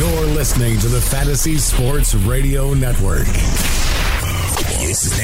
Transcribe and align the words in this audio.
You're 0.00 0.28
listening 0.28 0.78
to 0.78 0.88
the 0.88 0.98
Fantasy 0.98 1.58
Sports 1.58 2.14
Radio 2.14 2.72
Network. 2.72 3.26
It's 4.80 5.20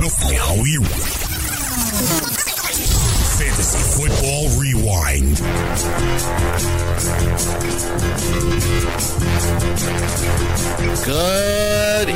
before 0.00 0.60
we 0.60 0.76
Fantasy 3.38 3.78
Football 3.96 4.50
Rewind. 4.60 5.38
Good 11.06 12.10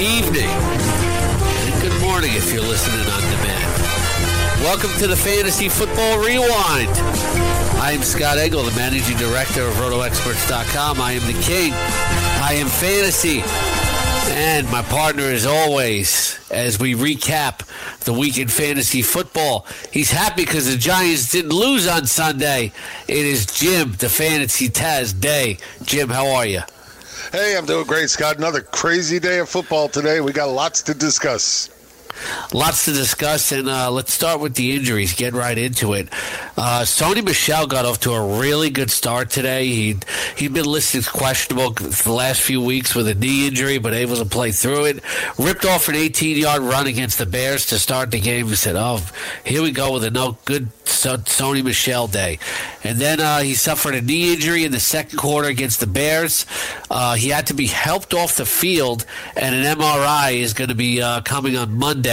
evening. 0.00 0.50
And 0.50 1.80
good 1.80 2.00
morning 2.00 2.32
if 2.34 2.52
you're 2.52 2.60
listening 2.64 3.06
on 3.06 3.20
demand. 3.20 3.99
Welcome 4.60 4.90
to 4.98 5.06
the 5.06 5.16
Fantasy 5.16 5.70
Football 5.70 6.18
Rewind. 6.18 6.90
I 7.80 7.92
am 7.92 8.02
Scott 8.02 8.36
Engel, 8.36 8.62
the 8.62 8.76
managing 8.76 9.16
director 9.16 9.62
of 9.62 9.72
RotoExperts.com. 9.76 11.00
I 11.00 11.12
am 11.12 11.26
the 11.26 11.40
king. 11.40 11.72
I 11.72 12.52
am 12.56 12.66
fantasy. 12.66 13.40
And 14.36 14.70
my 14.70 14.82
partner, 14.82 15.22
as 15.22 15.46
always, 15.46 16.38
as 16.50 16.78
we 16.78 16.94
recap 16.94 17.66
the 18.00 18.12
week 18.12 18.36
in 18.36 18.48
fantasy 18.48 19.00
football, 19.00 19.66
he's 19.90 20.10
happy 20.10 20.44
because 20.44 20.70
the 20.70 20.76
Giants 20.76 21.32
didn't 21.32 21.52
lose 21.52 21.88
on 21.88 22.04
Sunday. 22.04 22.70
It 23.08 23.24
is 23.24 23.46
Jim, 23.46 23.92
the 23.92 24.10
fantasy 24.10 24.68
Taz 24.68 25.18
Day. 25.18 25.56
Jim, 25.84 26.10
how 26.10 26.28
are 26.28 26.44
you? 26.44 26.60
Hey, 27.32 27.56
I'm 27.56 27.64
doing 27.64 27.86
great, 27.86 28.10
Scott. 28.10 28.36
Another 28.36 28.60
crazy 28.60 29.18
day 29.18 29.38
of 29.38 29.48
football 29.48 29.88
today. 29.88 30.20
We 30.20 30.32
got 30.32 30.50
lots 30.50 30.82
to 30.82 30.92
discuss. 30.92 31.70
Lots 32.52 32.84
to 32.86 32.92
discuss, 32.92 33.52
and 33.52 33.68
uh, 33.68 33.90
let's 33.90 34.12
start 34.12 34.40
with 34.40 34.54
the 34.54 34.74
injuries. 34.74 35.14
Get 35.14 35.34
right 35.34 35.56
into 35.56 35.92
it. 35.92 36.08
Uh, 36.56 36.82
Sony 36.82 37.24
Michel 37.24 37.66
got 37.66 37.84
off 37.84 38.00
to 38.00 38.12
a 38.12 38.38
really 38.40 38.70
good 38.70 38.90
start 38.90 39.30
today. 39.30 39.66
He 39.68 39.96
he'd 40.36 40.52
been 40.52 40.66
listed 40.66 40.98
as 40.98 41.08
questionable 41.08 41.74
for 41.74 42.08
the 42.08 42.12
last 42.12 42.40
few 42.40 42.60
weeks 42.60 42.94
with 42.94 43.08
a 43.08 43.14
knee 43.14 43.46
injury, 43.46 43.78
but 43.78 43.94
able 43.94 44.16
to 44.16 44.24
play 44.24 44.52
through 44.52 44.86
it. 44.86 45.04
Ripped 45.38 45.64
off 45.64 45.88
an 45.88 45.94
18-yard 45.94 46.62
run 46.62 46.86
against 46.86 47.18
the 47.18 47.26
Bears 47.26 47.66
to 47.66 47.78
start 47.78 48.10
the 48.10 48.20
game. 48.20 48.48
He 48.48 48.56
said, 48.56 48.76
"Oh, 48.76 49.00
here 49.44 49.62
we 49.62 49.70
go 49.70 49.92
with 49.92 50.04
a 50.04 50.10
no 50.10 50.36
good 50.44 50.70
Sony 50.84 51.62
Michel 51.62 52.08
day," 52.08 52.38
and 52.82 52.98
then 52.98 53.20
uh, 53.20 53.40
he 53.40 53.54
suffered 53.54 53.94
a 53.94 54.02
knee 54.02 54.34
injury 54.34 54.64
in 54.64 54.72
the 54.72 54.80
second 54.80 55.18
quarter 55.18 55.48
against 55.48 55.80
the 55.80 55.86
Bears. 55.86 56.46
Uh, 56.90 57.14
he 57.14 57.28
had 57.28 57.46
to 57.46 57.54
be 57.54 57.66
helped 57.66 58.12
off 58.12 58.36
the 58.36 58.44
field, 58.44 59.06
and 59.36 59.54
an 59.54 59.78
MRI 59.78 60.34
is 60.34 60.52
going 60.52 60.68
to 60.68 60.74
be 60.74 61.00
uh, 61.00 61.20
coming 61.22 61.56
on 61.56 61.78
Monday. 61.78 62.09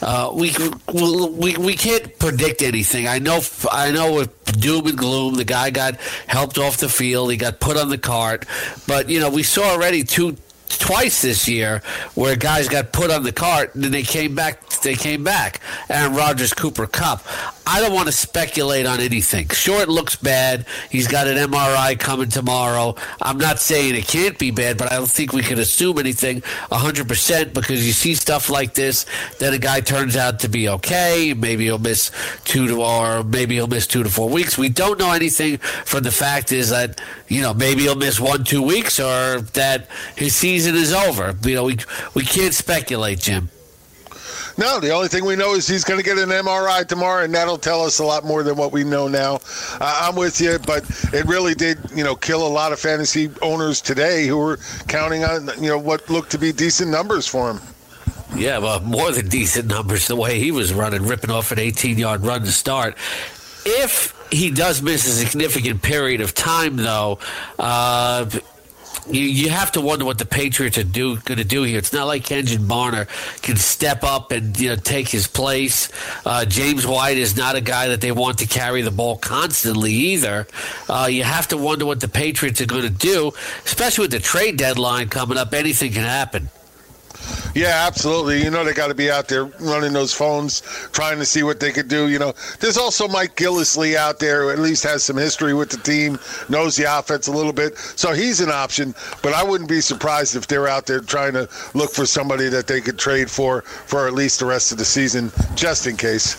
Uh, 0.00 0.30
we, 0.34 0.54
we 0.92 1.56
we 1.56 1.74
can't 1.74 2.18
predict 2.18 2.62
anything. 2.62 3.06
I 3.06 3.18
know 3.18 3.40
I 3.70 3.90
know 3.90 4.14
with 4.14 4.60
doom 4.60 4.86
and 4.86 4.98
gloom, 4.98 5.34
the 5.34 5.44
guy 5.44 5.70
got 5.70 5.96
helped 6.26 6.58
off 6.58 6.78
the 6.78 6.88
field. 6.88 7.30
He 7.30 7.36
got 7.36 7.60
put 7.60 7.76
on 7.76 7.88
the 7.88 7.98
cart, 7.98 8.46
but 8.86 9.08
you 9.08 9.20
know 9.20 9.30
we 9.30 9.42
saw 9.42 9.70
already 9.72 10.04
two 10.04 10.36
twice 10.68 11.22
this 11.22 11.48
year 11.48 11.82
where 12.14 12.36
guys 12.36 12.68
got 12.68 12.92
put 12.92 13.10
on 13.10 13.22
the 13.22 13.32
cart 13.32 13.74
and 13.74 13.84
then 13.84 13.90
they 13.90 14.02
came 14.02 14.34
back 14.34 14.68
they 14.80 14.94
came 14.94 15.24
back 15.24 15.60
Aaron 15.88 16.14
Rodgers 16.14 16.52
Cooper 16.52 16.86
Kupp 16.86 17.22
I 17.70 17.80
don't 17.80 17.92
want 17.92 18.06
to 18.06 18.12
speculate 18.12 18.86
on 18.86 18.98
anything. 18.98 19.46
It 19.50 19.88
looks 19.90 20.16
bad. 20.16 20.64
He's 20.90 21.06
got 21.06 21.28
an 21.28 21.36
MRI 21.36 21.98
coming 22.00 22.30
tomorrow. 22.30 22.94
I'm 23.20 23.36
not 23.36 23.58
saying 23.58 23.94
it 23.94 24.08
can't 24.08 24.38
be 24.38 24.50
bad 24.50 24.78
but 24.78 24.90
I 24.90 24.96
don't 24.96 25.10
think 25.10 25.34
we 25.34 25.42
can 25.42 25.58
assume 25.58 25.98
anything 25.98 26.40
100% 26.40 27.52
because 27.52 27.86
you 27.86 27.92
see 27.92 28.14
stuff 28.14 28.48
like 28.48 28.72
this 28.72 29.04
then 29.38 29.52
a 29.52 29.58
guy 29.58 29.82
turns 29.82 30.16
out 30.16 30.40
to 30.40 30.48
be 30.48 30.70
okay. 30.70 31.34
Maybe 31.36 31.64
he'll 31.64 31.78
miss 31.78 32.10
two 32.44 32.68
to 32.68 32.82
or 32.82 33.22
maybe 33.22 33.56
he'll 33.56 33.66
miss 33.66 33.86
two 33.86 34.02
to 34.02 34.08
four 34.08 34.30
weeks. 34.30 34.56
We 34.56 34.70
don't 34.70 34.98
know 34.98 35.12
anything 35.12 35.58
from 35.58 36.04
the 36.04 36.10
fact 36.10 36.52
is 36.52 36.70
that 36.70 37.00
you 37.28 37.42
know 37.42 37.52
maybe 37.52 37.82
he'll 37.82 37.96
miss 37.96 38.18
one 38.18 38.44
two 38.44 38.62
weeks 38.62 38.98
or 38.98 39.42
that 39.52 39.88
his 40.16 40.34
season 40.34 40.74
is 40.74 40.94
over. 40.94 41.36
You 41.42 41.54
know, 41.54 41.64
we 41.64 41.76
we 42.14 42.22
can't 42.22 42.54
speculate, 42.54 43.18
Jim. 43.20 43.50
No, 44.58 44.80
the 44.80 44.90
only 44.90 45.06
thing 45.06 45.24
we 45.24 45.36
know 45.36 45.54
is 45.54 45.68
he's 45.68 45.84
going 45.84 46.00
to 46.00 46.04
get 46.04 46.18
an 46.18 46.30
MRI 46.30 46.84
tomorrow, 46.84 47.22
and 47.22 47.32
that'll 47.32 47.58
tell 47.58 47.84
us 47.84 48.00
a 48.00 48.04
lot 48.04 48.24
more 48.24 48.42
than 48.42 48.56
what 48.56 48.72
we 48.72 48.82
know 48.82 49.06
now. 49.06 49.38
Uh, 49.80 50.00
I'm 50.02 50.16
with 50.16 50.40
you, 50.40 50.58
but 50.66 50.82
it 51.14 51.24
really 51.26 51.54
did, 51.54 51.78
you 51.94 52.02
know, 52.02 52.16
kill 52.16 52.44
a 52.44 52.48
lot 52.48 52.72
of 52.72 52.80
fantasy 52.80 53.30
owners 53.40 53.80
today 53.80 54.26
who 54.26 54.36
were 54.36 54.58
counting 54.88 55.22
on, 55.22 55.48
you 55.62 55.68
know, 55.68 55.78
what 55.78 56.10
looked 56.10 56.32
to 56.32 56.38
be 56.38 56.50
decent 56.50 56.90
numbers 56.90 57.24
for 57.24 57.52
him. 57.52 57.60
Yeah, 58.34 58.58
well, 58.58 58.80
more 58.80 59.12
than 59.12 59.28
decent 59.28 59.68
numbers 59.68 60.08
the 60.08 60.16
way 60.16 60.40
he 60.40 60.50
was 60.50 60.74
running, 60.74 61.06
ripping 61.06 61.30
off 61.30 61.52
an 61.52 61.60
18 61.60 61.96
yard 61.96 62.22
run 62.22 62.40
to 62.40 62.52
start. 62.52 62.96
If 63.64 64.12
he 64.32 64.50
does 64.50 64.82
miss 64.82 65.06
a 65.06 65.12
significant 65.12 65.82
period 65.82 66.20
of 66.20 66.34
time, 66.34 66.76
though, 66.76 67.20
uh, 67.60 68.28
you, 69.10 69.22
you 69.22 69.50
have 69.50 69.72
to 69.72 69.80
wonder 69.80 70.04
what 70.04 70.18
the 70.18 70.26
Patriots 70.26 70.78
are 70.78 70.84
do 70.84 71.16
going 71.18 71.38
to 71.38 71.44
do 71.44 71.62
here. 71.62 71.78
It's 71.78 71.92
not 71.92 72.06
like 72.06 72.24
Kenjon 72.24 72.66
Barner 72.66 73.06
can 73.42 73.56
step 73.56 74.04
up 74.04 74.32
and 74.32 74.58
you 74.58 74.70
know 74.70 74.76
take 74.76 75.08
his 75.08 75.26
place. 75.26 75.90
Uh, 76.24 76.44
James 76.44 76.86
White 76.86 77.18
is 77.18 77.36
not 77.36 77.56
a 77.56 77.60
guy 77.60 77.88
that 77.88 78.00
they 78.00 78.12
want 78.12 78.38
to 78.38 78.46
carry 78.46 78.82
the 78.82 78.90
ball 78.90 79.16
constantly 79.16 79.92
either. 79.92 80.46
Uh, 80.88 81.08
you 81.10 81.22
have 81.22 81.48
to 81.48 81.56
wonder 81.56 81.86
what 81.86 82.00
the 82.00 82.08
Patriots 82.08 82.60
are 82.60 82.66
going 82.66 82.82
to 82.82 82.90
do, 82.90 83.32
especially 83.64 84.02
with 84.02 84.12
the 84.12 84.20
trade 84.20 84.56
deadline 84.56 85.08
coming 85.08 85.38
up. 85.38 85.52
Anything 85.52 85.92
can 85.92 86.04
happen. 86.04 86.50
Yeah, 87.54 87.84
absolutely. 87.86 88.42
You 88.42 88.50
know 88.50 88.64
they 88.64 88.72
got 88.72 88.88
to 88.88 88.94
be 88.94 89.10
out 89.10 89.28
there 89.28 89.44
running 89.44 89.92
those 89.92 90.12
phones, 90.12 90.60
trying 90.92 91.18
to 91.18 91.24
see 91.24 91.42
what 91.42 91.60
they 91.60 91.72
could 91.72 91.88
do. 91.88 92.08
You 92.08 92.18
know, 92.18 92.34
there's 92.60 92.78
also 92.78 93.08
Mike 93.08 93.36
Gillislee 93.36 93.96
out 93.96 94.18
there 94.18 94.42
who 94.42 94.50
at 94.50 94.58
least 94.58 94.84
has 94.84 95.02
some 95.02 95.16
history 95.16 95.54
with 95.54 95.70
the 95.70 95.78
team, 95.78 96.18
knows 96.48 96.76
the 96.76 96.84
offense 96.84 97.26
a 97.26 97.32
little 97.32 97.52
bit, 97.52 97.76
so 97.76 98.12
he's 98.12 98.40
an 98.40 98.50
option. 98.50 98.94
But 99.22 99.34
I 99.34 99.42
wouldn't 99.42 99.68
be 99.68 99.80
surprised 99.80 100.36
if 100.36 100.46
they're 100.46 100.68
out 100.68 100.86
there 100.86 101.00
trying 101.00 101.32
to 101.32 101.48
look 101.74 101.90
for 101.92 102.06
somebody 102.06 102.48
that 102.48 102.66
they 102.66 102.80
could 102.80 102.98
trade 102.98 103.30
for 103.30 103.62
for 103.62 104.06
at 104.06 104.14
least 104.14 104.40
the 104.40 104.46
rest 104.46 104.72
of 104.72 104.78
the 104.78 104.84
season, 104.84 105.32
just 105.54 105.86
in 105.86 105.96
case. 105.96 106.36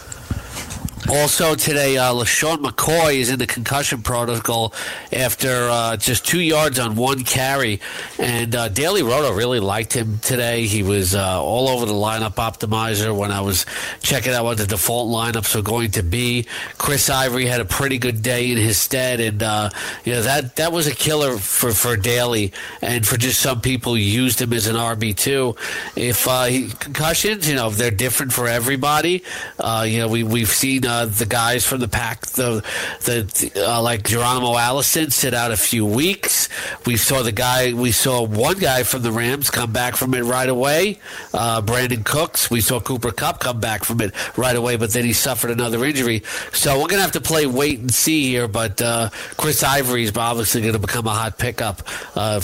Also 1.11 1.55
today, 1.55 1.97
uh, 1.97 2.13
LeSean 2.13 2.57
McCoy 2.57 3.15
is 3.15 3.31
in 3.31 3.39
the 3.39 3.47
concussion 3.47 4.03
protocol 4.03 4.75
after 5.11 5.67
uh, 5.67 5.97
just 5.97 6.23
two 6.23 6.39
yards 6.39 6.77
on 6.77 6.95
one 6.95 7.23
carry. 7.23 7.81
And 8.19 8.53
uh, 8.55 8.69
Daily 8.69 9.01
Roto 9.01 9.33
really 9.33 9.59
liked 9.59 9.91
him 9.91 10.19
today. 10.19 10.67
He 10.67 10.83
was 10.83 11.15
uh, 11.15 11.41
all 11.41 11.67
over 11.67 11.87
the 11.87 11.93
lineup 11.93 12.35
optimizer 12.35 13.15
when 13.17 13.31
I 13.31 13.41
was 13.41 13.65
checking 14.01 14.33
out 14.33 14.43
what 14.43 14.59
the 14.59 14.67
default 14.67 15.09
lineups 15.09 15.55
were 15.55 15.63
going 15.63 15.91
to 15.91 16.03
be. 16.03 16.45
Chris 16.77 17.09
Ivory 17.09 17.47
had 17.47 17.59
a 17.59 17.65
pretty 17.65 17.97
good 17.97 18.21
day 18.21 18.51
in 18.51 18.57
his 18.59 18.77
stead. 18.77 19.19
And, 19.19 19.41
uh, 19.41 19.71
you 20.05 20.13
know, 20.13 20.21
that, 20.21 20.57
that 20.57 20.71
was 20.71 20.85
a 20.85 20.93
killer 20.93 21.37
for, 21.37 21.71
for 21.71 21.97
Daly 21.97 22.53
and 22.83 23.05
for 23.05 23.17
just 23.17 23.39
some 23.39 23.61
people 23.61 23.97
used 23.97 24.39
him 24.39 24.53
as 24.53 24.67
an 24.67 24.75
RB2. 24.75 25.57
If 25.97 26.27
uh, 26.27 26.43
he, 26.43 26.69
concussions, 26.69 27.49
you 27.49 27.55
know, 27.55 27.71
they're 27.71 27.89
different 27.89 28.31
for 28.31 28.47
everybody. 28.47 29.23
you 29.57 29.97
know, 29.97 30.07
we, 30.07 30.21
we've 30.21 30.49
seen 30.49 30.85
uh, 30.85 30.98
the 31.05 31.25
guys 31.25 31.65
from 31.65 31.79
the 31.79 31.87
pack, 31.87 32.25
the 32.27 32.63
the 33.05 33.51
uh, 33.55 33.81
like 33.81 34.03
Geronimo 34.03 34.57
Allison, 34.57 35.11
sit 35.11 35.33
out 35.33 35.51
a 35.51 35.57
few 35.57 35.85
weeks. 35.85 36.49
We 36.85 36.97
saw 36.97 37.23
the 37.23 37.31
guy, 37.31 37.73
we 37.73 37.91
saw 37.91 38.23
one 38.23 38.57
guy 38.59 38.83
from 38.83 39.01
the 39.01 39.11
Rams 39.11 39.49
come 39.49 39.71
back 39.71 39.95
from 39.95 40.13
it 40.13 40.21
right 40.21 40.49
away. 40.49 40.99
Uh, 41.33 41.61
Brandin 41.61 42.03
Cooks. 42.05 42.49
We 42.49 42.61
saw 42.61 42.79
Cooper 42.79 43.11
Kupp 43.11 43.39
come 43.39 43.59
back 43.59 43.83
from 43.83 44.01
it 44.01 44.13
right 44.37 44.55
away, 44.55 44.77
but 44.77 44.91
then 44.91 45.05
he 45.05 45.13
suffered 45.13 45.51
another 45.51 45.83
injury. 45.85 46.23
So 46.53 46.79
we're 46.79 46.87
gonna 46.87 47.01
have 47.01 47.11
to 47.13 47.21
play 47.21 47.45
wait 47.45 47.79
and 47.79 47.93
see 47.93 48.29
here. 48.29 48.47
But 48.47 48.81
uh, 48.81 49.09
Chris 49.37 49.63
Ivory 49.63 50.03
is 50.03 50.15
obviously 50.15 50.61
to 50.71 50.79
become 50.79 51.07
a 51.07 51.11
hot 51.11 51.37
pickup 51.37 51.81
uh, 52.15 52.41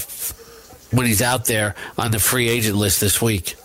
when 0.92 1.06
he's 1.06 1.22
out 1.22 1.46
there 1.46 1.76
on 1.98 2.12
the 2.12 2.20
free 2.20 2.50
agent 2.50 2.78
list 2.78 3.02
this 3.02 3.22
week. 3.22 3.56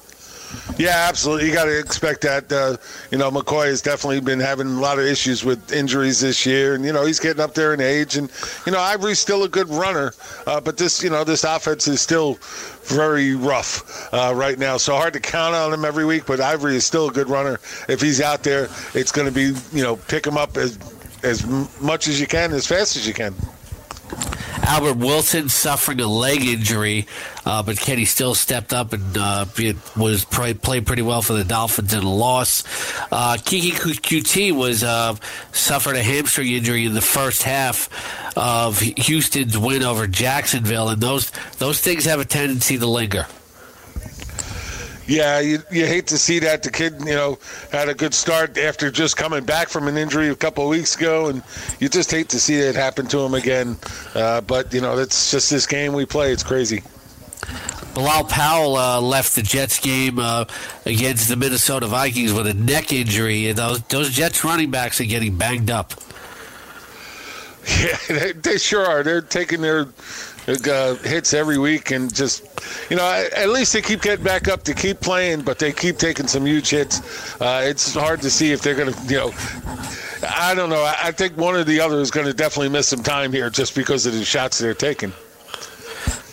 Yeah, 0.79 1.07
absolutely. 1.09 1.49
You 1.49 1.55
got 1.55 1.67
to 1.67 1.79
expect 1.79 2.23
that. 2.23 2.51
Uh, 2.51 2.77
you 3.11 3.19
know, 3.19 3.31
McCoy 3.31 3.67
has 3.67 3.83
definitely 3.83 4.21
been 4.21 4.41
having 4.41 4.67
a 4.67 4.81
lot 4.81 4.99
of 4.99 5.05
issues 5.05 5.45
with 5.45 5.73
injuries 5.73 6.21
this 6.21 6.47
year, 6.47 6.75
and 6.75 6.85
you 6.85 6.93
know 6.93 7.05
he's 7.05 7.21
getting 7.21 7.43
up 7.43 7.55
there 7.55 7.75
in 7.75 7.81
age. 7.81 8.17
And 8.17 8.31
you 8.65 8.73
know, 8.73 8.81
Ivory's 8.81 9.21
still 9.21 9.45
a 9.45 9.49
good 9.49 9.69
runner, 9.69 10.13
uh, 10.47 10.61
but 10.61 10.79
this, 10.79 11.03
you 11.03 11.11
know, 11.11 11.23
this 11.23 11.45
offense 11.45 11.87
is 11.87 12.01
still 12.01 12.39
very 12.85 13.35
rough 13.35 14.13
uh, 14.15 14.33
right 14.35 14.59
now. 14.59 14.77
So 14.79 14.95
hard 14.97 15.13
to 15.13 15.21
count 15.21 15.55
on 15.55 15.73
him 15.73 15.85
every 15.85 16.05
week. 16.05 16.25
But 16.27 16.41
Ivory 16.41 16.77
is 16.77 16.87
still 16.87 17.09
a 17.09 17.13
good 17.13 17.29
runner. 17.29 17.61
If 17.89 18.01
he's 18.01 18.21
out 18.21 18.43
there, 18.43 18.69
it's 18.95 19.13
going 19.13 19.29
to 19.29 19.35
be 19.35 19.55
you 19.77 19.83
know 19.83 19.97
pick 19.97 20.27
him 20.27 20.39
up 20.39 20.57
as 20.57 20.79
as 21.23 21.47
much 21.81 22.09
as 22.09 22.21
you 22.21 22.27
can, 22.27 22.53
as 22.53 22.67
fast 22.67 22.97
as 22.97 23.07
you 23.07 23.13
can. 23.13 23.35
Albert 24.63 24.99
Wilson 24.99 25.49
suffering 25.49 26.01
a 26.01 26.07
leg 26.07 26.45
injury, 26.45 27.07
uh, 27.45 27.63
but 27.63 27.77
Kenny 27.79 28.05
Stills 28.05 28.39
stepped 28.39 28.73
up 28.73 28.93
and 28.93 29.19
uh, 29.19 29.47
was 29.97 30.25
played 30.25 30.63
pretty 30.87 31.03
well 31.03 31.23
for 31.23 31.33
the 31.33 31.45
Dolphins 31.45 31.93
in 31.93 32.03
a 32.03 32.15
loss. 32.15 32.65
Uh, 33.11 33.37
Keke 33.37 33.73
Coutee 33.73 34.53
was 34.53 34.85
uh, 34.85 35.17
suffered 35.53 35.97
a 35.97 36.03
hamstring 36.03 36.49
injury 36.49 36.85
in 36.85 36.95
the 36.95 37.01
first 37.01 37.43
half 37.43 37.89
of 38.37 38.79
Houston's 38.81 39.59
win 39.59 39.83
over 39.83 40.07
Jacksonville, 40.07 40.89
and 40.89 41.01
those 41.01 41.31
those 41.59 41.81
things 41.81 42.05
have 42.05 42.21
a 42.21 42.25
tendency 42.25 42.79
to 42.79 42.87
linger. 42.87 43.27
Yeah, 45.11 45.41
you, 45.41 45.59
you 45.73 45.87
hate 45.87 46.07
to 46.07 46.19
see 46.19 46.39
that. 46.39 46.63
The 46.63 46.71
kid, 46.71 47.01
you 47.01 47.17
know, 47.17 47.37
had 47.73 47.89
a 47.89 47.95
good 47.95 48.15
start 48.15 48.57
after 48.57 48.93
just 48.93 49.17
coming 49.17 49.43
back 49.43 49.69
from 49.69 49.89
an 49.89 49.97
injury 49.97 50.29
a 50.29 50.37
couple 50.37 50.63
of 50.63 50.71
weeks 50.71 50.95
ago, 50.95 51.27
and 51.27 51.43
you 51.81 51.89
just 51.89 52.13
hate 52.13 52.29
to 52.29 52.39
see 52.39 52.55
it 52.55 52.77
happen 52.77 53.09
to 53.09 53.19
him 53.19 53.35
again. 53.35 53.77
Uh, 54.15 54.41
but, 54.41 54.73
you 54.73 54.81
know, 54.81 54.95
that's 54.95 55.33
just 55.33 55.51
this 55.51 55.67
game 55.67 55.95
we 55.95 56.07
play. 56.07 56.31
It's 56.31 56.45
crazy. 56.45 56.85
Bilal 57.93 58.23
Powell 58.23 58.77
uh, 58.77 59.01
left 59.01 59.35
the 59.35 59.43
Jets 59.43 59.81
game 59.81 60.21
uh, 60.21 60.45
against 60.87 61.29
the 61.29 61.35
Minnesota 61.35 61.89
Vikings 61.89 62.33
with 62.33 62.47
a 62.47 62.55
neck 62.55 62.93
injury, 62.93 63.49
and 63.49 63.59
those, 63.59 63.83
those 63.89 64.11
Jets 64.13 64.45
running 64.45 64.71
backs 64.71 65.01
are 65.01 65.07
getting 65.07 65.37
banged 65.37 65.73
up. 65.73 65.93
Yeah, 67.79 67.99
they, 68.09 68.33
they 68.33 68.59
sure 68.59 68.85
are. 68.85 69.03
They're 69.03 69.21
taking 69.21 69.61
their 69.61 69.87
uh, 70.49 70.95
hits 70.97 71.35
every 71.35 71.59
week, 71.59 71.91
and 71.91 72.13
just 72.15 72.45
you 72.91 72.97
know, 72.97 73.29
at 73.37 73.49
least 73.51 73.73
they 73.73 73.83
keep 73.83 74.03
getting 74.03 74.25
back 74.25 74.49
up 74.49 74.63
to 74.65 74.75
keep 74.75 75.01
playing, 75.01 75.43
but 75.43 75.59
they 75.59 75.73
keep 75.73 75.99
taking 75.99 76.27
some 76.27 76.47
huge 76.47 76.71
hits. 76.71 77.41
Uh, 77.41 77.63
it's 77.65 77.95
hard 77.95 78.21
to 78.23 78.31
see 78.31 78.53
if 78.53 78.63
they're 78.63 78.75
to, 78.93 79.03
you 79.07 79.17
know. 79.17 79.33
I 80.29 80.55
don't 80.55 80.69
know. 80.69 80.85
I 81.03 81.13
think 81.13 81.37
one 81.37 81.55
or 81.55 81.65
the 81.65 81.81
other 81.81 81.99
is 82.01 82.11
going 82.11 82.27
to 82.27 82.35
definitely 82.35 82.69
miss 82.69 82.89
some 82.89 83.03
time 83.03 83.33
here 83.33 83.49
just 83.49 83.75
because 83.75 84.05
of 84.05 84.13
the 84.13 84.25
shots 84.25 84.59
they're 84.59 84.75
taking. 84.75 85.13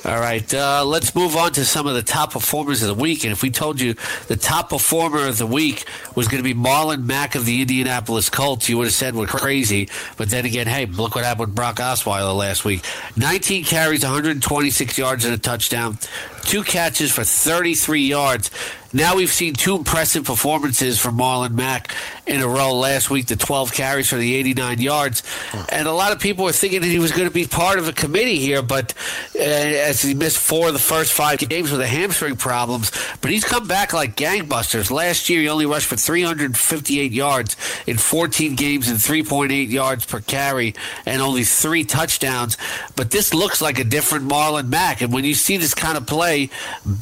All 0.08 0.22
right, 0.22 0.54
uh, 0.54 0.86
let's 0.86 1.14
move 1.14 1.36
on 1.36 1.52
to 1.52 1.66
some 1.66 1.86
of 1.86 1.94
the 1.94 2.02
top 2.02 2.32
performers 2.32 2.82
of 2.82 2.88
the 2.88 2.94
week. 2.94 3.26
And 3.26 3.34
if 3.34 3.44
we 3.44 3.52
told 3.52 3.82
you 3.82 3.94
the 4.30 4.38
top 4.38 4.70
performer 4.70 5.28
of 5.28 5.38
the 5.38 5.46
week 5.46 5.84
was 6.16 6.30
going 6.30 6.42
to 6.42 6.44
be 6.44 6.58
Marlon 6.58 7.04
Mack 7.04 7.36
of 7.36 7.44
the 7.44 7.60
Indianapolis 7.60 8.30
Colts, 8.30 8.70
you 8.70 8.78
would 8.78 8.86
have 8.86 8.94
said 8.94 9.16
we're 9.16 9.28
crazy. 9.28 9.90
But 10.16 10.30
then 10.30 10.46
again, 10.46 10.66
hey, 10.66 10.86
look 10.86 11.16
what 11.16 11.26
happened 11.26 11.48
with 11.48 11.56
Brock 11.56 11.76
Osweiler 11.76 12.34
last 12.34 12.64
week 12.64 12.86
19 13.18 13.66
carries, 13.66 14.02
126 14.02 14.98
yards, 14.98 15.26
and 15.26 15.34
a 15.34 15.38
touchdown, 15.38 15.98
two 16.44 16.64
catches 16.64 17.12
for 17.12 17.26
33 17.26 18.04
yards. 18.04 18.50
Now 18.94 19.18
we've 19.18 19.30
seen 19.30 19.56
two 19.56 19.76
impressive 19.76 20.24
performances 20.24 20.98
from 20.98 21.18
Marlon 21.18 21.52
Mack 21.52 21.94
in 22.28 22.42
a 22.42 22.48
row. 22.48 22.74
Last 22.74 23.10
week, 23.10 23.28
the 23.28 23.36
12 23.36 23.74
carries 23.74 24.10
for 24.10 24.18
the 24.18 24.36
89 24.36 24.80
yards, 24.80 25.24
and 25.70 25.88
a 25.88 25.92
lot 25.92 26.12
of 26.12 26.20
people 26.20 26.46
were 26.46 26.52
thinking 26.52 26.82
that 26.82 26.88
he 26.88 27.00
was 27.00 27.12
going 27.12 27.28
to 27.28 27.34
be 27.34 27.46
part 27.46 27.80
of 27.80 27.88
a 27.88 27.94
committee 27.94 28.40
here, 28.40 28.62
but 28.62 28.94
uh, 29.36 29.40
as 29.40 30.02
he 30.02 30.14
missed 30.14 30.38
four 30.38 30.68
of 30.68 30.74
the 30.74 30.80
first 30.80 31.14
five 31.14 31.40
games 31.40 31.72
with 31.72 31.80
the 31.80 31.88
hamstring 31.88 32.36
problems, 32.36 32.92
but 33.22 33.32
he's 33.32 33.44
come 33.44 33.68
back 33.68 33.94
like 33.94 34.16
gangbusters. 34.16 34.92
Last 34.92 35.30
year, 35.30 35.42
he 35.42 35.50
only 35.50 35.66
rushed 35.66 35.88
for 35.88 35.96
358 35.96 37.12
yards 37.12 37.56
in 37.88 37.98
14 37.98 38.56
games 38.56 38.90
and 38.90 38.98
3.8 38.98 39.70
yards 39.70 40.06
per 40.06 40.20
carry, 40.20 40.76
and 41.06 41.22
only 41.22 41.44
three 41.44 41.84
touchdowns. 41.84 42.58
But 42.96 43.12
this 43.12 43.34
looks 43.34 43.62
like 43.62 43.80
a 43.80 43.84
different 43.84 44.28
Marlon 44.28 44.68
Mack, 44.68 45.02
and 45.02 45.14
when 45.14 45.24
you 45.24 45.34
see 45.34 45.58
this 45.58 45.74
kind 45.74 45.98
of 45.98 46.06
play 46.06 46.50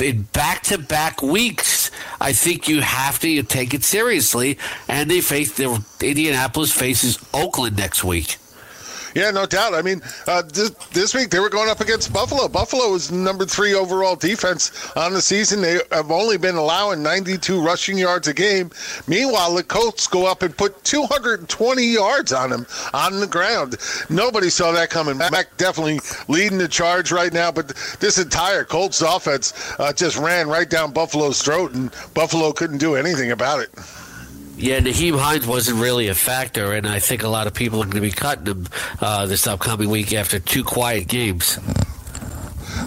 in 0.02 0.24
back-to-back 0.34 1.22
weeks 1.22 1.85
I 2.20 2.34
think 2.34 2.68
you 2.68 2.82
have 2.82 3.20
to 3.20 3.44
take 3.44 3.74
it 3.74 3.84
seriously. 3.84 4.58
And 4.88 5.10
they 5.10 5.22
face 5.22 5.56
the 5.56 5.84
Indianapolis 6.02 6.72
faces 6.72 7.20
Oakland 7.34 7.78
next 7.78 8.04
week. 8.04 8.38
Yeah, 9.16 9.32
no 9.32 9.46
doubt. 9.46 9.74
I 9.74 9.82
mean, 9.82 10.02
uh, 10.28 10.42
this, 10.42 10.72
this 10.92 11.16
week 11.16 11.30
they 11.30 11.40
were 11.40 11.50
going 11.50 11.70
up 11.70 11.80
against 11.80 12.12
Buffalo. 12.12 12.50
Buffalo 12.50 12.94
is 12.94 13.14
number 13.14 13.46
three 13.46 13.74
overall 13.74 14.18
defense 14.18 14.92
on 14.98 15.14
the 15.14 15.22
season. 15.22 15.62
They 15.62 15.80
have 15.94 16.12
only 16.12 16.38
been 16.38 16.56
allowing 16.56 17.02
92 17.02 17.62
rushing 17.62 17.98
yards 17.98 18.28
a 18.28 18.34
game. 18.34 18.72
Meanwhile, 19.08 19.56
the 19.56 19.64
Colts 19.64 20.06
go 20.08 20.26
up 20.28 20.42
and 20.42 20.56
put 20.56 20.84
220 20.84 21.82
yards 21.82 22.34
on 22.34 22.50
them 22.50 22.68
on 22.94 23.22
the 23.22 23.28
ground. 23.28 23.78
Nobody 24.10 24.50
saw 24.50 24.74
that 24.74 24.90
coming. 24.90 25.18
Mack 25.18 25.56
definitely 25.56 26.02
leading 26.28 26.58
the 26.58 26.68
charge 26.68 27.14
right 27.14 27.32
now, 27.32 27.54
but 27.54 27.70
this 28.02 28.18
entire 28.18 28.66
Colts 28.66 29.02
offense 29.02 29.54
uh, 29.80 29.94
just 29.94 30.18
ran 30.18 30.50
right 30.50 30.70
down 30.70 30.92
Buffalo's 30.92 31.42
throat, 31.42 31.74
and 31.74 31.90
Buffalo 32.14 32.52
couldn't 32.52 32.80
do 32.80 32.96
anything 32.96 33.32
about 33.32 33.62
it. 33.62 33.70
Yeah, 34.58 34.80
Nyheim 34.80 35.20
Hines 35.20 35.46
wasn't 35.46 35.82
really 35.82 36.08
a 36.08 36.16
factor, 36.16 36.72
and 36.72 36.88
I 36.88 37.00
think 37.00 37.24
a 37.24 37.28
lot 37.28 37.46
of 37.46 37.54
people 37.54 37.82
are 37.82 37.86
going 37.86 37.96
to 37.96 38.02
be 38.02 38.12
cutting 38.12 38.46
him 38.46 38.68
uh, 39.02 39.26
this 39.26 39.48
upcoming 39.48 39.90
week 39.90 40.14
after 40.14 40.40
two 40.40 40.64
quiet 40.64 41.08
games. 41.08 41.60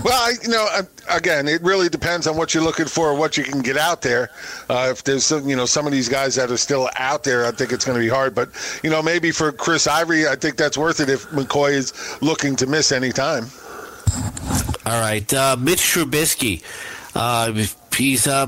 Well, 0.05 0.15
I, 0.15 0.35
you 0.43 0.49
know, 0.49 0.67
again, 1.11 1.49
it 1.49 1.62
really 1.62 1.88
depends 1.88 2.26
on 2.26 2.37
what 2.37 2.55
you're 2.55 2.62
looking 2.62 2.87
for, 2.87 3.15
what 3.15 3.37
you 3.37 3.44
can 3.44 3.61
get 3.61 3.76
out 3.76 4.00
there. 4.00 4.31
Uh, 4.69 4.88
if 4.91 5.05
there's 5.05 5.26
some, 5.26 5.49
you 5.49 5.56
know, 5.56 5.67
some 5.67 5.87
of 5.87 5.93
these 5.93 6.09
guys 6.09 6.35
that 6.37 6.50
are 6.50 6.56
still 6.56 6.88
out 6.97 7.25
there, 7.25 7.44
I 7.44 7.50
think 7.50 7.73
it's 7.73 7.85
going 7.85 7.99
to 7.99 8.05
be 8.05 8.09
hard. 8.09 8.35
But 8.35 8.50
you 8.82 8.91
know, 8.91 9.03
maybe 9.03 9.31
for 9.31 9.50
Chris 9.50 9.87
Ivory, 9.87 10.29
I 10.29 10.37
think 10.37 10.56
that's 10.56 10.79
worth 10.79 11.00
it 11.00 11.09
if 11.09 11.26
McCoy 11.31 11.73
is 11.73 11.93
looking 12.23 12.55
to 12.56 12.67
miss 12.67 12.93
any 12.93 13.12
time. 13.12 13.47
All 14.87 15.00
right, 15.00 15.32
uh, 15.35 15.56
Mitch 15.59 15.81
Trubisky, 15.81 16.62
uh, 17.14 17.53
he's 17.94 18.26
uh, 18.26 18.47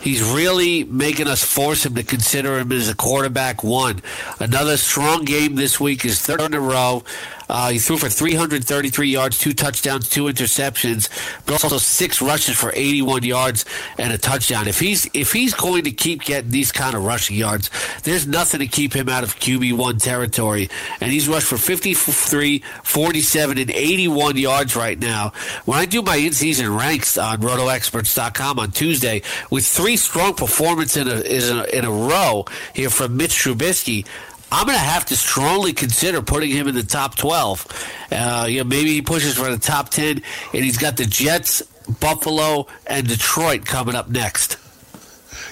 He's 0.00 0.22
really 0.22 0.84
making 0.84 1.26
us 1.26 1.42
force 1.42 1.84
him 1.84 1.94
to 1.94 2.02
consider 2.02 2.58
him 2.58 2.70
as 2.70 2.88
a 2.88 2.94
quarterback 2.94 3.64
one. 3.64 4.02
Another 4.38 4.76
strong 4.76 5.24
game 5.24 5.56
this 5.56 5.80
week 5.80 6.04
is 6.04 6.20
third 6.20 6.40
in 6.42 6.54
a 6.54 6.60
row. 6.60 7.02
Uh, 7.48 7.70
he 7.70 7.78
threw 7.78 7.96
for 7.96 8.08
333 8.08 9.08
yards, 9.08 9.38
two 9.38 9.52
touchdowns, 9.52 10.08
two 10.08 10.24
interceptions, 10.24 11.08
but 11.46 11.62
also 11.62 11.78
six 11.78 12.20
rushes 12.20 12.56
for 12.56 12.72
81 12.74 13.22
yards 13.22 13.64
and 13.98 14.12
a 14.12 14.18
touchdown. 14.18 14.68
If 14.68 14.80
he's 14.80 15.08
if 15.14 15.32
he's 15.32 15.54
going 15.54 15.84
to 15.84 15.92
keep 15.92 16.22
getting 16.22 16.50
these 16.50 16.72
kind 16.72 16.94
of 16.96 17.04
rushing 17.04 17.36
yards, 17.36 17.70
there's 18.02 18.26
nothing 18.26 18.60
to 18.60 18.66
keep 18.66 18.94
him 18.94 19.08
out 19.08 19.22
of 19.22 19.38
QB 19.38 19.76
one 19.76 19.98
territory. 19.98 20.68
And 21.00 21.10
he's 21.10 21.28
rushed 21.28 21.46
for 21.46 21.56
53, 21.56 22.62
47, 22.82 23.58
and 23.58 23.70
81 23.70 24.36
yards 24.36 24.76
right 24.76 24.98
now. 24.98 25.32
When 25.64 25.78
I 25.78 25.86
do 25.86 26.02
my 26.02 26.16
in-season 26.16 26.74
ranks 26.74 27.18
on 27.18 27.40
RotoExperts.com 27.40 28.58
on 28.58 28.70
Tuesday 28.70 29.22
with 29.50 29.66
three 29.66 29.96
strong 29.96 30.34
performances 30.34 30.96
in 30.96 31.08
a, 31.08 31.20
in 31.20 31.58
a, 31.58 31.64
in 31.78 31.84
a 31.84 31.90
row 31.90 32.44
here 32.74 32.90
from 32.90 33.16
Mitch 33.16 33.32
Trubisky. 33.32 34.06
I'm 34.52 34.66
going 34.66 34.78
to 34.78 34.84
have 34.84 35.06
to 35.06 35.16
strongly 35.16 35.72
consider 35.72 36.22
putting 36.22 36.50
him 36.50 36.68
in 36.68 36.74
the 36.74 36.82
top 36.82 37.16
12. 37.16 38.06
Uh, 38.12 38.46
you 38.48 38.58
know, 38.58 38.64
maybe 38.64 38.90
he 38.90 39.02
pushes 39.02 39.36
for 39.36 39.50
the 39.50 39.58
top 39.58 39.90
10, 39.90 40.22
and 40.52 40.64
he's 40.64 40.78
got 40.78 40.96
the 40.96 41.04
Jets, 41.04 41.62
Buffalo, 42.00 42.66
and 42.86 43.08
Detroit 43.08 43.64
coming 43.66 43.94
up 43.96 44.08
next. 44.08 44.58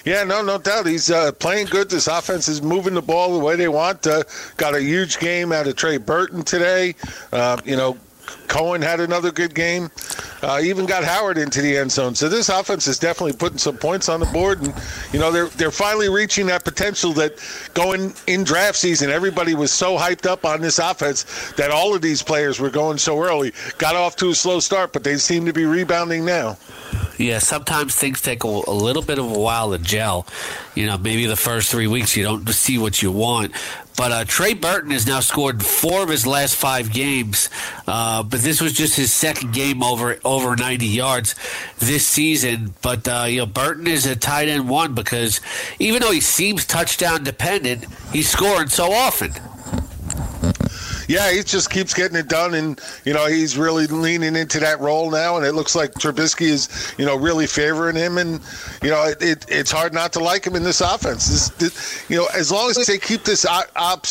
Yeah, 0.05 0.23
no, 0.25 0.43
no 0.43 0.59
doubt. 0.59 0.87
He's 0.87 1.11
uh, 1.11 1.33
playing 1.33 1.67
good. 1.67 1.89
This 1.89 2.07
offense 2.07 2.47
is 2.47 2.61
moving 2.61 2.95
the 2.95 3.03
ball 3.03 3.39
the 3.39 3.45
way 3.45 3.57
they 3.57 3.69
want. 3.69 4.07
Uh, 4.07 4.23
got 4.57 4.75
a 4.75 4.83
huge 4.83 5.19
game 5.19 5.51
out 5.51 5.67
of 5.67 5.77
Trey 5.77 5.97
Burton 5.97 6.43
today. 6.43 6.95
Uh, 7.33 7.59
you 7.65 7.77
know, 7.77 7.97
Cohen 8.49 8.83
had 8.83 9.01
another 9.01 9.33
good 9.33 9.55
game. 9.55 9.91
Uh, 10.43 10.61
even 10.63 10.85
got 10.85 11.05
Howard 11.05 11.39
into 11.39 11.63
the 11.63 11.77
end 11.77 11.91
zone. 11.91 12.15
So 12.15 12.29
this 12.29 12.49
offense 12.51 12.87
is 12.87 12.99
definitely 12.99 13.33
putting 13.33 13.59
some 13.59 13.79
points 13.79 14.09
on 14.09 14.21
the 14.21 14.27
board, 14.27 14.61
and 14.61 14.75
you 15.13 15.19
know 15.19 15.33
they're 15.33 15.49
they're 15.49 15.71
finally 15.71 16.09
reaching 16.09 16.47
that 16.47 16.65
potential 16.65 17.13
that 17.15 17.39
going 17.73 18.15
in 18.27 18.45
draft 18.45 18.77
season 18.77 19.11
everybody 19.11 19.55
was 19.55 19.73
so 19.73 19.97
hyped 19.97 20.27
up 20.27 20.45
on 20.45 20.61
this 20.61 20.79
offense 20.79 21.53
that 21.53 21.71
all 21.71 21.95
of 21.95 22.03
these 22.03 22.23
players 22.23 22.61
were 22.61 22.71
going 22.71 22.99
so 22.99 23.23
early. 23.23 23.53
Got 23.79 23.97
off 23.97 24.17
to 24.17 24.31
a 24.31 24.35
slow 24.35 24.61
start, 24.61 24.93
but 24.93 25.03
they 25.03 25.17
seem 25.17 25.47
to 25.47 25.53
be 25.53 25.65
rebounding 25.65 26.25
now. 26.25 26.59
Yeah, 27.17 27.39
sometimes 27.39 27.95
things 27.95 28.21
take 28.21 28.45
a, 28.45 28.49
a, 28.49 28.75
little 28.75 29.03
bit 29.03 29.19
of 29.19 29.31
a 29.31 29.39
while 29.39 29.71
to 29.71 29.79
gel. 29.79 30.27
You 30.75 30.87
know, 30.87 30.99
maybe 30.99 31.27
the 31.27 31.37
first 31.37 31.71
three 31.71 31.87
weeks 31.87 32.17
you 32.17 32.25
don't 32.25 32.49
see 32.49 32.77
what 32.77 33.03
you 33.03 33.13
want. 33.13 33.53
But 33.97 34.13
uh, 34.13 34.25
Trey 34.25 34.55
Burton 34.55 34.91
has 34.91 35.07
now 35.07 35.21
scored 35.21 35.63
four 35.63 36.03
of 36.03 36.09
his 36.09 36.27
last 36.27 36.57
five 36.57 36.93
games. 36.93 37.49
Uh, 37.87 38.23
but 38.23 38.41
this 38.41 38.61
was 38.61 38.73
just 38.73 38.97
his 38.97 39.13
second 39.13 39.55
game 39.55 39.83
over 39.83 40.19
over 40.25 40.57
90 40.57 40.87
yards 40.87 41.35
this 41.79 42.07
season. 42.07 42.75
But 42.83 43.07
uh, 43.07 43.27
you 43.29 43.39
know, 43.39 43.47
Burton 43.47 43.87
is 43.87 44.07
a 44.07 44.17
tight 44.17 44.49
end 44.49 44.69
one 44.69 44.95
because 44.95 45.41
even 45.79 46.03
though 46.03 46.13
he 46.13 46.21
seems 46.21 46.65
touchdown 46.65 47.25
dependent, 47.25 47.87
he's 48.13 48.29
scoring 48.29 48.69
so 48.69 48.93
often 48.93 49.33
yeah, 51.09 51.33
he 51.33 51.43
just 51.43 51.71
keeps 51.71 51.95
getting 51.95 52.17
it 52.17 52.29
done, 52.29 52.55
and 52.55 52.81
you 53.05 53.13
know 53.13 53.27
he's 53.27 53.57
really 53.57 53.87
leaning 53.87 54.37
into 54.37 54.61
that 54.61 54.81
role 54.81 55.11
now, 55.11 55.37
and 55.37 55.45
it 55.45 55.53
looks 55.53 55.75
like 55.75 55.93
Trubisky 55.93 56.49
is 56.49 56.95
you 56.99 57.05
know 57.05 57.17
really 57.17 57.47
favoring 57.47 57.97
him, 57.97 58.19
and 58.19 58.41
you 58.83 58.91
know 58.91 59.05
it, 59.05 59.23
it 59.23 59.47
it's 59.49 59.71
hard 59.71 59.93
not 59.93 60.13
to 60.15 60.21
like 60.21 60.47
him 60.47 60.57
in 60.57 60.63
this 60.63 60.81
offense. 60.81 61.29
This, 61.29 61.49
this, 61.51 62.11
you 62.11 62.17
know, 62.17 62.27
as 62.35 62.51
long 62.51 62.71
as 62.71 62.87
they 62.87 62.99
keep 62.99 63.25
this 63.25 63.45
op, 63.47 64.07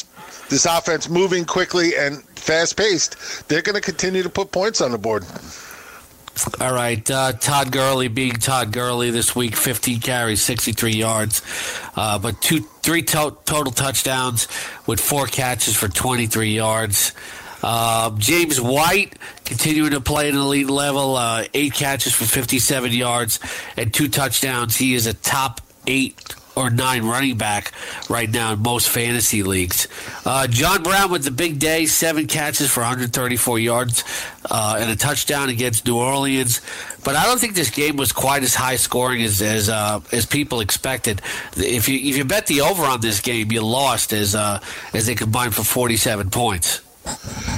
this 0.49 0.65
offense 0.65 1.09
moving 1.09 1.45
quickly 1.45 1.95
and 1.97 2.23
fast 2.37 2.77
paced, 2.77 3.47
they're 3.47 3.61
going 3.61 3.75
to 3.75 3.81
continue 3.81 4.23
to 4.23 4.29
put 4.29 4.51
points 4.51 4.81
on 4.81 4.91
the 4.91 4.97
board. 4.97 5.25
All 6.59 6.73
right, 6.73 7.09
uh, 7.11 7.33
Todd 7.33 7.71
Gurley 7.71 8.07
being 8.07 8.33
Todd 8.33 8.71
Gurley 8.71 9.11
this 9.11 9.35
week, 9.35 9.55
15 9.55 9.99
carries, 9.99 10.41
63 10.41 10.91
yards, 10.93 11.41
uh, 11.95 12.17
but 12.17 12.41
two, 12.41 12.61
three 12.81 13.03
to- 13.03 13.37
total 13.45 13.71
touchdowns 13.71 14.47
with 14.87 14.99
four 14.99 15.27
catches 15.27 15.75
for 15.75 15.87
23 15.87 16.55
yards. 16.55 17.13
Uh, 17.61 18.09
James 18.17 18.59
White 18.59 19.13
continuing 19.45 19.91
to 19.91 20.01
play 20.01 20.27
at 20.27 20.33
an 20.33 20.39
elite 20.39 20.69
level, 20.69 21.15
uh, 21.15 21.45
eight 21.53 21.73
catches 21.73 22.13
for 22.13 22.25
57 22.25 22.91
yards 22.91 23.39
and 23.77 23.93
two 23.93 24.07
touchdowns. 24.09 24.75
He 24.75 24.95
is 24.95 25.05
a 25.05 25.13
top 25.13 25.61
eight 25.87 26.35
or 26.55 26.69
nine 26.69 27.03
running 27.03 27.37
back 27.37 27.71
right 28.09 28.29
now 28.29 28.53
in 28.53 28.61
most 28.61 28.89
fantasy 28.89 29.43
leagues. 29.43 29.87
Uh, 30.25 30.47
John 30.47 30.83
Brown 30.83 31.11
with 31.11 31.23
the 31.23 31.31
big 31.31 31.59
day, 31.59 31.85
seven 31.85 32.27
catches 32.27 32.69
for 32.71 32.81
134 32.81 33.59
yards 33.59 34.03
uh, 34.49 34.77
and 34.79 34.91
a 34.91 34.95
touchdown 34.95 35.49
against 35.49 35.85
New 35.85 35.97
Orleans. 35.97 36.61
But 37.03 37.15
I 37.15 37.25
don't 37.25 37.39
think 37.39 37.55
this 37.55 37.69
game 37.69 37.97
was 37.97 38.11
quite 38.11 38.43
as 38.43 38.55
high 38.55 38.77
scoring 38.77 39.21
as 39.23 39.41
as, 39.41 39.69
uh, 39.69 39.99
as 40.11 40.25
people 40.25 40.61
expected. 40.61 41.21
If 41.57 41.89
you 41.89 41.97
if 41.97 42.17
you 42.17 42.23
bet 42.23 42.47
the 42.47 42.61
over 42.61 42.83
on 42.83 43.01
this 43.01 43.19
game, 43.19 43.51
you 43.51 43.61
lost 43.61 44.13
as 44.13 44.35
uh, 44.35 44.61
as 44.93 45.07
they 45.07 45.15
combined 45.15 45.53
for 45.55 45.63
47 45.63 46.29
points. 46.29 46.82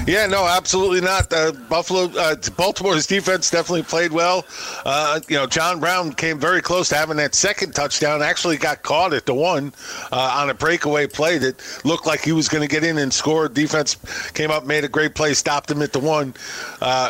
Yeah, 0.08 0.28
no, 0.28 0.48
absolutely 0.48 1.02
not. 1.02 1.34
Uh, 1.34 1.52
Buffalo, 1.52 2.04
uh, 2.20 2.36
Baltimore's 2.56 3.08
defense 3.08 3.50
definitely 3.50 3.84
played 3.84 4.12
well. 4.12 4.46
Uh, 4.86 5.20
you 5.28 5.36
know, 5.36 5.48
John 5.48 5.80
Brown 5.80 6.14
came 6.14 6.40
very 6.40 6.62
close 6.62 6.90
to 6.90 6.96
having 6.96 7.18
that 7.18 7.34
second 7.34 7.74
touchdown. 7.74 8.22
Actually, 8.22 8.58
got 8.58 8.84
caught 8.84 9.14
at 9.14 9.26
the 9.26 9.34
one 9.34 9.74
uh, 10.12 10.38
on 10.40 10.52
a 10.52 10.54
breakaway 10.54 11.08
play 11.08 11.40
that 11.40 11.56
looked 11.84 12.06
like 12.06 12.22
he 12.22 12.32
was 12.32 12.48
going 12.48 12.62
to 12.62 12.68
get 12.68 12.84
in 12.84 13.00
and 13.00 13.12
score. 13.12 13.50
Defense 13.50 13.96
came 14.34 14.52
up, 14.52 14.66
made 14.66 14.84
a 14.84 14.88
great 14.88 15.16
play, 15.16 15.34
stopped 15.34 15.72
him 15.72 15.82
at 15.82 15.92
the 15.92 16.00
one. 16.00 16.36
Uh, 16.82 17.10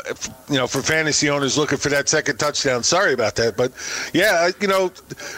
you 0.50 0.56
know, 0.56 0.68
for 0.68 0.82
fantasy 0.82 1.30
owners 1.30 1.58
looking 1.58 1.77
for 1.77 1.89
that 1.89 2.08
second 2.08 2.38
touchdown. 2.38 2.82
Sorry 2.82 3.13
about 3.13 3.36
that, 3.36 3.58
but 3.58 3.74
yeah, 4.13 4.50
you 4.62 4.68
know, 4.68 4.92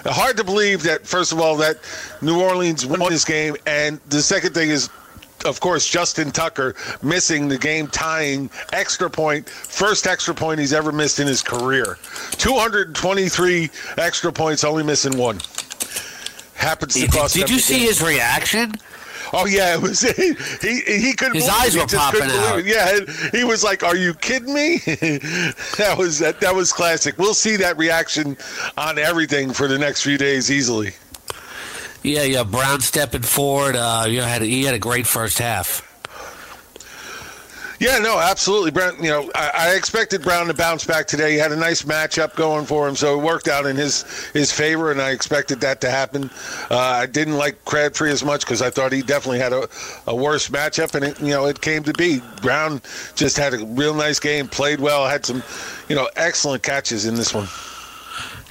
hard 0.06 0.38
to 0.38 0.44
believe 0.44 0.84
that. 0.84 1.08
First 1.08 1.32
of 1.32 1.40
all, 1.40 1.58
that 1.58 1.78
New 2.22 2.40
Orleans 2.40 2.86
won 2.86 3.00
this 3.10 3.26
game, 3.26 3.56
and 3.66 4.00
the 4.10 4.22
second 4.22 4.54
thing 4.54 4.70
is 4.70 4.90
of 5.48 5.60
course, 5.60 5.88
Justin 5.88 6.32
Tucker 6.32 6.76
missing 7.02 7.48
the 7.48 7.58
game 7.58 7.88
tying 7.88 8.50
extra 8.74 9.10
point, 9.10 9.48
first 9.50 10.08
extra 10.08 10.34
point 10.34 10.60
he's 10.60 10.74
ever 10.74 10.92
missed 10.92 11.20
in 11.20 11.28
his 11.28 11.42
career. 11.42 11.98
223 12.34 13.70
extra 13.98 14.32
points, 14.32 14.64
only 14.64 14.84
missing 14.84 15.18
one. 15.18 15.40
Happens 16.56 16.96
to 16.96 17.02
Did, 17.02 17.12
cost. 17.12 17.36
did 17.36 17.48
them 17.48 17.54
you 17.54 17.60
see 17.60 17.80
game. 17.80 17.88
his 17.88 18.02
reaction? 18.04 18.74
Oh 19.34 19.46
yeah, 19.46 19.76
it 19.76 19.82
was 19.82 20.02
he. 20.16 20.34
He, 20.62 20.82
he 20.82 21.14
couldn't. 21.14 21.36
His 21.36 21.50
eyes 21.50 21.76
it. 21.76 21.80
were 21.80 21.84
He 21.84 21.88
just 21.88 22.12
couldn't 22.14 22.30
popping 22.30 22.64
believe 22.64 22.66
it. 22.68 23.30
Yeah, 23.30 23.30
he 23.38 23.44
was 23.44 23.64
like, 23.64 23.84
"Are 23.84 23.96
you 23.96 24.14
kidding 24.14 24.54
me?" 24.54 24.78
that 25.78 25.96
was 25.98 26.20
that. 26.20 26.40
That 26.40 26.56
was 26.56 26.72
classic. 26.72 27.18
We'll 27.18 27.34
see 27.34 27.58
that 27.58 27.78
reaction 27.78 28.38
on 28.78 28.98
everything 28.98 29.52
for 29.52 29.68
the 29.68 29.78
next 29.78 30.04
few 30.04 30.18
days 30.18 30.50
easily. 30.50 30.94
Yeah, 32.04 32.24
yeah. 32.24 32.44
Brown 32.44 32.82
stepping 32.82 33.22
forward. 33.22 33.76
Uh, 33.76 34.06
you 34.08 34.20
know, 34.20 34.26
had 34.26 34.42
he 34.42 34.64
had 34.64 34.76
a 34.76 34.80
great 34.80 35.08
first 35.08 35.40
half. 35.40 35.84
Yeah, 37.80 38.00
no, 38.00 38.18
absolutely. 38.20 38.72
Brown, 38.72 38.96
you 39.04 39.10
know, 39.10 39.30
I, 39.36 39.52
I 39.54 39.76
expected 39.76 40.24
Brown 40.24 40.48
to 40.48 40.54
bounce 40.54 40.84
back 40.84 41.06
today. 41.06 41.34
He 41.34 41.38
had 41.38 41.52
a 41.52 41.56
nice 41.56 41.84
matchup 41.84 42.36
going 42.36 42.66
for 42.66 42.88
him, 42.88 42.96
so 42.96 43.20
it 43.20 43.24
worked 43.24 43.48
out 43.48 43.68
in 43.68 43.76
his 43.76 44.04
his 44.34 44.52
favor, 44.52 44.90
and 44.90 45.00
I 45.00 45.12
expected 45.12 45.62
that 45.62 45.80
to 45.82 45.92
happen. 45.92 46.32
Uh, 46.72 46.78
I 46.78 47.06
didn't 47.06 47.38
like 47.38 47.64
Crabtree 47.66 48.12
as 48.12 48.24
much 48.24 48.42
because 48.42 48.64
I 48.64 48.72
thought 48.72 48.92
he 48.92 49.04
definitely 49.04 49.40
had 49.40 49.54
a, 49.54 49.70
a 50.08 50.16
worse 50.16 50.50
matchup, 50.50 50.96
and 50.96 51.06
it, 51.06 51.20
you 51.20 51.30
know, 51.30 51.46
it 51.46 51.62
came 51.62 51.84
to 51.84 51.94
be. 51.94 52.20
Brown 52.42 52.82
just 53.16 53.38
had 53.38 53.54
a 53.54 53.64
real 53.64 53.94
nice 53.94 54.20
game, 54.20 54.48
played 54.48 54.80
well, 54.80 55.08
had 55.08 55.24
some, 55.24 55.44
you 55.88 55.96
know, 55.96 56.10
excellent 56.16 56.64
catches 56.64 57.06
in 57.06 57.14
this 57.14 57.32
one. 57.34 57.48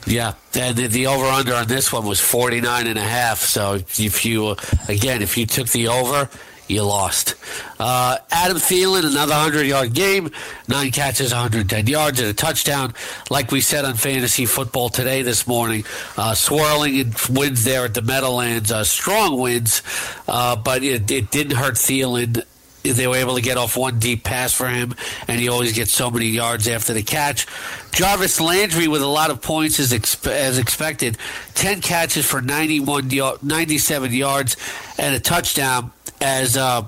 Yeah, 0.06 0.34
the, 0.52 0.86
the 0.88 1.08
over 1.08 1.26
under 1.26 1.54
on 1.54 1.66
this 1.66 1.92
one 1.92 2.06
was 2.06 2.20
49 2.20 2.86
and 2.86 2.98
a 2.98 3.02
half. 3.02 3.40
So 3.40 3.74
if 3.74 4.24
you, 4.24 4.56
again, 4.88 5.20
if 5.20 5.36
you 5.36 5.46
took 5.46 5.68
the 5.68 5.88
over, 5.88 6.30
you 6.68 6.82
lost. 6.82 7.34
Uh, 7.78 8.18
Adam 8.30 8.56
Thielen, 8.56 9.04
another 9.04 9.32
100 9.32 9.66
yard 9.66 9.94
game, 9.94 10.30
nine 10.68 10.90
catches, 10.90 11.32
110 11.32 11.86
yards, 11.86 12.18
and 12.20 12.28
a 12.28 12.32
touchdown. 12.32 12.94
Like 13.30 13.50
we 13.50 13.60
said 13.60 13.84
on 13.84 13.94
fantasy 13.94 14.46
football 14.46 14.88
today, 14.88 15.22
this 15.22 15.46
morning, 15.46 15.84
uh, 16.16 16.34
swirling 16.34 16.96
in 16.96 17.14
wins 17.30 17.64
there 17.64 17.84
at 17.84 17.94
the 17.94 18.02
Meadowlands, 18.02 18.72
uh, 18.72 18.84
strong 18.84 19.38
wins, 19.40 19.82
uh, 20.28 20.56
but 20.56 20.82
it, 20.82 21.10
it 21.10 21.30
didn't 21.30 21.56
hurt 21.56 21.74
Thielen 21.74 22.44
they 22.92 23.06
were 23.06 23.16
able 23.16 23.34
to 23.36 23.42
get 23.42 23.56
off 23.56 23.76
one 23.76 23.98
deep 23.98 24.24
pass 24.24 24.52
for 24.52 24.68
him, 24.68 24.94
and 25.28 25.40
he 25.40 25.48
always 25.48 25.72
gets 25.72 25.92
so 25.92 26.10
many 26.10 26.26
yards 26.26 26.68
after 26.68 26.92
the 26.92 27.02
catch. 27.02 27.46
Jarvis 27.92 28.40
Landry 28.40 28.88
with 28.88 29.02
a 29.02 29.06
lot 29.06 29.30
of 29.30 29.40
points 29.40 29.80
as, 29.80 29.92
as 30.26 30.58
expected, 30.58 31.16
10 31.54 31.80
catches 31.80 32.26
for 32.26 32.40
91 32.42 33.08
y- 33.10 33.36
97 33.42 34.12
yards 34.12 34.56
and 34.98 35.14
a 35.14 35.20
touchdown 35.20 35.92
as 36.20 36.56
uh, 36.56 36.86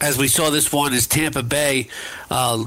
as 0.00 0.16
we 0.16 0.28
saw 0.28 0.50
this 0.50 0.72
one 0.72 0.94
is 0.94 1.06
Tampa 1.06 1.42
Bay 1.42 1.88
uh, 2.30 2.64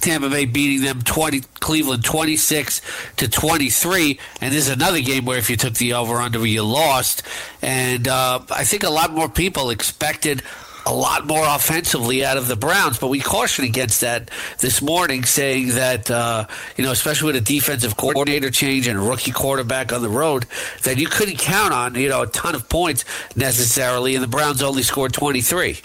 Tampa 0.00 0.28
Bay 0.30 0.44
beating 0.44 0.82
them 0.84 1.02
20 1.02 1.40
Cleveland 1.60 2.04
26 2.04 2.80
to 3.16 3.28
23 3.28 4.18
and 4.40 4.52
this 4.54 4.68
is 4.68 4.72
another 4.72 5.00
game 5.00 5.24
where 5.24 5.38
if 5.38 5.50
you 5.50 5.56
took 5.56 5.74
the 5.74 5.94
over 5.94 6.16
under 6.16 6.44
you 6.46 6.62
lost. 6.62 7.22
And 7.62 8.06
uh, 8.08 8.40
I 8.50 8.64
think 8.64 8.82
a 8.82 8.90
lot 8.90 9.12
more 9.12 9.28
people 9.28 9.70
expected 9.70 10.42
a 10.86 10.94
lot 10.94 11.26
more 11.26 11.44
offensively 11.44 12.24
out 12.24 12.36
of 12.36 12.46
the 12.46 12.54
Browns, 12.54 12.98
but 12.98 13.08
we 13.08 13.20
caution 13.20 13.64
against 13.64 14.00
that 14.02 14.30
this 14.60 14.80
morning, 14.80 15.24
saying 15.24 15.68
that 15.70 16.10
uh, 16.10 16.46
you 16.76 16.84
know, 16.84 16.92
especially 16.92 17.26
with 17.26 17.36
a 17.36 17.40
defensive 17.40 17.96
coordinator 17.96 18.50
change 18.50 18.86
and 18.86 18.96
a 18.98 19.02
rookie 19.02 19.32
quarterback 19.32 19.92
on 19.92 20.00
the 20.00 20.08
road, 20.08 20.46
that 20.84 20.96
you 20.98 21.08
couldn't 21.08 21.38
count 21.38 21.74
on 21.74 21.96
you 21.96 22.08
know 22.08 22.22
a 22.22 22.26
ton 22.28 22.54
of 22.54 22.68
points 22.68 23.04
necessarily, 23.34 24.14
and 24.14 24.22
the 24.22 24.28
Browns 24.28 24.62
only 24.62 24.84
scored 24.84 25.12
twenty 25.12 25.40
three. 25.40 25.80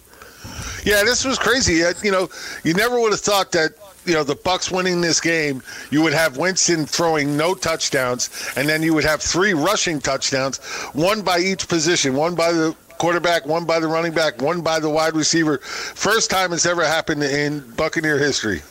Yeah, 0.83 1.03
this 1.03 1.25
was 1.25 1.37
crazy. 1.37 1.83
Uh, 1.83 1.93
You 2.03 2.11
know, 2.11 2.29
you 2.63 2.73
never 2.73 2.99
would 2.99 3.11
have 3.11 3.21
thought 3.21 3.51
that 3.53 3.71
you 4.05 4.13
know 4.13 4.23
the 4.23 4.35
Bucs 4.35 4.71
winning 4.71 5.01
this 5.01 5.19
game, 5.19 5.63
you 5.89 6.01
would 6.03 6.13
have 6.13 6.37
Winston 6.37 6.85
throwing 6.85 7.35
no 7.35 7.55
touchdowns, 7.55 8.29
and 8.55 8.69
then 8.69 8.83
you 8.83 8.93
would 8.93 9.03
have 9.03 9.21
three 9.21 9.53
rushing 9.53 9.99
touchdowns, 9.99 10.59
one 10.93 11.21
by 11.21 11.39
each 11.39 11.67
position, 11.67 12.15
one 12.15 12.35
by 12.35 12.51
the 12.51 12.75
quarterback, 13.01 13.47
one 13.47 13.65
by 13.65 13.79
the 13.79 13.87
running 13.87 14.13
back, 14.13 14.39
one 14.43 14.61
by 14.61 14.79
the 14.79 14.87
wide 14.87 15.15
receiver. 15.15 15.57
First 15.57 16.29
time 16.29 16.53
it's 16.53 16.67
ever 16.67 16.85
happened 16.85 17.23
in 17.23 17.61
Buccaneer 17.71 18.19
history. 18.19 18.61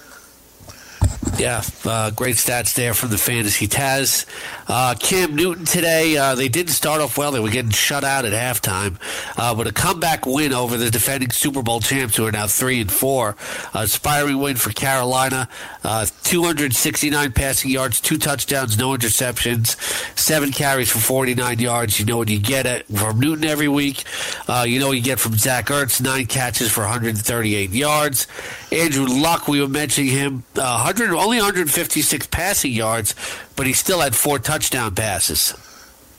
Yeah, 1.37 1.65
uh, 1.85 2.11
great 2.11 2.37
stats 2.37 2.75
there 2.75 2.95
from 2.95 3.11
the 3.11 3.19
fantasy 3.19 3.67
Taz. 3.67 4.27
Uh, 4.73 4.95
Cam 4.95 5.35
Newton 5.35 5.65
today, 5.65 6.17
uh, 6.17 6.37
they 6.37 6.49
didn't 6.49 6.71
start 6.71 7.01
off 7.01 7.19
well. 7.19 7.33
They 7.33 7.41
were 7.41 7.51
getting 7.51 7.73
shut 7.73 8.05
out 8.05 8.25
at 8.25 8.33
halftime, 8.33 8.99
uh, 9.37 9.53
but 9.53 9.67
a 9.67 9.73
comeback 9.73 10.27
win 10.27 10.53
over 10.53 10.77
the 10.77 10.93
defending 10.93 11.31
Super 11.31 11.61
Bowl 11.61 11.81
champs, 11.81 12.17
who 12.17 12.25
are 12.25 12.31
now 12.31 12.47
three 12.47 12.81
and 12.81 12.91
four. 12.91 13.37
Uh, 13.75 13.81
inspiring 13.81 14.39
win 14.39 14.55
for 14.55 14.71
Carolina. 14.71 15.49
Uh, 15.83 16.07
269 16.23 17.33
passing 17.33 17.73
yards, 17.73 18.01
two 18.01 18.17
touchdowns, 18.17 18.79
no 18.79 18.91
interceptions, 18.91 19.77
seven 20.17 20.53
carries 20.53 20.89
for 20.89 21.01
49 21.01 21.59
yards. 21.59 21.99
You 21.99 22.07
know 22.07 22.19
what 22.19 22.29
you 22.29 22.39
get 22.39 22.65
it 22.65 22.87
from 22.87 23.19
Newton 23.19 23.47
every 23.47 23.67
week. 23.67 24.05
Uh, 24.47 24.65
you 24.69 24.79
know 24.79 24.87
what 24.87 24.97
you 24.97 25.03
get 25.03 25.19
from 25.19 25.37
Zach 25.37 25.67
Ertz, 25.67 26.01
nine 26.01 26.27
catches 26.27 26.71
for 26.71 26.83
138 26.83 27.71
yards. 27.71 28.29
Andrew 28.71 29.07
Luck, 29.07 29.49
we 29.49 29.61
were 29.61 29.67
mentioning 29.67 30.13
him, 30.13 30.45
uh, 30.55 30.85
100, 30.85 31.11
only 31.11 31.39
156 31.39 32.29
passing 32.29 32.71
yards, 32.71 33.17
but 33.61 33.67
he 33.67 33.75
still 33.75 34.01
had 34.01 34.17
four 34.17 34.39
touchdown 34.39 34.95
passes. 34.95 35.53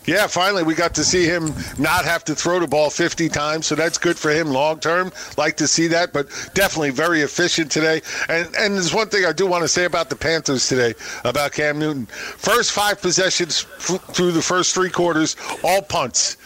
Yeah, 0.05 0.27
finally 0.27 0.62
we 0.62 0.75
got 0.75 0.93
to 0.93 1.03
see 1.03 1.25
him 1.25 1.55
not 1.79 2.05
have 2.05 2.24
to 2.25 2.36
throw 2.36 2.60
the 2.60 2.67
ball 2.67 2.91
50 2.91 3.29
times, 3.29 3.65
so 3.65 3.74
that's 3.74 3.98
good 3.98 4.15
for 4.15 4.29
him 4.29 4.50
long 4.50 4.79
term. 4.79 5.12
Like 5.39 5.57
to 5.57 5.67
see 5.67 5.88
that, 5.88 6.13
but 6.13 6.27
definitely 6.53 6.91
very 6.91 7.21
efficient 7.21 7.71
today. 7.71 8.03
And 8.29 8.48
and 8.55 8.75
there's 8.75 8.93
one 8.93 9.10
thing 9.10 9.25
I 9.25 9.31
do 9.31 9.48
want 9.48 9.63
to 9.63 9.67
say 9.67 9.86
about 9.86 10.12
the 10.12 10.15
Panthers 10.15 10.67
today 10.67 10.93
about 11.25 11.53
Cam 11.53 11.79
Newton. 11.79 12.05
First 12.05 12.74
five 12.74 13.01
possessions 13.01 13.65
f- 13.79 14.00
through 14.13 14.33
the 14.33 14.41
first 14.43 14.75
three 14.75 14.91
quarters, 14.91 15.36
all 15.63 15.81
punts. 15.81 16.38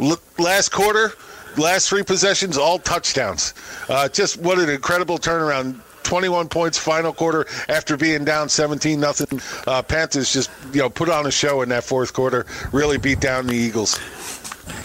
L- 0.00 0.18
last 0.36 0.70
quarter, 0.70 1.12
last 1.58 1.88
three 1.88 2.02
possessions, 2.02 2.58
all 2.58 2.80
touchdowns. 2.80 3.54
Uh, 3.88 4.08
just 4.08 4.36
what 4.38 4.58
an 4.58 4.68
incredible 4.68 5.16
turnaround. 5.16 5.80
21 6.02 6.48
points 6.48 6.78
final 6.78 7.12
quarter 7.12 7.46
after 7.68 7.96
being 7.96 8.24
down 8.24 8.48
17 8.48 8.98
nothing. 8.98 9.40
Uh, 9.66 9.82
Panthers 9.82 10.32
just 10.32 10.50
you 10.72 10.80
know 10.80 10.90
put 10.90 11.08
on 11.08 11.26
a 11.26 11.30
show 11.30 11.62
in 11.62 11.68
that 11.70 11.84
fourth 11.84 12.12
quarter. 12.12 12.46
Really 12.72 12.98
beat 12.98 13.20
down 13.20 13.46
the 13.46 13.56
Eagles. 13.56 13.98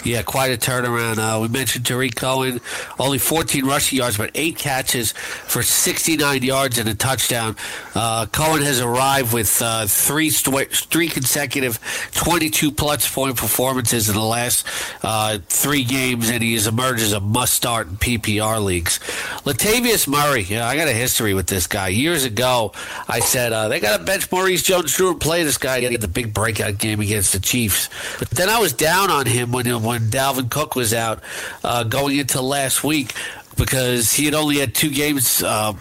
Yeah, 0.04 0.22
quite 0.22 0.52
a 0.52 0.58
turnaround. 0.58 1.18
Uh, 1.18 1.42
we 1.42 1.48
mentioned 1.48 1.86
Tarik 1.86 2.16
Cohen, 2.16 2.62
only 3.00 3.18
14 3.18 3.66
rushing 3.66 3.98
yards, 3.98 4.18
but 4.18 4.32
eight 4.36 4.58
catches 4.58 5.12
for 5.12 5.64
69 5.64 6.44
yards 6.44 6.78
and 6.78 6.88
a 6.88 6.94
touchdown. 6.94 7.56
Uh, 7.96 8.26
Cohen 8.28 8.62
has 8.62 8.82
arrived 8.82 9.34
with 9.34 9.62
uh, 9.62 9.88
three 9.88 10.30
st- 10.30 10.72
three 10.72 11.08
consecutive 11.08 11.80
22 12.14 12.72
plus 12.72 13.12
point 13.12 13.36
performances 13.36 14.10
in 14.10 14.16
the 14.16 14.22
last 14.22 14.66
uh, 15.04 15.40
three 15.48 15.84
games, 15.84 16.30
and 16.30 16.44
he 16.44 16.54
has 16.54 16.68
emerged 16.68 17.02
as 17.02 17.14
a 17.14 17.20
must 17.20 17.54
start 17.54 17.88
in 17.88 17.98
PPR 17.98 18.64
leagues. 18.64 19.00
Latavius 19.44 20.08
Murray, 20.08 20.44
yeah, 20.44 20.68
I 20.68 20.76
got 20.76 20.88
a 20.88 20.94
history 20.94 21.34
with 21.34 21.48
this 21.48 21.68
guy. 21.68 21.88
Years 21.88 22.26
ago, 22.26 22.74
I 23.08 23.20
said 23.20 23.54
uh, 23.54 23.68
they 23.70 23.80
got 23.80 23.98
to 23.98 24.04
bench 24.04 24.32
Maurice 24.32 24.64
Jones-Drew 24.64 25.12
and 25.12 25.22
play 25.22 25.44
this 25.44 25.58
guy. 25.58 25.80
Get 25.80 26.02
the 26.02 26.08
big 26.08 26.34
breakout 26.34 26.78
game 26.78 27.00
against 27.00 27.34
the 27.34 27.40
Chiefs, 27.40 27.90
but 28.20 28.30
then 28.30 28.50
I 28.50 28.60
was 28.60 28.74
down 28.74 29.10
on 29.10 29.26
him 29.26 29.52
when 29.52 29.66
when 29.84 30.10
Dalvin 30.10 30.50
Cook 30.50 30.76
was 30.76 30.94
out 30.94 31.24
uh, 31.64 31.84
going 31.84 32.18
into 32.18 32.42
last 32.42 32.84
week. 32.84 33.14
because 33.58 34.12
he 34.12 34.26
had 34.26 34.34
only 34.34 34.58
had 34.58 34.76
two 34.76 34.92
games, 34.92 35.42
uh, 35.42 35.72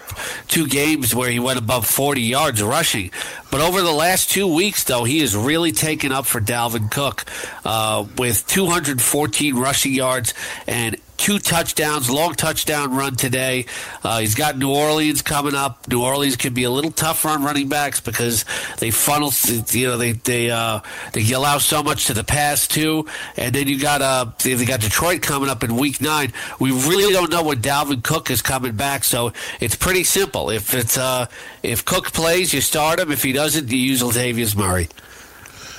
two 0.47 0.69
games 0.69 1.13
where 1.13 1.29
he 1.29 1.41
went 1.41 1.59
above 1.59 1.85
40 1.87 2.23
yards 2.23 2.63
rushing. 2.63 3.11
But 3.51 3.61
over 3.61 3.83
the 3.83 3.93
last 3.93 4.31
two 4.31 4.47
weeks, 4.53 4.85
though, 4.85 5.03
he 5.05 5.21
has 5.21 5.37
really 5.37 5.73
taken 5.73 6.13
up 6.13 6.27
for 6.27 6.41
Dalvin 6.41 6.91
Cook 6.91 7.25
uh, 7.65 8.07
with 8.17 8.47
214 8.47 9.57
rushing 9.57 9.93
yards 9.93 10.35
and 10.67 10.97
two 11.17 11.39
touchdowns, 11.39 12.11
long 12.11 12.35
touchdown 12.35 12.95
run 12.95 13.17
today. 13.17 13.67
Uh, 14.03 14.21
he's 14.21 14.35
got 14.35 14.59
New 14.59 14.73
Orleans 14.73 15.23
coming 15.23 15.55
up. 15.55 15.89
New 15.89 16.03
Orleans 16.03 16.37
can 16.37 16.55
be 16.55 16.65
a 16.65 16.71
little 16.71 16.91
tougher 16.91 17.29
on 17.29 17.43
running 17.43 17.69
backs 17.69 18.01
because 18.01 18.45
they 18.79 18.91
funnel, 18.91 19.33
you 19.71 19.87
know, 19.87 19.97
they 19.97 20.13
they 20.13 20.51
uh, 20.51 20.81
they 21.13 21.31
allow 21.33 21.59
so 21.59 21.83
much 21.83 22.07
to 22.07 22.15
the 22.15 22.25
pass 22.25 22.67
too. 22.67 23.07
And 23.37 23.55
then 23.55 23.69
you 23.69 23.81
got 23.81 24.03
uh, 24.03 24.27
they 24.43 24.65
got 24.65 24.81
Detroit 24.81 25.23
coming 25.23 25.49
up 25.49 25.65
in 25.65 25.77
Week 25.77 26.01
Nine. 26.01 26.33
We 26.59 26.73
really 26.73 27.13
don't 27.13 27.31
know 27.31 27.43
when 27.43 27.59
Dalvin 27.63 28.03
Cook 28.03 28.31
is 28.31 28.43
coming 28.43 28.77
back, 28.77 29.05
so 29.05 29.33
it's 29.61 29.77
pretty 29.77 30.05
simple. 30.05 30.51
If 30.51 30.75
it's 30.75 30.99
uh, 30.99 31.27
if 31.63 31.85
Cook 31.85 32.13
plays, 32.13 32.53
you 32.53 32.61
start 32.61 33.01
him. 33.01 33.11
If 33.11 33.23
he 33.23 33.33
doesn't, 33.33 33.71
you 33.71 33.79
use 33.79 34.03
Latavius 34.03 34.57
Murray. 34.57 34.89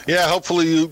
Yeah, 0.08 0.28
hopefully 0.28 0.68
you 0.68 0.92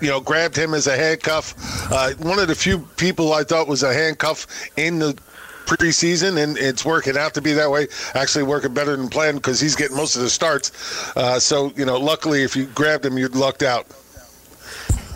you 0.00 0.08
know, 0.08 0.20
grabbed 0.20 0.56
him 0.56 0.74
as 0.74 0.86
a 0.86 0.96
handcuff. 0.96 1.54
Uh, 1.92 2.12
one 2.18 2.38
of 2.38 2.48
the 2.48 2.54
few 2.54 2.80
people 2.96 3.32
I 3.32 3.44
thought 3.44 3.68
was 3.68 3.82
a 3.82 3.92
handcuff 3.92 4.46
in 4.76 4.98
the 4.98 5.16
preseason, 5.66 6.42
and 6.42 6.58
it's 6.58 6.84
working 6.84 7.16
out 7.16 7.34
to 7.34 7.40
be 7.42 7.52
that 7.52 7.70
way. 7.70 7.88
Actually, 8.14 8.44
working 8.44 8.74
better 8.74 8.96
than 8.96 9.08
planned 9.08 9.38
because 9.38 9.60
he's 9.60 9.74
getting 9.74 9.96
most 9.96 10.16
of 10.16 10.22
the 10.22 10.30
starts. 10.30 11.16
Uh, 11.16 11.38
so, 11.40 11.72
you 11.76 11.84
know, 11.84 11.98
luckily, 11.98 12.42
if 12.42 12.54
you 12.56 12.66
grabbed 12.66 13.04
him, 13.04 13.18
you'd 13.18 13.34
lucked 13.34 13.62
out. 13.62 13.86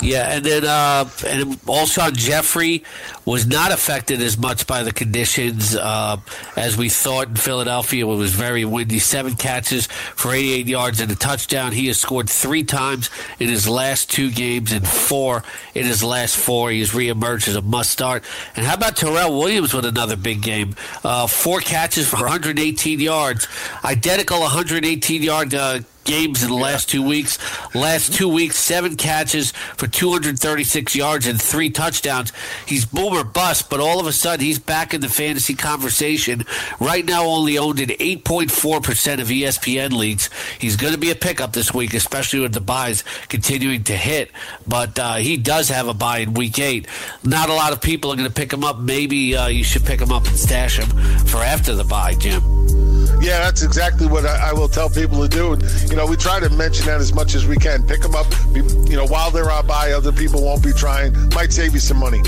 Yeah, 0.00 0.36
and 0.36 0.44
then 0.44 0.64
uh, 0.64 1.08
and 1.26 1.58
Alshon 1.62 2.14
Jeffery 2.14 2.84
was 3.28 3.46
not 3.46 3.70
affected 3.70 4.22
as 4.22 4.38
much 4.38 4.66
by 4.66 4.82
the 4.82 4.90
conditions 4.90 5.76
uh, 5.76 6.16
as 6.56 6.78
we 6.78 6.88
thought 6.88 7.28
in 7.28 7.36
Philadelphia. 7.36 8.06
It 8.06 8.16
was 8.16 8.32
very 8.32 8.64
windy. 8.64 8.98
Seven 8.98 9.34
catches 9.36 9.86
for 9.86 10.32
88 10.32 10.66
yards 10.66 11.00
and 11.00 11.12
a 11.12 11.14
touchdown. 11.14 11.72
He 11.72 11.88
has 11.88 12.00
scored 12.00 12.30
three 12.30 12.64
times 12.64 13.10
in 13.38 13.50
his 13.50 13.68
last 13.68 14.10
two 14.10 14.30
games 14.30 14.72
and 14.72 14.88
four 14.88 15.44
in 15.74 15.84
his 15.84 16.02
last 16.02 16.38
four. 16.38 16.70
He 16.70 16.80
has 16.80 16.92
reemerged 16.92 17.48
as 17.48 17.56
a 17.56 17.60
must 17.60 17.90
start. 17.90 18.24
And 18.56 18.64
how 18.64 18.74
about 18.74 18.96
Tyrell 18.96 19.38
Williams 19.38 19.74
with 19.74 19.84
another 19.84 20.16
big 20.16 20.40
game? 20.40 20.74
Uh, 21.04 21.26
four 21.26 21.60
catches 21.60 22.08
for 22.08 22.16
118 22.16 22.98
yards, 22.98 23.46
identical 23.84 24.40
118 24.40 25.22
yard 25.22 25.52
uh, 25.52 25.80
games 26.08 26.42
in 26.42 26.48
the 26.48 26.54
last 26.54 26.88
two 26.88 27.02
weeks. 27.02 27.38
Last 27.74 28.14
two 28.14 28.30
weeks, 28.30 28.56
seven 28.56 28.96
catches 28.96 29.52
for 29.76 29.86
236 29.86 30.96
yards 30.96 31.26
and 31.26 31.40
three 31.40 31.68
touchdowns. 31.68 32.32
He's 32.66 32.86
boomer 32.86 33.17
bust, 33.24 33.70
but 33.70 33.80
all 33.80 34.00
of 34.00 34.06
a 34.06 34.12
sudden 34.12 34.44
he's 34.44 34.58
back 34.58 34.94
in 34.94 35.00
the 35.00 35.08
fantasy 35.08 35.54
conversation. 35.54 36.44
Right 36.80 37.04
now, 37.04 37.24
only 37.24 37.58
owned 37.58 37.80
in 37.80 37.88
8.4% 37.88 39.20
of 39.20 39.28
ESPN 39.28 39.92
leagues. 39.92 40.30
He's 40.58 40.76
going 40.76 40.92
to 40.92 40.98
be 40.98 41.10
a 41.10 41.14
pickup 41.14 41.52
this 41.52 41.72
week, 41.72 41.94
especially 41.94 42.40
with 42.40 42.52
the 42.52 42.60
byes 42.60 43.04
continuing 43.28 43.84
to 43.84 43.96
hit. 43.96 44.30
But 44.66 44.98
uh, 44.98 45.14
he 45.16 45.36
does 45.36 45.68
have 45.68 45.88
a 45.88 45.94
bye 45.94 46.18
in 46.18 46.34
week 46.34 46.58
eight. 46.58 46.86
Not 47.24 47.48
a 47.48 47.54
lot 47.54 47.72
of 47.72 47.80
people 47.80 48.12
are 48.12 48.16
going 48.16 48.28
to 48.28 48.34
pick 48.34 48.52
him 48.52 48.64
up. 48.64 48.78
Maybe 48.78 49.36
uh, 49.36 49.48
you 49.48 49.64
should 49.64 49.84
pick 49.84 50.00
him 50.00 50.12
up 50.12 50.26
and 50.26 50.36
stash 50.36 50.78
him 50.78 50.88
for 51.26 51.38
after 51.38 51.74
the 51.74 51.84
bye, 51.84 52.14
Jim. 52.14 52.97
Yeah, 53.20 53.40
that's 53.40 53.62
exactly 53.62 54.06
what 54.06 54.24
I, 54.24 54.50
I 54.50 54.52
will 54.52 54.68
tell 54.68 54.88
people 54.88 55.26
to 55.26 55.28
do. 55.28 55.58
You 55.88 55.96
know, 55.96 56.06
we 56.06 56.16
try 56.16 56.40
to 56.40 56.48
mention 56.50 56.86
that 56.86 57.00
as 57.00 57.12
much 57.12 57.34
as 57.34 57.46
we 57.46 57.56
can. 57.56 57.86
Pick 57.86 58.02
them 58.02 58.14
up, 58.14 58.26
you 58.54 58.96
know, 58.96 59.06
while 59.06 59.30
they're 59.30 59.50
out 59.50 59.66
bye, 59.66 59.92
other 59.92 60.12
people 60.12 60.42
won't 60.42 60.62
be 60.62 60.72
trying. 60.72 61.12
Might 61.30 61.52
save 61.52 61.74
you 61.74 61.80
some 61.80 61.98
money. 61.98 62.20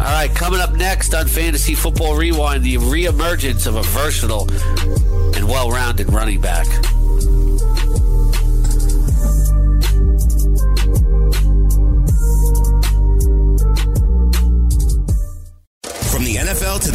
All 0.00 0.06
right, 0.06 0.30
coming 0.34 0.60
up 0.60 0.72
next 0.72 1.14
on 1.14 1.26
Fantasy 1.28 1.74
Football 1.74 2.16
Rewind, 2.16 2.64
the 2.64 2.76
reemergence 2.76 3.66
of 3.66 3.76
a 3.76 3.82
versatile 3.82 4.48
and 5.36 5.46
well 5.46 5.70
rounded 5.70 6.10
running 6.12 6.40
back. 6.40 6.66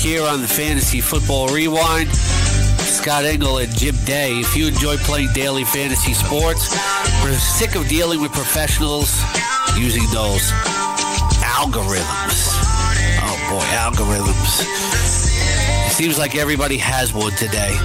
Here 0.00 0.24
on 0.24 0.40
the 0.40 0.48
Fantasy 0.48 1.00
Football 1.00 1.48
Rewind, 1.48 2.08
Scott 2.10 3.24
Engel 3.24 3.58
and 3.58 3.70
Jim 3.76 3.94
Day. 4.06 4.32
If 4.40 4.56
you 4.56 4.66
enjoy 4.66 4.96
playing 4.96 5.28
daily 5.34 5.64
fantasy 5.64 6.14
sports, 6.14 6.74
we're 7.22 7.34
sick 7.34 7.74
of 7.74 7.86
dealing 7.86 8.22
with 8.22 8.32
professionals 8.32 9.20
using 9.76 10.02
those 10.10 10.52
algorithms. 11.44 12.48
Oh 13.20 13.36
boy, 13.50 13.64
algorithms. 13.76 14.64
It 15.86 15.92
seems 15.92 16.18
like 16.18 16.34
everybody 16.34 16.78
has 16.78 17.12
one 17.12 17.32
today. 17.32 17.76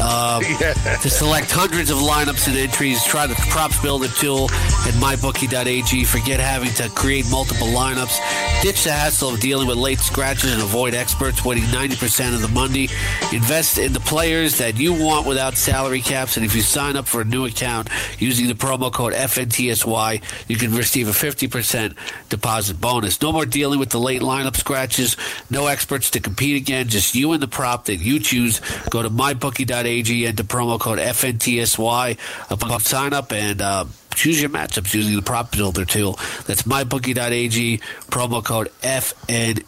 Um, 0.00 0.42
to 1.02 1.10
select 1.10 1.50
hundreds 1.50 1.90
of 1.90 1.98
lineups 1.98 2.46
and 2.46 2.56
entries, 2.56 3.02
try 3.04 3.26
the 3.26 3.34
props 3.50 3.82
builder 3.82 4.08
tool 4.08 4.44
at 4.86 4.94
mybookie.ag. 4.94 6.04
Forget 6.04 6.38
having 6.38 6.70
to 6.74 6.88
create 6.90 7.26
multiple 7.30 7.66
lineups. 7.66 8.20
Ditch 8.60 8.82
the 8.82 8.90
hassle 8.90 9.34
of 9.34 9.40
dealing 9.40 9.68
with 9.68 9.76
late 9.76 10.00
scratches 10.00 10.52
and 10.52 10.60
avoid 10.60 10.92
experts 10.92 11.44
waiting 11.44 11.62
90% 11.64 12.34
of 12.34 12.42
the 12.42 12.48
money. 12.48 12.88
Invest 13.32 13.78
in 13.78 13.92
the 13.92 14.00
players 14.00 14.58
that 14.58 14.76
you 14.76 14.92
want 14.92 15.28
without 15.28 15.56
salary 15.56 16.00
caps. 16.00 16.36
And 16.36 16.44
if 16.44 16.56
you 16.56 16.62
sign 16.62 16.96
up 16.96 17.06
for 17.06 17.20
a 17.20 17.24
new 17.24 17.46
account 17.46 17.88
using 18.18 18.48
the 18.48 18.54
promo 18.54 18.92
code 18.92 19.12
FNTSY, 19.12 20.22
you 20.48 20.56
can 20.56 20.74
receive 20.74 21.06
a 21.06 21.12
50% 21.12 21.94
deposit 22.30 22.80
bonus. 22.80 23.22
No 23.22 23.30
more 23.30 23.46
dealing 23.46 23.78
with 23.78 23.90
the 23.90 24.00
late 24.00 24.22
lineup 24.22 24.56
scratches. 24.56 25.16
No 25.48 25.68
experts 25.68 26.10
to 26.10 26.20
compete 26.20 26.56
again. 26.56 26.88
Just 26.88 27.14
you 27.14 27.30
and 27.30 27.40
the 27.40 27.46
prop 27.46 27.84
that 27.84 27.98
you 27.98 28.18
choose. 28.18 28.60
Go 28.90 29.02
to 29.02 29.08
mybookie.ag 29.08 30.26
and 30.26 30.40
enter 30.40 30.42
promo 30.42 30.80
code 30.80 30.98
FNTSY 30.98 32.18
upon 32.50 32.80
sign 32.80 33.12
up 33.12 33.32
and 33.32 33.62
uh, 33.62 33.84
choose 34.18 34.40
your 34.40 34.50
matchups 34.50 34.92
using 34.92 35.14
the 35.14 35.22
prop 35.22 35.52
builder 35.52 35.84
tool. 35.84 36.18
That's 36.46 36.62
mybookie.ag 36.62 37.78
promo 38.10 38.44
code 38.44 38.68
FNTSY. 38.82 39.62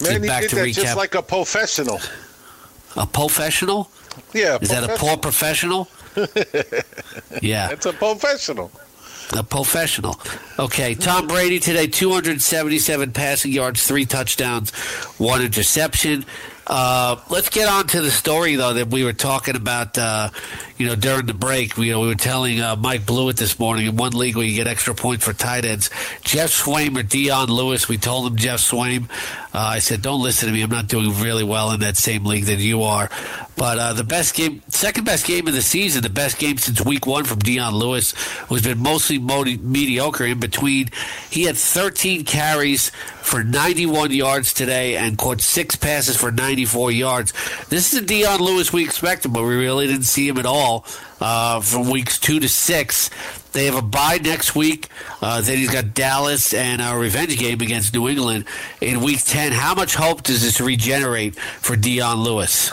Man, 0.00 0.22
back 0.22 0.48
to 0.48 0.56
recap. 0.56 0.74
just 0.74 0.96
like 0.96 1.16
a 1.16 1.22
professional. 1.22 2.00
A 2.96 3.06
professional? 3.06 3.90
Yeah. 4.32 4.58
Is 4.60 4.68
that 4.70 4.88
a 4.88 4.96
poor 4.96 5.16
professional? 5.16 5.88
yeah. 7.42 7.70
It's 7.70 7.86
a 7.86 7.92
professional. 7.92 8.70
A 9.36 9.42
professional. 9.42 10.18
Okay, 10.58 10.94
Tom 10.94 11.26
Brady 11.26 11.58
today, 11.58 11.86
277 11.86 13.12
passing 13.12 13.52
yards, 13.52 13.86
three 13.86 14.06
touchdowns, 14.06 14.70
one 15.18 15.42
interception. 15.42 16.24
Uh, 16.66 17.16
let's 17.28 17.50
get 17.50 17.68
on 17.68 17.86
to 17.88 18.00
the 18.00 18.10
story 18.10 18.56
though 18.56 18.74
that 18.74 18.88
we 18.88 19.04
were 19.04 19.12
talking 19.12 19.56
about. 19.56 19.98
Uh, 19.98 20.30
you 20.78 20.86
know, 20.86 20.94
during 20.94 21.26
the 21.26 21.34
break, 21.34 21.76
we, 21.76 21.88
you 21.88 21.92
know, 21.92 22.00
we 22.00 22.06
were 22.06 22.14
telling 22.14 22.60
uh, 22.60 22.76
Mike 22.76 23.04
Blewett 23.04 23.36
this 23.36 23.58
morning 23.58 23.86
in 23.86 23.96
one 23.96 24.12
league 24.12 24.36
where 24.36 24.46
you 24.46 24.54
get 24.54 24.68
extra 24.68 24.94
points 24.94 25.24
for 25.24 25.32
tight 25.32 25.64
ends. 25.64 25.90
Geoff 26.22 26.50
Swaim 26.50 26.96
or 26.96 27.02
Dion 27.02 27.48
Lewis. 27.48 27.88
We 27.88 27.98
told 27.98 28.30
him 28.30 28.36
Geoff 28.36 28.60
Swaim. 28.60 29.10
Uh, 29.52 29.58
I 29.58 29.78
said, 29.80 30.02
don't 30.02 30.22
listen 30.22 30.46
to 30.46 30.54
me. 30.54 30.62
I'm 30.62 30.70
not 30.70 30.86
doing 30.86 31.12
really 31.20 31.42
well 31.42 31.72
in 31.72 31.80
that 31.80 31.96
same 31.96 32.24
league 32.24 32.44
that 32.44 32.58
you 32.58 32.82
are. 32.84 33.10
But 33.56 33.78
uh, 33.78 33.92
the 33.94 34.04
best 34.04 34.36
game, 34.36 34.62
second 34.68 35.02
best 35.02 35.26
game 35.26 35.48
of 35.48 35.54
the 35.54 35.62
season, 35.62 36.02
the 36.02 36.10
best 36.10 36.38
game 36.38 36.58
since 36.58 36.84
week 36.84 37.06
one 37.06 37.24
from 37.24 37.40
Dion 37.40 37.74
Lewis, 37.74 38.12
who's 38.48 38.62
been 38.62 38.78
mostly 38.78 39.18
mediocre 39.18 40.26
in 40.26 40.38
between. 40.38 40.90
He 41.28 41.42
had 41.42 41.56
13 41.56 42.24
carries 42.24 42.90
for 43.20 43.42
91 43.42 44.12
yards 44.12 44.54
today 44.54 44.96
and 44.96 45.18
caught 45.18 45.40
six 45.40 45.74
passes 45.74 46.16
for 46.16 46.30
94 46.30 46.92
yards. 46.92 47.32
This 47.68 47.92
is 47.92 48.00
the 48.00 48.06
Dion 48.06 48.40
Lewis 48.40 48.72
we 48.72 48.84
expected, 48.84 49.32
but 49.32 49.42
we 49.42 49.56
really 49.56 49.88
didn't 49.88 50.04
see 50.04 50.28
him 50.28 50.38
at 50.38 50.46
all 50.46 50.67
uh, 51.20 51.60
from 51.60 51.90
weeks 51.90 52.18
two 52.18 52.40
to 52.40 52.48
six. 52.48 53.10
They 53.52 53.66
have 53.66 53.76
a 53.76 53.82
bye 53.82 54.18
next 54.22 54.54
week. 54.54 54.88
Uh, 55.20 55.40
then 55.40 55.58
he's 55.58 55.70
got 55.70 55.94
Dallas 55.94 56.52
and 56.54 56.80
a 56.80 56.96
revenge 56.96 57.36
game 57.38 57.60
against 57.60 57.94
New 57.94 58.08
England 58.08 58.44
in 58.80 59.00
week 59.00 59.24
10. 59.24 59.52
How 59.52 59.74
much 59.74 59.94
hope 59.94 60.22
does 60.22 60.42
this 60.42 60.60
regenerate 60.60 61.34
for 61.36 61.74
Dion 61.74 62.18
Lewis? 62.22 62.72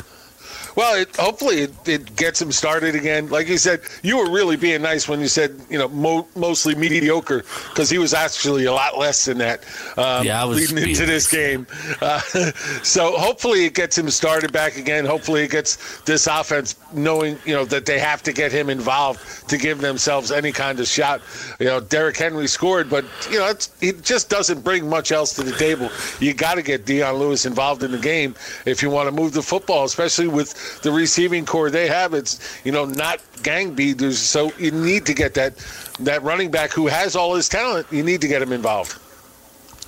Well, 0.76 1.02
it, 1.02 1.16
hopefully 1.16 1.62
it, 1.62 1.88
it, 1.88 2.16
gets 2.16 2.42
him 2.42 2.52
started 2.52 2.96
again. 2.96 3.30
Like 3.30 3.48
you 3.48 3.58
said, 3.58 3.82
you 4.04 4.18
were 4.18 4.30
really 4.30 4.58
being 4.58 4.82
nice 4.82 5.08
when 5.08 5.20
you 5.20 5.28
said 5.28 5.60
you 5.70 5.78
know 5.78 5.88
mo- 5.88 6.28
mostly 6.36 6.76
mediocre 6.76 7.44
because 7.70 7.90
he 7.90 7.98
was 7.98 8.14
actually 8.14 8.66
a 8.66 8.74
lot 8.74 8.98
less 8.98 9.26
than 9.26 9.38
that. 9.40 9.64
Um, 9.98 10.26
yeah, 10.26 10.44
leading 10.46 10.78
into 10.78 11.06
this 11.06 11.32
game. 11.32 11.66
Uh, 12.02 12.20
so 12.84 13.18
hopefully 13.18 13.66
it 13.66 13.74
gets 13.74 13.98
him 13.98 14.10
started 14.10 14.52
back 14.52 14.78
again. 14.78 15.06
Hopefully 15.06 15.44
it 15.44 15.52
gets 15.52 16.02
this 16.02 16.28
offense 16.28 16.76
knowing 16.94 17.38
you 17.46 17.54
know 17.54 17.66
that 17.66 17.86
they 17.86 18.00
have 18.00 18.22
to 18.24 18.34
get 18.34 18.52
him 18.52 18.70
involved 18.70 19.50
to 19.50 19.58
give 19.58 19.80
themselves 19.80 20.32
any 20.32 20.52
kind 20.52 20.80
of 20.80 20.88
shot. 20.88 21.22
You 21.60 21.68
know, 21.68 21.80
Derrick 21.80 22.18
Henry 22.18 22.48
scored, 22.48 22.90
but 22.90 23.06
you 23.30 23.40
know 23.40 23.54
he 23.80 23.94
just 23.94 24.30
doesn't 24.30 24.62
bring 24.62 24.90
much 24.90 25.12
else 25.12 25.34
to 25.36 25.44
the 25.44 25.54
table. 25.54 25.90
You 26.20 26.34
got 26.34 26.56
to 26.56 26.62
get 26.62 26.86
Dion 26.86 27.16
Lewis 27.16 27.46
involved 27.46 27.84
in 27.84 27.92
the 27.92 27.98
game 27.98 28.36
if 28.66 28.82
you 28.82 28.90
want 28.90 29.08
to 29.08 29.12
move 29.12 29.34
the 29.34 29.42
football, 29.42 29.86
especially 29.86 30.28
with 30.28 30.54
the 30.82 30.92
receiving 30.92 31.46
corps 31.46 31.70
they 31.70 31.88
have. 31.88 32.14
It's 32.14 32.40
you 32.64 32.72
know 32.72 32.86
not 32.86 33.22
gang 33.44 33.74
beaters, 33.74 34.20
so 34.20 34.52
you 34.58 34.72
need 34.72 35.06
to 35.06 35.14
get 35.14 35.34
that 35.36 35.58
that 36.00 36.24
running 36.24 36.52
back 36.52 36.72
who 36.72 36.88
has 36.88 37.16
all 37.16 37.36
his 37.36 37.50
talent. 37.50 37.88
You 37.92 38.04
need 38.04 38.22
to 38.22 38.28
get 38.28 38.42
him 38.42 38.52
involved. 38.52 39.00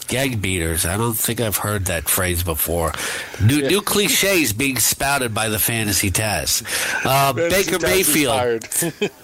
Gang 0.08 0.40
beaters. 0.40 0.86
I 0.86 0.98
don't 0.98 1.18
think 1.18 1.42
I've 1.42 1.58
heard 1.58 1.86
that 1.86 2.08
phrase 2.08 2.44
before. 2.44 2.94
New, 3.44 3.58
yeah. 3.58 3.68
new 3.68 3.82
cliches 3.82 4.54
being 4.54 4.78
spouted 4.78 5.34
by 5.34 5.50
the 5.50 5.60
fantasy 5.60 6.12
Taz. 6.12 6.64
Uh, 7.06 7.34
Baker 7.34 7.80
Mayfield. 7.80 8.64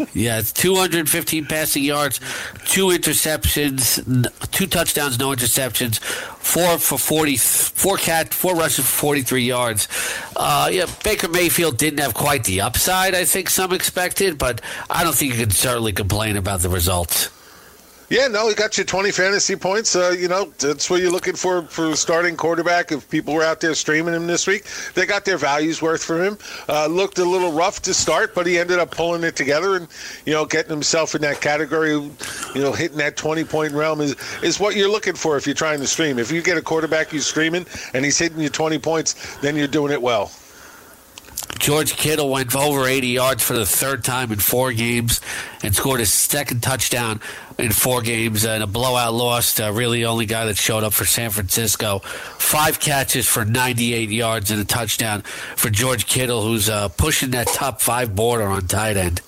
yeah, 0.13 0.39
it's 0.39 0.51
215 0.51 1.45
passing 1.45 1.83
yards, 1.83 2.19
two 2.65 2.87
interceptions, 2.87 4.03
two 4.51 4.67
touchdowns, 4.67 5.19
no 5.19 5.29
interceptions, 5.29 5.99
four 5.99 6.77
for 6.77 6.97
40, 6.97 7.37
four 7.37 7.97
cat, 7.97 8.33
four 8.33 8.55
rushes 8.55 8.85
for 8.85 8.91
43 8.91 9.43
yards. 9.43 9.87
Uh, 10.35 10.69
yeah, 10.71 10.85
Baker 11.03 11.29
Mayfield 11.29 11.77
didn't 11.77 11.99
have 11.99 12.13
quite 12.13 12.43
the 12.43 12.61
upside 12.61 13.13
I 13.15 13.25
think 13.25 13.49
some 13.49 13.73
expected, 13.73 14.37
but 14.37 14.61
I 14.89 15.03
don't 15.03 15.15
think 15.15 15.33
you 15.33 15.39
can 15.39 15.51
certainly 15.51 15.93
complain 15.93 16.37
about 16.37 16.61
the 16.61 16.69
results. 16.69 17.29
Yeah, 18.13 18.27
no, 18.27 18.47
he 18.47 18.53
got 18.53 18.77
you 18.77 18.83
20 18.83 19.09
fantasy 19.09 19.55
points. 19.55 19.95
Uh, 19.95 20.15
you 20.15 20.27
know, 20.27 20.53
that's 20.59 20.87
what 20.87 21.01
you're 21.01 21.09
looking 21.09 21.35
for 21.35 21.63
for 21.63 21.95
starting 21.95 22.37
quarterback. 22.37 22.91
If 22.91 23.09
people 23.09 23.33
were 23.33 23.41
out 23.41 23.59
there 23.59 23.73
streaming 23.73 24.13
him 24.13 24.27
this 24.27 24.45
week, 24.45 24.67
they 24.93 25.07
got 25.07 25.25
their 25.25 25.39
values 25.39 25.81
worth 25.81 26.03
for 26.03 26.23
him. 26.23 26.37
Uh, 26.69 26.85
looked 26.85 27.17
a 27.17 27.25
little 27.25 27.51
rough 27.51 27.81
to 27.81 27.91
start, 27.91 28.35
but 28.35 28.45
he 28.45 28.59
ended 28.59 28.77
up 28.77 28.91
pulling 28.91 29.23
it 29.23 29.35
together 29.35 29.77
and, 29.77 29.87
you 30.27 30.33
know, 30.33 30.45
getting 30.45 30.69
himself 30.69 31.15
in 31.15 31.23
that 31.23 31.41
category. 31.41 31.93
You 31.93 32.11
know, 32.53 32.71
hitting 32.71 32.99
that 32.99 33.17
20 33.17 33.45
point 33.45 33.73
realm 33.73 33.99
is, 33.99 34.15
is 34.43 34.59
what 34.59 34.75
you're 34.75 34.91
looking 34.91 35.15
for 35.15 35.35
if 35.35 35.47
you're 35.47 35.55
trying 35.55 35.79
to 35.79 35.87
stream. 35.87 36.19
If 36.19 36.31
you 36.31 36.43
get 36.43 36.55
a 36.55 36.61
quarterback 36.61 37.13
you're 37.13 37.21
streaming 37.23 37.65
and 37.95 38.05
he's 38.05 38.19
hitting 38.19 38.39
you 38.39 38.49
20 38.49 38.77
points, 38.77 39.37
then 39.37 39.55
you're 39.55 39.65
doing 39.65 39.91
it 39.91 39.99
well. 39.99 40.31
George 41.59 41.95
Kittle 41.95 42.29
went 42.29 42.55
over 42.55 42.85
80 42.87 43.07
yards 43.07 43.43
for 43.43 43.53
the 43.53 43.65
third 43.65 44.03
time 44.03 44.31
in 44.31 44.39
four 44.39 44.73
games 44.73 45.21
and 45.61 45.73
scored 45.73 46.01
his 46.01 46.11
second 46.11 46.61
touchdown 46.61 47.21
in 47.57 47.71
four 47.71 48.01
games 48.01 48.45
and 48.45 48.61
a 48.61 48.67
blowout 48.67 49.13
loss. 49.13 49.59
Uh, 49.59 49.71
really, 49.71 50.03
only 50.03 50.25
guy 50.25 50.45
that 50.45 50.57
showed 50.57 50.83
up 50.83 50.93
for 50.93 51.05
San 51.05 51.29
Francisco. 51.29 51.99
Five 51.99 52.79
catches 52.79 53.27
for 53.27 53.45
98 53.45 54.09
yards 54.09 54.51
and 54.51 54.59
a 54.59 54.65
touchdown 54.65 55.21
for 55.55 55.69
George 55.69 56.05
Kittle, 56.05 56.41
who's 56.41 56.67
uh, 56.67 56.89
pushing 56.89 57.31
that 57.31 57.47
top 57.47 57.81
five 57.81 58.15
border 58.15 58.45
on 58.45 58.67
tight 58.67 58.97
end. 58.97 59.21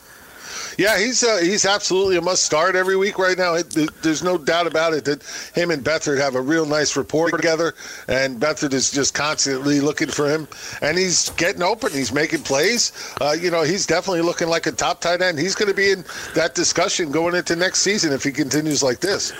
Yeah, 0.77 0.99
he's 0.99 1.23
uh, 1.23 1.39
he's 1.41 1.65
absolutely 1.65 2.17
a 2.17 2.21
must 2.21 2.43
start 2.43 2.75
every 2.75 2.97
week 2.97 3.17
right 3.17 3.37
now. 3.37 3.55
It, 3.55 3.75
it, 3.77 3.89
there's 4.01 4.23
no 4.23 4.37
doubt 4.37 4.67
about 4.67 4.93
it 4.93 5.05
that 5.05 5.23
him 5.53 5.71
and 5.71 5.83
Beathard 5.83 6.19
have 6.19 6.35
a 6.35 6.41
real 6.41 6.65
nice 6.65 6.95
rapport 6.97 7.31
together, 7.31 7.73
and 8.07 8.39
Beathard 8.39 8.73
is 8.73 8.91
just 8.91 9.13
constantly 9.13 9.79
looking 9.79 10.09
for 10.09 10.29
him, 10.29 10.47
and 10.81 10.97
he's 10.97 11.29
getting 11.31 11.63
open. 11.63 11.91
He's 11.91 12.11
making 12.11 12.43
plays. 12.43 12.91
Uh, 13.21 13.35
you 13.39 13.51
know, 13.51 13.63
he's 13.63 13.85
definitely 13.85 14.21
looking 14.21 14.47
like 14.47 14.65
a 14.65 14.71
top 14.71 15.01
tight 15.01 15.21
end. 15.21 15.39
He's 15.39 15.55
going 15.55 15.69
to 15.69 15.75
be 15.75 15.91
in 15.91 16.03
that 16.33 16.55
discussion 16.55 17.11
going 17.11 17.35
into 17.35 17.55
next 17.55 17.79
season 17.79 18.11
if 18.11 18.23
he 18.23 18.31
continues 18.31 18.83
like 18.83 18.99
this. 18.99 19.33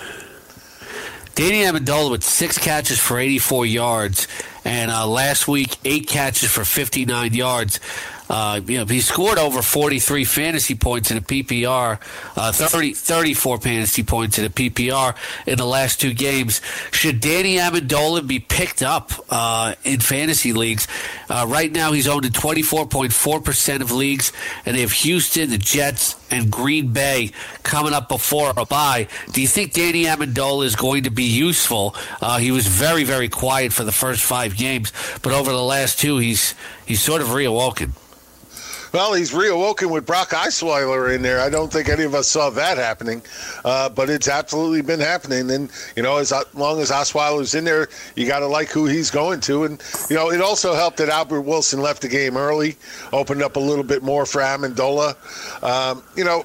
Danny 1.34 1.64
Amendola 1.64 2.12
with 2.12 2.24
six 2.24 2.56
catches 2.56 2.98
for 2.98 3.18
84 3.18 3.66
yards, 3.66 4.26
and 4.64 4.90
uh, 4.90 5.06
last 5.06 5.46
week 5.46 5.76
eight 5.84 6.08
catches 6.08 6.50
for 6.50 6.64
59 6.64 7.34
yards. 7.34 7.78
Uh, 8.28 8.60
you 8.66 8.78
know, 8.78 8.84
he 8.84 9.00
scored 9.00 9.38
over 9.38 9.62
43 9.62 10.24
fantasy 10.24 10.74
points 10.74 11.10
in 11.10 11.16
a 11.16 11.20
PPR, 11.20 12.00
uh, 12.36 12.52
30, 12.52 12.94
34 12.94 13.58
fantasy 13.58 14.02
points 14.02 14.38
in 14.38 14.44
a 14.44 14.50
PPR 14.50 15.14
in 15.46 15.58
the 15.58 15.66
last 15.66 16.00
two 16.00 16.12
games. 16.12 16.60
Should 16.90 17.20
Danny 17.20 17.56
Amendola 17.56 18.26
be 18.26 18.38
picked 18.38 18.82
up 18.82 19.12
uh, 19.30 19.74
in 19.84 20.00
fantasy 20.00 20.52
leagues? 20.52 20.88
Uh, 21.28 21.46
right 21.48 21.70
now, 21.70 21.92
he's 21.92 22.08
owned 22.08 22.24
in 22.24 22.32
24.4% 22.32 23.80
of 23.80 23.92
leagues, 23.92 24.32
and 24.64 24.76
they 24.76 24.80
have 24.80 24.92
Houston, 24.92 25.50
the 25.50 25.58
Jets, 25.58 26.16
and 26.30 26.50
Green 26.50 26.92
Bay 26.92 27.30
coming 27.62 27.92
up 27.92 28.08
before 28.08 28.52
a 28.56 28.66
bye. 28.66 29.06
Do 29.32 29.40
you 29.40 29.48
think 29.48 29.72
Danny 29.72 30.04
Amendola 30.04 30.64
is 30.64 30.76
going 30.76 31.04
to 31.04 31.10
be 31.10 31.24
useful? 31.24 31.94
Uh, 32.20 32.38
he 32.38 32.50
was 32.50 32.66
very, 32.66 33.04
very 33.04 33.28
quiet 33.28 33.72
for 33.72 33.84
the 33.84 33.92
first 33.92 34.22
five 34.22 34.56
games, 34.56 34.92
but 35.22 35.32
over 35.32 35.52
the 35.52 35.62
last 35.62 35.98
two, 36.00 36.18
he's 36.18 36.54
he's 36.84 37.00
sort 37.00 37.22
of 37.22 37.28
reawoken. 37.28 37.92
Well, 38.92 39.14
he's 39.14 39.32
reawoken 39.32 39.90
with 39.90 40.06
Brock 40.06 40.30
Osweiler 40.30 41.14
in 41.14 41.22
there. 41.22 41.40
I 41.40 41.50
don't 41.50 41.72
think 41.72 41.88
any 41.88 42.04
of 42.04 42.14
us 42.14 42.28
saw 42.28 42.50
that 42.50 42.78
happening, 42.78 43.22
uh, 43.64 43.88
but 43.88 44.10
it's 44.10 44.28
absolutely 44.28 44.82
been 44.82 45.00
happening. 45.00 45.50
And 45.50 45.70
you 45.96 46.02
know, 46.02 46.16
as 46.18 46.32
long 46.54 46.80
as 46.80 46.90
Osweiler's 46.90 47.54
in 47.54 47.64
there, 47.64 47.88
you 48.14 48.26
got 48.26 48.40
to 48.40 48.46
like 48.46 48.68
who 48.68 48.86
he's 48.86 49.10
going 49.10 49.40
to. 49.42 49.64
And 49.64 49.82
you 50.08 50.16
know, 50.16 50.30
it 50.30 50.40
also 50.40 50.74
helped 50.74 50.98
that 50.98 51.08
Albert 51.08 51.42
Wilson 51.42 51.80
left 51.80 52.02
the 52.02 52.08
game 52.08 52.36
early, 52.36 52.76
opened 53.12 53.42
up 53.42 53.56
a 53.56 53.60
little 53.60 53.84
bit 53.84 54.02
more 54.02 54.26
for 54.26 54.40
Amendola. 54.40 55.16
Um, 55.62 56.02
you 56.16 56.24
know, 56.24 56.44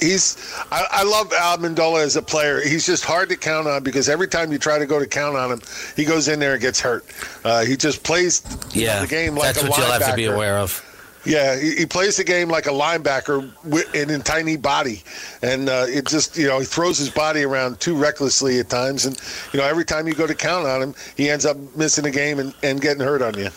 he's 0.00 0.36
I, 0.70 0.84
I, 0.90 1.02
love 1.04 1.30
Amendola 1.30 2.04
as 2.04 2.16
a 2.16 2.22
player. 2.22 2.60
He's 2.60 2.86
just 2.86 3.04
hard 3.04 3.28
to 3.30 3.36
count 3.36 3.66
on 3.66 3.82
because 3.82 4.08
every 4.08 4.28
time 4.28 4.52
you 4.52 4.58
try 4.58 4.78
to 4.78 4.86
go 4.86 4.98
to 4.98 5.06
count 5.06 5.36
on 5.36 5.52
him, 5.52 5.60
he 5.96 6.04
goes 6.04 6.28
in 6.28 6.38
there 6.38 6.52
and 6.52 6.60
gets 6.60 6.80
hurt. 6.80 7.04
Uh, 7.44 7.64
he 7.64 7.76
just 7.76 8.02
plays 8.02 8.42
yeah, 8.72 9.00
the 9.00 9.06
game 9.06 9.34
like 9.34 9.54
that's 9.54 9.62
a 9.62 9.70
what 9.70 9.80
linebacker. 9.80 9.82
you'll 9.82 9.92
have 10.00 10.10
to 10.10 10.16
be 10.16 10.24
aware 10.26 10.58
of. 10.58 10.84
Yeah, 11.28 11.58
he, 11.58 11.76
he, 11.76 11.86
plays 11.86 12.16
the 12.16 12.24
game 12.24 12.48
like 12.48 12.66
a 12.66 12.70
linebacker 12.70 13.52
with, 13.62 13.94
in 13.94 14.08
a 14.08 14.18
tiny 14.18 14.56
body, 14.56 15.02
and 15.42 15.68
uh, 15.68 15.84
it 15.86 16.06
just 16.06 16.38
you 16.38 16.46
know 16.46 16.58
he 16.58 16.64
throws 16.64 16.96
his 16.96 17.10
body 17.10 17.42
around 17.42 17.80
too 17.80 17.94
recklessly 17.94 18.58
at 18.60 18.70
times, 18.70 19.04
and 19.04 19.20
you 19.52 19.60
know 19.60 19.66
every 19.66 19.84
time 19.84 20.06
you 20.06 20.14
go 20.14 20.26
to 20.26 20.34
count 20.34 20.66
on 20.66 20.80
him, 20.80 20.94
he 21.18 21.28
ends 21.28 21.44
up 21.44 21.58
missing 21.76 22.06
a 22.06 22.10
game 22.10 22.38
and, 22.38 22.54
and 22.62 22.80
getting 22.80 23.02
hurt 23.02 23.20
on 23.20 23.38
you. 23.38 23.50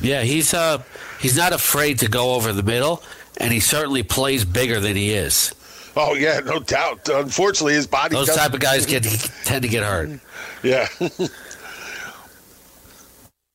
Yeah, 0.00 0.22
he's 0.22 0.54
uh 0.54 0.82
he's 1.20 1.36
not 1.36 1.52
afraid 1.52 2.00
to 2.00 2.08
go 2.08 2.34
over 2.34 2.52
the 2.52 2.64
middle, 2.64 3.00
and 3.36 3.52
he 3.52 3.60
certainly 3.60 4.02
plays 4.02 4.44
bigger 4.44 4.80
than 4.80 4.96
he 4.96 5.12
is. 5.12 5.54
Oh 5.96 6.14
yeah, 6.14 6.40
no 6.40 6.58
doubt. 6.58 7.08
Unfortunately, 7.08 7.74
his 7.74 7.86
body. 7.86 8.16
Those 8.16 8.34
type 8.34 8.54
of 8.54 8.60
guys 8.60 8.86
get 8.92 9.04
tend 9.44 9.62
to 9.62 9.68
get 9.68 9.84
hurt. 9.84 10.18
Yeah. 10.64 10.88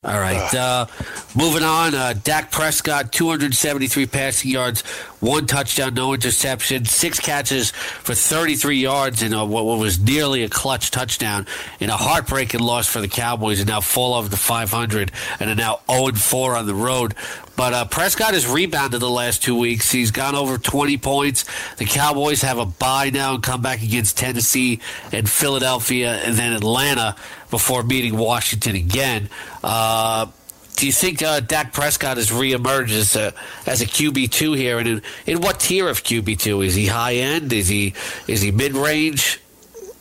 All 0.04 0.20
right. 0.20 0.54
Uh, 0.54 0.86
moving 1.36 1.64
on. 1.64 1.96
Uh, 1.96 2.14
Dak 2.24 2.52
Prescott, 2.52 3.12
273 3.12 4.06
passing 4.06 4.52
yards, 4.52 4.82
one 5.22 5.48
touchdown, 5.48 5.96
no 5.96 6.14
interception, 6.14 6.86
six 6.86 7.20
catches 7.20 7.72
for 7.72 8.14
33 8.14 8.78
yards 8.78 9.24
in 9.24 9.34
a, 9.34 9.44
what 9.44 9.66
was 9.66 10.00
nearly 10.00 10.44
a 10.44 10.50
clutch 10.50 10.92
touchdown 10.92 11.48
in 11.80 11.90
a 11.90 11.98
heartbreaking 11.98 12.60
loss 12.60 12.88
for 12.88 13.02
the 13.02 13.08
Cowboys 13.08 13.60
and 13.60 13.68
now 13.68 13.82
fall 13.82 14.14
over 14.14 14.30
the 14.30 14.38
500 14.38 15.12
and 15.40 15.50
are 15.50 15.56
now 15.56 15.80
0 15.90 16.12
4 16.12 16.56
on 16.56 16.68
the 16.68 16.76
road. 16.76 17.16
But 17.58 17.74
uh, 17.74 17.86
Prescott 17.86 18.36
has 18.36 18.48
rebounded 18.48 19.02
the 19.02 19.10
last 19.10 19.42
two 19.44 19.58
weeks. 19.58 19.92
He's 19.92 20.12
gone 20.12 20.36
over 20.36 20.60
20 20.60 20.98
points. 20.98 21.44
The 21.78 21.86
Cowboys 21.86 22.44
have 22.44 22.60
a 22.60 22.68
bye 22.68 23.10
now 23.10 23.34
and 23.34 23.42
come 23.44 23.64
back 23.64 23.82
against 23.82 24.16
Tennessee 24.16 24.80
and 25.12 25.28
Philadelphia 25.28 26.22
and 26.24 26.36
then 26.36 26.54
Atlanta 26.54 27.16
before 27.50 27.82
meeting 27.82 28.16
Washington 28.16 28.76
again. 28.76 29.30
Uh, 29.64 30.28
do 30.76 30.86
you 30.86 30.92
think 30.92 31.24
uh, 31.24 31.40
Dak 31.40 31.74
Prescott 31.74 32.18
has 32.18 32.30
reemerged 32.30 32.92
as 32.92 33.16
a 33.16 33.34
as 33.66 33.82
a 33.82 33.88
QB 33.88 34.30
two 34.30 34.54
here? 34.54 34.78
And 34.78 34.88
in, 34.88 35.02
in 35.26 35.42
what 35.42 35.60
tier 35.60 35.90
of 35.90 36.04
QB 36.04 36.38
two 36.38 36.62
is 36.62 36.76
he? 36.76 36.86
High 36.86 37.16
end? 37.16 37.52
Is 37.52 37.68
he 37.68 37.96
is 38.28 38.42
he 38.42 38.52
mid 38.52 38.76
range? 38.76 39.42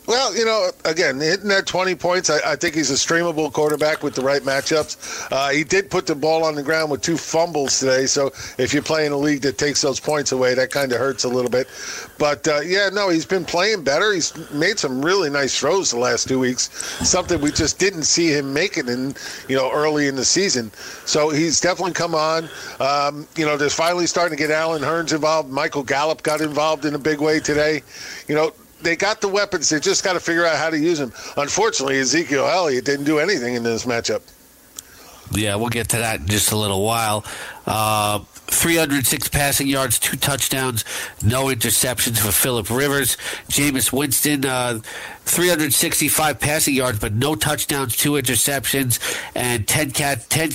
Well, 0.07 0.33
you 0.37 0.45
know, 0.45 0.71
again, 0.85 1.19
hitting 1.19 1.49
that 1.49 1.65
20 1.65 1.93
points, 1.95 2.29
I, 2.29 2.53
I 2.53 2.55
think 2.55 2.75
he's 2.75 2.89
a 2.89 2.93
streamable 2.93 3.51
quarterback 3.51 4.03
with 4.03 4.15
the 4.15 4.21
right 4.21 4.41
matchups. 4.41 5.27
Uh, 5.29 5.49
he 5.49 5.65
did 5.65 5.91
put 5.91 6.05
the 6.05 6.15
ball 6.15 6.45
on 6.45 6.55
the 6.55 6.63
ground 6.63 6.89
with 6.89 7.01
two 7.01 7.17
fumbles 7.17 7.77
today, 7.77 8.05
so 8.05 8.27
if 8.57 8.73
you 8.73 8.81
play 8.81 9.05
in 9.05 9.11
a 9.11 9.17
league 9.17 9.41
that 9.41 9.57
takes 9.57 9.81
those 9.81 9.99
points 9.99 10.31
away, 10.31 10.53
that 10.53 10.71
kind 10.71 10.93
of 10.93 10.97
hurts 10.97 11.25
a 11.25 11.27
little 11.27 11.51
bit. 11.51 11.67
But 12.17 12.47
uh, 12.47 12.61
yeah, 12.61 12.87
no, 12.87 13.09
he's 13.09 13.25
been 13.25 13.43
playing 13.43 13.83
better. 13.83 14.13
He's 14.13 14.33
made 14.51 14.79
some 14.79 15.03
really 15.03 15.29
nice 15.29 15.59
throws 15.59 15.91
the 15.91 15.99
last 15.99 16.25
two 16.25 16.39
weeks, 16.39 16.69
something 17.05 17.41
we 17.41 17.51
just 17.51 17.77
didn't 17.77 18.03
see 18.03 18.29
him 18.29 18.53
making 18.53 18.87
in, 18.87 19.13
you 19.49 19.57
know, 19.57 19.69
early 19.73 20.07
in 20.07 20.15
the 20.15 20.25
season. 20.25 20.71
So 21.05 21.31
he's 21.31 21.59
definitely 21.59 21.93
come 21.93 22.15
on. 22.15 22.47
Um, 22.79 23.27
you 23.35 23.45
know, 23.45 23.57
there's 23.57 23.73
finally 23.73 24.07
starting 24.07 24.37
to 24.37 24.41
get 24.41 24.51
Allen 24.51 24.83
Hurns 24.83 25.11
involved. 25.11 25.49
Michael 25.49 25.83
Gallup 25.83 26.23
got 26.23 26.39
involved 26.39 26.85
in 26.85 26.95
a 26.95 26.99
big 26.99 27.19
way 27.19 27.41
today. 27.41 27.81
You 28.29 28.35
know, 28.35 28.53
they 28.81 28.95
got 28.95 29.21
the 29.21 29.27
weapons. 29.27 29.69
They 29.69 29.79
just 29.79 30.03
got 30.03 30.13
to 30.13 30.19
figure 30.19 30.45
out 30.45 30.57
how 30.57 30.69
to 30.69 30.77
use 30.77 30.99
them. 30.99 31.13
Unfortunately, 31.37 31.99
Ezekiel 31.99 32.45
Elliott 32.45 32.85
didn't 32.85 33.05
do 33.05 33.19
anything 33.19 33.55
in 33.55 33.63
this 33.63 33.85
matchup. 33.85 34.21
Yeah, 35.31 35.55
we'll 35.55 35.69
get 35.69 35.89
to 35.89 35.97
that 35.97 36.21
in 36.21 36.27
just 36.27 36.51
a 36.51 36.55
little 36.55 36.83
while. 36.83 37.25
Uh, 37.65 38.19
306 38.47 39.27
passing 39.27 39.67
yards, 39.67 39.99
two 39.99 40.15
touchdowns, 40.15 40.85
no 41.21 41.45
interceptions 41.45 42.17
for 42.17 42.31
Philip 42.31 42.69
Rivers. 42.69 43.17
Jameis 43.49 43.91
Winston, 43.91 44.45
uh, 44.45 44.79
365 45.27 46.39
passing 46.39 46.73
yards, 46.73 46.99
but 46.99 47.13
no 47.13 47.35
touchdowns, 47.35 47.95
two 47.95 48.13
interceptions, 48.13 48.99
and 49.35 49.67
10, 49.67 49.91
cat, 49.91 50.29
10 50.29 50.51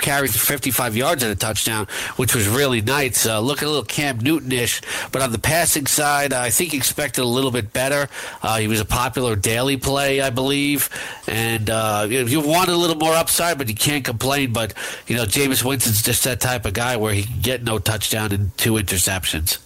carries 0.00 0.32
for 0.32 0.44
55 0.44 0.96
yards 0.96 1.22
and 1.22 1.32
a 1.32 1.34
touchdown, 1.34 1.86
which 2.16 2.34
was 2.34 2.48
really 2.48 2.80
nice. 2.80 3.26
Uh, 3.26 3.40
looking 3.40 3.66
a 3.66 3.70
little 3.70 3.84
Cam 3.84 4.18
Newton 4.18 4.52
ish, 4.52 4.80
but 5.12 5.22
on 5.22 5.32
the 5.32 5.38
passing 5.38 5.86
side, 5.86 6.32
I 6.32 6.50
think 6.50 6.74
expected 6.74 7.22
a 7.22 7.24
little 7.24 7.50
bit 7.50 7.72
better. 7.72 8.08
Uh, 8.42 8.58
he 8.58 8.68
was 8.68 8.80
a 8.80 8.84
popular 8.84 9.36
daily 9.36 9.76
play, 9.76 10.20
I 10.20 10.30
believe, 10.30 10.90
and 11.26 11.70
uh, 11.70 12.06
you 12.08 12.40
want 12.40 12.68
a 12.68 12.76
little 12.76 12.96
more 12.96 13.14
upside, 13.14 13.58
but 13.58 13.68
you 13.68 13.74
can't 13.74 14.04
complain. 14.04 14.52
But, 14.52 14.74
you 15.06 15.16
know, 15.16 15.24
Jameis 15.24 15.64
Winston's 15.64 16.02
just 16.02 16.24
that 16.24 16.40
type 16.40 16.66
of 16.66 16.74
guy 16.74 16.96
where 16.96 17.14
he 17.14 17.24
can 17.24 17.40
get 17.40 17.62
no 17.62 17.78
touchdown 17.78 18.32
and 18.32 18.56
two 18.58 18.74
interceptions. 18.74 19.58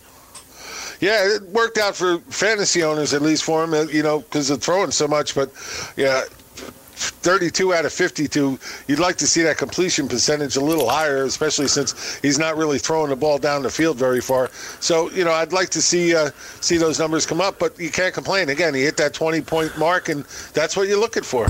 Yeah, 1.00 1.36
it 1.36 1.42
worked 1.44 1.78
out 1.78 1.96
for 1.96 2.18
fantasy 2.28 2.82
owners 2.82 3.14
at 3.14 3.22
least 3.22 3.44
for 3.44 3.64
him, 3.64 3.72
uh, 3.72 3.82
you 3.84 4.02
know, 4.02 4.20
because 4.20 4.50
of 4.50 4.62
throwing 4.62 4.90
so 4.90 5.08
much. 5.08 5.34
But 5.34 5.50
yeah, 5.96 6.24
32 7.00 7.72
out 7.72 7.86
of 7.86 7.92
52. 7.92 8.58
You'd 8.86 8.98
like 8.98 9.16
to 9.16 9.26
see 9.26 9.42
that 9.42 9.56
completion 9.56 10.06
percentage 10.08 10.56
a 10.56 10.60
little 10.60 10.88
higher, 10.88 11.24
especially 11.24 11.68
since 11.68 12.18
he's 12.20 12.38
not 12.38 12.56
really 12.56 12.78
throwing 12.78 13.08
the 13.08 13.16
ball 13.16 13.38
down 13.38 13.62
the 13.62 13.70
field 13.70 13.96
very 13.96 14.20
far. 14.20 14.50
So, 14.80 15.10
you 15.10 15.24
know, 15.24 15.32
I'd 15.32 15.52
like 15.52 15.70
to 15.70 15.82
see 15.82 16.14
uh, 16.14 16.30
see 16.60 16.76
those 16.76 16.98
numbers 16.98 17.24
come 17.24 17.40
up, 17.40 17.58
but 17.58 17.78
you 17.78 17.90
can't 17.90 18.12
complain. 18.12 18.50
Again, 18.50 18.74
he 18.74 18.82
hit 18.82 18.98
that 18.98 19.14
20 19.14 19.40
point 19.40 19.78
mark, 19.78 20.10
and 20.10 20.24
that's 20.52 20.76
what 20.76 20.88
you're 20.88 21.00
looking 21.00 21.22
for. 21.22 21.46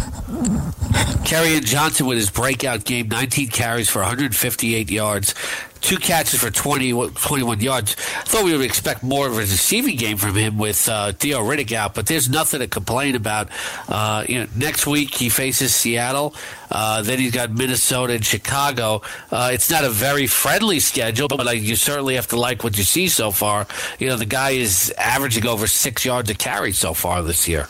Kerryon 1.26 1.64
Johnson 1.64 2.06
with 2.06 2.18
his 2.18 2.30
breakout 2.30 2.84
game, 2.84 3.08
19 3.08 3.48
carries 3.48 3.88
for 3.88 4.00
158 4.00 4.90
yards, 4.90 5.34
two 5.80 5.96
catches 5.96 6.40
for 6.40 6.50
20, 6.50 6.92
21 7.10 7.60
yards. 7.60 7.96
I 7.98 8.22
thought 8.22 8.44
we 8.44 8.52
would 8.52 8.64
expect 8.64 9.02
more 9.02 9.26
of 9.26 9.34
a 9.34 9.36
receiving 9.36 9.96
game 9.96 10.16
from 10.16 10.34
him 10.34 10.58
with 10.58 10.88
uh, 10.88 11.12
Theo 11.12 11.40
Riddick 11.40 11.72
out, 11.72 11.94
but 11.94 12.06
there's 12.06 12.28
nothing 12.28 12.60
to 12.60 12.68
complain 12.68 13.14
about. 13.14 13.48
Uh, 13.88 14.24
you 14.28 14.40
know, 14.40 14.46
next 14.56 14.86
week 14.86 15.14
he 15.14 15.28
faces 15.28 15.74
Seattle. 15.74 16.34
Uh, 16.70 17.02
then 17.02 17.18
he's 17.18 17.32
got 17.32 17.50
Minnesota 17.50 18.14
and 18.14 18.24
Chicago. 18.24 19.02
Uh, 19.30 19.50
it's 19.52 19.70
not 19.70 19.84
a 19.84 19.90
very 19.90 20.26
friendly 20.26 20.80
schedule, 20.80 21.28
but 21.28 21.44
like, 21.44 21.60
you 21.60 21.76
certainly 21.76 22.14
have 22.14 22.28
to 22.28 22.38
like 22.38 22.62
what 22.62 22.76
you 22.78 22.84
see 22.84 23.08
so 23.08 23.30
far. 23.30 23.66
You 23.98 24.08
know, 24.08 24.16
the 24.16 24.26
guy 24.26 24.50
is 24.50 24.94
averaging 24.96 25.46
over 25.46 25.66
six 25.66 26.04
yards 26.04 26.30
a 26.30 26.34
carry 26.34 26.72
so 26.72 26.94
far 26.94 27.22
this 27.22 27.48
year. 27.48 27.66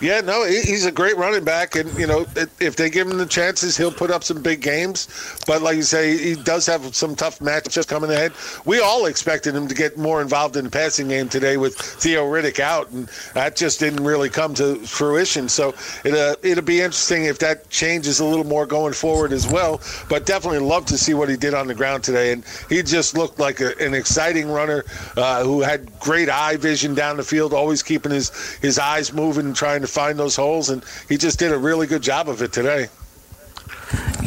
Yeah, 0.00 0.20
no, 0.20 0.44
he's 0.44 0.86
a 0.86 0.92
great 0.92 1.16
running 1.16 1.42
back, 1.42 1.74
and 1.74 1.92
you 1.98 2.06
know 2.06 2.24
if 2.60 2.76
they 2.76 2.88
give 2.88 3.08
him 3.08 3.18
the 3.18 3.26
chances, 3.26 3.76
he'll 3.76 3.92
put 3.92 4.12
up 4.12 4.22
some 4.22 4.40
big 4.42 4.60
games. 4.60 5.08
But 5.44 5.60
like 5.60 5.74
you 5.74 5.82
say, 5.82 6.16
he 6.16 6.34
does 6.36 6.66
have 6.66 6.94
some 6.94 7.16
tough 7.16 7.40
matchups 7.40 7.88
coming 7.88 8.10
ahead. 8.10 8.32
We 8.64 8.80
all 8.80 9.06
expected 9.06 9.56
him 9.56 9.66
to 9.66 9.74
get 9.74 9.98
more 9.98 10.22
involved 10.22 10.56
in 10.56 10.64
the 10.64 10.70
passing 10.70 11.08
game 11.08 11.28
today 11.28 11.56
with 11.56 11.74
Theo 11.74 12.24
Riddick 12.24 12.60
out, 12.60 12.90
and 12.90 13.08
that 13.34 13.56
just 13.56 13.80
didn't 13.80 14.04
really 14.04 14.28
come 14.28 14.54
to 14.54 14.76
fruition. 14.86 15.48
So 15.48 15.74
it 16.04 16.14
uh, 16.14 16.36
it'll 16.44 16.62
be 16.62 16.80
interesting 16.80 17.24
if 17.24 17.40
that 17.40 17.68
changes 17.68 18.20
a 18.20 18.24
little 18.24 18.46
more 18.46 18.66
going 18.66 18.92
forward 18.92 19.32
as 19.32 19.48
well. 19.48 19.80
But 20.08 20.26
definitely 20.26 20.60
love 20.60 20.86
to 20.86 20.98
see 20.98 21.14
what 21.14 21.28
he 21.28 21.36
did 21.36 21.54
on 21.54 21.66
the 21.66 21.74
ground 21.74 22.04
today, 22.04 22.32
and 22.32 22.44
he 22.68 22.84
just 22.84 23.16
looked 23.16 23.40
like 23.40 23.60
a, 23.60 23.76
an 23.78 23.94
exciting 23.94 24.48
runner 24.48 24.84
uh, 25.16 25.42
who 25.42 25.60
had 25.60 25.98
great 25.98 26.28
eye 26.28 26.56
vision 26.56 26.94
down 26.94 27.16
the 27.16 27.24
field, 27.24 27.52
always 27.52 27.82
keeping 27.82 28.12
his 28.12 28.30
his 28.58 28.78
eyes 28.78 29.12
moving 29.12 29.46
and 29.46 29.56
trying 29.56 29.80
to 29.80 29.87
find 29.88 30.18
those 30.18 30.36
holes, 30.36 30.70
and 30.70 30.84
he 31.08 31.16
just 31.16 31.38
did 31.38 31.52
a 31.52 31.58
really 31.58 31.86
good 31.86 32.02
job 32.02 32.28
of 32.28 32.42
it 32.42 32.52
today. 32.52 32.88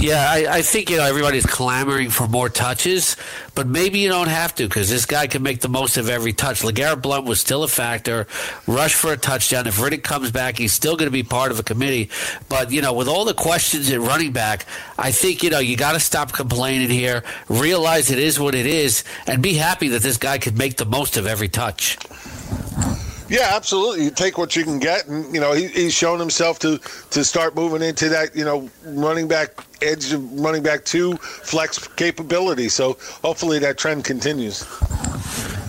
Yeah, 0.02 0.26
I, 0.28 0.47
I, 0.50 0.62
think 0.63 0.89
you 0.89 0.97
know 0.97 1.04
everybody's 1.04 1.45
clamoring 1.45 2.10
for 2.10 2.28
more 2.28 2.50
touches, 2.50 3.15
but 3.54 3.67
maybe 3.67 4.00
you 4.00 4.10
don't 4.10 4.30
have 4.30 4.56
to 4.56 4.67
because 4.67 4.89
this 4.89 5.06
guy 5.06 5.28
can 5.28 5.43
make 5.43 5.62
the 5.62 5.69
most 5.69 5.97
of 5.97 6.10
every 6.10 6.34
touch. 6.34 6.62
LeGarrette 6.62 7.04
Blunt 7.04 7.26
was 7.26 7.39
still 7.39 7.63
a 7.63 7.67
factor. 7.67 8.26
Rush 8.65 8.95
for 8.95 9.13
a 9.13 9.17
touchdown. 9.17 9.67
If 9.67 9.78
Riddick 9.78 10.02
comes 10.02 10.32
back, 10.32 10.58
he's 10.58 10.74
still 10.74 10.95
going 10.95 11.06
to 11.06 11.12
be 11.12 11.21
part 11.21 11.52
of 11.52 11.60
a 11.60 11.63
committee. 11.63 12.10
But 12.50 12.71
you 12.71 12.82
know, 12.82 12.93
with 12.93 13.08
all 13.08 13.26
the 13.26 13.36
questions 13.36 13.91
at 13.91 14.00
running 14.00 14.32
back, 14.32 14.65
I 14.97 15.12
think 15.12 15.43
you 15.43 15.52
know 15.52 15.60
you 15.60 15.78
got 15.78 15.93
to 15.93 16.00
stop 16.00 16.32
complaining 16.32 16.89
here. 16.89 17.24
Realize 17.47 18.10
it 18.10 18.17
is 18.17 18.39
what 18.39 18.56
it 18.56 18.65
is, 18.65 19.04
and 19.28 19.43
be 19.43 19.54
happy 19.54 19.89
that 19.89 20.02
this 20.02 20.17
guy 20.17 20.39
can 20.39 20.58
make 20.58 20.78
the 20.78 20.86
most 20.86 21.15
of 21.15 21.28
every 21.28 21.50
touch. 21.50 22.00
Yeah, 23.31 23.51
absolutely. 23.53 24.03
You 24.03 24.11
take 24.11 24.37
what 24.37 24.57
you 24.57 24.65
can 24.65 24.77
get, 24.77 25.07
and 25.07 25.33
you 25.33 25.39
know 25.39 25.53
he, 25.53 25.67
he's 25.67 25.93
shown 25.93 26.19
himself 26.19 26.59
to 26.59 26.79
to 27.11 27.23
start 27.23 27.55
moving 27.55 27.81
into 27.81 28.09
that 28.09 28.35
you 28.35 28.43
know 28.43 28.69
running 28.83 29.29
back 29.29 29.51
edge 29.81 30.13
running 30.13 30.61
back 30.61 30.83
two 30.83 31.15
flex 31.15 31.87
capability. 31.87 32.67
So 32.67 32.97
hopefully 33.23 33.57
that 33.59 33.77
trend 33.77 34.03
continues. 34.03 34.67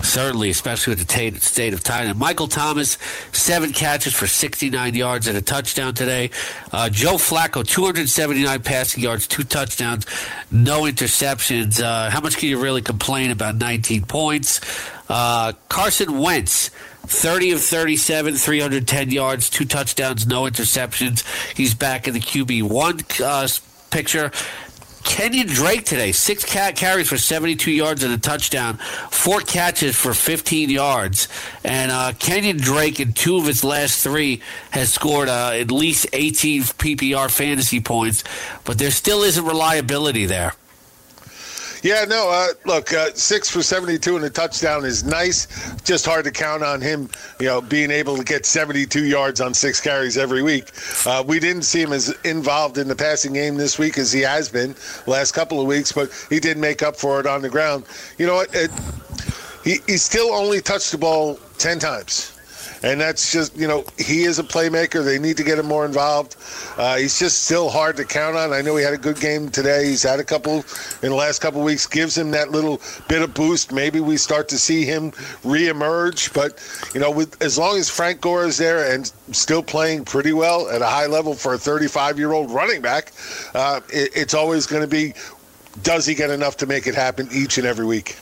Certainly, 0.03 0.49
especially 0.49 0.91
with 0.91 1.07
the 1.07 1.39
state 1.39 1.73
of 1.73 1.81
time. 1.81 2.07
And 2.07 2.19
Michael 2.19 2.49
Thomas, 2.49 2.97
seven 3.31 3.71
catches 3.71 4.13
for 4.13 4.27
69 4.27 4.93
yards 4.93 5.27
and 5.27 5.37
a 5.37 5.41
touchdown 5.41 5.93
today. 5.93 6.29
Uh, 6.73 6.89
Joe 6.89 7.13
Flacco, 7.13 7.65
279 7.65 8.61
passing 8.63 9.01
yards, 9.01 9.25
two 9.25 9.43
touchdowns, 9.43 10.05
no 10.51 10.81
interceptions. 10.81 11.81
Uh, 11.81 12.09
how 12.09 12.19
much 12.19 12.35
can 12.35 12.49
you 12.49 12.61
really 12.61 12.81
complain 12.81 13.31
about 13.31 13.55
19 13.55 14.03
points? 14.03 14.59
Uh, 15.07 15.53
Carson 15.69 16.19
Wentz, 16.19 16.69
30 17.05 17.51
of 17.51 17.61
37, 17.61 18.35
310 18.35 19.11
yards, 19.11 19.49
two 19.49 19.65
touchdowns, 19.65 20.25
no 20.25 20.43
interceptions. 20.43 21.23
He's 21.55 21.73
back 21.73 22.07
in 22.07 22.13
the 22.13 22.19
QB1 22.19 23.21
uh, 23.21 23.47
picture. 23.89 24.31
Kenyon 25.03 25.47
Drake 25.47 25.83
today, 25.83 26.13
six 26.13 26.45
cat 26.45 26.75
carries 26.75 27.09
for 27.09 27.17
72 27.17 27.69
yards 27.69 28.03
and 28.03 28.13
a 28.13 28.17
touchdown, 28.17 28.77
four 29.11 29.41
catches 29.41 29.95
for 29.95 30.13
15 30.13 30.69
yards. 30.69 31.27
And 31.63 31.91
uh, 31.91 32.13
Kenyon 32.17 32.57
Drake, 32.57 32.99
in 32.99 33.13
two 33.13 33.37
of 33.37 33.45
his 33.45 33.63
last 33.63 34.01
three, 34.01 34.41
has 34.71 34.93
scored 34.93 35.27
uh, 35.27 35.51
at 35.53 35.71
least 35.71 36.07
18 36.13 36.63
PPR 36.63 37.29
fantasy 37.29 37.81
points, 37.81 38.23
but 38.63 38.77
there 38.77 38.91
still 38.91 39.23
isn't 39.23 39.45
reliability 39.45 40.25
there. 40.25 40.53
Yeah, 41.83 42.05
no, 42.05 42.29
uh, 42.29 42.47
look, 42.63 42.93
uh, 42.93 43.11
six 43.13 43.49
for 43.49 43.61
72 43.61 44.15
and 44.15 44.23
a 44.23 44.29
touchdown 44.29 44.85
is 44.85 45.03
nice. 45.03 45.47
Just 45.83 46.05
hard 46.05 46.23
to 46.23 46.31
count 46.31 46.63
on 46.63 46.79
him, 46.79 47.09
you 47.41 47.47
know, 47.47 47.59
being 47.59 47.91
able 47.91 48.15
to 48.15 48.23
get 48.23 48.45
72 48.45 49.03
yards 49.03 49.41
on 49.41 49.53
six 49.53 49.81
carries 49.81 50.17
every 50.17 50.41
week. 50.41 50.71
Uh, 51.05 51.21
we 51.27 51.41
didn't 51.41 51.63
see 51.63 51.81
him 51.81 51.91
as 51.91 52.15
involved 52.23 52.77
in 52.77 52.87
the 52.87 52.95
passing 52.95 53.33
game 53.33 53.55
this 53.55 53.77
week 53.77 53.97
as 53.97 54.13
he 54.13 54.21
has 54.21 54.47
been 54.47 54.73
last 55.07 55.33
couple 55.33 55.59
of 55.59 55.67
weeks, 55.67 55.91
but 55.91 56.09
he 56.29 56.39
did 56.39 56.57
make 56.57 56.81
up 56.81 56.95
for 56.95 57.19
it 57.19 57.27
on 57.27 57.41
the 57.41 57.49
ground. 57.49 57.83
You 58.17 58.27
know 58.27 58.35
what? 58.35 58.55
It, 58.55 58.71
he, 59.65 59.79
he 59.85 59.97
still 59.97 60.33
only 60.33 60.61
touched 60.61 60.93
the 60.93 60.97
ball 60.97 61.37
10 61.57 61.79
times 61.79 62.32
and 62.83 62.99
that's 62.99 63.31
just 63.31 63.57
you 63.57 63.67
know 63.67 63.83
he 63.97 64.23
is 64.23 64.39
a 64.39 64.43
playmaker. 64.43 65.03
They 65.03 65.17
need 65.17 65.37
to 65.37 65.43
get 65.43 65.57
him 65.57 65.65
more 65.65 65.85
involved. 65.85 66.35
Uh, 66.77 66.97
he's 66.97 67.17
just 67.17 67.45
still 67.45 67.69
hard 67.69 67.95
to 67.97 68.05
count 68.05 68.35
on. 68.35 68.53
I 68.53 68.61
know 68.61 68.75
he 68.75 68.83
had 68.83 68.93
a 68.93 68.97
good 68.97 69.19
game 69.19 69.49
today. 69.49 69.85
He's 69.85 70.03
had 70.03 70.19
a 70.19 70.23
couple 70.23 70.57
in 71.01 71.09
the 71.09 71.15
last 71.15 71.39
couple 71.39 71.61
weeks. 71.61 71.87
Gives 71.87 72.17
him 72.17 72.31
that 72.31 72.51
little 72.51 72.81
bit 73.07 73.21
of 73.21 73.33
boost. 73.33 73.71
Maybe 73.71 73.99
we 73.99 74.17
start 74.17 74.49
to 74.49 74.59
see 74.59 74.83
him 74.83 75.11
reemerge. 75.43 76.33
But 76.33 76.61
you 76.93 76.99
know, 76.99 77.09
with 77.09 77.41
as 77.41 77.57
long 77.57 77.77
as 77.77 77.89
Frank 77.89 78.21
Gore 78.21 78.45
is 78.45 78.57
there 78.57 78.93
and 78.93 79.11
still 79.31 79.63
playing 79.63 80.05
pretty 80.05 80.33
well 80.33 80.69
at 80.69 80.81
a 80.81 80.87
high 80.87 81.07
level 81.07 81.33
for 81.33 81.53
a 81.53 81.57
35 81.57 82.19
year 82.19 82.33
old 82.33 82.51
running 82.51 82.81
back, 82.81 83.13
uh, 83.55 83.79
it, 83.89 84.11
it's 84.15 84.33
always 84.33 84.65
going 84.65 84.81
to 84.81 84.87
be. 84.87 85.13
Does 85.81 86.05
he 86.05 86.13
get 86.13 86.29
enough 86.29 86.57
to 86.57 86.67
make 86.67 86.85
it 86.85 86.93
happen 86.93 87.27
each 87.31 87.57
and 87.57 87.65
every 87.65 87.85
week? 87.85 88.15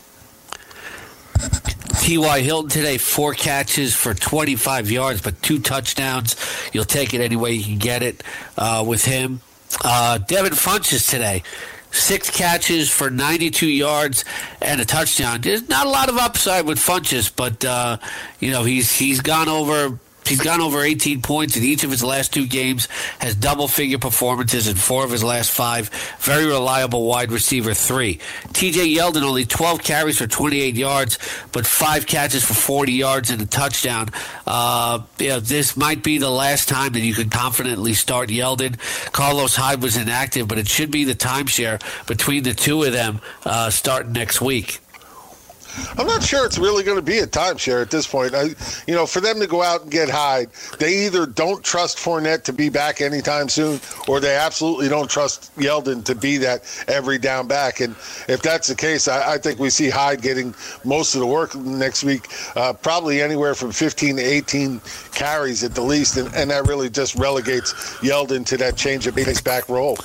T.Y. 2.02 2.42
Hilton 2.42 2.70
today, 2.70 2.98
four 2.98 3.34
catches 3.34 3.94
for 3.96 4.14
25 4.14 4.90
yards, 4.90 5.22
but 5.22 5.40
two 5.42 5.60
touchdowns. 5.60 6.36
You'll 6.74 6.84
take 6.84 7.14
it 7.14 7.22
any 7.22 7.36
way 7.36 7.54
you 7.54 7.64
can 7.64 7.78
get 7.78 8.02
it 8.02 8.24
uh, 8.58 8.84
with 8.86 9.06
him. 9.06 9.42
Uh, 9.84 10.18
Devin 10.18 10.54
Funchess 10.54 11.10
today, 11.10 11.44
six 11.92 12.30
catches 12.30 12.90
for 12.90 13.10
92 13.10 13.68
yards 13.68 14.26
and 14.62 14.82
a 14.82 14.86
touchdown. 14.86 15.42
There's 15.42 15.70
not 15.70 15.86
a 15.86 15.90
lot 15.90 16.10
of 16.10 16.18
upside 16.18 16.66
with 16.66 16.80
Funchess, 16.80 17.32
but 17.34 17.64
uh, 17.64 17.98
you 18.40 18.52
know 18.52 18.64
he's 18.64 18.92
he's 18.98 19.22
gone 19.22 19.48
over 19.48 20.00
He's 20.32 20.40
gone 20.40 20.62
over 20.62 20.82
18 20.82 21.22
points 21.22 21.58
in 21.58 21.64
each 21.64 21.84
of 21.84 21.92
his 21.92 22.02
last 22.02 22.34
two 22.34 22.48
games, 22.48 22.88
has 23.20 23.36
double 23.36 23.68
figure 23.68 23.98
performances 23.98 24.66
in 24.70 24.78
four 24.78 25.04
of 25.04 25.12
his 25.12 25.26
last 25.26 25.52
five. 25.52 25.90
Very 26.20 26.46
reliable 26.46 27.06
wide 27.06 27.34
receiver, 27.34 27.74
three. 27.74 28.20
TJ 28.54 28.96
Yeldon, 28.96 29.24
only 29.24 29.44
12 29.44 29.84
carries 29.84 30.20
for 30.20 30.28
28 30.28 30.76
yards, 30.76 31.20
but 31.52 31.68
five 31.68 32.08
catches 32.08 32.46
for 32.46 32.54
40 32.54 32.94
yards 32.94 33.30
and 33.30 33.42
a 33.42 33.46
touchdown. 33.46 34.08
Uh, 34.48 35.02
you 35.20 35.28
know, 35.28 35.42
this 35.42 35.76
might 35.76 36.02
be 36.02 36.18
the 36.18 36.30
last 36.30 36.70
time 36.70 36.94
that 36.94 37.02
you 37.02 37.14
can 37.14 37.30
confidently 37.30 37.94
start 37.94 38.30
Yeldon. 38.30 38.80
Carlos 39.12 39.58
Hyde 39.58 39.82
was 39.82 39.98
inactive, 39.98 40.48
but 40.48 40.58
it 40.58 40.70
should 40.70 40.92
be 40.92 41.04
the 41.04 41.14
timeshare 41.14 41.82
between 42.08 42.44
the 42.44 42.54
two 42.54 42.84
of 42.84 42.94
them 42.94 43.20
uh, 43.44 43.70
starting 43.70 44.14
next 44.14 44.40
week. 44.40 44.80
I'm 45.98 46.08
not 46.08 46.24
sure 46.24 46.46
it's 46.46 46.58
really 46.58 46.84
going 46.84 46.98
to 46.98 47.02
be 47.02 47.20
a 47.20 47.28
timeshare 47.28 47.82
at 47.82 47.92
this 47.92 48.08
point. 48.08 48.34
I, 48.34 48.50
you 48.88 48.96
know, 48.96 49.06
for 49.06 49.22
them 49.22 49.40
to 49.40 49.48
go 49.48 49.62
out 49.62 49.84
and 49.84 49.92
get 49.92 50.10
Hyde, 50.10 50.50
they 50.80 51.06
either 51.06 51.26
don't 51.26 51.64
trust 51.64 51.98
Fournette 51.98 52.44
to 52.44 52.54
be 52.54 52.70
back 52.70 53.02
anytime 53.02 53.50
soon, 53.50 53.80
or 54.08 54.20
they 54.20 54.36
absolutely 54.36 54.90
don't 54.90 55.10
trust 55.10 55.56
Yeldon 55.58 56.04
to 56.06 56.16
be 56.16 56.38
that 56.38 56.64
every 56.88 57.18
down 57.18 57.48
back. 57.48 57.80
And 57.80 57.96
if 58.28 58.42
that's 58.42 58.68
the 58.68 58.76
case, 58.76 59.08
I, 59.08 59.34
I 59.34 59.38
think 59.38 59.60
we 59.60 59.70
see 59.70 59.90
Hyde 59.90 60.22
getting 60.22 60.54
most 60.84 61.16
of 61.16 61.22
the 61.22 61.28
work 61.28 61.56
next 61.56 62.04
week, 62.04 62.28
uh, 62.56 62.74
probably 62.74 63.22
anywhere 63.22 63.56
from 63.56 63.72
15 63.72 64.18
to 64.18 64.24
18 64.24 64.82
carries 65.14 65.64
at 65.64 65.76
the 65.76 65.82
least, 65.82 66.18
and, 66.18 66.34
and 66.36 66.52
that 66.52 66.68
really 66.68 66.90
just 66.90 67.16
relegates 67.16 67.74
Yeldon 68.00 68.46
to 68.48 68.58
that 68.58 68.76
change 68.76 69.08
of 69.08 69.16
pace 69.16 69.42
back 69.42 69.70
role. 69.70 69.98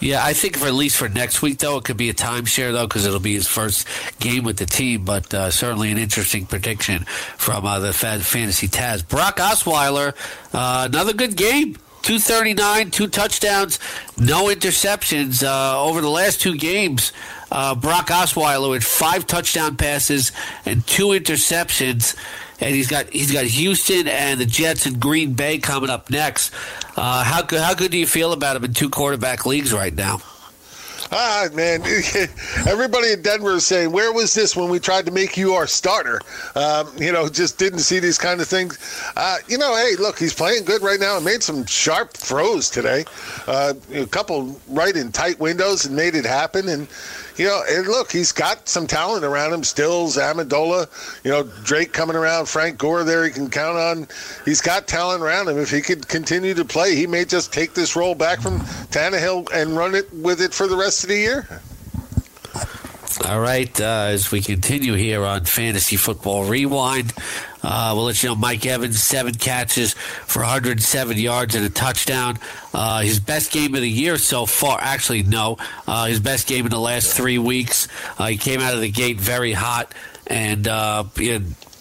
Yeah, 0.00 0.24
I 0.24 0.32
think 0.32 0.56
for 0.56 0.66
at 0.66 0.74
least 0.74 0.96
for 0.96 1.08
next 1.08 1.42
week, 1.42 1.58
though, 1.58 1.78
it 1.78 1.84
could 1.84 1.96
be 1.96 2.08
a 2.08 2.14
timeshare, 2.14 2.72
though, 2.72 2.86
because 2.86 3.04
it'll 3.04 3.18
be 3.18 3.34
his 3.34 3.48
first 3.48 3.86
game 4.20 4.44
with 4.44 4.58
the 4.58 4.66
team. 4.66 5.04
But 5.04 5.32
uh, 5.34 5.50
certainly 5.50 5.90
an 5.90 5.98
interesting 5.98 6.46
prediction 6.46 7.04
from 7.36 7.66
uh, 7.66 7.80
the 7.80 7.92
Fantasy 7.92 8.68
Taz. 8.68 9.06
Brock 9.06 9.38
Osweiler, 9.38 10.14
uh, 10.54 10.86
another 10.88 11.12
good 11.12 11.36
game. 11.36 11.76
239, 12.02 12.90
two 12.90 13.08
touchdowns, 13.08 13.78
no 14.16 14.46
interceptions. 14.46 15.42
Uh, 15.42 15.82
over 15.84 16.00
the 16.00 16.08
last 16.08 16.40
two 16.40 16.56
games, 16.56 17.12
uh, 17.50 17.74
Brock 17.74 18.06
Osweiler 18.06 18.70
with 18.70 18.84
five 18.84 19.26
touchdown 19.26 19.76
passes 19.76 20.32
and 20.64 20.86
two 20.86 21.08
interceptions 21.08 22.14
and 22.60 22.74
he's 22.74 22.88
got 22.88 23.08
he's 23.10 23.32
got 23.32 23.44
Houston 23.44 24.08
and 24.08 24.40
the 24.40 24.46
Jets 24.46 24.86
and 24.86 25.00
Green 25.00 25.34
Bay 25.34 25.58
coming 25.58 25.90
up 25.90 26.10
next. 26.10 26.52
Uh, 26.96 27.24
how 27.24 27.42
good 27.42 27.60
how 27.60 27.74
good 27.74 27.90
do 27.90 27.98
you 27.98 28.06
feel 28.06 28.32
about 28.32 28.56
him 28.56 28.64
in 28.64 28.72
two 28.72 28.90
quarterback 28.90 29.46
leagues 29.46 29.72
right 29.72 29.94
now? 29.94 30.20
Ah, 31.10 31.48
man. 31.54 31.80
Everybody 32.66 33.12
in 33.12 33.22
Denver 33.22 33.52
is 33.54 33.66
saying, 33.66 33.92
where 33.92 34.12
was 34.12 34.34
this 34.34 34.54
when 34.54 34.68
we 34.68 34.78
tried 34.78 35.06
to 35.06 35.12
make 35.12 35.36
you 35.36 35.54
our 35.54 35.66
starter? 35.66 36.20
Um, 36.54 36.90
you 36.98 37.12
know, 37.12 37.28
just 37.28 37.58
didn't 37.58 37.78
see 37.78 37.98
these 37.98 38.18
kind 38.18 38.40
of 38.40 38.48
things. 38.48 38.78
Uh, 39.16 39.38
you 39.48 39.56
know, 39.56 39.74
hey, 39.74 39.96
look, 39.96 40.18
he's 40.18 40.34
playing 40.34 40.64
good 40.64 40.82
right 40.82 41.00
now 41.00 41.16
and 41.16 41.24
made 41.24 41.42
some 41.42 41.64
sharp 41.64 42.12
throws 42.12 42.68
today. 42.68 43.06
Uh, 43.46 43.72
a 43.94 44.06
couple 44.06 44.60
right 44.68 44.96
in 44.96 45.10
tight 45.10 45.40
windows 45.40 45.86
and 45.86 45.96
made 45.96 46.14
it 46.14 46.26
happen. 46.26 46.68
And, 46.68 46.88
you 47.38 47.46
know, 47.46 47.62
look, 47.86 48.10
he's 48.10 48.32
got 48.32 48.68
some 48.68 48.86
talent 48.86 49.24
around 49.24 49.52
him. 49.52 49.62
Stills, 49.62 50.16
Amendola, 50.16 50.88
you 51.24 51.30
know, 51.30 51.44
Drake 51.62 51.92
coming 51.92 52.16
around, 52.16 52.46
Frank 52.46 52.78
Gore 52.78 53.04
there 53.04 53.24
he 53.24 53.30
can 53.30 53.48
count 53.48 53.78
on. 53.78 54.08
He's 54.44 54.60
got 54.60 54.86
talent 54.86 55.22
around 55.22 55.48
him. 55.48 55.58
If 55.58 55.70
he 55.70 55.80
could 55.80 56.08
continue 56.08 56.54
to 56.54 56.64
play, 56.64 56.94
he 56.94 57.06
may 57.06 57.24
just 57.24 57.52
take 57.52 57.74
this 57.74 57.94
role 57.94 58.14
back 58.14 58.40
from 58.40 58.58
Tannehill 58.90 59.52
and 59.52 59.76
run 59.76 59.94
it 59.94 60.12
with 60.12 60.40
it 60.40 60.52
for 60.52 60.66
the 60.66 60.76
rest 60.76 61.04
of 61.04 61.10
the 61.10 61.16
year. 61.16 61.46
All 63.26 63.40
right, 63.40 63.80
uh, 63.80 64.08
as 64.10 64.30
we 64.30 64.40
continue 64.40 64.94
here 64.94 65.24
on 65.24 65.44
Fantasy 65.44 65.96
Football 65.96 66.44
Rewind, 66.44 67.12
uh, 67.62 67.92
we'll 67.94 68.04
let 68.04 68.22
you 68.22 68.28
know 68.28 68.34
Mike 68.34 68.64
Evans, 68.66 69.02
seven 69.02 69.34
catches 69.34 69.94
for 69.94 70.40
107 70.40 71.16
yards 71.18 71.54
and 71.54 71.64
a 71.64 71.70
touchdown. 71.70 72.38
Uh, 72.72 73.00
his 73.00 73.20
best 73.20 73.50
game 73.50 73.74
of 73.74 73.80
the 73.80 73.90
year 73.90 74.16
so 74.16 74.46
far. 74.46 74.78
Actually, 74.80 75.22
no. 75.22 75.56
Uh, 75.86 76.06
his 76.06 76.20
best 76.20 76.46
game 76.46 76.64
in 76.64 76.70
the 76.70 76.78
last 76.78 77.12
three 77.12 77.38
weeks. 77.38 77.88
Uh, 78.18 78.26
he 78.26 78.36
came 78.36 78.60
out 78.60 78.74
of 78.74 78.80
the 78.80 78.90
gate 78.90 79.18
very 79.18 79.52
hot, 79.52 79.92
and 80.26 80.68
uh, 80.68 81.04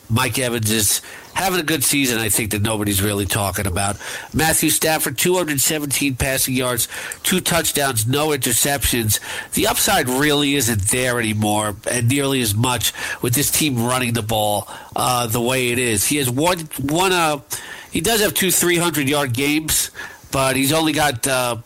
Mike 0.09 0.39
Evans 0.39 0.71
is 0.71 1.01
having 1.37 1.59
a 1.59 1.63
good 1.63 1.83
season, 1.83 2.17
I 2.17 2.29
think, 2.29 2.49
that 2.51 2.63
nobody's 2.63 2.99
really 2.99 3.27
talking 3.27 3.67
about. 3.67 3.97
Matthew 4.33 4.71
Stafford, 4.71 5.19
217 5.19 6.15
passing 6.15 6.55
yards, 6.55 6.87
two 7.21 7.39
touchdowns, 7.39 8.07
no 8.07 8.29
interceptions. 8.29 9.19
The 9.53 9.67
upside 9.67 10.09
really 10.09 10.55
isn't 10.55 10.81
there 10.89 11.19
anymore, 11.19 11.75
and 11.89 12.09
nearly 12.09 12.41
as 12.41 12.55
much 12.55 12.91
with 13.21 13.35
this 13.35 13.51
team 13.51 13.85
running 13.85 14.13
the 14.13 14.23
ball 14.23 14.67
uh, 14.95 15.27
the 15.27 15.39
way 15.39 15.69
it 15.69 15.77
is. 15.77 16.07
He 16.07 16.17
has 16.17 16.27
one, 16.27 16.67
one. 16.81 17.11
Uh, 17.11 17.41
he 17.91 18.01
does 18.01 18.21
have 18.21 18.33
two 18.33 18.49
300 18.49 19.07
yard 19.07 19.31
games, 19.31 19.91
but 20.31 20.55
he's 20.55 20.73
only 20.73 20.91
got 20.91 21.27
uh, 21.27 21.57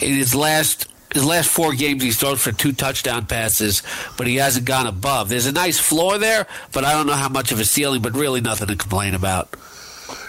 in 0.00 0.14
his 0.14 0.36
last 0.36 0.86
his 1.16 1.24
last 1.24 1.48
four 1.48 1.72
games, 1.74 2.02
he's 2.02 2.18
thrown 2.18 2.36
for 2.36 2.52
two 2.52 2.72
touchdown 2.72 3.26
passes, 3.26 3.82
but 4.16 4.26
he 4.26 4.36
hasn't 4.36 4.66
gone 4.66 4.86
above. 4.86 5.28
There's 5.28 5.46
a 5.46 5.52
nice 5.52 5.78
floor 5.78 6.18
there, 6.18 6.46
but 6.72 6.84
I 6.84 6.92
don't 6.92 7.06
know 7.06 7.14
how 7.14 7.28
much 7.28 7.52
of 7.52 7.58
a 7.58 7.64
ceiling, 7.64 8.02
but 8.02 8.14
really 8.14 8.40
nothing 8.40 8.68
to 8.68 8.76
complain 8.76 9.14
about. 9.14 9.54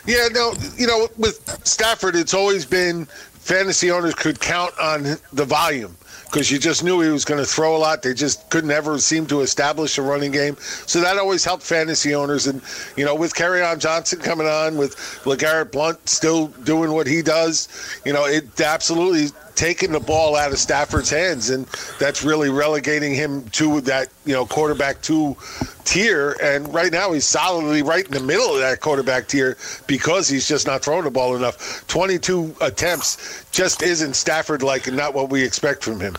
Yeah, 0.06 0.30
no, 0.32 0.54
you 0.78 0.88
know, 0.88 1.08
with 1.18 1.66
Stafford, 1.68 2.16
it's 2.16 2.34
always 2.34 2.66
been 2.66 3.06
fantasy 3.06 3.92
owners 3.92 4.16
could 4.16 4.40
count 4.40 4.74
on 4.80 5.04
the 5.34 5.46
volume 5.46 5.96
because 6.26 6.52
you 6.52 6.60
just 6.60 6.84
knew 6.84 7.00
he 7.02 7.10
was 7.10 7.26
going 7.26 7.40
to 7.40 7.46
throw 7.46 7.76
a 7.76 7.80
lot. 7.80 8.04
They 8.04 8.14
just 8.14 8.50
couldn't 8.50 8.72
ever 8.72 9.00
seem 9.00 9.26
to 9.28 9.42
establish 9.42 9.98
a 9.98 10.02
running 10.02 10.32
game. 10.32 10.58
So 10.60 11.00
that 11.02 11.18
always 11.18 11.46
helped 11.46 11.64
fantasy 11.64 12.14
owners. 12.14 12.48
And, 12.48 12.62
you 12.98 13.06
know, 13.06 13.16
with 13.16 13.40
on 13.40 13.80
Johnson 13.80 14.20
coming 14.20 14.48
on, 14.48 14.78
with 14.78 14.96
LeGarrette 15.24 15.72
Blunt 15.72 16.08
still 16.10 16.48
doing 16.48 16.92
what 16.92 17.08
he 17.08 17.22
does, 17.22 17.70
you 18.06 18.12
know, 18.12 18.26
it 18.26 18.60
absolutely 18.60 19.28
taking 19.58 19.92
the 19.92 20.00
ball 20.00 20.38
out 20.38 20.54
of 20.54 20.60
Stafford's 20.60 21.10
hands, 21.10 21.50
and 21.50 21.66
that's 22.00 22.24
really 22.24 22.50
relegating 22.50 23.14
him 23.14 23.44
to 23.50 23.82
that 23.82 24.08
you 24.26 24.32
know 24.34 24.46
quarterback 24.46 25.02
two 25.02 25.36
tier. 25.84 26.38
And 26.42 26.74
right 26.74 26.92
now, 26.92 27.12
he's 27.12 27.26
solidly 27.26 27.82
right 27.82 28.06
in 28.06 28.12
the 28.12 28.22
middle 28.22 28.54
of 28.54 28.62
that 28.62 28.80
quarterback 28.80 29.28
tier 29.28 29.58
because 29.88 30.30
he's 30.30 30.48
just 30.48 30.66
not 30.66 30.84
throwing 30.84 31.04
the 31.04 31.12
ball 31.12 31.36
enough. 31.36 31.86
Twenty-two 31.88 32.56
attempts 32.62 33.46
just 33.52 33.82
isn't 33.82 34.16
Stafford 34.16 34.64
like, 34.64 34.88
and 34.88 34.96
not 34.96 35.14
what 35.14 35.30
we 35.30 35.44
expect 35.44 35.84
from 35.84 36.00
him. 36.00 36.16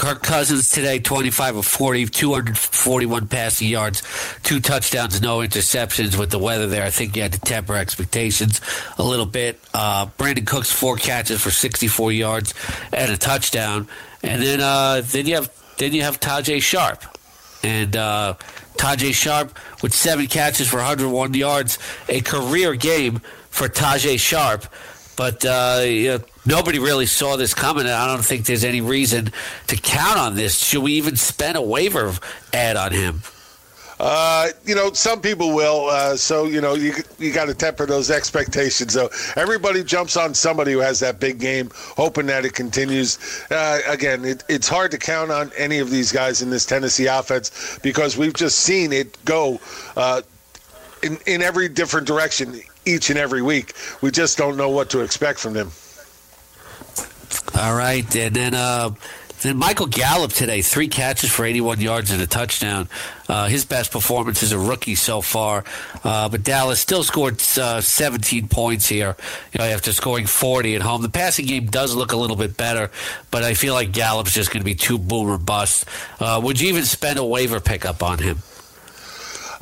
Kirk 0.00 0.22
Cousins 0.22 0.70
today, 0.70 0.98
25 0.98 1.56
of 1.56 1.66
40, 1.66 2.06
241 2.06 3.28
passing 3.28 3.68
yards, 3.68 4.02
two 4.42 4.58
touchdowns, 4.58 5.20
no 5.20 5.40
interceptions. 5.40 6.18
With 6.18 6.30
the 6.30 6.38
weather 6.38 6.66
there, 6.66 6.84
I 6.84 6.88
think 6.88 7.16
you 7.16 7.20
had 7.20 7.34
to 7.34 7.40
temper 7.40 7.74
expectations 7.74 8.62
a 8.96 9.02
little 9.02 9.26
bit. 9.26 9.60
Uh, 9.74 10.06
Brandin 10.16 10.46
Cooks, 10.46 10.72
four 10.72 10.96
catches 10.96 11.42
for 11.42 11.50
64 11.50 12.12
yards 12.12 12.54
and 12.94 13.12
a 13.12 13.18
touchdown. 13.18 13.88
And 14.22 14.40
then 14.40 14.62
uh, 14.62 15.02
then 15.04 15.26
you 15.26 15.34
have 15.34 15.52
then 15.76 15.92
you 15.92 16.00
have 16.00 16.18
Tajae 16.18 16.62
Sharpe. 16.62 17.04
And 17.62 17.94
uh, 17.94 18.36
Tajae 18.78 19.12
Sharpe 19.12 19.54
with 19.82 19.92
seven 19.92 20.28
catches 20.28 20.66
for 20.70 20.78
101 20.78 21.34
yards, 21.34 21.78
a 22.08 22.22
career 22.22 22.74
game 22.74 23.20
for 23.50 23.68
Tajae 23.68 24.18
Sharpe. 24.18 24.64
But 25.16 25.44
uh, 25.44 25.82
you 25.84 26.08
know, 26.08 26.20
nobody 26.46 26.78
really 26.78 27.06
saw 27.06 27.36
this 27.36 27.54
coming, 27.54 27.84
and 27.84 27.94
I 27.94 28.06
don't 28.06 28.24
think 28.24 28.46
there's 28.46 28.64
any 28.64 28.80
reason 28.80 29.32
to 29.66 29.76
count 29.76 30.18
on 30.18 30.34
this. 30.34 30.58
Should 30.58 30.82
we 30.82 30.92
even 30.94 31.16
spend 31.16 31.56
a 31.56 31.62
waiver 31.62 32.14
add 32.52 32.76
on 32.76 32.92
him? 32.92 33.22
Uh, 34.00 34.48
you 34.64 34.74
know, 34.74 34.90
some 34.94 35.20
people 35.20 35.54
will. 35.54 35.86
Uh, 35.90 36.16
so 36.16 36.46
you 36.46 36.62
know, 36.62 36.74
you 36.74 36.94
you 37.18 37.30
got 37.32 37.46
to 37.46 37.54
temper 37.54 37.84
those 37.84 38.10
expectations. 38.10 38.94
Though 38.94 39.10
everybody 39.36 39.84
jumps 39.84 40.16
on 40.16 40.32
somebody 40.32 40.72
who 40.72 40.78
has 40.78 41.00
that 41.00 41.20
big 41.20 41.38
game, 41.38 41.70
hoping 41.74 42.24
that 42.26 42.46
it 42.46 42.54
continues. 42.54 43.18
Uh, 43.50 43.80
again, 43.86 44.24
it, 44.24 44.42
it's 44.48 44.68
hard 44.68 44.90
to 44.92 44.98
count 44.98 45.30
on 45.30 45.52
any 45.54 45.80
of 45.80 45.90
these 45.90 46.12
guys 46.12 46.40
in 46.40 46.48
this 46.48 46.64
Tennessee 46.64 47.06
offense 47.06 47.78
because 47.82 48.16
we've 48.16 48.32
just 48.32 48.60
seen 48.60 48.90
it 48.90 49.22
go 49.26 49.60
uh, 49.96 50.22
in 51.02 51.18
in 51.26 51.42
every 51.42 51.68
different 51.68 52.06
direction 52.06 52.58
each 52.90 53.10
and 53.10 53.18
every 53.18 53.42
week. 53.42 53.74
We 54.00 54.10
just 54.10 54.36
don't 54.36 54.56
know 54.56 54.70
what 54.70 54.90
to 54.90 55.00
expect 55.00 55.38
from 55.38 55.54
them. 55.54 55.70
All 57.58 57.74
right, 57.74 58.16
and 58.16 58.34
then 58.34 58.54
uh, 58.54 58.90
then 59.42 59.56
Michael 59.56 59.86
Gallup 59.86 60.32
today, 60.32 60.60
three 60.60 60.88
catches 60.88 61.30
for 61.30 61.44
81 61.46 61.80
yards 61.80 62.10
and 62.10 62.20
a 62.20 62.26
touchdown. 62.26 62.88
Uh, 63.28 63.48
his 63.48 63.64
best 63.64 63.90
performance 63.90 64.42
as 64.42 64.52
a 64.52 64.58
rookie 64.58 64.94
so 64.94 65.22
far. 65.22 65.64
Uh, 66.04 66.28
but 66.28 66.42
Dallas 66.42 66.78
still 66.78 67.02
scored 67.02 67.40
uh, 67.58 67.80
17 67.80 68.48
points 68.48 68.86
here, 68.88 69.16
you 69.52 69.58
know, 69.58 69.64
after 69.64 69.92
scoring 69.92 70.26
40 70.26 70.76
at 70.76 70.82
home. 70.82 71.00
The 71.00 71.08
passing 71.08 71.46
game 71.46 71.66
does 71.66 71.94
look 71.94 72.12
a 72.12 72.16
little 72.16 72.36
bit 72.36 72.56
better, 72.56 72.90
but 73.30 73.42
I 73.42 73.54
feel 73.54 73.72
like 73.72 73.92
Gallup's 73.92 74.34
just 74.34 74.50
going 74.50 74.60
to 74.60 74.64
be 74.64 74.74
too 74.74 74.98
boomer 74.98 75.38
bust. 75.38 75.86
Uh, 76.18 76.40
would 76.42 76.60
you 76.60 76.68
even 76.68 76.84
spend 76.84 77.18
a 77.18 77.24
waiver 77.24 77.60
pickup 77.60 78.02
on 78.02 78.18
him? 78.18 78.38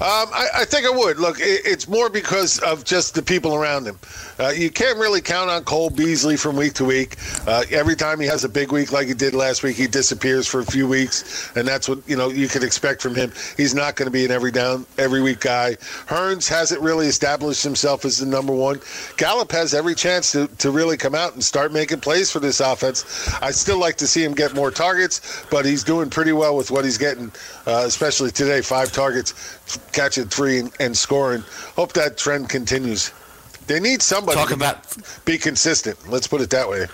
Um, 0.01 0.29
I, 0.33 0.49
I, 0.59 0.65
think 0.65 0.87
I 0.87 0.91
would. 0.91 1.19
Look, 1.19 1.41
it, 1.41 1.63
it's 1.65 1.89
more 1.89 2.09
because 2.09 2.61
of 2.61 2.85
just 2.85 3.17
the 3.17 3.23
people 3.23 3.57
around 3.57 3.85
him. 3.85 3.99
Uh, 4.39 4.51
you 4.51 4.71
can't 4.71 4.97
really 4.97 5.21
count 5.21 5.51
on 5.51 5.65
Cole 5.65 5.91
Beasley 5.91 6.37
from 6.37 6.55
week 6.55 6.75
to 6.75 6.85
week. 6.85 7.17
Uh, 7.49 7.65
every 7.71 7.97
time 7.97 8.21
he 8.21 8.27
has 8.27 8.45
a 8.45 8.49
big 8.49 8.71
week 8.71 8.93
like 8.93 9.09
he 9.09 9.15
did 9.15 9.35
last 9.35 9.63
week, 9.63 9.75
he 9.75 9.87
disappears 9.87 10.47
for 10.47 10.61
a 10.61 10.67
few 10.67 10.87
weeks, 10.87 11.51
and 11.57 11.67
that's 11.67 11.89
what 11.89 11.99
you 12.07 12.15
know 12.15 12.29
you 12.29 12.47
can 12.47 12.63
expect 12.63 13.01
from 13.01 13.15
him. 13.15 13.33
He's 13.57 13.75
not 13.75 13.97
going 13.97 14.05
to 14.05 14.11
be 14.11 14.27
an 14.27 14.31
every 14.31 14.53
down, 14.53 14.85
every 14.99 15.23
week 15.23 15.41
guy. 15.41 15.77
Hurns 16.07 16.47
hasn't 16.47 16.83
really 16.83 17.07
established 17.07 17.65
himself 17.65 18.05
as 18.05 18.19
the 18.19 18.27
number 18.27 18.53
one. 18.53 18.83
Gallup 19.17 19.51
has 19.53 19.73
every 19.73 19.95
chance 19.95 20.31
to, 20.33 20.47
to 20.59 20.71
really 20.71 20.99
come 20.99 21.15
out 21.15 21.33
and 21.33 21.43
start 21.43 21.73
making 21.73 22.01
plays 22.01 22.31
for 22.31 22.39
this 22.39 22.61
offense. 22.61 23.33
I 23.41 23.51
still 23.53 23.79
like 23.79 23.97
to 23.97 24.07
see 24.07 24.23
him 24.23 24.35
get 24.35 24.55
more 24.55 24.71
targets, 24.71 25.47
but 25.51 25.65
he's 25.65 25.83
doing 25.83 26.11
pretty 26.11 26.33
well 26.33 26.55
with 26.55 26.71
what 26.71 26.85
he's 26.85 26.99
getting, 26.99 27.33
uh, 27.67 27.85
especially 27.87 28.31
today. 28.31 28.61
Five 28.61 28.93
targets, 28.93 29.79
catching 29.93 30.27
three, 30.27 30.59
and, 30.59 30.71
and 30.81 30.95
scoring. 30.95 31.43
Hope 31.77 31.95
that 31.95 32.19
trend 32.19 32.51
continues. 32.51 33.11
They 33.69 33.81
need 33.81 34.03
somebody 34.03 34.37
Talk 34.37 34.51
about 34.51 34.99
be 35.25 35.39
consistent. 35.39 36.11
Let's 36.11 36.27
put 36.27 36.43
it 36.43 36.51
that 36.51 36.69
way. 36.69 36.89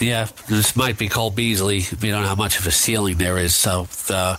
Yeah, 0.00 0.28
this 0.48 0.76
might 0.76 0.96
be 0.98 1.08
Cole 1.08 1.30
Beasley. 1.30 1.84
We 2.00 2.08
don't 2.08 2.22
know 2.22 2.28
how 2.28 2.34
much 2.34 2.58
of 2.58 2.66
a 2.66 2.70
ceiling 2.70 3.18
there 3.18 3.36
is. 3.38 3.54
So, 3.54 3.86
uh, 4.08 4.36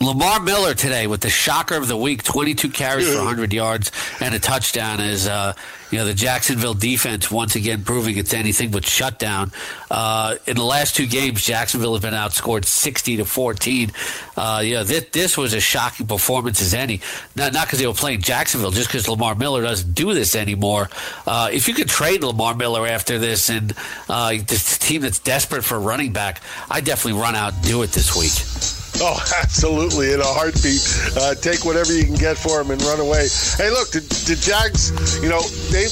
Lamar 0.00 0.40
Miller 0.40 0.74
today 0.74 1.06
with 1.06 1.20
the 1.20 1.30
shocker 1.30 1.76
of 1.76 1.86
the 1.88 1.96
week, 1.96 2.24
22 2.24 2.68
carries 2.70 3.08
for 3.08 3.18
100 3.18 3.52
yards 3.52 3.92
and 4.20 4.34
a 4.34 4.38
touchdown 4.38 5.00
is. 5.00 5.26
uh, 5.28 5.54
you 5.94 6.00
know 6.00 6.06
the 6.06 6.14
Jacksonville 6.14 6.74
defense 6.74 7.30
once 7.30 7.54
again 7.54 7.84
proving 7.84 8.18
it's 8.18 8.34
anything 8.34 8.72
but 8.72 8.84
shutdown. 8.84 9.52
Uh, 9.88 10.34
in 10.44 10.56
the 10.56 10.64
last 10.64 10.96
two 10.96 11.06
games, 11.06 11.44
Jacksonville 11.44 11.92
has 11.92 12.02
been 12.02 12.14
outscored 12.14 12.64
60 12.64 13.18
to 13.18 13.24
14. 13.24 13.92
Uh, 14.36 14.60
you 14.64 14.74
know, 14.74 14.82
this, 14.82 15.04
this 15.12 15.38
was 15.38 15.52
a 15.54 15.60
shocking 15.60 16.08
performance 16.08 16.60
as 16.60 16.74
any. 16.74 17.00
Not 17.36 17.52
because 17.52 17.78
they 17.78 17.86
were 17.86 17.94
playing 17.94 18.22
Jacksonville, 18.22 18.72
just 18.72 18.88
because 18.88 19.08
Lamar 19.08 19.36
Miller 19.36 19.62
doesn't 19.62 19.94
do 19.94 20.14
this 20.14 20.34
anymore. 20.34 20.90
Uh, 21.28 21.50
if 21.52 21.68
you 21.68 21.74
could 21.74 21.88
trade 21.88 22.24
Lamar 22.24 22.56
Miller 22.56 22.88
after 22.88 23.20
this 23.20 23.48
and 23.48 23.72
uh, 24.08 24.30
this 24.30 24.76
team 24.76 25.02
that's 25.02 25.20
desperate 25.20 25.62
for 25.62 25.78
running 25.78 26.12
back, 26.12 26.42
I 26.68 26.80
definitely 26.80 27.20
run 27.20 27.36
out 27.36 27.52
and 27.52 27.62
do 27.62 27.82
it 27.82 27.92
this 27.92 28.16
week. 28.16 28.73
Oh, 29.02 29.18
absolutely, 29.42 30.14
in 30.14 30.20
a 30.20 30.24
heartbeat. 30.24 30.80
Uh, 31.18 31.34
take 31.34 31.66
whatever 31.66 31.92
you 31.92 32.04
can 32.04 32.14
get 32.14 32.38
for 32.38 32.62
them 32.62 32.70
and 32.70 32.80
run 32.82 33.00
away. 33.00 33.26
Hey, 33.58 33.68
look, 33.68 33.90
the, 33.90 34.00
the 34.30 34.38
Jags, 34.38 34.94
you 35.20 35.28
know, 35.28 35.42
they 35.74 35.90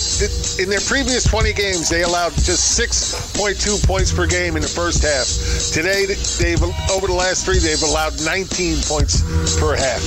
in 0.62 0.70
their 0.70 0.80
previous 0.86 1.24
20 1.26 1.52
games, 1.52 1.90
they 1.90 2.02
allowed 2.02 2.32
just 2.38 2.78
6.2 2.78 3.84
points 3.86 4.14
per 4.14 4.26
game 4.26 4.54
in 4.54 4.62
the 4.62 4.70
first 4.70 5.02
half. 5.02 5.26
Today, 5.74 6.06
they've 6.38 6.62
over 6.94 7.10
the 7.10 7.18
last 7.18 7.44
three, 7.44 7.58
they've 7.58 7.82
allowed 7.82 8.14
19 8.24 8.78
points 8.86 9.26
per 9.58 9.74
half. 9.74 10.02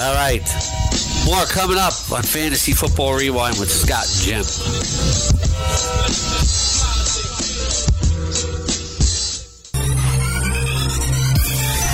All 0.00 0.14
right. 0.14 0.46
More 1.26 1.44
coming 1.50 1.76
up 1.76 1.92
on 2.14 2.22
Fantasy 2.22 2.72
Football 2.72 3.18
Rewind 3.18 3.58
with 3.58 3.70
Scott 3.70 4.06
Jim. 4.22 4.46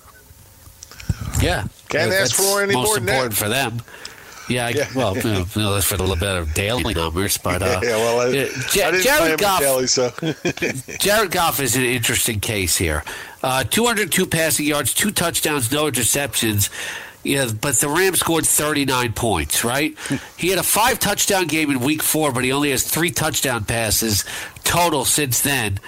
Yeah. 1.41 1.67
Can't 1.89 2.09
That's 2.11 2.31
ask 2.31 2.35
for 2.35 2.61
any 2.63 2.73
most 2.73 2.85
more 2.87 2.95
than 2.95 3.05
that. 3.05 3.11
important 3.13 3.37
for 3.37 3.49
them. 3.49 3.81
Yeah, 4.49 4.65
I, 4.65 4.69
Yeah. 4.71 4.87
well, 4.93 5.15
you 5.17 5.23
know, 5.55 5.73
that's 5.73 5.85
for 5.85 5.95
a 5.95 5.99
little 5.99 6.15
bit 6.17 6.35
of 6.37 6.53
daily 6.53 6.93
numbers, 6.93 7.37
but 7.37 7.61
uh, 7.61 7.79
yeah, 7.81 7.95
well, 7.95 8.19
I, 8.19 8.25
yeah, 8.27 8.91
didn't 8.91 9.01
Jared 9.03 9.39
Goff. 9.39 9.59
daily, 9.61 9.87
so 9.87 10.09
Jared 10.99 11.31
Goff 11.31 11.61
is 11.61 11.75
an 11.77 11.83
interesting 11.85 12.41
case 12.41 12.75
here. 12.75 13.03
Uh, 13.41 13.63
202 13.63 14.25
passing 14.25 14.65
yards, 14.65 14.93
two 14.93 15.11
touchdowns, 15.11 15.71
no 15.71 15.85
interceptions. 15.89 16.69
Yeah, 17.23 17.49
but 17.59 17.75
the 17.75 17.87
Rams 17.87 18.19
scored 18.19 18.45
39 18.45 19.13
points, 19.13 19.63
right? 19.63 19.97
he 20.37 20.49
had 20.49 20.59
a 20.59 20.63
five 20.63 20.99
touchdown 20.99 21.47
game 21.47 21.71
in 21.71 21.79
week 21.79 22.03
four, 22.03 22.31
but 22.31 22.43
he 22.43 22.51
only 22.51 22.71
has 22.71 22.83
three 22.83 23.11
touchdown 23.11 23.63
passes 23.63 24.25
total 24.63 25.05
since 25.05 25.41
then. 25.41 25.79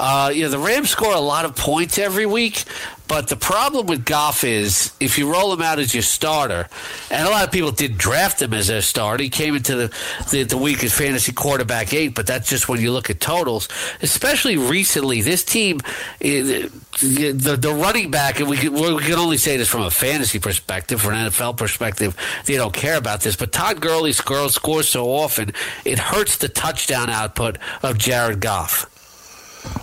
Uh, 0.00 0.30
you 0.30 0.44
know, 0.44 0.48
the 0.48 0.58
Rams 0.58 0.88
score 0.88 1.12
a 1.12 1.20
lot 1.20 1.44
of 1.44 1.54
points 1.54 1.98
every 1.98 2.24
week, 2.24 2.64
but 3.06 3.28
the 3.28 3.36
problem 3.36 3.86
with 3.86 4.06
Goff 4.06 4.44
is 4.44 4.94
if 4.98 5.18
you 5.18 5.30
roll 5.30 5.52
him 5.52 5.60
out 5.60 5.78
as 5.78 5.92
your 5.92 6.02
starter, 6.02 6.68
and 7.10 7.28
a 7.28 7.30
lot 7.30 7.44
of 7.44 7.52
people 7.52 7.70
did 7.70 7.98
draft 7.98 8.40
him 8.40 8.54
as 8.54 8.68
their 8.68 8.80
starter, 8.80 9.22
he 9.22 9.28
came 9.28 9.54
into 9.54 9.76
the, 9.76 9.94
the, 10.30 10.44
the 10.44 10.56
week 10.56 10.82
as 10.84 10.94
fantasy 10.94 11.32
quarterback 11.32 11.92
eight, 11.92 12.14
but 12.14 12.26
that's 12.26 12.48
just 12.48 12.66
when 12.66 12.80
you 12.80 12.92
look 12.92 13.10
at 13.10 13.20
totals. 13.20 13.68
Especially 14.00 14.56
recently, 14.56 15.20
this 15.20 15.44
team, 15.44 15.80
eh, 16.22 16.68
the, 17.00 17.58
the 17.60 17.70
running 17.70 18.10
back, 18.10 18.40
and 18.40 18.48
we 18.48 18.56
can, 18.56 18.72
we 18.72 19.02
can 19.02 19.18
only 19.18 19.36
say 19.36 19.58
this 19.58 19.68
from 19.68 19.82
a 19.82 19.90
fantasy 19.90 20.38
perspective, 20.38 21.02
from 21.02 21.12
an 21.12 21.30
NFL 21.30 21.58
perspective, 21.58 22.16
they 22.46 22.56
don't 22.56 22.72
care 22.72 22.96
about 22.96 23.20
this, 23.20 23.36
but 23.36 23.52
Todd 23.52 23.82
Gurley 23.82 24.12
scores, 24.12 24.54
scores 24.54 24.88
so 24.88 25.10
often, 25.10 25.52
it 25.84 25.98
hurts 25.98 26.38
the 26.38 26.48
touchdown 26.48 27.10
output 27.10 27.58
of 27.82 27.98
Jared 27.98 28.40
Goff. 28.40 28.86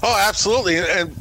Oh, 0.04 0.18
absolutely. 0.28 0.78
And, 0.78 1.16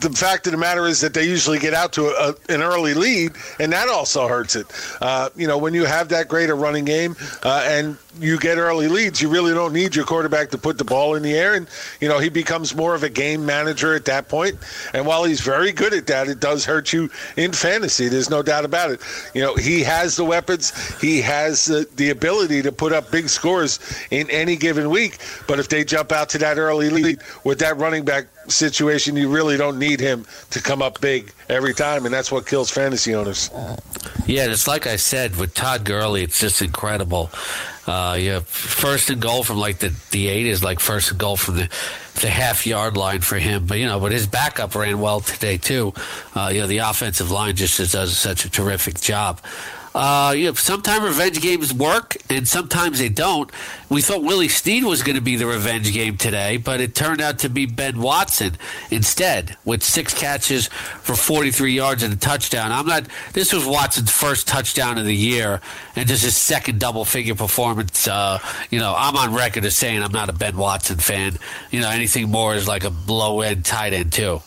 the 0.00 0.10
fact 0.10 0.46
of 0.46 0.52
the 0.52 0.58
matter 0.58 0.86
is 0.86 1.00
that 1.00 1.14
they 1.14 1.24
usually 1.24 1.58
get 1.58 1.74
out 1.74 1.92
to 1.94 2.06
a, 2.06 2.34
an 2.52 2.62
early 2.62 2.94
lead, 2.94 3.32
and 3.58 3.72
that 3.72 3.88
also 3.88 4.28
hurts 4.28 4.56
it. 4.56 4.66
Uh, 5.00 5.28
you 5.36 5.46
know, 5.46 5.58
when 5.58 5.74
you 5.74 5.84
have 5.84 6.08
that 6.10 6.28
great 6.28 6.50
a 6.50 6.54
running 6.54 6.84
game 6.84 7.16
uh, 7.42 7.64
and 7.66 7.96
you 8.20 8.38
get 8.38 8.58
early 8.58 8.88
leads, 8.88 9.20
you 9.20 9.28
really 9.28 9.54
don't 9.54 9.72
need 9.72 9.94
your 9.94 10.04
quarterback 10.04 10.50
to 10.50 10.58
put 10.58 10.78
the 10.78 10.84
ball 10.84 11.14
in 11.14 11.22
the 11.22 11.34
air. 11.34 11.54
And, 11.54 11.68
you 12.00 12.08
know, 12.08 12.18
he 12.18 12.28
becomes 12.28 12.74
more 12.74 12.94
of 12.94 13.02
a 13.02 13.08
game 13.08 13.44
manager 13.44 13.94
at 13.94 14.04
that 14.06 14.28
point. 14.28 14.56
And 14.92 15.06
while 15.06 15.24
he's 15.24 15.40
very 15.40 15.72
good 15.72 15.94
at 15.94 16.06
that, 16.08 16.28
it 16.28 16.40
does 16.40 16.64
hurt 16.64 16.92
you 16.92 17.10
in 17.36 17.52
fantasy. 17.52 18.08
There's 18.08 18.30
no 18.30 18.42
doubt 18.42 18.64
about 18.64 18.90
it. 18.90 19.00
You 19.34 19.42
know, 19.42 19.54
he 19.54 19.82
has 19.82 20.16
the 20.16 20.24
weapons, 20.24 20.72
he 21.00 21.20
has 21.22 21.66
the, 21.66 21.88
the 21.96 22.10
ability 22.10 22.62
to 22.62 22.72
put 22.72 22.92
up 22.92 23.10
big 23.10 23.28
scores 23.28 23.80
in 24.10 24.30
any 24.30 24.56
given 24.56 24.90
week. 24.90 25.18
But 25.46 25.58
if 25.58 25.68
they 25.68 25.84
jump 25.84 26.12
out 26.12 26.28
to 26.30 26.38
that 26.38 26.58
early 26.58 26.90
lead 26.90 27.20
with 27.44 27.58
that 27.60 27.76
running 27.78 28.04
back 28.04 28.26
situation, 28.48 29.16
you 29.16 29.28
really 29.28 29.56
don't 29.56 29.78
need 29.78 30.00
him 30.00 30.26
to 30.50 30.62
come 30.62 30.82
up 30.82 31.00
big 31.00 31.32
every 31.48 31.74
time, 31.74 32.04
and 32.04 32.14
that's 32.14 32.30
what 32.30 32.46
kills 32.46 32.70
fantasy 32.70 33.14
owners. 33.14 33.50
Yeah, 34.26 34.46
it's 34.50 34.68
like 34.68 34.86
I 34.86 34.96
said 34.96 35.36
with 35.36 35.54
Todd 35.54 35.84
Gurley, 35.84 36.22
it's 36.22 36.40
just 36.40 36.60
incredible. 36.62 37.30
Uh, 37.86 38.18
yeah, 38.20 38.40
first 38.40 39.08
and 39.08 39.22
goal 39.22 39.42
from 39.42 39.56
like 39.56 39.78
the, 39.78 39.94
the 40.10 40.28
eight 40.28 40.46
is 40.46 40.62
like 40.62 40.78
first 40.78 41.10
and 41.10 41.18
goal 41.18 41.36
from 41.36 41.56
the 41.56 41.68
the 42.20 42.28
half 42.28 42.66
yard 42.66 42.96
line 42.96 43.20
for 43.20 43.38
him. 43.38 43.66
But 43.66 43.78
you 43.78 43.86
know, 43.86 43.98
but 44.00 44.12
his 44.12 44.26
backup 44.26 44.74
ran 44.74 45.00
well 45.00 45.20
today 45.20 45.56
too. 45.56 45.94
Uh, 46.34 46.50
you 46.52 46.60
know, 46.60 46.66
the 46.66 46.78
offensive 46.78 47.30
line 47.30 47.56
just 47.56 47.78
does 47.92 48.16
such 48.16 48.44
a 48.44 48.50
terrific 48.50 49.00
job. 49.00 49.40
Uh, 49.98 50.30
you 50.30 50.46
know, 50.46 50.54
sometimes 50.54 51.02
revenge 51.02 51.40
games 51.40 51.74
work 51.74 52.16
and 52.30 52.46
sometimes 52.46 53.00
they 53.00 53.08
don't. 53.08 53.50
We 53.88 54.00
thought 54.00 54.22
Willie 54.22 54.46
Snead 54.46 54.84
was 54.84 55.02
going 55.02 55.16
to 55.16 55.20
be 55.20 55.34
the 55.34 55.46
revenge 55.46 55.92
game 55.92 56.16
today, 56.16 56.56
but 56.56 56.80
it 56.80 56.94
turned 56.94 57.20
out 57.20 57.40
to 57.40 57.48
be 57.48 57.66
Ben 57.66 58.00
Watson 58.00 58.52
instead 58.92 59.56
with 59.64 59.82
six 59.82 60.14
catches 60.14 60.68
for 60.68 61.16
43 61.16 61.72
yards 61.72 62.04
and 62.04 62.14
a 62.14 62.16
touchdown. 62.16 62.70
I'm 62.70 62.86
not, 62.86 63.06
this 63.32 63.52
was 63.52 63.66
Watson's 63.66 64.12
first 64.12 64.46
touchdown 64.46 64.98
of 64.98 65.04
the 65.04 65.16
year 65.16 65.60
and 65.96 66.06
just 66.06 66.22
his 66.22 66.36
second 66.36 66.78
double 66.78 67.04
figure 67.04 67.34
performance. 67.34 68.06
Uh, 68.06 68.38
you 68.70 68.78
know, 68.78 68.94
I'm 68.96 69.16
on 69.16 69.34
record 69.34 69.64
as 69.64 69.76
saying 69.76 70.00
I'm 70.00 70.12
not 70.12 70.28
a 70.28 70.32
Ben 70.32 70.56
Watson 70.56 70.98
fan. 70.98 71.38
You 71.72 71.80
know, 71.80 71.90
anything 71.90 72.30
more 72.30 72.54
is 72.54 72.68
like 72.68 72.84
a 72.84 72.92
low 73.08 73.40
end 73.40 73.64
tight 73.64 73.94
end, 73.94 74.12
too. 74.12 74.42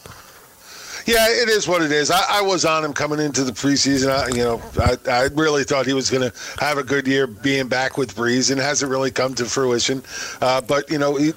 Yeah, 1.11 1.27
it 1.29 1.49
is 1.49 1.67
what 1.67 1.81
it 1.81 1.91
is. 1.91 2.09
I, 2.09 2.23
I 2.37 2.41
was 2.41 2.63
on 2.63 2.85
him 2.85 2.93
coming 2.93 3.19
into 3.19 3.43
the 3.43 3.51
preseason. 3.51 4.09
I, 4.09 4.29
you 4.29 4.45
know, 4.45 4.61
I, 4.79 4.95
I 5.11 5.23
really 5.33 5.65
thought 5.65 5.85
he 5.85 5.91
was 5.91 6.09
going 6.09 6.31
to 6.31 6.37
have 6.57 6.77
a 6.77 6.83
good 6.83 7.05
year 7.05 7.27
being 7.27 7.67
back 7.67 7.97
with 7.97 8.15
Brees, 8.15 8.49
and 8.49 8.61
hasn't 8.61 8.89
really 8.89 9.11
come 9.11 9.33
to 9.33 9.43
fruition. 9.43 10.03
Uh, 10.39 10.61
but 10.61 10.89
you 10.89 10.97
know, 10.97 11.17
he, 11.17 11.33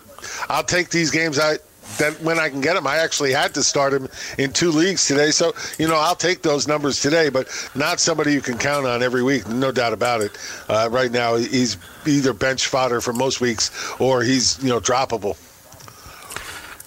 I'll 0.49 0.63
take 0.63 0.91
these 0.91 1.11
games. 1.11 1.41
I 1.41 1.57
that 1.99 2.13
when 2.23 2.39
I 2.39 2.51
can 2.51 2.61
get 2.61 2.77
him, 2.77 2.87
I 2.87 2.99
actually 2.99 3.33
had 3.33 3.53
to 3.55 3.65
start 3.65 3.93
him 3.93 4.09
in 4.39 4.53
two 4.53 4.71
leagues 4.71 5.09
today. 5.09 5.33
So 5.33 5.53
you 5.77 5.89
know, 5.89 5.97
I'll 5.97 6.15
take 6.15 6.43
those 6.43 6.69
numbers 6.69 7.01
today, 7.01 7.29
but 7.29 7.49
not 7.75 7.99
somebody 7.99 8.33
you 8.33 8.41
can 8.41 8.59
count 8.59 8.87
on 8.87 9.03
every 9.03 9.25
week. 9.25 9.49
No 9.49 9.73
doubt 9.73 9.93
about 9.93 10.21
it. 10.21 10.39
Uh, 10.69 10.89
right 10.89 11.11
now, 11.11 11.35
he's 11.35 11.79
either 12.07 12.33
bench 12.33 12.69
fodder 12.69 13.01
for 13.01 13.13
most 13.13 13.41
weeks 13.41 13.73
or 13.99 14.23
he's 14.23 14.63
you 14.63 14.69
know 14.69 14.79
droppable. 14.79 15.37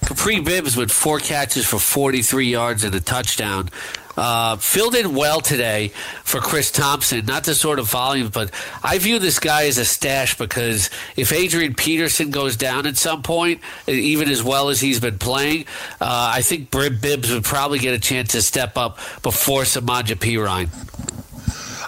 Kapri 0.08 0.42
Bibbs 0.42 0.74
with 0.74 0.90
four 0.90 1.18
catches 1.18 1.66
for 1.66 1.78
43 1.78 2.46
yards 2.46 2.82
and 2.82 2.94
a 2.94 3.00
touchdown. 3.00 3.68
Uh, 4.16 4.56
filled 4.56 4.94
in 4.94 5.14
well 5.14 5.42
today 5.42 5.88
for 6.24 6.40
Chris 6.40 6.70
Thompson. 6.70 7.26
Not 7.26 7.44
the 7.44 7.54
sort 7.54 7.78
of 7.78 7.90
volume, 7.90 8.30
but 8.30 8.50
I 8.82 8.96
view 8.96 9.18
this 9.18 9.38
guy 9.38 9.66
as 9.66 9.76
a 9.76 9.84
stash 9.84 10.38
because 10.38 10.88
if 11.14 11.30
Adrian 11.30 11.74
Peterson 11.74 12.30
goes 12.30 12.56
down 12.56 12.86
at 12.86 12.96
some 12.96 13.22
point, 13.22 13.60
even 13.86 14.30
as 14.30 14.42
well 14.42 14.70
as 14.70 14.80
he's 14.80 14.98
been 14.98 15.18
playing, 15.18 15.66
uh, 16.00 16.32
I 16.34 16.40
think 16.40 16.70
Bibbs 16.70 17.30
would 17.30 17.44
probably 17.44 17.78
get 17.78 17.92
a 17.92 18.00
chance 18.00 18.32
to 18.32 18.40
step 18.40 18.78
up 18.78 18.96
before 19.22 19.64
Samaje 19.64 20.14
Perine. 20.14 20.70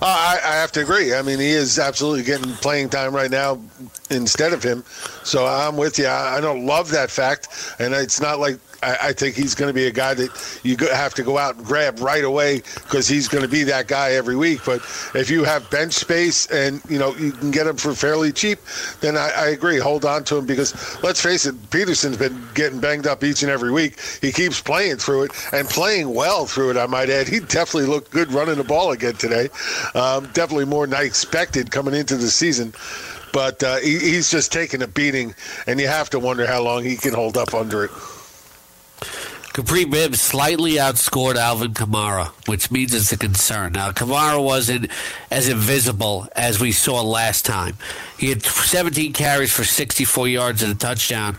Uh, 0.02 0.06
I, 0.06 0.40
I, 0.42 0.54
have 0.54 0.72
to 0.72 0.80
agree. 0.80 1.14
I 1.14 1.20
mean, 1.20 1.38
he 1.38 1.50
is 1.50 1.78
absolutely 1.78 2.22
getting 2.22 2.52
playing 2.54 2.88
time 2.88 3.14
right 3.14 3.30
now 3.30 3.60
instead 4.08 4.54
of 4.54 4.62
him. 4.62 4.82
So 5.24 5.44
I'm 5.44 5.76
with 5.76 5.98
you. 5.98 6.06
I, 6.06 6.38
I 6.38 6.40
don't 6.40 6.64
love 6.64 6.90
that 6.92 7.10
fact, 7.10 7.74
and 7.78 7.92
it's 7.92 8.18
not 8.18 8.38
like 8.38 8.58
I, 8.82 8.96
I 9.02 9.12
think 9.12 9.36
he's 9.36 9.54
going 9.54 9.68
to 9.68 9.74
be 9.74 9.86
a 9.86 9.90
guy 9.90 10.14
that 10.14 10.60
you 10.62 10.76
have 10.88 11.14
to 11.14 11.22
go 11.22 11.38
out 11.38 11.56
and 11.56 11.64
grab 11.64 12.00
right 12.00 12.24
away 12.24 12.62
because 12.74 13.08
he's 13.08 13.28
going 13.28 13.42
to 13.42 13.48
be 13.48 13.62
that 13.64 13.88
guy 13.88 14.12
every 14.12 14.36
week. 14.36 14.60
But 14.64 14.80
if 15.14 15.30
you 15.30 15.44
have 15.44 15.68
bench 15.70 15.92
space 15.92 16.46
and 16.46 16.82
you 16.88 16.98
know 16.98 17.14
you 17.16 17.32
can 17.32 17.50
get 17.50 17.66
him 17.66 17.76
for 17.76 17.94
fairly 17.94 18.32
cheap, 18.32 18.58
then 19.00 19.16
I, 19.16 19.30
I 19.36 19.48
agree. 19.48 19.78
Hold 19.78 20.04
on 20.04 20.24
to 20.24 20.38
him 20.38 20.46
because 20.46 21.02
let's 21.02 21.20
face 21.20 21.46
it, 21.46 21.70
Peterson's 21.70 22.16
been 22.16 22.40
getting 22.54 22.80
banged 22.80 23.06
up 23.06 23.24
each 23.24 23.42
and 23.42 23.50
every 23.50 23.72
week. 23.72 24.00
He 24.20 24.32
keeps 24.32 24.60
playing 24.60 24.96
through 24.96 25.24
it 25.24 25.32
and 25.52 25.68
playing 25.68 26.12
well 26.14 26.46
through 26.46 26.70
it. 26.70 26.76
I 26.76 26.86
might 26.86 27.10
add. 27.10 27.28
He 27.28 27.40
definitely 27.40 27.88
looked 27.88 28.10
good 28.10 28.32
running 28.32 28.56
the 28.56 28.64
ball 28.64 28.92
again 28.92 29.14
today. 29.14 29.48
Um, 29.94 30.28
definitely 30.32 30.66
more 30.66 30.86
than 30.86 30.98
I 30.98 31.02
expected 31.02 31.70
coming 31.70 31.94
into 31.94 32.16
the 32.16 32.30
season 32.30 32.72
but 33.32 33.62
uh, 33.62 33.76
he, 33.76 33.98
he's 33.98 34.30
just 34.30 34.52
taking 34.52 34.82
a 34.82 34.88
beating, 34.88 35.34
and 35.68 35.78
you 35.78 35.86
have 35.86 36.10
to 36.10 36.18
wonder 36.18 36.46
how 36.46 36.62
long 36.62 36.84
he 36.84 36.96
can 36.96 37.14
hold 37.14 37.36
up 37.36 37.54
under 37.54 37.84
it. 37.84 37.90
Kapri 39.52 39.90
Bibbs 39.90 40.20
slightly 40.20 40.74
outscored 40.74 41.34
Alvin 41.34 41.74
Kamara, 41.74 42.28
which 42.46 42.70
means 42.70 42.94
it's 42.94 43.10
a 43.10 43.16
concern. 43.18 43.72
Now, 43.72 43.90
Kamara 43.90 44.42
wasn't 44.42 44.88
as 45.28 45.48
invisible 45.48 46.28
as 46.36 46.60
we 46.60 46.70
saw 46.70 47.02
last 47.02 47.44
time. 47.44 47.76
He 48.16 48.28
had 48.28 48.42
17 48.44 49.12
carries 49.12 49.52
for 49.52 49.64
64 49.64 50.28
yards 50.28 50.62
and 50.62 50.70
a 50.72 50.76
touchdown, 50.76 51.36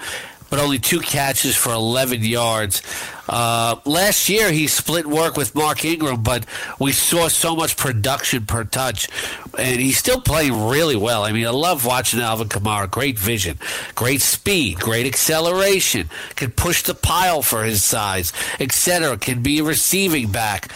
but 0.51 0.59
only 0.59 0.77
two 0.77 0.99
catches 0.99 1.55
for 1.55 1.71
11 1.71 2.23
yards. 2.23 2.83
Uh, 3.29 3.77
last 3.85 4.27
year, 4.27 4.51
he 4.51 4.67
split 4.67 5.07
work 5.07 5.37
with 5.37 5.55
Mark 5.55 5.85
Ingram, 5.85 6.21
but 6.21 6.45
we 6.77 6.91
saw 6.91 7.29
so 7.29 7.55
much 7.55 7.77
production 7.77 8.45
per 8.45 8.65
touch, 8.65 9.07
and 9.57 9.79
he's 9.79 9.97
still 9.97 10.19
playing 10.19 10.67
really 10.67 10.97
well. 10.97 11.23
I 11.23 11.31
mean, 11.31 11.47
I 11.47 11.51
love 11.51 11.85
watching 11.85 12.19
Alvin 12.19 12.49
Kamara. 12.49 12.91
Great 12.91 13.17
vision, 13.17 13.57
great 13.95 14.21
speed, 14.21 14.79
great 14.79 15.05
acceleration, 15.07 16.09
can 16.35 16.51
push 16.51 16.83
the 16.83 16.95
pile 16.95 17.41
for 17.41 17.63
his 17.63 17.85
size, 17.85 18.33
etc. 18.59 19.17
Can 19.17 19.41
be 19.41 19.59
a 19.59 19.63
receiving 19.63 20.29
back 20.29 20.69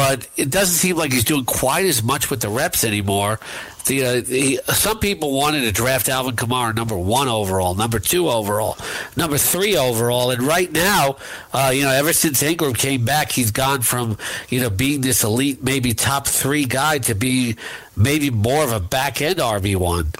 but 0.00 0.26
it 0.38 0.48
doesn't 0.48 0.76
seem 0.76 0.96
like 0.96 1.12
he's 1.12 1.24
doing 1.24 1.44
quite 1.44 1.84
as 1.84 2.02
much 2.02 2.30
with 2.30 2.40
the 2.40 2.48
reps 2.48 2.84
anymore 2.84 3.38
the, 3.86 4.04
uh, 4.04 4.20
the, 4.20 4.60
some 4.68 4.98
people 4.98 5.32
wanted 5.32 5.62
to 5.62 5.72
draft 5.72 6.08
Alvin 6.08 6.36
Kamara 6.36 6.74
number 6.74 6.96
one 6.96 7.28
overall, 7.28 7.74
number 7.74 7.98
two 7.98 8.28
overall, 8.28 8.76
number 9.16 9.38
three 9.38 9.76
overall, 9.76 10.30
and 10.30 10.42
right 10.42 10.70
now, 10.70 11.16
uh, 11.52 11.72
you 11.74 11.82
know, 11.82 11.90
ever 11.90 12.12
since 12.12 12.42
Ingram 12.42 12.74
came 12.74 13.04
back, 13.04 13.32
he's 13.32 13.50
gone 13.50 13.82
from 13.82 14.16
you 14.48 14.60
know 14.60 14.70
being 14.70 15.00
this 15.00 15.24
elite, 15.24 15.62
maybe 15.62 15.92
top 15.92 16.26
three 16.26 16.64
guy 16.64 16.98
to 16.98 17.14
be 17.14 17.56
maybe 17.96 18.30
more 18.30 18.62
of 18.62 18.72
a 18.72 18.80
back 18.80 19.20
end 19.20 19.38
RB 19.38 19.76
one. 19.76 20.12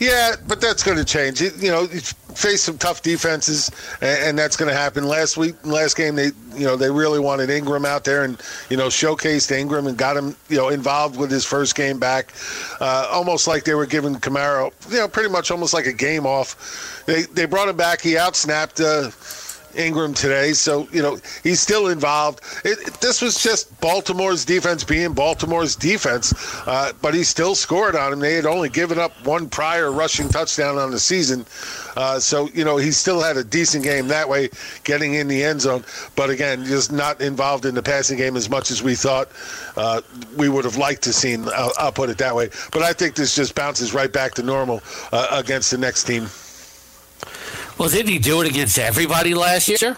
Yeah, 0.00 0.36
but 0.48 0.62
that's 0.62 0.82
going 0.82 0.96
to 0.96 1.04
change. 1.04 1.42
You 1.42 1.70
know, 1.70 1.82
you 1.82 2.00
face 2.00 2.62
some 2.62 2.78
tough 2.78 3.02
defenses, 3.02 3.70
and, 4.00 4.38
that's 4.38 4.56
going 4.56 4.70
to 4.70 4.74
happen. 4.74 5.04
Last 5.04 5.36
week, 5.36 5.54
last 5.62 5.94
game, 5.94 6.16
they 6.16 6.30
you 6.54 6.64
know 6.64 6.74
they 6.74 6.90
really 6.90 7.20
wanted 7.20 7.50
Ingram 7.50 7.84
out 7.84 8.04
there, 8.04 8.24
and 8.24 8.40
you 8.70 8.78
know 8.78 8.86
showcased 8.86 9.52
Ingram 9.52 9.86
and 9.86 9.98
got 9.98 10.16
him 10.16 10.34
you 10.48 10.56
know 10.56 10.70
involved 10.70 11.18
with 11.18 11.30
his 11.30 11.44
first 11.44 11.74
game 11.74 11.98
back, 11.98 12.32
uh, 12.80 13.08
almost 13.12 13.46
like 13.46 13.64
they 13.64 13.74
were 13.74 13.84
giving 13.84 14.14
Kamara 14.14 14.72
you 14.90 14.96
know 14.96 15.06
pretty 15.06 15.28
much 15.28 15.50
almost 15.50 15.74
like 15.74 15.84
a 15.84 15.92
game 15.92 16.24
off. 16.24 17.02
They 17.04 17.22
they 17.22 17.44
brought 17.44 17.68
him 17.68 17.76
back. 17.76 18.00
He 18.00 18.14
outsnapped. 18.14 18.80
Uh, 18.80 19.10
Ingram 19.76 20.14
today, 20.14 20.52
so 20.52 20.88
you 20.92 21.02
know 21.02 21.18
he's 21.42 21.60
still 21.60 21.88
involved. 21.88 22.40
It, 22.64 22.78
this 23.00 23.22
was 23.22 23.42
just 23.42 23.78
Baltimore's 23.80 24.44
defense 24.44 24.84
being 24.84 25.12
Baltimore's 25.12 25.76
defense, 25.76 26.34
uh, 26.66 26.92
but 27.00 27.14
he 27.14 27.22
still 27.22 27.54
scored 27.54 27.94
on 27.94 28.12
him. 28.12 28.20
They 28.20 28.34
had 28.34 28.46
only 28.46 28.68
given 28.68 28.98
up 28.98 29.12
one 29.24 29.48
prior 29.48 29.92
rushing 29.92 30.28
touchdown 30.28 30.78
on 30.78 30.90
the 30.90 30.98
season, 30.98 31.46
uh, 31.96 32.18
so 32.18 32.48
you 32.48 32.64
know 32.64 32.76
he 32.76 32.90
still 32.90 33.20
had 33.20 33.36
a 33.36 33.44
decent 33.44 33.84
game 33.84 34.08
that 34.08 34.28
way, 34.28 34.50
getting 34.84 35.14
in 35.14 35.28
the 35.28 35.42
end 35.44 35.60
zone. 35.60 35.84
But 36.16 36.30
again, 36.30 36.64
just 36.64 36.92
not 36.92 37.20
involved 37.20 37.66
in 37.66 37.74
the 37.74 37.82
passing 37.82 38.18
game 38.18 38.36
as 38.36 38.50
much 38.50 38.70
as 38.70 38.82
we 38.82 38.94
thought 38.94 39.28
uh, 39.76 40.00
we 40.36 40.48
would 40.48 40.64
have 40.64 40.76
liked 40.76 41.02
to 41.02 41.12
seen. 41.12 41.46
I'll, 41.48 41.72
I'll, 41.78 41.92
put 41.92 42.10
it 42.10 42.18
that 42.18 42.34
way. 42.34 42.50
But 42.72 42.82
I 42.82 42.92
think 42.92 43.14
this 43.14 43.34
just 43.34 43.54
bounces 43.54 43.92
right 43.92 44.12
back 44.12 44.34
to 44.34 44.42
normal 44.42 44.82
uh, 45.12 45.28
against 45.30 45.70
the 45.70 45.78
next 45.78 46.04
team. 46.04 46.28
Well, 47.78 47.88
didn't 47.88 48.12
he 48.12 48.18
do 48.18 48.40
it 48.42 48.48
against 48.48 48.78
everybody 48.78 49.34
last 49.34 49.68
year? 49.68 49.96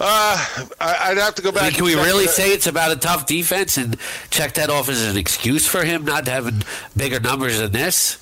Uh, 0.00 0.46
I'd 0.80 1.16
have 1.18 1.34
to 1.36 1.42
go 1.42 1.50
back. 1.50 1.62
I 1.62 1.66
mean, 1.66 1.74
can 1.74 1.84
we 1.84 1.94
really 1.96 2.26
say 2.26 2.52
it's 2.52 2.68
about 2.68 2.92
a 2.92 2.96
tough 2.96 3.26
defense 3.26 3.76
and 3.76 3.96
check 4.30 4.54
that 4.54 4.70
off 4.70 4.88
as 4.88 5.04
an 5.08 5.16
excuse 5.16 5.66
for 5.66 5.82
him 5.82 6.04
not 6.04 6.28
having 6.28 6.62
bigger 6.96 7.18
numbers 7.18 7.58
than 7.58 7.72
this? 7.72 8.18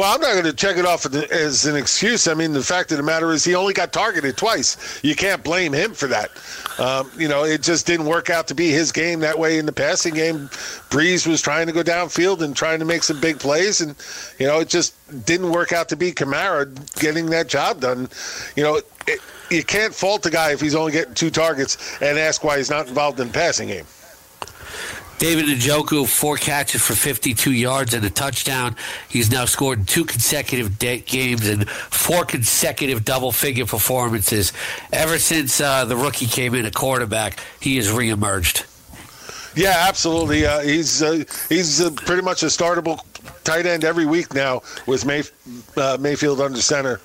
Well, 0.00 0.14
I'm 0.14 0.20
not 0.22 0.32
going 0.32 0.46
to 0.46 0.54
check 0.54 0.78
it 0.78 0.86
off 0.86 1.04
as 1.30 1.66
an 1.66 1.76
excuse. 1.76 2.26
I 2.26 2.32
mean, 2.32 2.54
the 2.54 2.62
fact 2.62 2.90
of 2.90 2.96
the 2.96 3.02
matter 3.02 3.32
is 3.32 3.44
he 3.44 3.54
only 3.54 3.74
got 3.74 3.92
targeted 3.92 4.34
twice. 4.34 4.98
You 5.04 5.14
can't 5.14 5.44
blame 5.44 5.74
him 5.74 5.92
for 5.92 6.06
that. 6.06 6.30
Um, 6.78 7.10
you 7.18 7.28
know, 7.28 7.44
it 7.44 7.62
just 7.62 7.86
didn't 7.86 8.06
work 8.06 8.30
out 8.30 8.48
to 8.48 8.54
be 8.54 8.70
his 8.70 8.92
game 8.92 9.20
that 9.20 9.38
way 9.38 9.58
in 9.58 9.66
the 9.66 9.72
passing 9.72 10.14
game. 10.14 10.48
Brees 10.88 11.26
was 11.26 11.42
trying 11.42 11.66
to 11.66 11.74
go 11.74 11.82
downfield 11.82 12.40
and 12.40 12.56
trying 12.56 12.78
to 12.78 12.86
make 12.86 13.02
some 13.02 13.20
big 13.20 13.40
plays, 13.40 13.82
and 13.82 13.94
you 14.38 14.46
know, 14.46 14.60
it 14.60 14.70
just 14.70 14.94
didn't 15.26 15.52
work 15.52 15.70
out 15.70 15.90
to 15.90 15.96
be 15.96 16.12
Kamara 16.12 16.64
getting 16.98 17.26
that 17.26 17.48
job 17.48 17.80
done. 17.82 18.08
You 18.56 18.62
know, 18.62 18.80
it, 19.06 19.20
you 19.50 19.62
can't 19.62 19.94
fault 19.94 20.22
the 20.22 20.30
guy 20.30 20.52
if 20.52 20.62
he's 20.62 20.74
only 20.74 20.92
getting 20.92 21.12
two 21.12 21.28
targets 21.28 22.00
and 22.00 22.18
ask 22.18 22.42
why 22.42 22.56
he's 22.56 22.70
not 22.70 22.88
involved 22.88 23.20
in 23.20 23.26
the 23.26 23.34
passing 23.34 23.68
game. 23.68 23.84
David 25.20 25.44
Njoku, 25.48 26.08
four 26.08 26.38
catches 26.38 26.80
for 26.80 26.94
52 26.94 27.52
yards 27.52 27.92
and 27.92 28.02
a 28.06 28.08
touchdown. 28.08 28.74
He's 29.06 29.30
now 29.30 29.44
scored 29.44 29.86
two 29.86 30.06
consecutive 30.06 30.78
de- 30.78 31.00
games 31.00 31.46
and 31.46 31.68
four 31.68 32.24
consecutive 32.24 33.04
double 33.04 33.30
figure 33.30 33.66
performances. 33.66 34.54
Ever 34.94 35.18
since 35.18 35.60
uh, 35.60 35.84
the 35.84 35.94
rookie 35.94 36.24
came 36.24 36.54
in 36.54 36.64
at 36.64 36.74
quarterback, 36.74 37.38
he 37.60 37.76
has 37.76 37.88
reemerged. 37.88 38.64
Yeah, 39.54 39.74
absolutely. 39.88 40.46
Uh, 40.46 40.60
he's 40.60 41.02
uh, 41.02 41.24
he's 41.50 41.82
uh, 41.82 41.90
pretty 41.90 42.22
much 42.22 42.42
a 42.42 42.46
startable 42.46 43.04
tight 43.44 43.66
end 43.66 43.84
every 43.84 44.06
week 44.06 44.32
now 44.32 44.62
with 44.86 45.04
May, 45.04 45.22
uh, 45.76 45.98
Mayfield 46.00 46.40
under 46.40 46.62
center. 46.62 46.98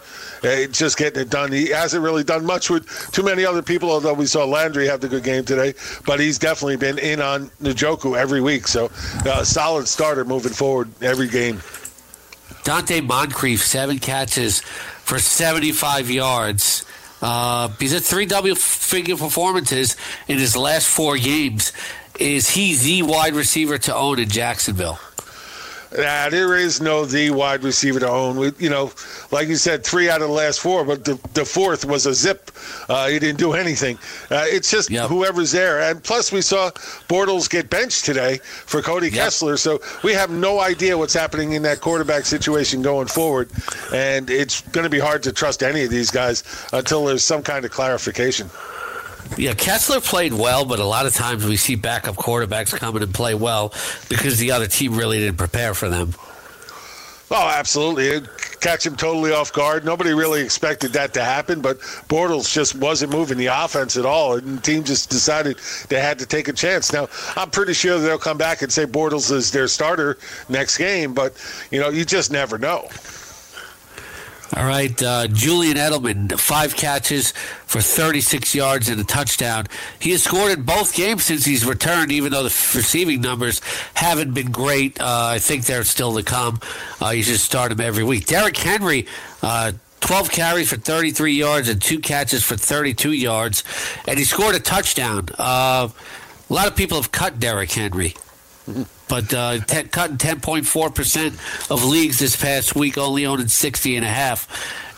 Uh, 0.44 0.66
just 0.68 0.98
getting 0.98 1.22
it 1.22 1.30
done. 1.30 1.52
He 1.52 1.70
hasn't 1.70 2.04
really 2.04 2.24
done 2.24 2.46
much 2.46 2.70
with 2.70 2.88
too 3.12 3.24
many 3.24 3.46
other 3.46 3.62
people, 3.62 3.92
although 3.92 4.14
we 4.14 4.26
saw 4.26 4.46
Landry 4.46 4.88
have 4.88 5.02
the 5.02 5.08
good 5.08 5.24
game 5.24 5.46
today. 5.46 5.74
But 6.06 6.20
he's 6.20 6.38
definitely 6.40 6.78
been 6.78 6.98
in 6.98 7.22
on 7.22 7.50
Njoku 7.62 8.18
every 8.18 8.42
week. 8.42 8.68
So 8.68 8.92
uh, 9.26 9.44
solid 9.44 9.88
starter 9.88 10.26
moving 10.26 10.54
forward 10.54 10.90
every 11.02 11.28
game. 11.28 11.58
Donte 12.64 13.06
Moncrief, 13.06 13.62
seven 13.64 14.00
catches 14.00 14.62
for 14.62 15.20
75 15.20 16.10
yards. 16.10 16.86
Uh, 17.22 17.70
he's 17.80 17.94
had 17.94 18.04
three 18.04 18.26
double 18.26 18.56
figure 18.56 19.16
performances 19.16 19.96
in 20.28 20.38
his 20.38 20.58
last 20.58 20.88
four 20.88 21.18
games. 21.18 21.72
Is 22.20 22.50
he 22.50 22.76
the 22.76 23.04
wide 23.04 23.34
receiver 23.34 23.78
to 23.78 23.96
own 23.96 24.20
in 24.20 24.30
Jacksonville? 24.30 25.00
Nah, 25.98 26.30
there 26.30 26.56
is 26.56 26.82
no 26.82 27.06
the 27.06 27.30
wide 27.30 27.64
receiver 27.64 28.00
to 28.00 28.10
own. 28.10 28.38
We, 28.38 28.52
you 28.58 28.70
know, 28.70 28.92
like 29.32 29.48
you 29.48 29.56
said, 29.56 29.84
three 29.84 30.10
out 30.10 30.22
of 30.22 30.28
the 30.28 30.34
last 30.34 30.60
four, 30.60 30.84
but 30.84 31.06
the, 31.06 31.20
the 31.34 31.46
fourth 31.46 31.86
was 31.86 32.06
a 32.06 32.14
zip. 32.14 32.52
Uh, 32.90 33.08
he 33.08 33.20
didn't 33.20 33.40
do 33.40 33.54
anything. 33.66 33.98
Uh, 34.30 34.46
it's 34.46 34.70
just 34.70 34.90
yep. 34.90 35.10
whoever's 35.10 35.52
there. 35.52 35.82
And 35.82 36.04
plus, 36.04 36.32
we 36.32 36.42
saw 36.42 36.72
Bortles 37.08 37.50
get 37.50 37.70
benched 37.70 38.06
today 38.06 38.38
for 38.38 38.82
Cody 38.82 39.08
yep. 39.08 39.16
Kessler, 39.16 39.58
so 39.58 39.80
we 40.04 40.14
have 40.14 40.30
no 40.30 40.60
idea 40.60 40.98
what's 40.98 41.14
happening 41.14 41.54
in 41.54 41.62
that 41.64 41.82
quarterback 41.82 42.26
situation 42.26 42.82
going 42.82 43.08
forward. 43.08 43.50
And 43.94 44.30
it's 44.30 44.62
going 44.62 44.84
to 44.84 44.90
be 44.90 45.00
hard 45.00 45.24
to 45.24 45.32
trust 45.32 45.64
any 45.64 45.84
of 45.84 45.90
these 45.90 46.12
guys 46.12 46.44
until 46.74 47.06
there's 47.06 47.24
some 47.24 47.44
kind 47.44 47.64
of 47.64 47.72
clarification. 47.72 48.50
Yeah, 49.38 49.54
Kessler 49.54 50.00
played 50.00 50.34
well, 50.34 50.66
but 50.66 50.80
a 50.80 50.86
lot 50.86 51.06
of 51.06 51.14
times 51.14 51.46
we 51.46 51.58
see 51.58 51.76
backup 51.76 52.16
quarterbacks 52.16 52.74
come 52.74 52.96
in 52.96 53.04
and 53.04 53.14
play 53.14 53.36
well 53.36 53.74
because 54.08 54.40
the 54.40 54.52
other 54.52 54.68
team 54.68 54.96
really 54.96 55.20
didn't 55.20 55.38
prepare 55.38 55.74
for 55.74 55.90
them. 55.90 56.14
Oh, 57.32 57.50
absolutely. 57.50 58.22
catch 58.62 58.86
him 58.86 58.96
totally 58.96 59.32
off 59.32 59.52
guard. 59.52 59.84
Nobody 59.84 60.14
really 60.14 60.42
expected 60.42 60.94
that 60.94 61.14
to 61.16 61.24
happen, 61.24 61.60
but 61.60 61.80
Bortles 62.08 62.52
just 62.54 62.76
wasn't 62.76 63.12
moving 63.12 63.38
the 63.38 63.48
offense 63.48 63.98
at 63.98 64.06
all, 64.06 64.36
and 64.38 64.58
the 64.58 64.62
team 64.62 64.84
just 64.84 65.10
decided 65.10 65.58
they 65.90 66.00
had 66.00 66.20
to 66.20 66.26
take 66.26 66.48
a 66.48 66.54
chance. 66.54 66.94
Now, 66.94 67.10
I'm 67.36 67.50
pretty 67.50 67.74
sure 67.74 68.00
they'll 68.00 68.20
come 68.20 68.38
back 68.38 68.62
and 68.62 68.72
say 68.72 68.86
Bortles 68.86 69.32
is 69.32 69.52
their 69.52 69.68
starter 69.68 70.18
next 70.50 70.78
game, 70.78 71.14
but 71.14 71.34
you 71.72 71.80
know, 71.80 71.90
you 71.90 72.06
just 72.06 72.32
never 72.32 72.58
know. 72.60 72.88
All 74.56 74.66
right, 74.66 75.04
uh, 75.04 75.28
Julian 75.28 75.76
Edelman, 75.76 76.40
five 76.40 76.78
catches 76.78 77.32
for 77.66 77.82
36 77.82 78.56
yards 78.56 78.88
and 78.88 79.02
a 79.02 79.04
touchdown. 79.04 79.66
He 80.00 80.12
has 80.12 80.24
scored 80.24 80.58
in 80.58 80.64
both 80.64 80.96
games 80.96 81.26
since 81.26 81.44
he's 81.44 81.66
returned, 81.66 82.10
even 82.14 82.32
though 82.32 82.44
the 82.44 82.72
receiving 82.74 83.20
numbers 83.20 83.60
haven't 83.96 84.34
been 84.34 84.52
great. 84.52 85.02
Uh, 85.02 85.32
I 85.34 85.40
think 85.40 85.66
they're 85.66 85.84
still 85.84 86.16
to 86.16 86.24
come. 86.24 86.62
Uh, 87.02 87.10
you 87.10 87.24
should 87.24 87.42
start 87.42 87.74
him 87.74 87.82
every 87.82 88.06
week. 88.06 88.28
Derrick 88.28 88.56
Henry, 88.56 89.08
uh, 89.44 89.74
12 90.00 90.32
carries 90.32 90.70
for 90.70 90.78
33 90.78 91.34
yards 91.34 91.68
and 91.68 91.82
two 91.82 92.00
catches 92.00 92.42
for 92.42 92.56
32 92.56 93.12
yards, 93.12 93.66
and 94.08 94.18
he 94.18 94.24
scored 94.24 94.56
a 94.56 94.60
touchdown. 94.60 95.28
Uh, 95.38 95.90
a 96.50 96.54
lot 96.54 96.68
of 96.68 96.78
people 96.78 96.96
have 96.96 97.12
cut 97.12 97.42
Derrick 97.42 97.72
Henry 97.74 98.16
but 99.08 99.34
uh, 99.34 99.60
ten, 99.60 99.88
cutting 99.90 100.18
10.4% 100.18 101.72
of 101.72 101.84
leagues 101.86 102.20
this 102.20 102.36
past 102.36 102.76
week, 102.76 102.98
only 102.98 103.26
owning 103.26 103.48
60 103.48 103.96
and 103.96 104.06
a 104.06 104.10
half. 104.10 104.48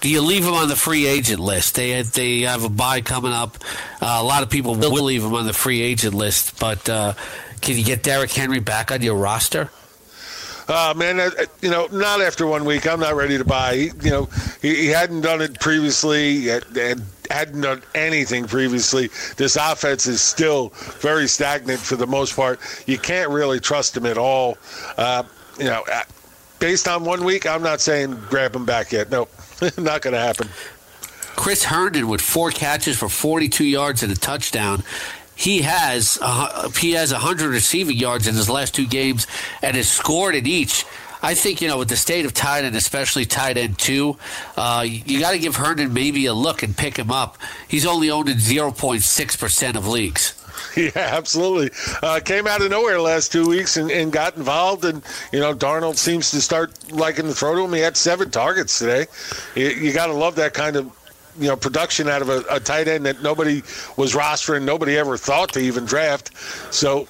Do 0.01 0.09
you 0.09 0.21
leave 0.21 0.45
him 0.45 0.53
on 0.53 0.67
the 0.67 0.75
free 0.75 1.07
agent 1.07 1.39
list? 1.39 1.75
They 1.75 2.01
they 2.03 2.41
have 2.41 2.63
a 2.63 2.69
bye 2.69 3.01
coming 3.01 3.31
up. 3.31 3.57
Uh, 3.99 4.19
a 4.19 4.23
lot 4.23 4.43
of 4.43 4.49
people 4.49 4.75
will 4.75 5.03
leave 5.03 5.23
him 5.23 5.33
on 5.33 5.47
the 5.47 5.53
free 5.53 5.81
agent 5.81 6.13
list, 6.13 6.59
but 6.59 6.87
uh, 6.87 7.13
can 7.61 7.77
you 7.77 7.83
get 7.83 8.03
Derrick 8.03 8.31
Henry 8.31 8.59
back 8.59 8.91
on 8.91 9.01
your 9.01 9.15
roster? 9.15 9.71
Uh, 10.67 10.93
man, 10.95 11.19
uh, 11.19 11.29
you 11.61 11.69
know, 11.69 11.87
not 11.91 12.21
after 12.21 12.45
one 12.45 12.65
week. 12.65 12.85
I'm 12.85 12.99
not 12.99 13.15
ready 13.15 13.37
to 13.37 13.45
buy. 13.45 13.75
He, 13.75 13.91
you 14.03 14.11
know, 14.11 14.29
he, 14.61 14.75
he 14.75 14.87
hadn't 14.87 15.21
done 15.21 15.41
it 15.41 15.59
previously. 15.59 16.49
And 16.49 17.01
hadn't 17.29 17.61
done 17.61 17.81
anything 17.95 18.45
previously. 18.45 19.09
This 19.35 19.55
offense 19.55 20.07
is 20.07 20.21
still 20.21 20.69
very 20.99 21.27
stagnant 21.27 21.79
for 21.79 21.95
the 21.95 22.07
most 22.07 22.35
part. 22.35 22.59
You 22.87 22.97
can't 22.97 23.29
really 23.29 23.59
trust 23.59 23.95
him 23.95 24.05
at 24.05 24.17
all. 24.17 24.57
Uh, 24.97 25.23
you 25.57 25.65
know, 25.65 25.83
uh, 25.91 26.03
based 26.59 26.87
on 26.87 27.03
one 27.03 27.23
week, 27.23 27.45
I'm 27.45 27.63
not 27.63 27.81
saying 27.81 28.19
grab 28.29 28.55
him 28.55 28.65
back 28.65 28.91
yet. 28.91 29.09
No, 29.09 29.27
not 29.77 30.01
going 30.01 30.13
to 30.13 30.19
happen. 30.19 30.49
Chris 31.35 31.63
Herndon 31.63 32.07
with 32.07 32.21
four 32.21 32.49
catches 32.49 32.97
for 32.97 33.07
42 33.07 33.63
yards 33.63 34.03
and 34.03 34.11
a 34.11 34.15
touchdown. 34.15 34.83
He 35.35 35.61
has 35.61 36.17
uh, 36.19 36.69
he 36.71 36.93
has 36.93 37.11
100 37.11 37.49
receiving 37.49 37.95
yards 37.95 38.27
in 38.27 38.33
his 38.33 38.49
last 38.49 38.73
two 38.73 38.87
games 38.87 39.27
and 39.61 39.77
has 39.77 39.87
scored 39.87 40.33
in 40.33 40.47
each. 40.47 40.83
I 41.21 41.33
think 41.33 41.61
you 41.61 41.67
know 41.67 41.77
with 41.77 41.89
the 41.89 41.95
state 41.95 42.25
of 42.25 42.33
tight 42.33 42.63
end, 42.63 42.75
especially 42.75 43.25
tight 43.25 43.57
end 43.57 43.79
two, 43.79 44.17
uh, 44.55 44.85
you 44.87 45.19
got 45.19 45.31
to 45.31 45.39
give 45.39 45.55
Herndon 45.55 45.93
maybe 45.93 46.25
a 46.25 46.33
look 46.33 46.63
and 46.63 46.75
pick 46.75 46.97
him 46.97 47.11
up. 47.11 47.37
He's 47.67 47.85
only 47.85 48.09
owned 48.09 48.29
in 48.29 48.39
zero 48.39 48.71
point 48.71 49.03
six 49.03 49.35
percent 49.35 49.77
of 49.77 49.87
leagues. 49.87 50.33
Yeah, 50.75 50.91
absolutely. 50.95 51.71
Uh, 52.03 52.19
came 52.23 52.45
out 52.45 52.61
of 52.61 52.69
nowhere 52.69 52.99
last 53.01 53.31
two 53.31 53.47
weeks 53.47 53.77
and, 53.77 53.89
and, 53.89 54.11
got 54.11 54.37
involved, 54.37 54.85
and 54.85 55.01
you 55.31 55.39
know 55.39 55.55
Darnold 55.55 55.97
seems 55.97 56.29
to 56.31 56.41
start 56.41 56.91
liking 56.91 57.25
to 57.25 57.33
throw 57.33 57.55
to 57.55 57.63
him. 57.63 57.73
He 57.73 57.79
had 57.79 57.97
seven 57.97 58.29
targets 58.29 58.77
today. 58.77 59.07
You, 59.55 59.69
you 59.69 59.93
got 59.93 60.07
to 60.07 60.13
love 60.13 60.35
that 60.35 60.53
kind 60.53 60.75
of 60.75 60.91
you 61.39 61.47
know 61.47 61.55
production 61.55 62.07
out 62.07 62.21
of 62.21 62.29
a, 62.29 62.43
a, 62.49 62.59
tight 62.59 62.87
end 62.87 63.05
that 63.05 63.21
nobody 63.21 63.61
was 63.95 64.13
rostering, 64.13 64.63
nobody 64.63 64.97
ever 64.97 65.17
thought 65.17 65.53
to 65.53 65.59
even 65.59 65.85
draft. 65.85 66.31
So 66.73 67.07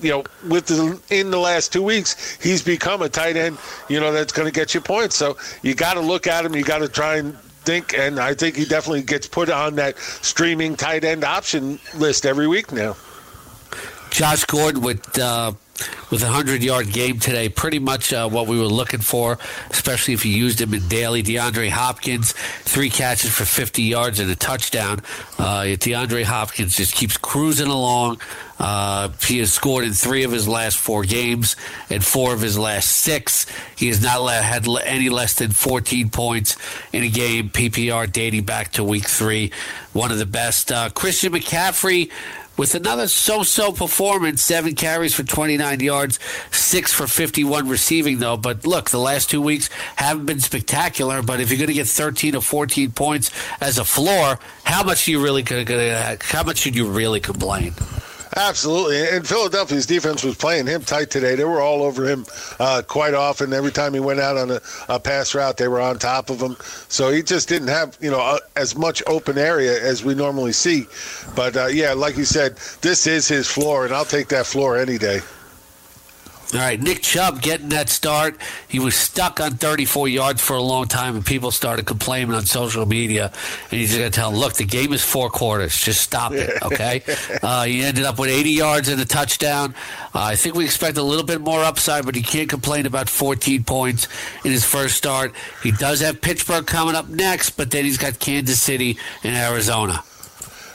you 0.00 0.10
know, 0.10 0.24
with 0.48 0.66
the, 0.66 1.00
in 1.10 1.30
the 1.30 1.38
last 1.38 1.72
two 1.72 1.82
weeks, 1.82 2.38
he's 2.42 2.62
become 2.62 3.02
a 3.02 3.08
tight 3.08 3.36
end. 3.36 3.58
You 3.88 4.00
know, 4.00 4.12
that's 4.12 4.32
going 4.32 4.46
to 4.46 4.52
get 4.52 4.74
you 4.74 4.80
points. 4.80 5.16
So 5.16 5.36
you 5.62 5.74
got 5.74 5.94
to 5.94 6.00
look 6.00 6.26
at 6.26 6.44
him. 6.44 6.54
You 6.54 6.64
got 6.64 6.78
to 6.78 6.88
try 6.88 7.16
and 7.16 7.36
think, 7.64 7.96
and 7.96 8.18
I 8.18 8.34
think 8.34 8.56
he 8.56 8.64
definitely 8.64 9.02
gets 9.02 9.26
put 9.26 9.50
on 9.50 9.76
that 9.76 9.98
streaming 9.98 10.76
tight 10.76 11.04
end 11.04 11.24
option 11.24 11.78
list 11.94 12.26
every 12.26 12.46
week 12.46 12.72
now. 12.72 12.96
Josh 14.10 14.44
Gordon 14.44 14.82
with 14.82 15.18
uh, 15.18 15.52
with 16.10 16.22
a 16.22 16.26
100 16.26 16.62
yard 16.62 16.92
game 16.92 17.18
today. 17.18 17.48
Pretty 17.48 17.78
much 17.78 18.12
uh, 18.12 18.28
what 18.28 18.46
we 18.46 18.58
were 18.58 18.66
looking 18.66 19.00
for, 19.00 19.38
especially 19.70 20.14
if 20.14 20.24
you 20.24 20.32
used 20.32 20.60
him 20.60 20.74
in 20.74 20.86
daily. 20.88 21.22
DeAndre 21.22 21.70
Hopkins, 21.70 22.32
three 22.62 22.90
catches 22.90 23.30
for 23.30 23.44
50 23.44 23.82
yards 23.82 24.20
and 24.20 24.30
a 24.30 24.36
touchdown. 24.36 25.00
Uh, 25.38 25.62
DeAndre 25.76 26.24
Hopkins 26.24 26.76
just 26.76 26.94
keeps 26.94 27.16
cruising 27.16 27.68
along. 27.68 28.20
Uh, 28.58 29.08
he 29.22 29.38
has 29.38 29.52
scored 29.52 29.84
in 29.84 29.92
three 29.92 30.22
of 30.22 30.30
his 30.30 30.46
last 30.46 30.76
four 30.76 31.02
games 31.02 31.56
and 31.90 32.04
four 32.04 32.32
of 32.32 32.40
his 32.40 32.56
last 32.56 32.88
six. 32.88 33.46
He 33.76 33.88
has 33.88 34.00
not 34.00 34.24
had 34.30 34.68
any 34.84 35.08
less 35.08 35.34
than 35.34 35.50
14 35.50 36.08
points 36.10 36.56
in 36.92 37.02
a 37.02 37.08
game, 37.08 37.50
PPR 37.50 38.10
dating 38.10 38.44
back 38.44 38.72
to 38.72 38.84
week 38.84 39.08
three. 39.08 39.50
One 39.92 40.12
of 40.12 40.18
the 40.18 40.26
best. 40.26 40.70
Uh, 40.70 40.88
Christian 40.90 41.32
McCaffrey 41.32 42.10
with 42.56 42.74
another 42.74 43.08
so-so 43.08 43.72
performance, 43.72 44.42
seven 44.42 44.74
carries 44.74 45.14
for 45.14 45.22
29 45.22 45.80
yards, 45.80 46.18
six 46.50 46.92
for 46.92 47.06
51 47.06 47.68
receiving 47.68 48.18
though. 48.18 48.36
But 48.36 48.66
look, 48.66 48.90
the 48.90 48.98
last 48.98 49.30
two 49.30 49.40
weeks 49.40 49.68
haven't 49.96 50.26
been 50.26 50.40
spectacular. 50.40 51.22
But 51.22 51.40
if 51.40 51.50
you're 51.50 51.58
going 51.58 51.68
to 51.68 51.74
get 51.74 51.88
13 51.88 52.36
or 52.36 52.42
14 52.42 52.92
points 52.92 53.30
as 53.60 53.78
a 53.78 53.84
floor, 53.84 54.38
how 54.64 54.84
much 54.84 55.08
are 55.08 55.10
you 55.10 55.22
really 55.22 55.42
going 55.42 55.66
to? 55.66 56.18
How 56.20 56.42
much 56.42 56.58
should 56.58 56.76
you 56.76 56.88
really 56.88 57.20
complain? 57.20 57.74
Absolutely. 58.36 59.08
And 59.08 59.26
Philadelphia's 59.26 59.86
defense 59.86 60.24
was 60.24 60.34
playing 60.34 60.66
him 60.66 60.82
tight 60.82 61.10
today. 61.10 61.36
They 61.36 61.44
were 61.44 61.60
all 61.60 61.82
over 61.82 62.04
him 62.04 62.26
uh, 62.58 62.82
quite 62.86 63.14
often. 63.14 63.52
Every 63.52 63.70
time 63.70 63.94
he 63.94 64.00
went 64.00 64.18
out 64.18 64.36
on 64.36 64.50
a, 64.50 64.60
a, 64.88 64.98
pass 64.98 65.34
route, 65.34 65.56
they 65.56 65.68
were 65.68 65.80
on 65.80 65.98
top 65.98 66.30
of 66.30 66.40
him. 66.40 66.56
So 66.88 67.10
he 67.10 67.22
just 67.22 67.48
didn't 67.48 67.68
have, 67.68 67.96
you 68.00 68.10
know, 68.10 68.20
uh, 68.20 68.38
as 68.56 68.76
much 68.76 69.02
open 69.06 69.38
area 69.38 69.80
as 69.80 70.02
we 70.02 70.14
normally 70.16 70.52
see. 70.52 70.86
But 71.36 71.56
uh, 71.56 71.66
yeah, 71.66 71.92
like 71.92 72.16
you 72.16 72.24
said, 72.24 72.56
this 72.80 73.06
is 73.06 73.28
his 73.28 73.48
floor, 73.48 73.84
and 73.84 73.94
I'll 73.94 74.04
take 74.04 74.28
that 74.28 74.46
floor 74.46 74.76
any 74.76 74.98
day. 74.98 75.20
All 76.52 76.60
right, 76.60 76.80
Nick 76.80 77.02
Chubb 77.02 77.42
getting 77.42 77.70
that 77.70 77.88
start. 77.88 78.38
He 78.68 78.78
was 78.78 78.94
stuck 78.94 79.40
on 79.40 79.52
34 79.52 80.08
yards 80.08 80.40
for 80.40 80.54
a 80.54 80.62
long 80.62 80.86
time, 80.86 81.16
and 81.16 81.26
people 81.26 81.50
started 81.50 81.86
complaining 81.86 82.32
on 82.32 82.46
social 82.46 82.86
media. 82.86 83.32
And 83.70 83.80
he's 83.80 83.96
going 83.96 84.10
to 84.10 84.14
tell 84.14 84.30
him, 84.30 84.36
look, 84.36 84.54
the 84.54 84.64
game 84.64 84.92
is 84.92 85.02
four 85.02 85.30
quarters. 85.30 85.76
Just 85.80 86.00
stop 86.02 86.32
it, 86.32 86.62
okay? 86.62 87.02
uh, 87.42 87.64
he 87.64 87.82
ended 87.82 88.04
up 88.04 88.18
with 88.18 88.30
80 88.30 88.50
yards 88.50 88.88
and 88.88 89.00
a 89.00 89.04
touchdown. 89.04 89.74
Uh, 90.14 90.20
I 90.22 90.36
think 90.36 90.54
we 90.54 90.64
expect 90.64 90.96
a 90.96 91.02
little 91.02 91.24
bit 91.24 91.40
more 91.40 91.64
upside, 91.64 92.04
but 92.04 92.14
he 92.14 92.22
can't 92.22 92.48
complain 92.48 92.86
about 92.86 93.08
14 93.08 93.64
points 93.64 94.06
in 94.44 94.52
his 94.52 94.64
first 94.64 94.96
start. 94.96 95.32
He 95.62 95.72
does 95.72 96.00
have 96.00 96.20
Pittsburgh 96.20 96.66
coming 96.66 96.94
up 96.94 97.08
next, 97.08 97.50
but 97.50 97.70
then 97.70 97.84
he's 97.84 97.98
got 97.98 98.20
Kansas 98.20 98.60
City 98.60 98.96
and 99.24 99.34
Arizona. 99.34 100.04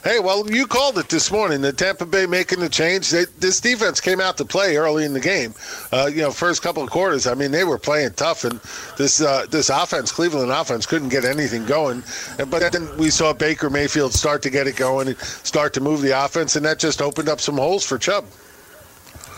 Hey, 0.03 0.19
well, 0.19 0.49
you 0.49 0.65
called 0.65 0.97
it 0.97 1.09
this 1.09 1.29
morning. 1.29 1.59
The 1.59 1.73
Tampa 1.73 2.05
Bay 2.05 2.25
making 2.25 2.61
the 2.61 2.69
change. 2.69 3.09
They, 3.09 3.25
this 3.39 3.59
defense 3.59 3.99
came 3.99 4.21
out 4.21 4.37
to 4.37 4.45
play 4.45 4.77
early 4.77 5.03
in 5.03 5.11
the 5.11 5.19
game. 5.19 5.53
Uh, 5.91 6.09
you 6.09 6.21
know, 6.21 6.31
first 6.31 6.61
couple 6.61 6.81
of 6.81 6.89
quarters. 6.89 7.27
I 7.27 7.33
mean, 7.33 7.51
they 7.51 7.65
were 7.65 7.77
playing 7.77 8.13
tough, 8.13 8.45
and 8.45 8.61
this 8.97 9.19
uh, 9.19 9.45
this 9.49 9.69
offense, 9.69 10.13
Cleveland 10.13 10.51
offense, 10.51 10.85
couldn't 10.85 11.09
get 11.09 11.25
anything 11.25 11.65
going. 11.65 12.01
But 12.37 12.71
then 12.71 12.87
we 12.97 13.09
saw 13.09 13.33
Baker 13.33 13.69
Mayfield 13.69 14.13
start 14.13 14.41
to 14.43 14.49
get 14.49 14.67
it 14.67 14.77
going 14.77 15.09
and 15.09 15.17
start 15.17 15.73
to 15.73 15.81
move 15.81 16.01
the 16.01 16.23
offense, 16.23 16.55
and 16.55 16.65
that 16.65 16.79
just 16.79 17.01
opened 17.01 17.27
up 17.27 17.41
some 17.41 17.57
holes 17.57 17.85
for 17.85 17.97
Chubb. 17.97 18.25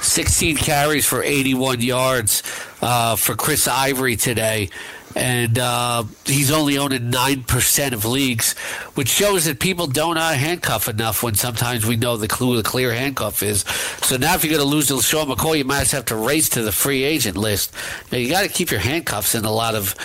16 0.01 0.57
carries 0.57 1.05
for 1.07 1.23
81 1.23 1.81
yards 1.81 2.43
uh, 2.81 3.15
for 3.15 3.35
Chris 3.35 3.67
Ivory 3.67 4.15
today 4.15 4.69
and 5.15 5.57
uh, 5.57 6.03
he's 6.25 6.51
only 6.51 6.77
owned 6.77 6.93
in 6.93 7.09
nine 7.09 7.43
percent 7.43 7.93
of 7.93 8.05
leagues, 8.05 8.53
which 8.95 9.07
shows 9.07 9.45
that 9.45 9.59
people 9.59 9.87
don't 9.87 10.17
uh, 10.17 10.33
handcuff 10.33 10.87
enough. 10.87 11.23
When 11.23 11.35
sometimes 11.35 11.85
we 11.85 11.95
know 11.95 12.17
the 12.17 12.27
clue 12.27 12.57
the 12.57 12.63
clear 12.63 12.93
handcuff 12.93 13.43
is. 13.43 13.61
So 14.01 14.17
now, 14.17 14.35
if 14.35 14.43
you're 14.43 14.51
going 14.51 14.67
to 14.67 14.75
lose 14.75 14.87
to 14.87 15.01
Sean 15.01 15.27
McCoy, 15.27 15.59
you 15.59 15.65
might 15.65 15.89
have 15.91 16.05
to 16.05 16.15
race 16.15 16.49
to 16.49 16.61
the 16.61 16.71
free 16.71 17.03
agent 17.03 17.37
list. 17.37 17.73
You, 18.11 18.19
you 18.19 18.29
got 18.29 18.43
to 18.43 18.49
keep 18.49 18.71
your 18.71 18.79
handcuffs 18.79 19.35
in 19.35 19.45
a 19.45 19.51
lot 19.51 19.75
of 19.75 19.95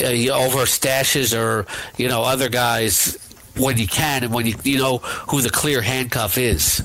uh, 0.00 0.06
over 0.06 0.64
stashes 0.64 1.36
or 1.38 1.66
you 1.96 2.08
know 2.08 2.22
other 2.22 2.48
guys 2.48 3.18
when 3.56 3.78
you 3.78 3.86
can, 3.86 4.24
and 4.24 4.32
when 4.32 4.46
you 4.46 4.54
you 4.64 4.78
know 4.78 4.98
who 4.98 5.40
the 5.40 5.50
clear 5.50 5.80
handcuff 5.80 6.38
is. 6.38 6.82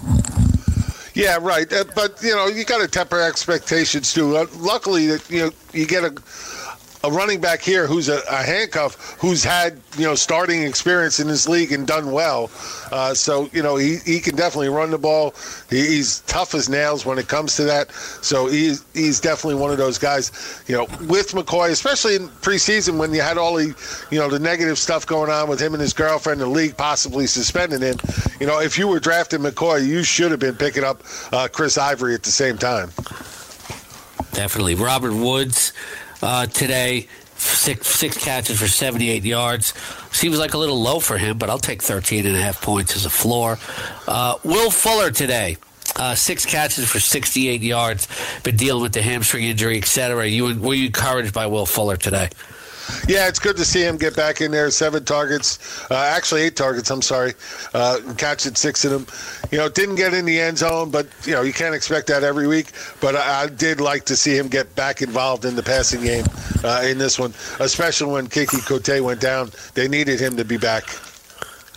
Yeah, 1.16 1.38
right. 1.42 1.72
Uh, 1.72 1.84
but 1.96 2.22
you 2.24 2.34
know, 2.34 2.48
you 2.48 2.64
got 2.64 2.80
to 2.80 2.88
temper 2.88 3.20
expectations 3.20 4.14
too. 4.14 4.38
Uh, 4.38 4.46
luckily, 4.58 5.08
that 5.08 5.30
you 5.30 5.40
know 5.40 5.52
you 5.74 5.86
get 5.86 6.04
a 6.04 6.16
a 7.04 7.12
running 7.12 7.40
back 7.40 7.62
here 7.62 7.88
who's 7.88 8.10
a, 8.10 8.22
a, 8.30 8.44
handcuff 8.44 9.16
who's 9.20 9.44
had 9.44 9.80
you 9.98 10.04
know 10.04 10.16
starting 10.16 10.64
experience 10.64 11.20
in 11.20 11.28
this 11.28 11.48
league 11.48 11.72
and 11.72 11.88
done 11.88 12.12
well. 12.12 12.52
Uh, 12.92 13.14
so 13.14 13.50
you 13.54 13.64
know 13.64 13.78
he, 13.78 13.98
he 14.06 14.20
can 14.20 14.36
definitely 14.36 14.70
run 14.70 14.92
the 14.92 14.98
ball. 14.98 15.34
He, 15.70 15.78
he's 15.88 16.20
tough 16.22 16.54
as 16.54 16.68
nails 16.68 17.06
when 17.06 17.18
it 17.18 17.28
comes 17.28 17.56
to 17.56 17.64
that. 17.64 17.92
So 17.92 18.48
he's 18.48 18.84
he's 18.94 19.20
definitely 19.20 19.62
one 19.62 19.72
of 19.72 19.78
those 19.78 19.98
guys. 19.98 20.62
You 20.68 20.76
know 20.76 20.84
with 21.08 21.32
McCoy, 21.32 21.70
especially 21.70 22.16
in 22.16 22.28
preseason 22.28 22.98
when 22.98 23.14
you 23.14 23.22
had 23.22 23.38
all 23.38 23.56
the 23.56 23.76
you 24.12 24.20
know 24.20 24.30
the 24.30 24.40
negative 24.40 24.78
stuff 24.78 25.06
going 25.06 25.32
on 25.32 25.48
with 25.48 25.62
him 25.62 25.74
and 25.74 25.82
his 25.82 25.94
girlfriend, 25.94 26.42
the 26.42 26.48
league 26.48 26.76
possibly 26.76 27.28
suspending 27.28 27.82
him. 27.82 27.96
You 28.40 28.48
know 28.48 28.60
if 28.60 28.78
you 28.78 28.88
were 28.88 29.00
drafting 29.00 29.40
McCoy, 29.40 29.86
you 29.86 30.04
should 30.04 30.32
have 30.32 30.40
been 30.40 30.56
picking 30.56 30.84
up 30.84 31.02
uh, 31.32 31.48
Chris 31.52 31.78
Ivory 31.78 32.14
at 32.14 32.24
the 32.24 32.32
same 32.32 32.58
time. 32.58 32.92
Definitely, 34.34 34.76
Robert 34.76 35.14
Woods 35.14 35.74
uh, 36.22 36.46
today. 36.48 37.08
six 37.38 37.88
six 37.88 38.18
catches 38.18 38.60
for 38.60 38.68
78 38.68 39.24
yards. 39.24 39.74
Seems 40.12 40.38
like 40.38 40.54
a 40.54 40.58
little 40.58 40.82
low 40.82 41.00
for 41.00 41.18
him, 41.18 41.38
but 41.38 41.50
I'll 41.50 41.58
take 41.60 41.82
13 41.82 42.26
and 42.26 42.36
a 42.36 42.42
half 42.42 42.62
points 42.62 42.96
as 42.96 43.06
a 43.06 43.10
floor. 43.10 43.58
Uh, 44.08 44.36
Will 44.44 44.72
Fuller 44.72 45.12
today. 45.12 45.58
Uh, 45.96 46.16
six 46.16 46.46
catches 46.46 46.90
for 46.90 47.00
68 47.00 47.62
yards. 47.62 48.08
Been 48.44 48.56
dealing 48.56 48.84
with 48.84 48.94
the 48.94 49.02
hamstring 49.02 49.46
injury, 49.46 49.78
etc. 49.78 50.28
You 50.28 50.56
were 50.60 50.74
you 50.74 50.88
encouraged 50.88 51.34
by 51.34 51.48
Will 51.48 51.66
Fuller 51.66 51.98
today? 51.98 52.30
Yeah, 53.08 53.28
it's 53.28 53.40
good 53.40 53.58
to 53.58 53.66
see 53.66 53.84
him 53.84 53.98
get 53.98 54.16
back 54.16 54.42
in 54.42 54.52
there. 54.52 54.70
Seven 54.72 55.04
targets, 55.04 55.90
uh, 55.92 55.96
actually 55.96 56.42
eight 56.42 56.56
targets. 56.56 56.90
I'm 56.90 57.02
sorry, 57.02 57.34
uh, 57.74 58.00
catching 58.18 58.56
six 58.56 58.86
of 58.86 58.92
them. 58.92 59.08
You 59.52 59.58
know, 59.58 59.70
didn't 59.70 59.96
get 59.96 60.14
in 60.14 60.26
the 60.26 60.40
end 60.40 60.58
zone, 60.58 60.92
but 60.92 61.08
you 61.26 61.34
know 61.34 61.42
you 61.42 61.54
can't 61.54 61.76
expect 61.76 62.08
that 62.08 62.24
every 62.24 62.48
week. 62.48 62.72
But 63.02 63.16
I, 63.16 63.44
I 63.44 63.48
did 63.48 63.82
like 63.82 64.06
to 64.06 64.16
see 64.16 64.38
him 64.38 64.48
get 64.48 64.74
back 64.76 65.02
involved 65.02 65.46
in 65.46 65.56
the 65.56 65.64
passing 65.64 66.02
game 66.02 66.26
uh, 66.64 66.84
in 66.86 66.98
this 66.98 67.18
one, 67.18 67.34
especially 67.60 68.12
when 68.12 68.28
Keke 68.28 68.62
Coutee 68.68 69.02
went 69.02 69.22
down. 69.22 69.52
They 69.74 69.88
needed 69.88 70.20
him 70.20 70.38
to 70.38 70.46
be 70.46 70.58
back. 70.58 70.86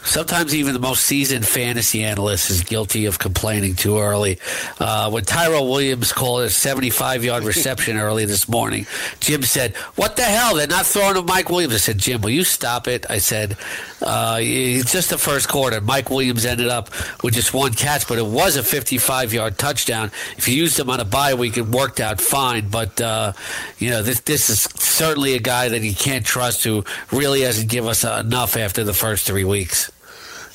Sometimes 0.05 0.55
even 0.55 0.75
the 0.75 0.81
most 0.81 1.05
seasoned 1.05 1.47
fantasy 1.47 2.03
analyst 2.03 2.51
is 2.51 2.63
guilty 2.63 3.07
of 3.07 3.19
complaining 3.19 3.75
too 3.75 3.99
early. 3.99 4.39
Uh, 4.81 5.11
when 5.11 5.25
Tyrell 5.25 5.69
Williams 5.71 6.13
called 6.13 6.43
a 6.43 6.51
75 6.51 7.25
yard 7.25 7.45
reception 7.53 7.97
early 7.97 8.25
this 8.25 8.49
morning, 8.49 8.87
Jim 9.21 9.43
said, 9.43 9.77
What 9.95 10.17
the 10.17 10.23
hell? 10.23 10.57
They're 10.57 10.67
not 10.67 10.87
throwing 10.87 11.15
to 11.15 11.23
Mike 11.23 11.51
Williams. 11.51 11.75
I 11.75 11.79
said, 11.79 11.99
Jim, 11.99 12.21
will 12.21 12.31
you 12.31 12.45
stop 12.45 12.89
it? 12.89 13.07
I 13.09 13.19
said, 13.19 13.57
uh, 14.01 14.39
It's 14.41 14.93
just 14.93 15.11
the 15.11 15.19
first 15.19 15.49
quarter. 15.49 15.81
Mike 15.81 16.11
Williams 16.11 16.45
ended 16.45 16.69
up 16.69 16.91
with 17.23 17.35
just 17.35 17.55
one 17.55 17.73
catch, 17.73 18.09
but 18.09 18.19
it 18.19 18.27
was 18.27 18.57
a 18.57 18.63
55 18.63 19.33
yard 19.33 19.57
touchdown. 19.57 20.11
If 20.37 20.49
you 20.49 20.57
used 20.57 20.79
him 20.79 20.91
on 20.91 20.99
a 21.01 21.05
bye 21.05 21.35
week, 21.35 21.57
it 21.57 21.67
worked 21.67 22.01
out 22.01 22.21
fine. 22.21 22.69
But, 22.69 23.01
uh, 23.01 23.33
you 23.79 23.91
know, 23.91 24.03
this, 24.03 24.21
this 24.21 24.51
is 24.51 24.63
certainly 24.75 25.35
a 25.35 25.41
guy 25.41 25.69
that 25.69 25.81
you 25.81 25.95
can't 25.95 26.27
trust 26.27 26.65
who 26.65 26.85
really 27.13 27.43
hasn't 27.43 27.71
given 27.71 27.91
us 27.91 28.05
enough 28.05 28.57
after 28.57 28.83
the 28.83 28.95
first 28.95 29.27
three 29.27 29.45
weeks. 29.45 29.92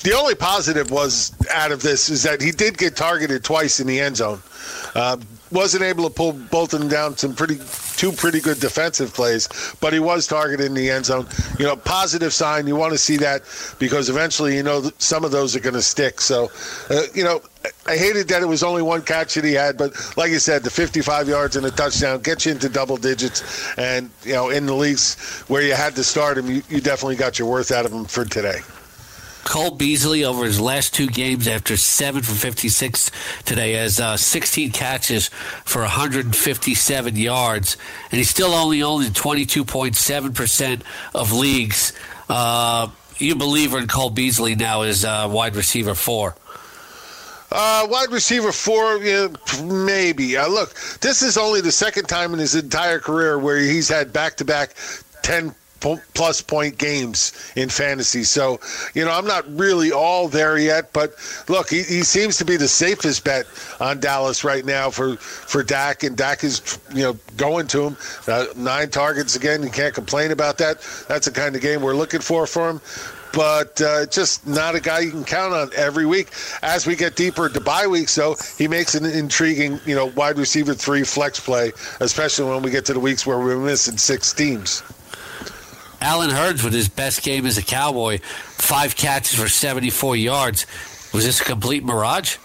The 0.02 0.12
only 0.12 0.34
positive 0.34 0.90
was 0.90 1.32
out 1.50 1.72
of 1.72 1.82
this 1.82 2.08
is 2.08 2.22
that 2.22 2.40
he 2.40 2.52
did 2.52 2.78
get 2.78 2.96
targeted 2.96 3.42
twice 3.42 3.80
in 3.80 3.86
the 3.86 3.98
end 3.98 4.16
zone. 4.16 4.40
Uh, 4.94 5.16
wasn't 5.50 5.82
able 5.82 6.08
to 6.08 6.38
pull 6.50 6.66
them 6.66 6.88
down 6.88 7.16
some 7.16 7.34
pretty 7.34 7.58
two 7.96 8.12
pretty 8.12 8.40
good 8.40 8.60
defensive 8.60 9.12
plays, 9.12 9.48
but 9.80 9.92
he 9.92 9.98
was 9.98 10.26
targeted 10.26 10.66
in 10.66 10.74
the 10.74 10.90
end 10.90 11.06
zone. 11.06 11.26
You 11.58 11.66
know, 11.66 11.76
positive 11.76 12.32
sign. 12.32 12.66
You 12.66 12.76
want 12.76 12.92
to 12.92 12.98
see 12.98 13.16
that 13.18 13.42
because 13.78 14.08
eventually, 14.08 14.56
you 14.56 14.62
know, 14.62 14.90
some 14.98 15.24
of 15.24 15.30
those 15.30 15.56
are 15.56 15.60
going 15.60 15.74
to 15.74 15.82
stick. 15.82 16.20
So, 16.20 16.50
uh, 16.90 17.02
you 17.14 17.24
know, 17.24 17.40
I 17.86 17.96
hated 17.96 18.28
that 18.28 18.42
it 18.42 18.46
was 18.46 18.62
only 18.62 18.82
one 18.82 19.02
catch 19.02 19.34
that 19.34 19.44
he 19.44 19.52
had, 19.52 19.76
but 19.76 19.94
like 20.16 20.30
you 20.30 20.38
said, 20.38 20.62
the 20.62 20.70
55 20.70 21.28
yards 21.28 21.56
and 21.56 21.66
a 21.66 21.70
touchdown 21.70 22.20
gets 22.20 22.46
you 22.46 22.52
into 22.52 22.68
double 22.68 22.96
digits. 22.96 23.42
And 23.76 24.10
you 24.22 24.34
know, 24.34 24.50
in 24.50 24.66
the 24.66 24.74
leagues 24.74 25.14
where 25.48 25.62
you 25.62 25.74
had 25.74 25.96
to 25.96 26.04
start 26.04 26.38
him, 26.38 26.48
you, 26.48 26.62
you 26.68 26.80
definitely 26.80 27.16
got 27.16 27.38
your 27.38 27.48
worth 27.48 27.72
out 27.72 27.84
of 27.84 27.92
him 27.92 28.04
for 28.04 28.24
today. 28.24 28.60
Cole 29.48 29.70
Beasley 29.70 30.24
over 30.24 30.44
his 30.44 30.60
last 30.60 30.92
two 30.92 31.06
games 31.06 31.48
after 31.48 31.78
seven 31.78 32.20
for 32.22 32.34
56 32.34 33.10
today 33.46 33.72
has 33.72 33.98
uh, 33.98 34.14
16 34.14 34.72
catches 34.72 35.28
for 35.64 35.80
157 35.80 37.16
yards, 37.16 37.78
and 38.10 38.18
he's 38.18 38.28
still 38.28 38.52
only 38.52 38.82
owned 38.82 39.06
in 39.06 39.12
22.7% 39.12 40.82
of 41.14 41.32
leagues. 41.32 41.94
Uh, 42.28 42.90
you 43.16 43.34
believer 43.34 43.78
in 43.78 43.88
Cole 43.88 44.10
Beasley 44.10 44.54
now 44.54 44.82
as 44.82 45.02
uh, 45.02 45.26
wide 45.30 45.56
receiver 45.56 45.94
four? 45.94 46.36
Uh, 47.50 47.86
wide 47.88 48.10
receiver 48.10 48.52
four, 48.52 48.98
yeah, 48.98 49.28
maybe. 49.64 50.36
Uh, 50.36 50.46
look, 50.46 50.74
this 51.00 51.22
is 51.22 51.38
only 51.38 51.62
the 51.62 51.72
second 51.72 52.04
time 52.04 52.34
in 52.34 52.38
his 52.38 52.54
entire 52.54 52.98
career 52.98 53.38
where 53.38 53.56
he's 53.56 53.88
had 53.88 54.12
back 54.12 54.36
to 54.36 54.44
back 54.44 54.74
10 55.22 55.54
plus 55.80 56.40
point 56.40 56.78
games 56.78 57.32
in 57.56 57.68
fantasy. 57.68 58.24
So, 58.24 58.60
you 58.94 59.04
know, 59.04 59.12
I'm 59.12 59.26
not 59.26 59.44
really 59.56 59.92
all 59.92 60.28
there 60.28 60.58
yet, 60.58 60.92
but 60.92 61.14
look, 61.48 61.70
he, 61.70 61.82
he 61.82 62.02
seems 62.02 62.36
to 62.38 62.44
be 62.44 62.56
the 62.56 62.68
safest 62.68 63.24
bet 63.24 63.46
on 63.80 64.00
Dallas 64.00 64.44
right 64.44 64.64
now 64.64 64.90
for, 64.90 65.16
for 65.16 65.62
Dak, 65.62 66.02
and 66.02 66.16
Dak 66.16 66.44
is, 66.44 66.78
you 66.92 67.02
know, 67.02 67.18
going 67.36 67.66
to 67.68 67.88
him. 67.88 67.96
Uh, 68.26 68.46
nine 68.56 68.90
targets 68.90 69.36
again. 69.36 69.62
You 69.62 69.70
can't 69.70 69.94
complain 69.94 70.30
about 70.30 70.58
that. 70.58 70.80
That's 71.08 71.26
the 71.26 71.32
kind 71.32 71.54
of 71.54 71.62
game 71.62 71.82
we're 71.82 71.94
looking 71.94 72.20
for 72.20 72.46
for 72.46 72.70
him. 72.70 72.80
But 73.32 73.80
uh, 73.80 74.06
just 74.06 74.46
not 74.46 74.74
a 74.74 74.80
guy 74.80 75.00
you 75.00 75.10
can 75.10 75.24
count 75.24 75.52
on 75.52 75.70
every 75.76 76.06
week. 76.06 76.30
As 76.62 76.86
we 76.86 76.96
get 76.96 77.14
deeper 77.14 77.46
into 77.46 77.60
bye 77.60 77.86
weeks, 77.86 78.14
though, 78.14 78.36
he 78.56 78.66
makes 78.68 78.94
an 78.94 79.04
intriguing, 79.04 79.80
you 79.84 79.94
know, 79.94 80.06
wide 80.06 80.38
receiver 80.38 80.74
three 80.74 81.04
flex 81.04 81.38
play, 81.38 81.72
especially 82.00 82.50
when 82.50 82.62
we 82.62 82.70
get 82.70 82.86
to 82.86 82.94
the 82.94 83.00
weeks 83.00 83.26
where 83.26 83.38
we're 83.38 83.58
missing 83.58 83.98
six 83.98 84.32
teams. 84.32 84.82
Allen 86.00 86.30
Hurns 86.30 86.62
with 86.62 86.72
his 86.72 86.88
best 86.88 87.22
game 87.22 87.46
as 87.46 87.58
a 87.58 87.62
Cowboy, 87.62 88.18
five 88.18 88.96
catches 88.96 89.38
for 89.38 89.48
74 89.48 90.16
yards. 90.16 90.66
Was 91.12 91.24
this 91.24 91.40
a 91.40 91.44
complete 91.44 91.84
mirage? 91.84 92.36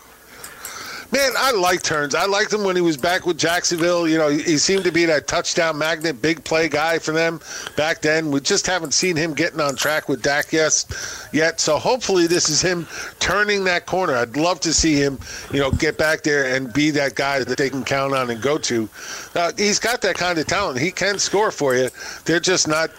Man, 1.14 1.34
I 1.38 1.51
liked 1.51 1.88
Hurns. 1.88 2.16
I 2.16 2.26
liked 2.26 2.51
him 2.51 2.64
when 2.64 2.76
he 2.76 2.82
was 2.82 2.97
back 2.97 3.28
with 3.28 3.38
Jacksonville. 3.38 4.08
You 4.08 4.18
know, 4.18 4.30
he 4.30 4.58
seemed 4.58 4.84
to 4.86 4.91
be 4.91 5.06
that 5.06 5.28
touchdown 5.28 5.78
magnet, 5.78 6.24
big 6.24 6.43
play 6.43 6.68
guy 6.68 6.97
for 6.97 7.12
them 7.12 7.39
back 7.78 8.01
then. 8.01 8.32
We 8.32 8.39
just 8.39 8.66
haven't 8.66 8.95
seen 8.95 9.16
him 9.16 9.36
getting 9.36 9.60
on 9.60 9.76
track 9.76 10.10
with 10.10 10.24
Dak 10.24 10.51
yet. 10.51 10.84
Yet, 11.32 11.60
so 11.60 11.78
hopefully 11.78 12.26
this 12.26 12.49
is 12.49 12.64
him 12.64 12.88
turning 13.20 13.64
that 13.66 13.86
corner. 13.86 14.16
I'd 14.16 14.36
love 14.36 14.60
to 14.62 14.74
see 14.74 14.95
him, 14.95 15.20
you 15.51 15.60
know, 15.60 15.70
get 15.70 15.99
back 15.99 16.24
there 16.24 16.56
and 16.56 16.74
be 16.74 16.89
that 16.89 17.14
guy 17.14 17.43
that 17.43 17.60
they 17.60 17.70
can 17.70 17.84
count 17.84 18.16
on 18.16 18.32
and 18.32 18.41
go 18.41 18.58
to. 18.58 18.89
Uh, 19.36 19.51
he's 19.56 19.78
got 19.78 20.01
that 20.01 20.16
kind 20.16 20.39
of 20.39 20.47
talent. 20.47 20.80
He 20.80 20.89
can 20.89 21.20
score 21.20 21.51
for 21.51 21.76
you. 21.76 21.89
They're 22.26 22.39
just 22.39 22.68
not 22.68 22.89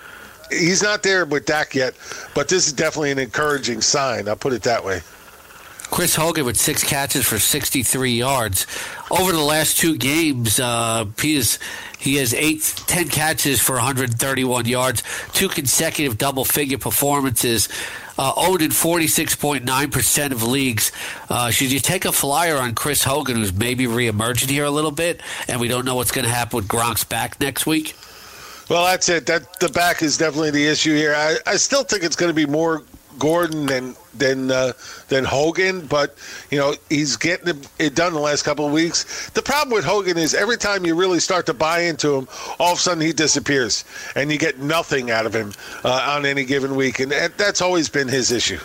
he's 0.59 0.83
not 0.83 1.03
there 1.03 1.25
with 1.25 1.47
Dak 1.47 1.75
yet, 1.75 1.95
but 2.35 2.49
this 2.49 2.67
is 2.67 2.73
definitely 2.73 3.11
an 3.11 3.19
encouraging 3.19 3.81
sign. 3.81 4.29
I'll 4.29 4.37
put 4.37 4.53
it 4.53 4.63
that 4.63 4.85
way. 4.85 5.01
Chris 5.91 6.17
Hogan 6.17 6.45
with 6.45 6.57
six 6.57 6.83
catches 6.83 7.25
for 7.25 7.39
63 7.39 8.13
yards. 8.13 8.67
Over 9.11 9.33
the 9.33 9.41
last 9.41 9.79
two 9.79 9.97
games, 9.97 10.59
uh, 10.59 11.05
he, 11.21 11.37
is, 11.37 11.59
he 11.99 12.17
has 12.17 12.35
eight, 12.35 12.63
10 12.87 13.09
catches 13.09 13.61
for 13.61 13.75
131 13.75 14.65
yards, 14.67 15.03
two 15.33 15.49
consecutive 15.49 16.19
double 16.19 16.45
figure 16.45 16.79
performances. 16.79 17.69
Uh, 18.17 18.33
owned 18.37 18.63
in 18.63 18.71
46.9% 18.71 20.31
of 20.33 20.43
leagues. 20.45 20.93
Uh, 21.29 21.51
should 21.51 21.73
you 21.73 21.81
take 21.81 22.05
a 22.05 22.13
flyer 22.13 22.57
on 22.57 22.75
Chris 22.75 23.03
Hogan, 23.03 23.37
who's 23.37 23.53
maybe 23.53 23.87
reemerging 23.87 24.51
here 24.51 24.65
a 24.65 24.71
little 24.71 24.93
bit, 24.93 25.21
and 25.49 25.61
we 25.61 25.67
don't 25.67 25.85
know 25.85 25.97
what's 25.97 26.13
going 26.13 26.25
to 26.25 26.31
happen 26.31 26.57
with 26.57 26.69
Gronk's 26.69 27.03
back 27.05 27.41
next 27.41 27.67
week? 27.67 27.97
Well, 28.75 28.87
that's 28.87 29.09
it. 29.09 29.27
That 29.27 29.61
the 29.61 29.69
back 29.69 30.03
is 30.03 30.19
definitely 30.19 30.51
the 30.51 30.67
issue 30.67 30.97
here. 30.97 31.15
I, 31.17 31.37
I 31.47 31.55
still 31.55 31.85
think 31.85 32.03
it's 32.03 32.17
going 32.17 32.31
to 32.31 32.35
be 32.35 32.45
more 32.45 32.83
Gordon 33.21 33.67
than 33.67 33.95
than 34.15 34.51
uh, 34.51 34.73
than 35.07 35.23
Hogan, 35.23 35.87
but 35.87 36.19
you 36.51 36.59
know 36.59 36.75
he's 36.89 37.15
getting 37.15 37.63
it 37.79 37.95
done 37.95 38.15
the 38.15 38.19
last 38.19 38.43
couple 38.43 38.67
of 38.67 38.73
weeks. 38.73 39.31
The 39.31 39.43
problem 39.43 39.77
with 39.77 39.85
Hogan 39.85 40.19
is 40.19 40.35
every 40.35 40.57
time 40.57 40.85
you 40.85 40.97
really 40.97 41.21
start 41.21 41.47
to 41.47 41.55
buy 41.55 41.83
into 41.83 42.17
him, 42.17 42.29
all 42.59 42.73
of 42.73 42.79
a 42.79 42.81
sudden 42.81 43.01
he 43.01 43.13
disappears, 43.13 43.85
and 44.17 44.33
you 44.33 44.39
get 44.39 44.59
nothing 44.59 45.09
out 45.09 45.25
of 45.25 45.33
him 45.33 45.53
uh, 45.85 46.17
on 46.17 46.27
any 46.27 46.45
given 46.45 46.75
week, 46.75 46.99
and 46.99 47.13
that's 47.13 47.63
always 47.63 47.89
been 47.89 48.09
his 48.09 48.33
issue. 48.33 48.59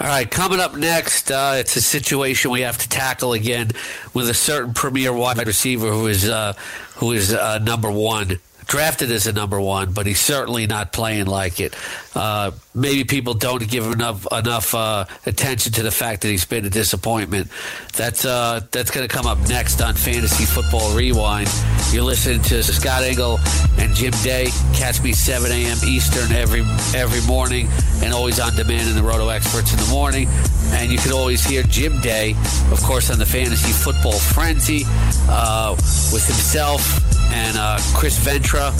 All 0.00 0.06
right, 0.06 0.30
coming 0.30 0.60
up 0.60 0.76
next, 0.76 1.32
uh, 1.32 1.56
it's 1.56 1.74
a 1.74 1.82
situation 1.82 2.52
we 2.52 2.60
have 2.60 2.78
to 2.78 2.88
tackle 2.88 3.32
again 3.32 3.72
with 4.14 4.30
a 4.30 4.34
certain 4.34 4.74
premier 4.74 5.12
wide 5.12 5.44
receiver 5.44 5.90
who 5.90 6.06
is 6.06 6.28
uh, 6.28 6.52
who 6.98 7.10
is 7.10 7.34
uh, 7.34 7.58
number 7.58 7.90
one 7.90 8.38
drafted 8.70 9.10
as 9.10 9.26
a 9.26 9.32
number 9.32 9.60
one, 9.60 9.92
but 9.92 10.06
he's 10.06 10.20
certainly 10.20 10.66
not 10.66 10.92
playing 10.92 11.26
like 11.26 11.58
it. 11.58 11.74
Uh, 12.14 12.52
maybe 12.74 13.04
people 13.04 13.34
don't 13.34 13.66
give 13.68 13.86
enough 13.86 14.26
enough 14.32 14.74
uh, 14.74 15.04
attention 15.26 15.72
to 15.72 15.82
the 15.82 15.90
fact 15.90 16.22
that 16.22 16.28
he's 16.28 16.44
been 16.44 16.64
a 16.64 16.70
disappointment. 16.70 17.48
That's 17.96 18.24
uh, 18.24 18.60
that's 18.70 18.90
going 18.90 19.06
to 19.06 19.14
come 19.14 19.26
up 19.26 19.38
next 19.48 19.80
on 19.80 19.94
Fantasy 19.94 20.44
Football 20.44 20.94
Rewind. 20.94 21.48
You're 21.92 22.04
listening 22.04 22.42
to 22.42 22.62
Scott 22.62 23.02
Engel 23.02 23.38
and 23.78 23.94
Jim 23.94 24.12
Day. 24.22 24.48
Catch 24.74 25.02
me 25.02 25.12
7 25.12 25.50
a.m. 25.50 25.78
Eastern 25.84 26.32
every 26.32 26.62
every 26.94 27.20
morning, 27.26 27.68
and 28.02 28.14
always 28.14 28.38
on 28.38 28.54
demand 28.54 28.88
in 28.88 28.94
the 28.94 29.02
Roto 29.02 29.28
Experts 29.28 29.72
in 29.72 29.78
the 29.78 29.90
morning. 29.90 30.28
And 30.72 30.92
you 30.92 30.98
can 30.98 31.12
always 31.12 31.44
hear 31.44 31.64
Jim 31.64 32.00
Day, 32.00 32.36
of 32.70 32.80
course, 32.84 33.10
on 33.10 33.18
the 33.18 33.26
Fantasy 33.26 33.72
Football 33.72 34.18
Frenzy 34.18 34.84
uh, 35.28 35.74
with 36.12 36.24
himself 36.26 37.00
and 37.32 37.56
uh, 37.56 37.78
Chris 37.94 38.18
Ventra 38.24 38.70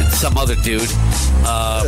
and 0.00 0.12
some 0.12 0.36
other 0.36 0.54
dude 0.56 0.90
uh, 1.44 1.84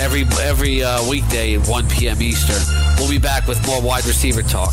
every 0.00 0.79
uh, 0.82 1.08
weekday 1.08 1.54
at 1.54 1.66
1 1.68 1.88
p.m. 1.88 2.22
Eastern. 2.22 2.60
We'll 2.98 3.10
be 3.10 3.18
back 3.18 3.46
with 3.46 3.64
more 3.66 3.80
wide 3.82 4.04
receiver 4.06 4.42
talk. 4.42 4.72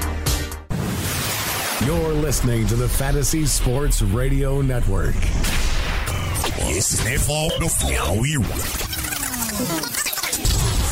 You're 1.85 2.13
listening 2.13 2.67
to 2.67 2.75
the 2.75 2.87
Fantasy 2.87 3.47
Sports 3.47 4.03
Radio 4.03 4.61
Network. 4.61 5.15
It's 6.69 7.03
never 7.03 7.49
the 7.59 7.73
we 8.19 8.37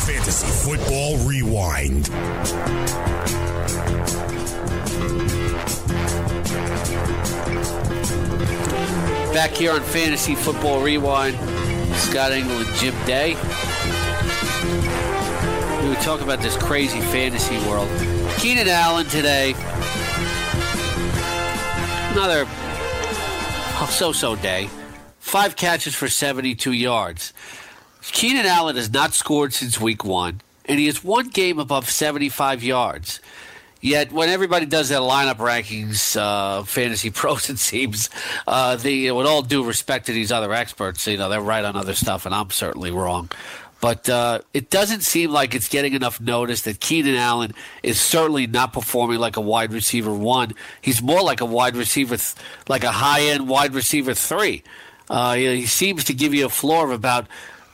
Fantasy 0.04 0.48
Football 0.48 1.18
Rewind. 1.18 2.10
Back 9.32 9.50
here 9.50 9.72
on 9.72 9.82
Fantasy 9.82 10.34
Football 10.34 10.82
Rewind, 10.82 11.36
Scott 11.98 12.32
Engel 12.32 12.58
and 12.58 12.74
Jim 12.74 12.94
Day. 13.06 13.36
We 15.82 15.88
were 15.88 16.02
talking 16.02 16.24
about 16.24 16.40
this 16.40 16.56
crazy 16.56 17.00
fantasy 17.00 17.58
world. 17.68 17.88
Keenan 18.38 18.68
Allen 18.68 19.06
today. 19.06 19.54
Another 22.12 22.44
so-so 23.88 24.34
day. 24.36 24.68
Five 25.20 25.54
catches 25.54 25.94
for 25.94 26.08
72 26.08 26.72
yards. 26.72 27.32
Keenan 28.02 28.46
Allen 28.46 28.76
has 28.76 28.90
not 28.90 29.14
scored 29.14 29.52
since 29.52 29.80
week 29.80 30.04
one, 30.04 30.40
and 30.64 30.80
he 30.80 30.86
has 30.86 31.04
one 31.04 31.28
game 31.28 31.58
above 31.58 31.88
75 31.88 32.62
yards. 32.64 33.20
Yet, 33.80 34.12
when 34.12 34.28
everybody 34.28 34.66
does 34.66 34.88
their 34.88 35.00
lineup 35.00 35.36
rankings, 35.36 36.16
uh, 36.20 36.64
fantasy 36.64 37.10
pros, 37.12 37.48
it 37.48 37.58
seems, 37.58 38.10
uh, 38.46 38.76
the, 38.76 39.12
with 39.12 39.26
all 39.26 39.42
due 39.42 39.64
respect 39.64 40.06
to 40.06 40.12
these 40.12 40.32
other 40.32 40.52
experts, 40.52 41.06
you 41.06 41.16
know, 41.16 41.28
they're 41.28 41.40
right 41.40 41.64
on 41.64 41.76
other 41.76 41.94
stuff, 41.94 42.26
and 42.26 42.34
I'm 42.34 42.50
certainly 42.50 42.90
wrong. 42.90 43.30
But 43.80 44.08
uh, 44.08 44.40
it 44.52 44.68
doesn't 44.68 45.00
seem 45.00 45.30
like 45.30 45.54
it's 45.54 45.68
getting 45.68 45.94
enough 45.94 46.20
notice 46.20 46.62
that 46.62 46.80
Keenan 46.80 47.16
Allen 47.16 47.54
is 47.82 47.98
certainly 47.98 48.46
not 48.46 48.72
performing 48.72 49.18
like 49.18 49.36
a 49.36 49.40
wide 49.40 49.72
receiver 49.72 50.14
one. 50.14 50.54
He's 50.82 51.00
more 51.02 51.22
like 51.22 51.40
a 51.40 51.46
wide 51.46 51.76
receiver, 51.76 52.16
th- 52.16 52.34
like 52.68 52.84
a 52.84 52.92
high 52.92 53.22
end 53.22 53.48
wide 53.48 53.72
receiver 53.72 54.12
three. 54.14 54.62
Uh, 55.08 55.34
he 55.34 55.66
seems 55.66 56.04
to 56.04 56.14
give 56.14 56.34
you 56.34 56.46
a 56.46 56.50
floor 56.50 56.84
of 56.84 56.90
about 56.90 57.26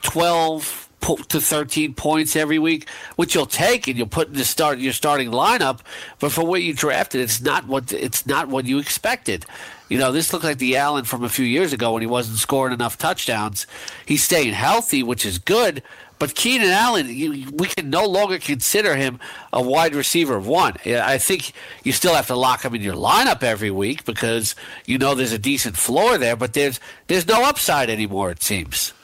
12 0.03 0.89
to 1.29 1.41
13 1.41 1.95
points 1.95 2.35
every 2.35 2.59
week, 2.59 2.89
which 3.17 3.35
you'll 3.35 3.47
take 3.47 3.87
and 3.87 3.97
you'll 3.97 4.07
put 4.07 4.29
in 4.29 4.35
the 4.35 4.45
start 4.45 4.79
your 4.79 4.93
starting 4.93 5.31
lineup. 5.31 5.81
But 6.19 6.33
for 6.33 6.45
what 6.45 6.63
you 6.63 6.73
drafted, 6.73 7.21
it's 7.21 7.41
not 7.41 7.67
what 7.67 7.93
it's 7.93 8.27
not 8.27 8.49
what 8.49 8.65
you 8.65 8.79
expected. 8.79 9.45
You 9.89 9.99
know, 9.99 10.11
this 10.11 10.33
looked 10.33 10.45
like 10.45 10.59
the 10.59 10.77
Allen 10.77 11.05
from 11.05 11.23
a 11.23 11.29
few 11.29 11.45
years 11.45 11.73
ago 11.73 11.93
when 11.93 12.03
he 12.03 12.09
wasn't 12.09 12.39
scoring 12.39 12.75
enough 12.75 12.99
touchdowns. 12.99 13.67
He's 14.05 14.23
staying 14.23 14.53
healthy, 14.53 15.03
which 15.03 15.25
is 15.25 15.39
good. 15.39 15.83
But 16.19 16.35
Keenan 16.35 16.71
Allen, 16.71 17.09
you, 17.09 17.51
we 17.53 17.67
can 17.67 17.91
no 17.91 18.07
longer 18.07 18.39
consider 18.39 18.97
him 18.97 19.21
a 19.53 19.61
wide 19.61 19.95
receiver 19.95 20.37
of 20.37 20.47
one. 20.47 20.75
I 20.87 21.19
think 21.19 21.53
you 21.85 21.93
still 21.93 22.15
have 22.15 22.27
to 22.29 22.37
lock 22.37 22.65
him 22.65 22.75
in 22.75 22.81
your 22.81 22.95
lineup 22.95 23.43
every 23.43 23.71
week 23.71 24.05
because 24.05 24.55
you 24.87 24.97
know 24.97 25.15
there's 25.15 25.33
a 25.33 25.39
decent 25.39 25.77
floor 25.77 26.17
there, 26.17 26.35
but 26.35 26.55
there's 26.55 26.81
there's 27.07 27.29
no 27.29 27.45
upside 27.45 27.91
anymore. 27.91 28.31
It 28.31 28.43
seems. 28.43 28.95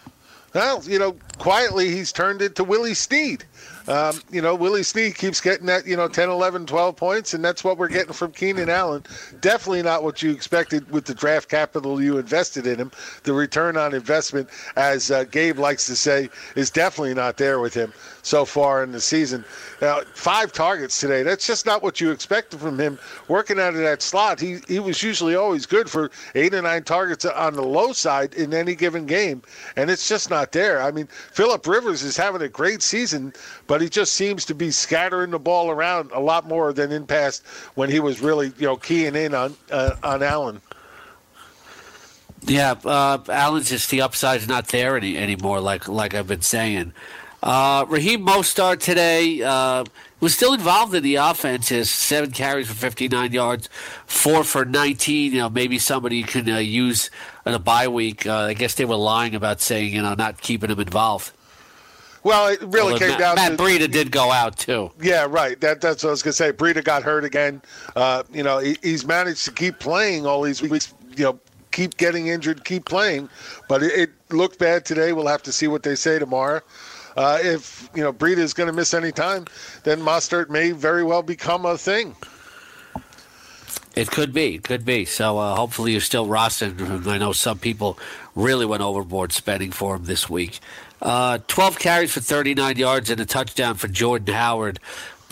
Well, 0.55 0.83
you 0.85 0.99
know, 0.99 1.17
quietly 1.39 1.91
he's 1.91 2.13
turned 2.13 2.43
into 2.43 2.65
Willie 2.65 2.95
Snead. 2.95 3.45
Um, 3.89 4.21
you 4.31 4.41
know, 4.41 4.55
Willie 4.55 4.83
Snead 4.83 5.17
keeps 5.17 5.41
getting 5.41 5.67
that, 5.67 5.87
you 5.87 5.97
know, 5.97 6.09
10, 6.09 6.29
11, 6.29 6.67
12 6.67 6.97
points, 6.97 7.35
and 7.35 7.45
that's 7.45 7.65
what 7.65 7.79
we're 7.79 7.89
getting 7.89 8.13
from 8.13 8.33
Keenan 8.33 8.69
Allen. 8.69 9.05
Definitely 9.41 9.83
not 9.83 10.03
what 10.03 10.23
you 10.23 10.31
expected 10.31 10.91
with 10.91 11.05
the 11.05 11.15
draft 11.15 11.49
capital 11.49 12.03
you 12.03 12.19
invested 12.19 12.67
in 12.67 12.79
him. 12.79 12.93
The 13.25 13.33
return 13.33 13.77
on 13.77 13.95
investment, 13.95 14.49
as 14.77 15.11
uh, 15.11 15.25
Gabe 15.25 15.59
likes 15.59 15.87
to 15.87 15.97
say, 15.97 16.29
is 16.55 16.71
definitely 16.71 17.15
not 17.15 17.37
there 17.37 17.59
with 17.59 17.75
him 17.75 17.93
so 18.23 18.45
far 18.45 18.83
in 18.83 18.93
the 18.93 19.01
season. 19.01 19.45
Now, 19.81 20.01
five 20.15 20.53
targets 20.53 20.99
today. 20.99 21.23
That's 21.23 21.47
just 21.47 21.67
not 21.67 21.83
what 21.83 22.01
you 22.01 22.11
expected 22.11 22.61
from 22.61 22.79
him. 22.79 22.99
Working 23.29 23.59
out 23.59 23.75
of 23.75 23.81
that 23.81 24.01
slot, 24.01 24.41
he, 24.41 24.59
he 24.69 24.79
was 24.79 25.03
usually 25.03 25.35
always 25.35 25.67
good 25.67 25.91
for 25.91 26.11
eight 26.35 26.55
or 26.55 26.63
nine 26.63 26.85
targets 26.85 27.25
on 27.25 27.55
the 27.55 27.63
low 27.63 27.93
side 27.93 28.35
in 28.35 28.55
any 28.55 28.75
given 28.75 29.07
game, 29.07 29.43
and 29.77 29.91
it's 29.91 30.09
just 30.09 30.31
not 30.31 30.53
there. 30.53 30.81
I 30.81 30.93
mean, 30.93 31.09
Philip 31.33 31.67
Rivers 31.67 32.03
is 32.03 32.17
having 32.17 32.43
a 32.43 32.49
great 32.49 32.83
season, 32.83 33.33
but 33.67 33.81
he 33.81 33.89
just 33.89 34.15
seems 34.15 34.45
to 34.47 34.55
be 34.55 34.71
scattering 34.71 35.33
the 35.33 35.39
ball 35.39 35.71
around 35.71 36.11
a 36.13 36.21
lot 36.21 36.47
more 36.47 36.73
than 36.73 36.93
in 36.93 37.07
past 37.07 37.45
when 37.75 37.91
he 37.91 38.01
was 38.01 38.21
really, 38.21 38.53
you 38.57 38.67
know, 38.67 38.77
keying 38.77 39.17
in 39.17 39.35
on 39.35 39.57
uh, 39.71 39.97
on 40.03 40.23
Allen. 40.23 40.61
Yeah, 42.45 42.75
uh, 42.85 43.19
Allen's 43.29 43.69
just 43.69 43.91
the 43.91 44.01
upside's 44.01 44.49
not 44.49 44.69
there 44.69 44.97
any, 44.97 45.17
anymore. 45.17 45.61
Like 45.61 45.89
like 45.89 46.15
I've 46.15 46.27
been 46.27 46.43
saying. 46.43 46.93
Uh, 47.43 47.85
Raheem 47.89 48.25
Mostert 48.25 48.79
today 48.79 49.43
uh, 49.43 49.85
was 50.21 50.35
still 50.35 50.53
involved 50.55 50.95
in 50.95 51.03
the 51.03 51.17
offense. 51.17 51.69
His 51.71 51.91
seven 51.91 52.31
carries 52.31 52.69
for 52.69 52.75
59 52.75 53.33
yards, 53.33 53.69
four 54.07 54.45
for 54.45 54.65
19. 54.65 55.33
You 55.33 55.39
know, 55.39 55.51
maybe 55.51 55.79
somebody 55.79 56.23
could 56.23 56.49
uh, 56.49 56.59
use 56.59 57.11
in 57.45 57.55
a 57.55 57.59
bye 57.59 57.89
week. 57.89 58.27
Uh, 58.27 58.37
I 58.45 58.55
guess 58.55 58.75
they 58.75 58.85
were 58.85 58.97
lying 58.97 59.35
about 59.35 59.61
saying, 59.61 59.93
you 59.93 60.03
know, 60.03 60.15
not 60.15 60.41
keeping 60.41 60.71
him 60.71 60.79
involved. 60.79 61.33
Well, 62.25 62.47
it 62.47 62.61
really 62.63 62.93
Although 62.93 62.99
came 62.99 63.09
Matt, 63.09 63.19
down 63.19 63.35
Matt 63.35 63.51
to 63.53 63.57
Breida 63.57 63.91
did 63.91 64.13
go 64.13 64.31
out 64.31 64.57
too. 64.57 64.93
Yeah, 65.01 65.27
right. 65.29 65.61
That 65.61 65.81
that's 65.81 66.05
what 66.05 66.11
I 66.11 66.13
was 66.13 66.23
gonna 66.23 66.35
say. 66.35 66.53
Breida 66.53 66.85
got 66.85 67.03
hurt 67.03 67.25
again. 67.25 67.61
Uh, 67.97 68.23
you 68.33 68.45
know, 68.45 68.59
he, 68.59 68.77
he's 68.81 69.05
managed 69.05 69.45
to 69.47 69.51
keep 69.51 69.81
playing 69.81 70.25
all 70.25 70.43
these 70.43 70.63
weeks. 70.63 70.95
You 71.17 71.25
know, 71.25 71.41
keep 71.73 71.97
getting 71.97 72.29
injured, 72.29 72.65
keep 72.65 72.85
playing, 72.85 73.29
but 73.69 73.83
it, 73.83 73.93
it 73.93 74.11
looked 74.31 74.61
bad 74.61 74.85
today. 74.85 75.13
We'll 75.13 75.27
have 75.27 75.43
to 75.43 75.53
see 75.53 75.67
what 75.67 75.83
they 75.83 75.97
say 75.97 76.21
tomorrow. 76.21 76.61
Uh, 77.17 77.39
if 77.43 77.89
you 77.95 78.03
know 78.03 78.13
Breida 78.13 78.39
is 78.39 78.55
going 78.55 78.69
to 78.69 78.73
miss 78.73 78.95
any 78.95 79.13
time, 79.13 79.47
then 79.85 80.01
Mostert 80.01 80.49
may 80.49 80.73
very 80.73 81.05
well 81.05 81.23
become 81.23 81.67
a 81.67 81.77
thing. 81.77 82.17
It 83.95 84.11
could 84.11 84.33
be, 84.33 84.59
could 84.59 84.85
be. 84.87 85.05
So 85.05 85.39
uh, 85.39 85.55
hopefully 85.55 85.93
you're 85.93 86.01
still 86.01 86.27
rostering. 86.27 87.07
I 87.07 87.19
know 87.19 87.33
some 87.33 87.59
people 87.59 87.99
really 88.35 88.65
went 88.65 88.83
overboard 88.83 89.33
spending 89.33 89.71
for 89.71 89.97
him 89.97 90.05
this 90.05 90.31
week. 90.31 90.61
Uh, 91.03 91.39
12 91.49 91.79
carries 91.79 92.13
for 92.13 92.21
39 92.21 92.77
yards 92.77 93.11
and 93.11 93.21
a 93.21 93.27
touchdown 93.27 93.75
for 93.75 93.89
Jordan 93.89 94.35
Howard 94.35 94.81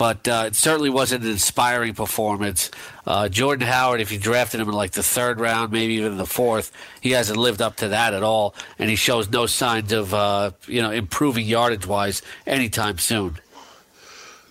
but 0.01 0.27
uh, 0.27 0.45
it 0.47 0.55
certainly 0.55 0.89
wasn't 0.89 1.23
an 1.23 1.29
inspiring 1.29 1.93
performance. 1.93 2.71
Uh, 3.05 3.29
Jordan 3.29 3.67
Howard, 3.67 4.01
if 4.01 4.11
you 4.11 4.17
drafted 4.17 4.59
him 4.59 4.67
in 4.67 4.73
like 4.73 4.93
the 4.93 5.03
third 5.03 5.39
round, 5.39 5.71
maybe 5.71 5.93
even 5.93 6.17
the 6.17 6.25
fourth, 6.25 6.71
he 7.01 7.11
hasn't 7.11 7.37
lived 7.37 7.61
up 7.61 7.75
to 7.75 7.89
that 7.89 8.15
at 8.15 8.23
all, 8.23 8.55
and 8.79 8.89
he 8.89 8.95
shows 8.95 9.29
no 9.29 9.45
signs 9.45 9.91
of 9.91 10.11
uh, 10.11 10.49
you 10.65 10.81
know 10.81 10.89
improving 10.89 11.45
yardage 11.45 11.85
wise 11.85 12.23
anytime 12.47 12.97
soon. 12.97 13.37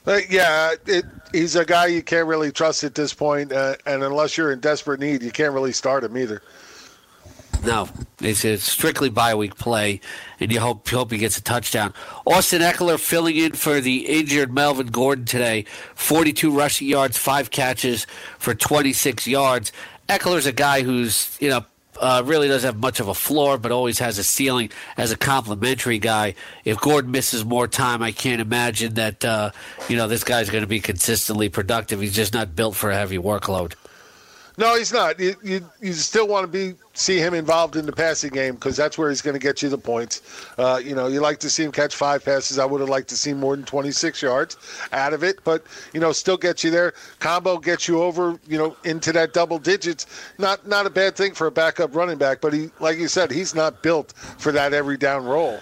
Uh, 0.07 0.21
yeah, 0.31 0.75
it, 0.87 1.05
he's 1.33 1.57
a 1.57 1.65
guy 1.65 1.87
you 1.87 2.01
can't 2.05 2.29
really 2.29 2.53
trust 2.53 2.85
at 2.85 2.95
this 2.95 3.13
point, 3.13 3.51
uh, 3.51 3.75
and 3.87 4.05
unless 4.05 4.37
you're 4.37 4.53
in 4.53 4.61
desperate 4.61 5.01
need, 5.01 5.21
you 5.21 5.33
can't 5.33 5.53
really 5.53 5.73
start 5.73 6.05
him 6.05 6.17
either. 6.17 6.43
No, 7.63 7.89
it's, 8.21 8.45
a 8.45 8.57
strictly 8.57 9.11
bye 9.11 9.35
week 9.35 9.57
play, 9.57 10.01
and 10.39 10.51
you 10.51 10.61
hope 10.61 10.89
hope 10.89 11.11
he 11.11 11.19
gets 11.19 11.37
a 11.37 11.43
touchdown. 11.43 11.93
Austin 12.27 12.63
Ekeler 12.63 12.99
filling 12.99 13.37
in 13.37 13.53
for 13.53 13.81
the 13.81 14.07
injured 14.07 14.53
Melvin 14.53 14.87
Gordon 14.87 15.27
today. 15.27 15.67
42 15.95 16.51
rushing 16.51 16.89
yards, 16.89 17.19
five 17.19 17.51
catches 17.51 18.07
for 18.39 18.55
26 18.55 19.27
yards. 19.27 19.73
Ekeler's 20.09 20.47
a 20.47 20.53
guy 20.53 20.83
who's 20.83 21.37
you 21.39 21.51
know 21.51 21.65
uh, 22.01 22.23
really 22.25 22.49
doesn't 22.49 22.67
have 22.67 22.81
much 22.81 22.99
of 22.99 23.09
a 23.09 23.15
floor, 23.15 23.59
but 23.59 23.71
always 23.71 23.99
has 23.99 24.17
a 24.17 24.25
ceiling 24.25 24.71
as 24.97 25.13
a 25.13 25.17
complimentary 25.17 25.99
guy. 25.99 26.35
If 26.65 26.81
Gordon 26.81 27.11
misses 27.11 27.45
more 27.45 27.69
time, 27.69 28.03
I 28.03 28.13
can't 28.13 28.41
imagine 28.41 28.95
that 28.95 29.23
uh, 29.23 29.51
you 29.89 29.97
know 29.97 30.09
this 30.09 30.25
guy's 30.25 30.49
going 30.49 30.63
to 30.63 30.69
be 30.69 30.81
consistently 30.81 31.51
productive. 31.51 32.01
He's 32.01 32.15
just 32.15 32.33
not 32.33 32.57
built 32.57 32.75
for 32.75 32.91
a 32.91 32.97
heavy 32.97 33.19
workload. 33.19 33.75
No, 34.61 34.77
he's 34.77 34.93
not. 34.93 35.19
You, 35.19 35.35
you, 35.43 35.67
you 35.81 35.95
still 35.95 36.29
want 36.29 36.45
to 36.45 36.47
be 36.47 36.77
see 36.93 37.17
him 37.17 37.33
involved 37.33 37.77
in 37.77 37.87
the 37.87 37.93
passing 37.93 38.29
game 38.29 38.57
because 38.57 38.77
that's 38.77 38.99
where 38.99 39.09
he's 39.09 39.23
going 39.23 39.33
to 39.33 39.41
get 39.41 39.63
you 39.63 39.71
the 39.71 39.79
points. 39.79 40.21
Uh, 40.59 40.79
you 40.85 40.95
know, 40.95 41.07
you 41.07 41.21
like 41.21 41.39
to 41.39 41.49
see 41.49 41.65
him 41.65 41.73
catch 41.73 41.97
five 41.97 42.23
passes. 42.23 42.59
I 42.59 42.67
would 42.67 42.83
have 42.83 42.91
liked 42.91 43.09
to 43.09 43.17
see 43.17 43.33
more 43.33 43.57
than 43.57 43.65
26 43.65 44.21
yards 44.21 44.59
out 44.93 45.15
of 45.15 45.25
it, 45.25 45.43
but 45.45 45.65
you 45.95 46.01
know, 46.01 46.13
still 46.13 46.37
gets 46.37 46.63
you 46.63 46.71
there. 46.71 46.93
Combo 47.21 47.57
gets 47.57 47.89
you 47.89 48.03
over, 48.03 48.39
you 48.47 48.59
know, 48.59 48.77
into 48.85 49.15
that 49.15 49.33
double 49.33 49.59
digits. 49.59 50.05
Not 50.37 50.67
not 50.69 50.85
a 50.85 50.91
bad 50.91 51.17
thing 51.17 51.33
for 51.33 51.47
a 51.47 51.51
backup 51.51 51.97
running 51.97 52.19
back, 52.19 52.43
but 52.43 52.53
he, 52.53 52.69
like 52.81 52.99
you 52.99 53.09
said, 53.09 53.31
he's 53.31 53.55
not 53.55 53.83
built 53.83 54.13
for 54.13 54.53
that 54.53 54.75
every 54.75 54.99
down 54.99 55.25
role. 55.25 55.59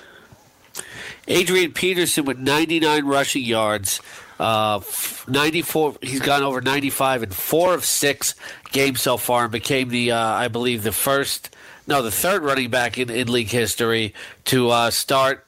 Adrian 1.29 1.73
Peterson 1.73 2.25
with 2.25 2.39
99 2.39 3.05
rushing 3.05 3.45
yards. 3.45 4.01
Uh, 4.39 4.81
94. 5.27 5.97
He's 6.01 6.21
gone 6.21 6.43
over 6.43 6.61
95 6.61 7.25
in 7.25 7.31
four 7.31 7.75
of 7.75 7.85
six 7.85 8.35
games 8.71 9.01
so 9.01 9.17
far, 9.17 9.45
and 9.45 9.53
became 9.53 9.89
the, 9.89 10.13
uh, 10.13 10.19
I 10.19 10.49
believe, 10.49 10.83
the 10.83 10.93
first, 10.93 11.55
no, 11.87 12.03
the 12.03 12.11
third 12.11 12.43
running 12.43 12.71
back 12.71 12.99
in, 12.99 13.11
in 13.11 13.31
league 13.31 13.51
history 13.51 14.15
to 14.45 14.71
uh, 14.71 14.91
start 14.91 15.45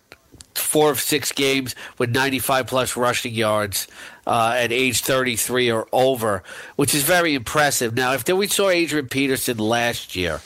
four 0.55 0.91
of 0.91 1.01
six 1.01 1.33
games 1.33 1.75
with 1.99 2.11
95 2.11 2.67
plus 2.67 2.97
rushing 2.97 3.35
yards 3.35 3.87
uh, 4.27 4.55
at 4.57 4.73
age 4.73 5.01
33 5.03 5.71
or 5.71 5.89
over, 5.93 6.43
which 6.77 6.95
is 6.95 7.03
very 7.03 7.35
impressive. 7.35 7.95
Now, 7.95 8.13
if 8.13 8.29
we 8.29 8.47
saw 8.47 8.71
Adrian 8.71 9.09
Peterson 9.09 9.59
last 9.59 10.17
year, 10.17 10.41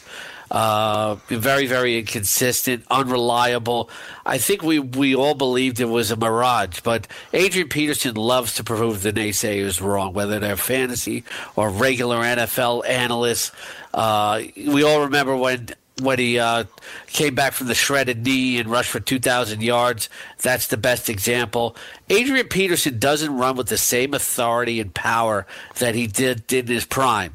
uh, 0.55 1.17
very, 1.27 1.67
very 1.67 1.99
inconsistent, 1.99 2.85
unreliable. 2.89 3.91
I 4.25 4.39
think 4.39 4.63
we, 4.63 4.79
we 4.79 5.17
all 5.17 5.35
believed 5.35 5.81
it 5.81 5.87
was 5.87 6.13
a 6.13 6.17
mirage, 6.17 6.79
but 6.79 7.09
Adrian 7.33 7.69
Peterson 7.69 8.15
loves 8.15 8.55
to 8.55 8.63
prove 8.63 9.03
the 9.03 9.13
naysayers 9.13 9.81
wrong, 9.81 10.13
whether 10.13 10.39
they're 10.39 10.57
fantasy 10.57 11.25
or 11.57 11.71
regular 11.71 12.19
NFL 12.19 12.89
analysts. 12.89 13.51
Uh, 13.93 14.43
we 14.57 14.85
all 14.85 15.03
remember 15.03 15.37
when 15.37 15.71
when 16.01 16.21
he 16.21 16.39
uh, 16.39 16.65
came 17.09 17.35
back 17.35 17.53
from 17.53 17.67
the 17.67 17.75
shredded 17.75 18.25
knee 18.25 18.59
and 18.59 18.69
rushed 18.69 18.91
for 18.91 19.01
2,000 19.01 19.61
yards. 19.61 20.09
That's 20.43 20.69
the 20.69 20.77
best 20.77 21.09
example. 21.09 21.77
Adrian 22.11 22.49
Peterson 22.49 22.99
doesn't 22.99 23.37
run 23.37 23.57
with 23.57 23.69
the 23.69 23.79
same 23.79 24.15
authority 24.15 24.81
and 24.81 24.93
power 24.95 25.47
that 25.79 25.95
he 25.95 26.07
did, 26.07 26.47
did 26.47 26.69
in 26.69 26.75
his 26.75 26.85
prime, 26.85 27.35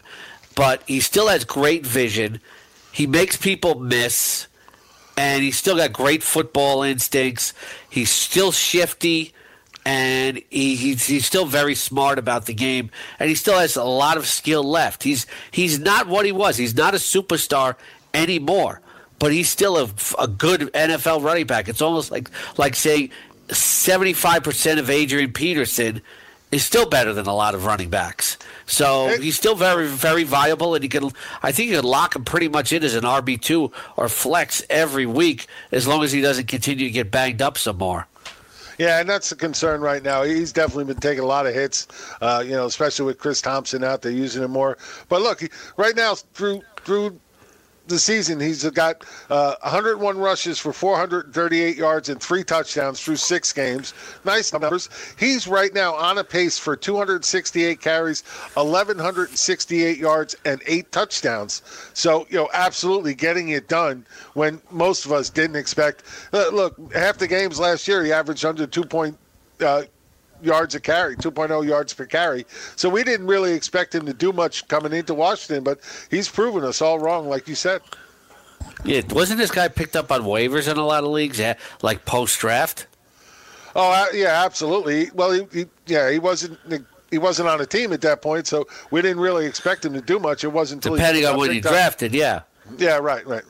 but 0.56 0.84
he 0.88 1.00
still 1.02 1.28
has 1.28 1.44
great 1.44 1.86
vision. 1.86 2.40
He 3.00 3.08
makes 3.08 3.38
people 3.38 3.80
miss, 3.80 4.48
and 5.16 5.42
he's 5.42 5.58
still 5.58 5.78
got 5.78 5.94
great 5.94 6.22
football 6.22 6.84
instincts. 6.84 7.54
He's 7.90 8.12
still 8.12 8.52
shifty, 8.52 9.34
and 9.86 10.42
he, 10.50 10.76
he's, 10.76 11.08
he's 11.08 11.26
still 11.26 11.46
very 11.46 11.76
smart 11.76 12.20
about 12.20 12.46
the 12.46 12.54
game, 12.54 12.92
and 13.18 13.30
he 13.30 13.36
still 13.36 13.58
has 13.58 13.78
a 13.78 13.86
lot 13.86 14.18
of 14.18 14.28
skill 14.28 14.66
left. 14.66 15.04
He's 15.04 15.28
he's 15.50 15.80
not 15.80 16.08
what 16.08 16.26
he 16.26 16.34
was. 16.34 16.58
He's 16.58 16.76
not 16.76 16.94
a 16.94 16.98
superstar 16.98 17.78
anymore, 18.14 18.82
but 19.18 19.32
he's 19.32 19.48
still 19.48 19.78
a, 19.78 19.90
a 20.22 20.28
good 20.28 20.60
NFL 20.74 21.24
running 21.24 21.48
back. 21.48 21.70
It's 21.70 21.82
almost 21.82 22.12
like 22.12 22.30
like 22.58 22.76
saying 22.76 23.12
seventy 23.50 24.12
five 24.12 24.44
percent 24.44 24.78
of 24.78 24.90
Adrian 24.90 25.32
Peterson 25.32 26.02
is 26.52 26.66
still 26.66 26.88
better 26.88 27.14
than 27.14 27.28
a 27.28 27.36
lot 27.36 27.56
of 27.56 27.66
running 27.66 27.90
backs. 27.90 28.38
So 28.66 29.18
he's 29.20 29.36
still 29.36 29.56
very, 29.56 29.88
very 29.88 30.24
viable, 30.24 30.76
and 30.76 30.84
he 30.84 30.90
can. 30.90 31.12
I 31.44 31.52
think 31.52 31.70
you 31.70 31.78
can 31.78 31.86
lock 31.86 32.16
him 32.16 32.24
pretty 32.24 32.48
much 32.48 32.72
in 32.72 32.84
as 32.84 32.96
an 32.96 33.04
RB 33.04 33.42
two 33.42 33.72
or 33.98 34.10
flex 34.10 34.64
every 34.70 35.06
week, 35.06 35.48
as 35.72 35.88
long 35.88 36.04
as 36.04 36.12
he 36.12 36.22
doesn't 36.22 36.48
continue 36.48 36.86
to 36.86 36.92
get 36.92 37.12
banged 37.12 37.42
up 37.42 37.58
some 37.58 37.78
more. 37.78 38.08
Yeah, 38.78 39.02
and 39.02 39.10
that's 39.10 39.30
the 39.30 39.36
concern 39.36 39.82
right 39.82 40.02
now. 40.02 40.24
He's 40.24 40.54
definitely 40.54 40.86
been 40.86 41.02
taking 41.02 41.24
a 41.24 41.28
lot 41.28 41.46
of 41.46 41.54
hits, 41.54 41.88
uh, 42.22 42.42
you 42.46 42.52
know, 42.52 42.66
especially 42.66 43.06
with 43.06 43.20
Chris 43.20 43.42
Thompson 43.42 43.84
out 43.84 44.02
there 44.02 44.12
using 44.12 44.42
him 44.42 44.52
more. 44.52 44.78
But 45.10 45.22
look, 45.22 45.44
right 45.76 45.96
now 45.96 46.16
through 46.16 46.62
through 46.86 47.20
the 47.90 48.00
season, 48.00 48.40
he's 48.40 48.64
got 48.72 49.04
uh, 49.30 49.56
101 49.62 50.18
rushes 50.18 50.58
for 50.60 50.72
438 50.72 51.76
yards 51.76 52.10
and 52.10 52.22
three 52.22 52.44
touchdowns 52.44 53.02
through 53.02 53.18
six 53.18 53.52
games. 53.52 53.94
Nice 54.24 54.54
numbers. 54.54 54.90
He's 55.18 55.48
right 55.48 55.74
now 55.74 55.96
on 55.96 56.18
a 56.18 56.24
pace 56.24 56.58
for 56.58 56.76
268 56.76 57.82
carries, 57.82 58.22
1,168 58.54 59.98
yards, 59.98 60.36
and 60.46 60.62
eight 60.68 60.92
touchdowns. 60.92 61.62
So, 61.94 62.28
you 62.30 62.38
know, 62.38 62.50
absolutely 62.54 63.14
getting 63.14 63.50
it 63.50 63.68
done 63.68 64.06
when 64.34 64.62
most 64.72 65.06
of 65.06 65.12
us 65.12 65.30
didn't 65.30 65.56
expect. 65.56 66.04
Uh, 66.32 66.50
look, 66.54 66.94
half 66.94 67.18
the 67.18 67.28
games 67.28 67.60
last 67.60 67.88
year, 67.88 68.04
he 68.04 68.12
averaged 68.12 68.46
under 68.46 68.66
2 68.68 68.84
point. 68.84 69.18
Uh, 69.60 69.84
yards 70.42 70.76
a 70.76 70.80
carry, 70.80 71.16
2.0 71.16 71.68
yards 71.68 71.94
per 71.94 72.06
carry. 72.06 72.46
So 72.76 72.90
we 72.90 73.04
didn't 73.04 73.28
really 73.28 73.54
expect 73.54 73.94
him 73.94 74.06
to 74.06 74.14
do 74.14 74.32
much 74.32 74.68
coming 74.68 74.94
into 74.94 75.14
Washington, 75.14 75.64
but 75.64 75.80
he's 76.10 76.30
proven 76.30 76.64
us 76.64 76.82
all 76.82 77.00
wrong, 77.00 77.28
like 77.28 77.48
you 77.48 77.56
said. 77.56 77.82
Yeah, 78.84 79.02
wasn't 79.10 79.40
this 79.40 79.52
guy 79.52 79.68
picked 79.68 79.96
up 79.96 80.12
on 80.12 80.22
waivers 80.22 80.70
in 80.70 80.78
a 80.78 80.86
lot 80.86 81.04
of 81.04 81.10
leagues, 81.10 81.40
eh, 81.40 81.56
like 81.82 82.06
post 82.06 82.40
draft? 82.40 82.88
Oh 83.76 84.10
yeah, 84.14 84.44
absolutely. 84.46 85.12
Well, 85.14 85.32
he, 85.32 85.46
he, 85.52 85.66
yeah, 85.86 86.10
he 86.10 86.20
wasn't 86.20 86.58
he 87.12 87.18
wasn't 87.18 87.50
on 87.50 87.62
a 87.62 87.66
team 87.66 87.94
at 87.94 88.02
that 88.02 88.22
point, 88.22 88.48
so 88.48 88.68
we 88.92 89.02
didn't 89.02 89.20
really 89.20 89.46
expect 89.46 89.86
him 89.86 89.94
to 89.94 90.02
do 90.02 90.20
much. 90.20 90.44
It 90.44 90.50
wasn't 90.50 90.86
until 90.86 90.98
depending 90.98 91.26
on 91.26 91.38
when 91.38 91.52
he 91.52 91.60
drafted. 91.60 92.14
Yeah. 92.14 92.42
Yeah. 92.78 92.98
Right. 92.98 93.26
Right. 93.28 93.44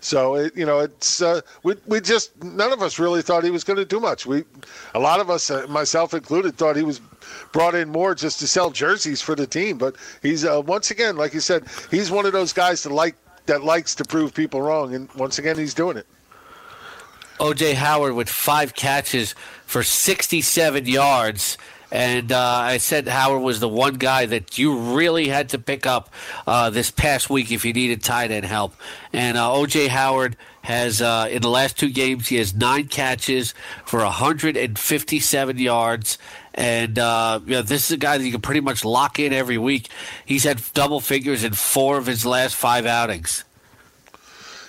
So 0.00 0.36
it, 0.36 0.56
you 0.56 0.64
know, 0.64 0.78
it's 0.80 1.20
uh, 1.20 1.40
we 1.64 1.74
we 1.86 2.00
just 2.00 2.42
none 2.42 2.72
of 2.72 2.82
us 2.82 2.98
really 2.98 3.22
thought 3.22 3.42
he 3.42 3.50
was 3.50 3.64
going 3.64 3.78
to 3.78 3.84
do 3.84 3.98
much. 3.98 4.26
We, 4.26 4.44
a 4.94 4.98
lot 5.00 5.20
of 5.20 5.28
us, 5.28 5.50
uh, 5.50 5.66
myself 5.68 6.14
included, 6.14 6.56
thought 6.56 6.76
he 6.76 6.82
was 6.82 7.00
brought 7.52 7.74
in 7.74 7.88
more 7.88 8.14
just 8.14 8.38
to 8.40 8.46
sell 8.46 8.70
jerseys 8.70 9.20
for 9.20 9.34
the 9.34 9.46
team. 9.46 9.76
But 9.76 9.96
he's 10.22 10.44
uh, 10.44 10.62
once 10.64 10.90
again, 10.90 11.16
like 11.16 11.34
you 11.34 11.40
said, 11.40 11.64
he's 11.90 12.10
one 12.10 12.26
of 12.26 12.32
those 12.32 12.52
guys 12.52 12.82
that 12.84 12.92
like 12.92 13.16
that 13.46 13.64
likes 13.64 13.94
to 13.96 14.04
prove 14.04 14.34
people 14.34 14.62
wrong, 14.62 14.94
and 14.94 15.12
once 15.14 15.38
again, 15.38 15.58
he's 15.58 15.74
doing 15.74 15.96
it. 15.96 16.06
OJ 17.40 17.74
Howard 17.74 18.14
with 18.14 18.28
five 18.28 18.74
catches 18.74 19.34
for 19.64 19.82
67 19.82 20.86
yards 20.86 21.56
and 21.90 22.32
uh, 22.32 22.38
I 22.38 22.78
said 22.78 23.08
Howard 23.08 23.42
was 23.42 23.60
the 23.60 23.68
one 23.68 23.94
guy 23.94 24.26
that 24.26 24.58
you 24.58 24.78
really 24.78 25.28
had 25.28 25.50
to 25.50 25.58
pick 25.58 25.86
up 25.86 26.10
uh, 26.46 26.70
this 26.70 26.90
past 26.90 27.30
week 27.30 27.50
if 27.50 27.64
you 27.64 27.72
needed 27.72 28.02
tight 28.02 28.30
end 28.30 28.44
help. 28.44 28.74
And 29.12 29.38
uh, 29.38 29.48
OJ 29.48 29.88
Howard 29.88 30.36
has 30.62 31.00
uh, 31.00 31.28
in 31.30 31.40
the 31.40 31.48
last 31.48 31.78
two 31.78 31.90
games 31.90 32.28
he 32.28 32.36
has 32.36 32.54
nine 32.54 32.88
catches 32.88 33.54
for 33.86 34.00
157 34.00 35.58
yards. 35.58 36.18
And 36.52 36.98
uh, 36.98 37.40
you 37.46 37.52
know, 37.52 37.62
this 37.62 37.86
is 37.86 37.92
a 37.92 37.96
guy 37.96 38.18
that 38.18 38.24
you 38.24 38.32
can 38.32 38.42
pretty 38.42 38.60
much 38.60 38.84
lock 38.84 39.18
in 39.18 39.32
every 39.32 39.58
week. 39.58 39.88
He's 40.26 40.44
had 40.44 40.60
double 40.74 41.00
figures 41.00 41.42
in 41.42 41.54
four 41.54 41.96
of 41.96 42.04
his 42.04 42.26
last 42.26 42.54
five 42.54 42.84
outings. 42.84 43.44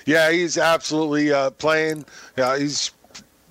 Yeah, 0.05 0.31
he's 0.31 0.57
absolutely 0.57 1.33
uh, 1.33 1.51
playing. 1.51 2.05
he's 2.35 2.91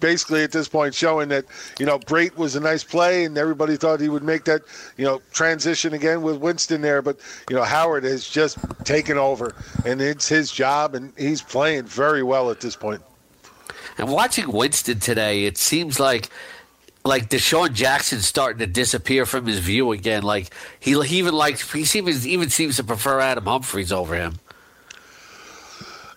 basically 0.01 0.43
at 0.43 0.53
this 0.53 0.69
point 0.69 0.95
showing 0.95 1.29
that 1.29 1.45
you 1.79 1.87
know 1.87 1.99
Brate 1.99 2.37
was 2.37 2.57
a 2.57 2.61
nice 2.61 2.85
play 2.85 3.25
and 3.25 3.37
everybody 3.37 3.77
thought 3.77 4.01
he 4.01 4.09
would 4.09 4.23
make 4.23 4.45
that 4.45 4.63
you 4.97 5.05
know 5.05 5.21
transition 5.33 5.95
again 5.95 6.23
with 6.23 6.37
Winston 6.39 6.81
there, 6.81 7.03
but 7.03 7.19
you 7.51 7.57
know 7.57 7.65
Howard 7.65 8.05
has 8.05 8.29
just 8.29 8.59
taken 8.85 9.19
over 9.19 9.55
and 9.85 10.01
it's 10.01 10.29
his 10.29 10.51
job 10.51 10.95
and 10.95 11.13
he's 11.17 11.43
playing 11.43 11.85
very 11.85 12.23
well 12.23 12.51
at 12.51 12.61
this 12.61 12.77
point. 12.77 13.03
And 13.97 14.09
watching 14.09 14.51
Winston 14.53 15.01
today, 15.01 15.45
it 15.45 15.59
seems 15.59 15.99
like 15.99 16.31
like 17.05 17.31
DeSean 17.31 17.73
Jackson 17.73 18.21
starting 18.21 18.59
to 18.59 18.67
disappear 18.67 19.27
from 19.27 19.47
his 19.47 19.59
view 19.59 19.93
again. 19.93 20.23
Like 20.23 20.53
he, 20.79 21.01
he 21.03 21.19
even 21.19 21.35
like 21.35 21.59
he 21.59 21.85
seems 21.85 22.27
even 22.27 22.51
seems 22.51 22.77
to 22.77 22.85
prefer 22.85 23.21
Adam 23.21 23.45
Humphries 23.45 23.93
over 23.93 24.15
him. 24.15 24.39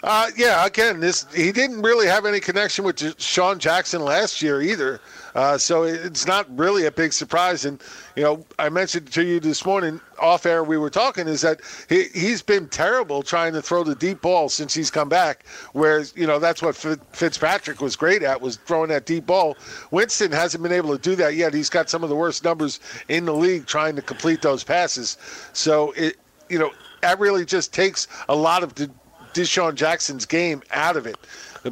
Uh, 0.04 0.32
yeah, 0.36 0.66
again, 0.66 0.99
this 0.99 1.28
he 1.34 1.52
didn't 1.52 1.82
really 1.84 2.08
have 2.08 2.26
any 2.26 2.39
connection 2.39 2.84
with 2.84 3.22
Sean 3.22 3.60
Jackson 3.60 4.02
last 4.02 4.41
year 4.41 4.60
either, 4.60 4.99
uh, 5.36 5.60
so 5.60 5.84
it's 5.84 6.26
not 6.26 6.47
really 6.58 6.88
a 6.88 6.91
big 6.91 7.14
surprise. 7.14 7.66
And 7.66 7.80
you 8.16 8.24
know, 8.24 8.43
I 8.58 8.70
mentioned 8.70 9.12
to 9.12 9.24
you 9.24 9.39
this 9.39 9.64
morning 9.64 10.02
off 10.20 10.45
air 10.47 10.64
we 10.64 10.78
were 10.78 10.89
talking 10.89 11.28
is 11.28 11.41
that 11.41 11.62
he 11.88 12.06
he's 12.16 12.41
been 12.41 12.68
terrible 12.68 13.22
trying 13.22 13.54
to 13.54 13.62
throw 13.62 13.84
the 13.84 13.93
deep 13.93 14.22
ball 14.22 14.49
since 14.49 14.74
he's 14.74 14.89
come 14.89 15.08
back. 15.08 15.45
Whereas 15.74 16.14
you 16.16 16.26
know 16.26 16.39
that's 16.39 16.64
what 16.64 16.76
Fitzpatrick 16.76 17.80
was 17.80 17.95
great 17.95 18.24
at 18.24 18.41
was 18.41 18.56
throwing 18.56 18.89
that 18.89 19.06
deep 19.06 19.28
ball. 19.28 19.56
Winston 19.91 20.32
hasn't 20.32 20.64
been 20.64 20.72
able 20.72 20.97
to 20.97 21.02
do 21.02 21.16
that 21.18 21.36
yet. 21.36 21.54
He's 21.54 21.70
got 21.70 21.91
some 21.91 22.02
of 22.02 22.10
the 22.10 22.16
worst 22.16 22.43
numbers 22.43 22.80
in 23.08 23.26
the 23.26 23.36
league 23.36 23.68
trying 23.68 23.95
to 23.97 24.02
complete 24.02 24.41
those 24.41 24.64
passes. 24.64 25.20
So 25.54 25.91
it 25.91 26.18
you 26.49 26.58
know 26.58 26.72
that 27.02 27.20
really 27.20 27.45
just 27.45 27.72
takes 27.72 28.08
a 28.30 28.36
lot 28.36 28.64
of 28.64 28.74
the 28.74 28.89
DeSean 29.34 29.75
Jackson's 29.75 30.25
game 30.25 30.61
out 30.71 30.97
of 30.97 31.05
it 31.05 31.17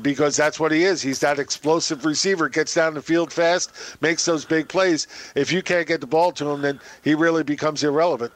because 0.01 0.35
that's 0.35 0.59
what 0.59 0.71
he 0.71 0.83
is. 0.83 1.01
He's 1.01 1.19
that 1.19 1.39
explosive 1.39 2.05
receiver, 2.05 2.49
gets 2.49 2.73
down 2.75 2.93
the 2.93 3.01
field 3.01 3.33
fast, 3.33 3.71
makes 4.01 4.25
those 4.25 4.45
big 4.45 4.67
plays. 4.67 5.07
If 5.35 5.51
you 5.51 5.61
can't 5.61 5.87
get 5.87 6.01
the 6.01 6.07
ball 6.07 6.31
to 6.33 6.49
him, 6.49 6.61
then 6.61 6.79
he 7.03 7.15
really 7.15 7.43
becomes 7.43 7.83
irrelevant. 7.83 8.31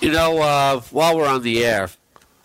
You 0.00 0.12
know, 0.12 0.38
uh, 0.42 0.80
while 0.90 1.16
we're 1.16 1.28
on 1.28 1.42
the 1.42 1.64
air, 1.64 1.88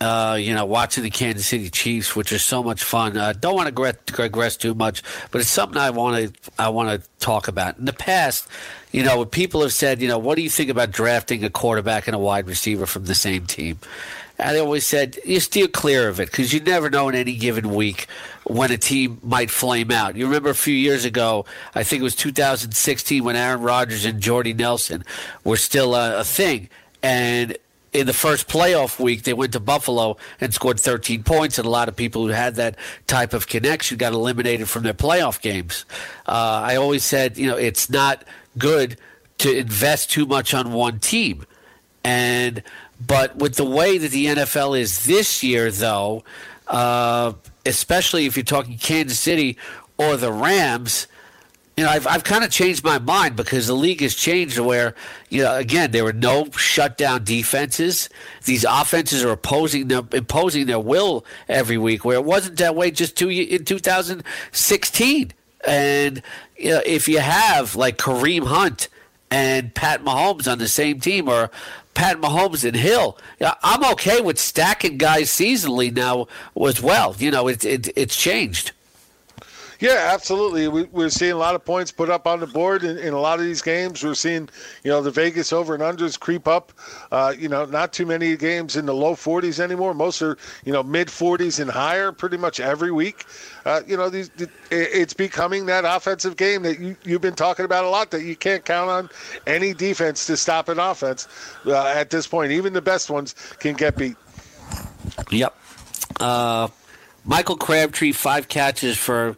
uh, 0.00 0.34
you 0.34 0.54
know, 0.54 0.64
watching 0.64 1.04
the 1.04 1.10
Kansas 1.10 1.46
City 1.46 1.70
Chiefs, 1.70 2.16
which 2.16 2.32
is 2.32 2.42
so 2.42 2.62
much 2.62 2.82
fun. 2.82 3.16
Uh, 3.16 3.32
don't 3.32 3.54
want 3.54 3.74
to 3.74 4.22
regress 4.22 4.56
too 4.56 4.74
much, 4.74 5.02
but 5.30 5.40
it's 5.40 5.50
something 5.50 5.78
I 5.78 5.90
want 5.90 6.34
to 6.34 6.52
I 6.58 6.70
want 6.70 7.02
to 7.02 7.08
talk 7.20 7.46
about. 7.46 7.78
In 7.78 7.84
the 7.84 7.92
past, 7.92 8.48
you 8.90 9.04
know, 9.04 9.24
people 9.24 9.62
have 9.62 9.72
said, 9.72 10.02
you 10.02 10.08
know, 10.08 10.18
what 10.18 10.34
do 10.34 10.42
you 10.42 10.50
think 10.50 10.70
about 10.70 10.90
drafting 10.90 11.44
a 11.44 11.50
quarterback 11.50 12.08
and 12.08 12.16
a 12.16 12.18
wide 12.18 12.48
receiver 12.48 12.84
from 12.84 13.04
the 13.04 13.14
same 13.14 13.46
team? 13.46 13.78
I 14.42 14.58
always 14.58 14.84
said 14.84 15.18
you 15.24 15.40
steer 15.40 15.68
clear 15.68 16.08
of 16.08 16.20
it 16.20 16.30
because 16.30 16.52
you 16.52 16.60
never 16.60 16.90
know 16.90 17.08
in 17.08 17.14
any 17.14 17.36
given 17.36 17.74
week 17.74 18.06
when 18.44 18.70
a 18.70 18.78
team 18.78 19.18
might 19.22 19.50
flame 19.50 19.90
out. 19.90 20.16
You 20.16 20.26
remember 20.26 20.50
a 20.50 20.54
few 20.54 20.74
years 20.74 21.04
ago, 21.04 21.44
I 21.74 21.84
think 21.84 22.00
it 22.00 22.04
was 22.04 22.16
2016 22.16 23.22
when 23.22 23.36
Aaron 23.36 23.62
Rodgers 23.62 24.04
and 24.04 24.20
Jordy 24.20 24.52
Nelson 24.52 25.04
were 25.44 25.56
still 25.56 25.94
a, 25.94 26.20
a 26.20 26.24
thing, 26.24 26.68
and 27.02 27.56
in 27.92 28.06
the 28.06 28.14
first 28.14 28.48
playoff 28.48 28.98
week, 28.98 29.24
they 29.24 29.34
went 29.34 29.52
to 29.52 29.60
Buffalo 29.60 30.16
and 30.40 30.52
scored 30.54 30.80
13 30.80 31.22
points, 31.22 31.58
and 31.58 31.66
a 31.66 31.70
lot 31.70 31.88
of 31.88 31.96
people 31.96 32.22
who 32.26 32.32
had 32.32 32.54
that 32.54 32.76
type 33.06 33.34
of 33.34 33.46
connection 33.46 33.98
got 33.98 34.12
eliminated 34.12 34.68
from 34.68 34.82
their 34.82 34.94
playoff 34.94 35.40
games. 35.40 35.84
Uh, 36.26 36.62
I 36.64 36.76
always 36.76 37.04
said, 37.04 37.36
you 37.36 37.46
know, 37.46 37.56
it's 37.56 37.90
not 37.90 38.24
good 38.56 38.96
to 39.38 39.54
invest 39.54 40.10
too 40.10 40.24
much 40.24 40.54
on 40.54 40.72
one 40.72 41.00
team, 41.00 41.44
and 42.02 42.62
but 43.06 43.36
with 43.36 43.56
the 43.56 43.64
way 43.64 43.98
that 43.98 44.10
the 44.10 44.26
NFL 44.26 44.78
is 44.78 45.04
this 45.04 45.42
year, 45.42 45.70
though, 45.70 46.24
uh, 46.66 47.32
especially 47.66 48.26
if 48.26 48.36
you're 48.36 48.44
talking 48.44 48.78
Kansas 48.78 49.18
City 49.18 49.56
or 49.98 50.16
the 50.16 50.32
Rams 50.32 51.06
you 51.76 51.84
know, 51.84 51.90
I've, 51.90 52.06
I've 52.06 52.24
kind 52.24 52.44
of 52.44 52.50
changed 52.50 52.84
my 52.84 52.98
mind 52.98 53.34
because 53.34 53.66
the 53.66 53.74
league 53.74 54.02
has 54.02 54.14
changed 54.14 54.58
where, 54.58 54.94
you 55.30 55.42
know, 55.42 55.56
again, 55.56 55.90
there 55.90 56.04
were 56.04 56.12
no 56.12 56.50
shutdown 56.50 57.24
defenses. 57.24 58.10
These 58.44 58.64
offenses 58.68 59.24
are 59.24 59.30
opposing 59.30 59.88
their, 59.88 60.02
imposing 60.12 60.66
their 60.66 60.80
will 60.80 61.24
every 61.48 61.78
week, 61.78 62.04
where 62.04 62.16
it 62.16 62.24
wasn't 62.24 62.58
that 62.58 62.76
way 62.76 62.90
just 62.90 63.16
two, 63.16 63.30
in 63.30 63.64
2016. 63.64 65.32
And 65.66 66.22
you 66.58 66.70
know, 66.70 66.82
if 66.84 67.08
you 67.08 67.20
have 67.20 67.74
like 67.74 67.96
Kareem 67.96 68.46
Hunt 68.46 68.88
and 69.32 69.74
Pat 69.74 70.04
Mahomes 70.04 70.50
on 70.50 70.58
the 70.58 70.68
same 70.68 71.00
team, 71.00 71.26
or 71.26 71.50
Pat 71.94 72.20
Mahomes 72.20 72.66
and 72.66 72.76
Hill, 72.76 73.16
I'm 73.62 73.82
okay 73.92 74.20
with 74.20 74.38
stacking 74.38 74.98
guys 74.98 75.30
seasonally 75.30 75.90
now 75.90 76.26
as 76.68 76.82
well. 76.82 77.16
You 77.18 77.30
know, 77.30 77.48
it, 77.48 77.64
it 77.64 77.88
it's 77.96 78.14
changed. 78.14 78.72
Yeah, 79.82 80.10
absolutely. 80.14 80.68
We, 80.68 81.04
are 81.04 81.10
seeing 81.10 81.32
a 81.32 81.36
lot 81.36 81.56
of 81.56 81.64
points 81.64 81.90
put 81.90 82.08
up 82.08 82.24
on 82.24 82.38
the 82.38 82.46
board 82.46 82.84
in, 82.84 82.98
in, 82.98 83.12
a 83.14 83.18
lot 83.18 83.40
of 83.40 83.44
these 83.44 83.60
games. 83.60 84.04
We're 84.04 84.14
seeing, 84.14 84.48
you 84.84 84.92
know, 84.92 85.02
the 85.02 85.10
Vegas 85.10 85.52
over 85.52 85.74
and 85.74 85.82
unders 85.82 86.18
creep 86.18 86.46
up. 86.46 86.72
Uh, 87.10 87.34
you 87.36 87.48
know, 87.48 87.64
not 87.64 87.92
too 87.92 88.06
many 88.06 88.36
games 88.36 88.76
in 88.76 88.86
the 88.86 88.94
low 88.94 89.16
40s 89.16 89.58
anymore. 89.58 89.92
Most 89.92 90.22
are, 90.22 90.38
you 90.64 90.72
know, 90.72 90.84
mid 90.84 91.08
40s 91.08 91.58
and 91.58 91.68
higher 91.68 92.12
pretty 92.12 92.36
much 92.36 92.60
every 92.60 92.92
week. 92.92 93.24
Uh, 93.66 93.80
you 93.84 93.96
know, 93.96 94.08
these, 94.08 94.30
it's 94.70 95.14
becoming 95.14 95.66
that 95.66 95.84
offensive 95.84 96.36
game 96.36 96.62
that 96.62 96.78
you, 96.78 96.96
you've 97.02 97.20
been 97.20 97.34
talking 97.34 97.64
about 97.64 97.84
a 97.84 97.88
lot. 97.88 98.12
That 98.12 98.22
you 98.22 98.36
can't 98.36 98.64
count 98.64 98.88
on 98.88 99.10
any 99.48 99.74
defense 99.74 100.28
to 100.28 100.36
stop 100.36 100.68
an 100.68 100.78
offense 100.78 101.26
uh, 101.66 101.86
at 101.86 102.08
this 102.08 102.28
point. 102.28 102.52
Even 102.52 102.72
the 102.72 102.82
best 102.82 103.10
ones 103.10 103.34
can 103.58 103.74
get 103.74 103.96
beat. 103.96 104.16
Yep. 105.32 105.56
Uh, 106.20 106.68
Michael 107.24 107.56
Crabtree, 107.56 108.12
five 108.12 108.46
catches 108.46 108.96
for 108.96 109.36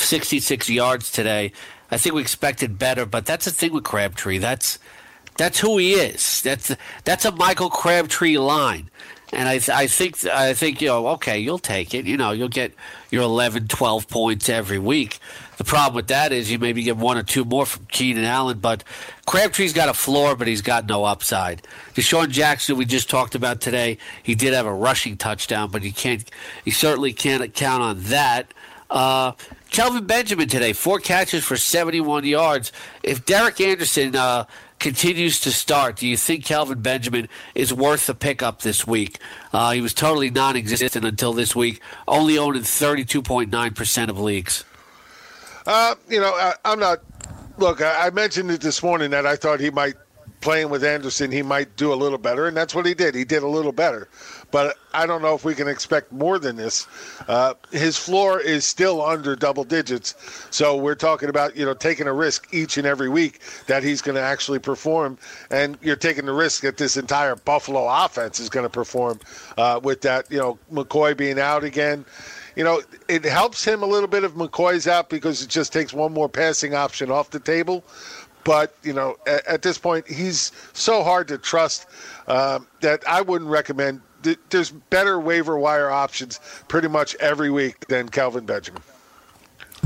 66 0.00 0.70
yards 0.70 1.10
today. 1.10 1.52
I 1.90 1.98
think 1.98 2.14
we 2.14 2.22
expected 2.22 2.78
better, 2.78 3.06
but 3.06 3.26
that's 3.26 3.44
the 3.44 3.50
thing 3.50 3.72
with 3.72 3.84
Crabtree. 3.84 4.38
That's 4.38 4.78
that's 5.36 5.58
who 5.60 5.78
he 5.78 5.94
is. 5.94 6.42
That's 6.42 6.74
that's 7.04 7.24
a 7.24 7.32
Michael 7.32 7.70
Crabtree 7.70 8.38
line. 8.38 8.90
And 9.32 9.48
I, 9.48 9.60
I 9.72 9.86
think 9.88 10.24
I 10.26 10.54
think 10.54 10.80
you 10.80 10.88
know 10.88 11.08
okay 11.08 11.38
you'll 11.40 11.58
take 11.58 11.92
it 11.92 12.04
you 12.04 12.16
know 12.16 12.30
you'll 12.30 12.48
get 12.48 12.72
your 13.10 13.22
11 13.22 13.66
12 13.66 14.08
points 14.08 14.48
every 14.48 14.78
week 14.78 15.18
the 15.56 15.64
problem 15.64 15.96
with 15.96 16.06
that 16.06 16.30
is 16.30 16.52
you 16.52 16.58
maybe 16.60 16.84
get 16.84 16.96
one 16.96 17.18
or 17.18 17.24
two 17.24 17.44
more 17.44 17.66
from 17.66 17.84
Keenan 17.86 18.24
Allen 18.24 18.58
but 18.60 18.84
Crabtree's 19.26 19.72
got 19.72 19.88
a 19.88 19.94
floor 19.94 20.36
but 20.36 20.46
he's 20.46 20.62
got 20.62 20.86
no 20.86 21.04
upside 21.04 21.66
DeSean 21.94 22.28
Jackson 22.28 22.76
we 22.76 22.84
just 22.84 23.10
talked 23.10 23.34
about 23.34 23.60
today 23.60 23.98
he 24.22 24.36
did 24.36 24.54
have 24.54 24.66
a 24.66 24.74
rushing 24.74 25.16
touchdown 25.16 25.68
but 25.68 25.82
you 25.82 25.92
can't 25.92 26.30
you 26.64 26.70
certainly 26.70 27.12
can't 27.12 27.52
count 27.54 27.82
on 27.82 28.02
that 28.04 28.54
uh, 28.94 29.32
Kelvin 29.70 30.06
Benjamin 30.06 30.48
today, 30.48 30.72
four 30.72 31.00
catches 31.00 31.44
for 31.44 31.56
71 31.56 32.24
yards. 32.24 32.70
If 33.02 33.26
Derek 33.26 33.60
Anderson 33.60 34.14
uh, 34.14 34.44
continues 34.78 35.40
to 35.40 35.50
start, 35.50 35.96
do 35.96 36.06
you 36.06 36.16
think 36.16 36.44
Kelvin 36.44 36.80
Benjamin 36.80 37.28
is 37.56 37.74
worth 37.74 38.06
the 38.06 38.14
pickup 38.14 38.62
this 38.62 38.86
week? 38.86 39.18
Uh, 39.52 39.72
he 39.72 39.80
was 39.80 39.92
totally 39.92 40.30
non 40.30 40.54
existent 40.54 41.04
until 41.04 41.32
this 41.32 41.56
week, 41.56 41.82
only 42.06 42.38
owned 42.38 42.56
in 42.56 42.62
32.9% 42.62 44.08
of 44.08 44.20
leagues. 44.20 44.64
Uh, 45.66 45.96
you 46.08 46.20
know, 46.20 46.30
I, 46.32 46.54
am 46.64 46.78
not. 46.78 47.00
Look, 47.58 47.82
I, 47.82 48.06
I 48.06 48.10
mentioned 48.10 48.52
it 48.52 48.60
this 48.60 48.80
morning 48.80 49.10
that 49.10 49.26
I 49.26 49.34
thought 49.34 49.58
he 49.58 49.70
might 49.70 49.94
playing 50.44 50.68
with 50.68 50.84
Anderson, 50.84 51.32
he 51.32 51.42
might 51.42 51.74
do 51.74 51.90
a 51.90 51.96
little 51.96 52.18
better, 52.18 52.46
and 52.46 52.54
that's 52.54 52.74
what 52.74 52.84
he 52.84 52.92
did. 52.92 53.14
He 53.14 53.24
did 53.24 53.42
a 53.42 53.48
little 53.48 53.72
better 53.72 54.08
but 54.54 54.78
I 54.92 55.04
don't 55.04 55.20
know 55.20 55.34
if 55.34 55.44
we 55.44 55.52
can 55.56 55.66
expect 55.66 56.12
more 56.12 56.38
than 56.38 56.54
this. 56.54 56.86
Uh, 57.26 57.54
his 57.72 57.98
floor 57.98 58.38
is 58.38 58.64
still 58.64 59.04
under 59.04 59.34
double 59.34 59.64
digits, 59.64 60.14
so 60.50 60.76
we're 60.76 60.94
talking 60.94 61.28
about 61.28 61.56
you 61.56 61.64
know 61.64 61.74
taking 61.74 62.06
a 62.06 62.12
risk 62.12 62.46
each 62.54 62.78
and 62.78 62.86
every 62.86 63.08
week 63.08 63.40
that 63.66 63.82
he's 63.82 64.00
going 64.00 64.14
to 64.14 64.22
actually 64.22 64.60
perform, 64.60 65.18
and 65.50 65.76
you're 65.82 65.96
taking 65.96 66.24
the 66.24 66.32
risk 66.32 66.62
that 66.62 66.76
this 66.76 66.96
entire 66.96 67.34
Buffalo 67.34 67.84
offense 67.88 68.38
is 68.38 68.48
going 68.48 68.62
to 68.62 68.70
perform 68.70 69.18
uh, 69.58 69.80
with 69.82 70.02
that 70.02 70.30
you 70.30 70.38
know 70.38 70.56
McCoy 70.72 71.16
being 71.16 71.40
out 71.40 71.64
again. 71.64 72.04
You 72.54 72.62
know, 72.62 72.80
it 73.08 73.24
helps 73.24 73.64
him 73.64 73.82
a 73.82 73.86
little 73.86 74.06
bit 74.06 74.22
if 74.22 74.34
McCoy's 74.34 74.86
out 74.86 75.10
because 75.10 75.42
it 75.42 75.48
just 75.48 75.72
takes 75.72 75.92
one 75.92 76.12
more 76.12 76.28
passing 76.28 76.74
option 76.74 77.10
off 77.10 77.30
the 77.30 77.40
table. 77.40 77.82
But 78.44 78.76
you 78.84 78.92
know, 78.92 79.16
at, 79.26 79.44
at 79.48 79.62
this 79.62 79.78
point, 79.78 80.06
he's 80.06 80.52
so 80.74 81.02
hard 81.02 81.26
to 81.26 81.38
trust 81.38 81.86
um, 82.28 82.68
that 82.82 83.02
I 83.08 83.20
wouldn't 83.20 83.50
recommend 83.50 84.00
there's 84.50 84.70
better 84.70 85.18
waiver 85.20 85.58
wire 85.58 85.90
options 85.90 86.40
pretty 86.68 86.88
much 86.88 87.14
every 87.16 87.50
week 87.50 87.86
than 87.86 88.08
Kelvin 88.08 88.46
Benjamin. 88.46 88.82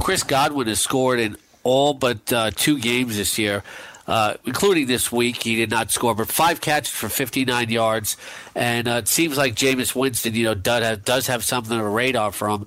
Chris 0.01 0.22
Godwin 0.22 0.68
has 0.68 0.80
scored 0.80 1.20
in 1.20 1.36
all 1.64 1.93
but 1.95 2.32
uh, 2.32 2.51
two 2.55 2.78
games 2.78 3.16
this 3.16 3.39
year. 3.39 3.62
Uh, 4.07 4.39
including 4.47 4.86
this 4.86 5.12
week, 5.12 5.43
he 5.43 5.57
did 5.57 5.70
not 5.70 5.91
score, 5.91 6.14
but 6.14 6.28
five 6.28 6.62
catches 6.62 6.89
for 6.89 7.11
59 7.11 7.68
yards, 7.68 8.16
and 8.55 8.89
uh, 8.89 8.93
it 8.93 9.07
seems 9.07 9.36
like 9.36 9.55
Jameis 9.55 9.95
Winston, 9.95 10.34
you 10.34 10.45
know, 10.45 10.55
does 10.55 10.82
have, 10.82 11.05
does 11.05 11.26
have 11.26 11.45
something 11.45 11.78
on 11.78 11.93
radar 11.93 12.32
for 12.32 12.49
him. 12.49 12.66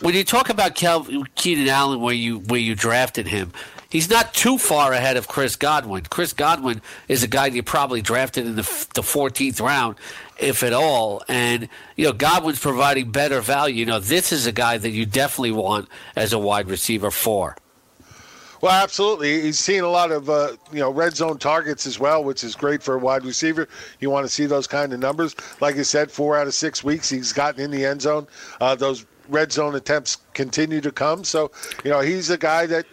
When 0.00 0.14
you 0.14 0.24
talk 0.24 0.48
about 0.48 0.76
Kel- 0.76 1.06
Keenan 1.34 1.68
Allen, 1.68 2.00
where 2.00 2.14
you 2.14 2.38
where 2.38 2.58
you 2.58 2.74
drafted 2.74 3.26
him, 3.26 3.52
he's 3.90 4.08
not 4.08 4.32
too 4.32 4.56
far 4.56 4.94
ahead 4.94 5.18
of 5.18 5.28
Chris 5.28 5.56
Godwin. 5.56 6.04
Chris 6.04 6.32
Godwin 6.32 6.80
is 7.06 7.22
a 7.22 7.28
guy 7.28 7.46
you 7.46 7.62
probably 7.62 8.00
drafted 8.00 8.46
in 8.46 8.56
the, 8.56 8.86
the 8.94 9.02
14th 9.02 9.60
round, 9.60 9.96
if 10.38 10.62
at 10.62 10.72
all. 10.72 11.22
And, 11.28 11.68
you 11.96 12.06
know, 12.06 12.12
Godwin's 12.12 12.60
providing 12.60 13.10
better 13.10 13.40
value. 13.40 13.76
You 13.76 13.86
know, 13.86 14.00
this 14.00 14.32
is 14.32 14.46
a 14.46 14.52
guy 14.52 14.78
that 14.78 14.90
you 14.90 15.06
definitely 15.06 15.52
want 15.52 15.88
as 16.16 16.32
a 16.32 16.38
wide 16.38 16.68
receiver 16.68 17.10
for. 17.10 17.56
Well, 18.60 18.72
absolutely. 18.72 19.42
He's 19.42 19.58
seen 19.58 19.84
a 19.84 19.88
lot 19.88 20.10
of 20.10 20.28
uh, 20.28 20.56
you 20.72 20.80
know 20.80 20.90
red 20.90 21.14
zone 21.14 21.38
targets 21.38 21.86
as 21.86 22.00
well, 22.00 22.24
which 22.24 22.42
is 22.42 22.56
great 22.56 22.82
for 22.82 22.94
a 22.94 22.98
wide 22.98 23.24
receiver. 23.24 23.68
You 24.00 24.10
want 24.10 24.26
to 24.26 24.32
see 24.32 24.46
those 24.46 24.66
kind 24.66 24.92
of 24.92 24.98
numbers. 24.98 25.36
Like 25.60 25.76
I 25.76 25.82
said, 25.82 26.10
four 26.10 26.36
out 26.36 26.48
of 26.48 26.54
six 26.54 26.82
weeks 26.82 27.08
he's 27.08 27.32
gotten 27.32 27.60
in 27.60 27.70
the 27.70 27.84
end 27.84 28.02
zone. 28.02 28.26
Uh, 28.60 28.74
those 28.74 29.06
red 29.28 29.52
zone 29.52 29.76
attempts 29.76 30.16
continue 30.34 30.80
to 30.80 30.90
come. 30.90 31.22
So 31.22 31.52
you 31.84 31.90
know 31.92 32.00
he's 32.00 32.30
a 32.30 32.38
guy 32.38 32.66
that 32.66 32.86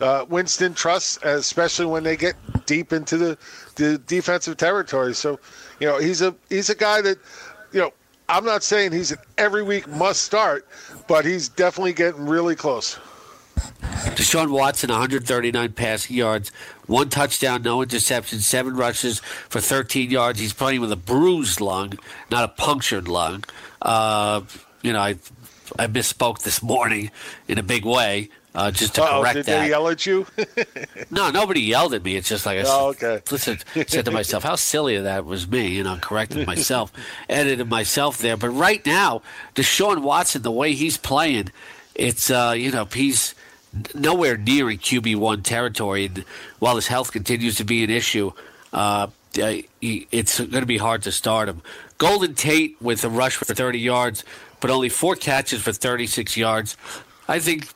uh, 0.00 0.24
Winston 0.28 0.74
trusts, 0.74 1.18
especially 1.22 1.86
when 1.86 2.02
they 2.02 2.16
get 2.16 2.34
deep 2.66 2.92
into 2.92 3.16
the, 3.16 3.38
the 3.76 3.98
defensive 3.98 4.56
territory. 4.56 5.14
So, 5.14 5.38
you 5.80 5.86
know, 5.86 5.98
he's 5.98 6.22
a 6.22 6.34
he's 6.48 6.70
a 6.70 6.74
guy 6.74 7.00
that, 7.02 7.18
you 7.72 7.80
know, 7.80 7.92
I'm 8.28 8.44
not 8.44 8.62
saying 8.62 8.92
he's 8.92 9.12
an 9.12 9.18
every 9.38 9.62
week 9.62 9.86
must 9.88 10.22
start, 10.22 10.66
but 11.06 11.24
he's 11.24 11.48
definitely 11.48 11.92
getting 11.92 12.26
really 12.26 12.54
close. 12.54 12.98
Deshaun 14.16 14.50
Watson, 14.50 14.90
139 14.90 15.72
passing 15.72 16.16
yards, 16.16 16.50
one 16.86 17.08
touchdown, 17.08 17.62
no 17.62 17.82
interception, 17.82 18.40
seven 18.40 18.74
rushes 18.74 19.20
for 19.48 19.60
13 19.60 20.10
yards. 20.10 20.40
He's 20.40 20.52
playing 20.52 20.80
with 20.80 20.90
a 20.90 20.96
bruised 20.96 21.60
lung, 21.60 21.98
not 22.30 22.44
a 22.44 22.48
punctured 22.48 23.06
lung. 23.08 23.44
Uh, 23.80 24.42
you 24.82 24.92
know, 24.92 25.00
I 25.00 25.16
I 25.78 25.86
misspoke 25.86 26.42
this 26.42 26.62
morning 26.62 27.10
in 27.48 27.58
a 27.58 27.62
big 27.62 27.84
way 27.84 28.30
uh, 28.54 28.70
just 28.70 28.94
to 28.94 29.02
Uh-oh, 29.02 29.20
correct 29.20 29.34
did 29.34 29.46
that. 29.46 29.62
they 29.62 29.68
yell 29.70 29.88
at 29.88 30.06
you? 30.06 30.26
no, 31.10 31.30
nobody 31.30 31.60
yelled 31.60 31.92
at 31.94 32.04
me. 32.04 32.16
It's 32.16 32.28
just 32.28 32.46
like 32.46 32.58
I 32.58 32.62
oh, 32.66 32.88
okay. 32.90 33.20
listen, 33.30 33.58
said 33.86 34.04
to 34.04 34.10
myself, 34.10 34.44
how 34.44 34.54
silly 34.54 34.98
that 34.98 35.24
was 35.24 35.48
me. 35.48 35.68
You 35.68 35.82
know, 35.82 35.96
corrected 35.96 36.46
myself, 36.46 36.92
edited 37.28 37.68
myself 37.68 38.18
there. 38.18 38.36
But 38.36 38.50
right 38.50 38.84
now, 38.86 39.22
Deshaun 39.54 40.02
Watson, 40.02 40.42
the 40.42 40.52
way 40.52 40.72
he's 40.72 40.96
playing, 40.96 41.50
it's 41.94 42.30
uh, 42.30 42.54
you 42.56 42.70
know 42.70 42.84
he's 42.84 43.34
nowhere 43.94 44.36
near 44.36 44.70
in 44.70 44.78
QB 44.78 45.16
one 45.16 45.42
territory. 45.42 46.06
And 46.06 46.24
while 46.58 46.76
his 46.76 46.86
health 46.86 47.12
continues 47.12 47.56
to 47.56 47.64
be 47.64 47.82
an 47.82 47.90
issue, 47.90 48.32
uh, 48.72 49.08
it's 49.36 50.38
going 50.38 50.50
to 50.62 50.66
be 50.66 50.78
hard 50.78 51.02
to 51.02 51.12
start 51.12 51.48
him. 51.48 51.62
Golden 51.98 52.34
Tate 52.34 52.80
with 52.80 53.04
a 53.04 53.08
rush 53.08 53.36
for 53.36 53.46
30 53.46 53.78
yards, 53.78 54.24
but 54.60 54.70
only 54.70 54.88
four 54.88 55.16
catches 55.16 55.62
for 55.62 55.72
36 55.72 56.36
yards. 56.36 56.76
I 57.26 57.38
think 57.38 57.68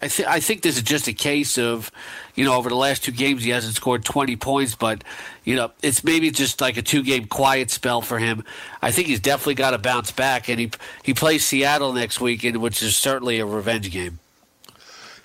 I, 0.00 0.08
th- 0.08 0.28
I 0.28 0.40
think 0.40 0.62
this 0.62 0.76
is 0.76 0.82
just 0.82 1.08
a 1.08 1.12
case 1.12 1.58
of, 1.58 1.90
you 2.36 2.44
know, 2.44 2.54
over 2.54 2.68
the 2.68 2.76
last 2.76 3.04
two 3.04 3.10
games 3.10 3.42
he 3.42 3.50
hasn't 3.50 3.74
scored 3.74 4.04
20 4.04 4.36
points, 4.36 4.74
but, 4.76 5.02
you 5.44 5.56
know, 5.56 5.72
it's 5.82 6.04
maybe 6.04 6.30
just 6.30 6.60
like 6.60 6.76
a 6.76 6.82
two 6.82 7.02
game 7.02 7.26
quiet 7.26 7.70
spell 7.70 8.00
for 8.00 8.18
him. 8.18 8.44
I 8.80 8.92
think 8.92 9.08
he's 9.08 9.20
definitely 9.20 9.56
got 9.56 9.72
to 9.72 9.78
bounce 9.78 10.12
back, 10.12 10.48
and 10.48 10.60
he 10.60 10.70
he 11.02 11.14
plays 11.14 11.44
Seattle 11.44 11.92
next 11.92 12.20
weekend, 12.20 12.58
which 12.58 12.82
is 12.82 12.96
certainly 12.96 13.40
a 13.40 13.46
revenge 13.46 13.90
game. 13.90 14.20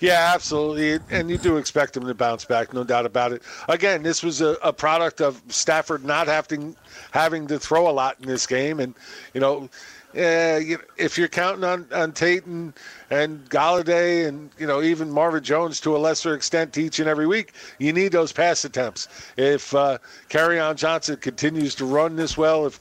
Yeah, 0.00 0.32
absolutely. 0.34 0.98
And 1.10 1.30
you 1.30 1.38
do 1.38 1.56
expect 1.56 1.96
him 1.96 2.06
to 2.06 2.14
bounce 2.14 2.44
back, 2.44 2.74
no 2.74 2.84
doubt 2.84 3.06
about 3.06 3.32
it. 3.32 3.42
Again, 3.68 4.02
this 4.02 4.22
was 4.22 4.40
a, 4.40 4.56
a 4.62 4.72
product 4.72 5.20
of 5.20 5.40
Stafford 5.48 6.04
not 6.04 6.26
having 6.26 6.76
having 7.12 7.46
to 7.46 7.58
throw 7.58 7.88
a 7.88 7.92
lot 7.92 8.16
in 8.20 8.26
this 8.26 8.46
game. 8.46 8.80
And, 8.80 8.94
you 9.32 9.40
know, 9.40 9.70
uh, 10.16 10.58
you, 10.58 10.78
if 10.96 11.18
you're 11.18 11.28
counting 11.28 11.64
on, 11.64 11.86
on 11.92 12.12
Tate 12.12 12.44
and, 12.46 12.72
and 13.10 13.48
Golladay 13.50 14.28
and 14.28 14.50
you 14.58 14.66
know 14.66 14.82
even 14.82 15.10
Marvin 15.10 15.42
Jones 15.42 15.80
to 15.80 15.96
a 15.96 15.98
lesser 15.98 16.34
extent 16.34 16.78
each 16.78 17.00
and 17.00 17.08
every 17.08 17.26
week, 17.26 17.52
you 17.78 17.92
need 17.92 18.12
those 18.12 18.32
pass 18.32 18.64
attempts. 18.64 19.08
If 19.36 19.74
uh, 19.74 19.98
on 20.34 20.76
Johnson 20.76 21.16
continues 21.16 21.74
to 21.76 21.84
run 21.84 22.16
this 22.16 22.36
well, 22.36 22.66
if 22.66 22.80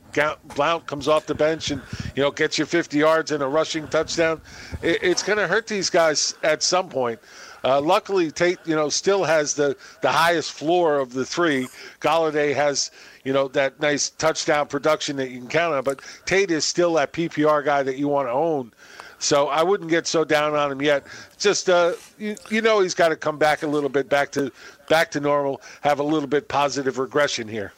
Blount 0.55 0.85
comes 0.85 1.07
off 1.07 1.26
the 1.26 1.35
bench 1.35 1.72
and 1.72 1.81
you 2.15 2.23
know 2.23 2.31
gets 2.31 2.57
you 2.57 2.65
50 2.65 2.97
yards 2.97 3.31
and 3.31 3.41
a 3.41 3.47
rushing 3.47 3.88
touchdown, 3.88 4.41
it, 4.81 4.99
it's 5.01 5.23
going 5.23 5.39
to 5.39 5.47
hurt 5.47 5.68
these 5.68 5.89
guys 5.89 6.35
at 6.43 6.61
some 6.61 6.89
point. 6.89 7.19
Uh, 7.64 7.80
luckily, 7.80 8.30
Tate, 8.30 8.60
you 8.65 8.76
know, 8.76 8.90
still 8.90 9.23
has 9.23 9.53
the, 9.53 9.76
the 10.02 10.11
highest 10.11 10.52
floor 10.52 10.99
of 10.99 11.14
the 11.14 11.26
three. 11.26 11.68
Golladay 12.02 12.53
has, 12.53 12.91
you 13.23 13.31
know, 13.31 13.48
that 13.49 13.80
nice 13.80 14.10
touchdown 14.10 14.68
production 14.68 15.15
that 15.15 15.30
you 15.30 15.40
can 15.40 15.48
count 15.48 15.73
on. 15.73 15.84
But 15.84 16.02
Tate 16.26 16.52
is 16.52 16.65
still 16.65 16.94
that 16.95 17.14
PPR 17.14 17.64
guy 17.64 17.81
that 17.84 17.98
you 17.98 18.10
want 18.10 18.27
to 18.27 18.31
own. 18.31 18.73
So 19.19 19.48
I 19.48 19.64
wouldn't 19.64 19.90
get 19.90 20.06
so 20.06 20.26
down 20.26 20.53
on 20.53 20.69
him 20.69 20.81
yet. 20.81 21.06
Just 21.38 21.69
uh, 21.69 21.94
you, 22.18 22.35
you 22.49 22.61
know 22.61 22.81
he's 22.81 22.94
got 22.94 23.07
to 23.07 23.15
come 23.15 23.38
back 23.38 23.64
a 23.64 23.68
little 23.68 23.88
bit 23.88 24.10
back 24.10 24.34
to 24.34 24.52
back 24.90 25.11
to 25.11 25.22
normal, 25.22 25.61
have 25.80 25.99
a 25.99 26.03
little 26.03 26.27
bit 26.27 26.49
positive 26.49 26.98
regression 26.98 27.48
here. 27.48 27.72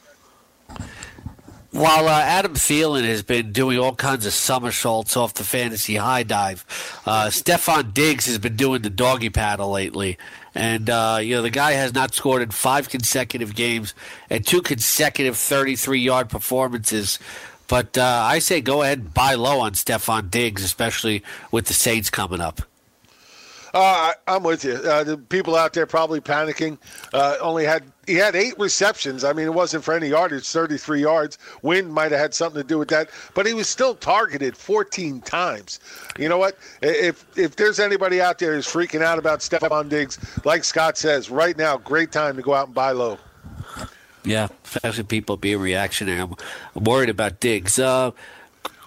While 1.75 2.07
uh, 2.07 2.21
Adam 2.21 2.53
Thielen 2.53 3.03
has 3.03 3.21
been 3.21 3.51
doing 3.51 3.77
all 3.77 3.93
kinds 3.93 4.25
of 4.25 4.31
somersaults 4.31 5.17
off 5.17 5.33
the 5.33 5.43
fantasy 5.43 5.97
high 5.97 6.23
dive, 6.23 6.63
uh, 7.05 7.25
Stefon 7.25 7.93
Diggs 7.93 8.27
has 8.27 8.37
been 8.37 8.55
doing 8.55 8.81
the 8.81 8.89
doggy 8.89 9.29
paddle 9.29 9.71
lately. 9.71 10.17
And, 10.53 10.89
uh, 10.89 11.17
you 11.21 11.35
know, 11.35 11.41
the 11.41 11.49
guy 11.49 11.73
has 11.73 11.93
not 11.93 12.13
scored 12.13 12.41
in 12.41 12.51
five 12.51 12.87
consecutive 12.87 13.55
games 13.55 13.93
and 14.29 14.47
two 14.47 14.61
consecutive 14.61 15.35
33 15.35 15.99
yard 15.99 16.29
performances. 16.29 17.19
But 17.67 17.97
uh, 17.97 18.21
I 18.23 18.39
say 18.39 18.61
go 18.61 18.81
ahead 18.81 18.99
and 18.99 19.13
buy 19.13 19.33
low 19.33 19.59
on 19.59 19.73
Stefon 19.73 20.31
Diggs, 20.31 20.63
especially 20.63 21.23
with 21.51 21.65
the 21.65 21.73
Saints 21.73 22.09
coming 22.09 22.39
up. 22.39 22.61
Uh, 23.75 24.13
I'm 24.25 24.43
with 24.43 24.63
you. 24.63 24.75
Uh, 24.75 25.03
the 25.03 25.17
people 25.17 25.57
out 25.57 25.73
there 25.73 25.85
probably 25.85 26.21
panicking. 26.21 26.77
Uh, 27.13 27.35
only 27.41 27.65
had 27.65 27.83
he 28.07 28.15
had 28.15 28.35
eight 28.35 28.57
receptions. 28.59 29.23
I 29.23 29.33
mean, 29.33 29.45
it 29.45 29.53
wasn't 29.53 29.83
for 29.83 29.93
any 29.93 30.09
yardage, 30.09 30.47
33 30.47 31.01
yards. 31.01 31.37
Wind 31.61 31.93
might 31.93 32.11
have 32.11 32.19
had 32.19 32.33
something 32.33 32.61
to 32.61 32.67
do 32.67 32.77
with 32.77 32.89
that, 32.89 33.09
but 33.33 33.45
he 33.45 33.53
was 33.53 33.67
still 33.67 33.95
targeted 33.95 34.55
14 34.57 35.21
times. 35.21 35.79
You 36.17 36.29
know 36.29 36.37
what? 36.37 36.57
If 36.81 37.25
if 37.37 37.55
there's 37.55 37.79
anybody 37.79 38.21
out 38.21 38.39
there 38.39 38.53
who's 38.53 38.67
freaking 38.67 39.01
out 39.01 39.19
about 39.19 39.39
Stefon 39.39 39.89
Diggs, 39.89 40.17
like 40.45 40.63
Scott 40.63 40.97
says, 40.97 41.29
right 41.29 41.57
now, 41.57 41.77
great 41.77 42.11
time 42.11 42.35
to 42.35 42.41
go 42.41 42.53
out 42.53 42.67
and 42.67 42.75
buy 42.75 42.91
low. 42.91 43.17
Yeah, 44.23 44.47
especially 44.63 45.03
people 45.03 45.37
being 45.37 45.59
reactionary. 45.59 46.19
I'm, 46.19 46.35
I'm 46.75 46.83
worried 46.83 47.09
about 47.09 47.39
Diggs. 47.39 47.77
Uh, 47.77 48.11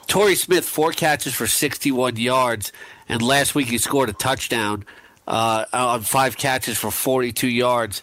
Torrey 0.09 0.35
Smith, 0.35 0.65
four 0.65 0.91
catches 0.91 1.35
for 1.35 1.47
61 1.47 2.17
yards 2.17 2.73
and 3.09 3.23
last 3.23 3.55
week 3.55 3.69
he 3.69 3.79
scored 3.79 4.09
a 4.09 4.13
touchdown 4.13 4.85
uh, 5.27 5.65
on 5.73 6.03
five 6.03 6.37
catches 6.37 6.79
for 6.79 6.91
42 6.91 7.49
yards. 7.49 8.03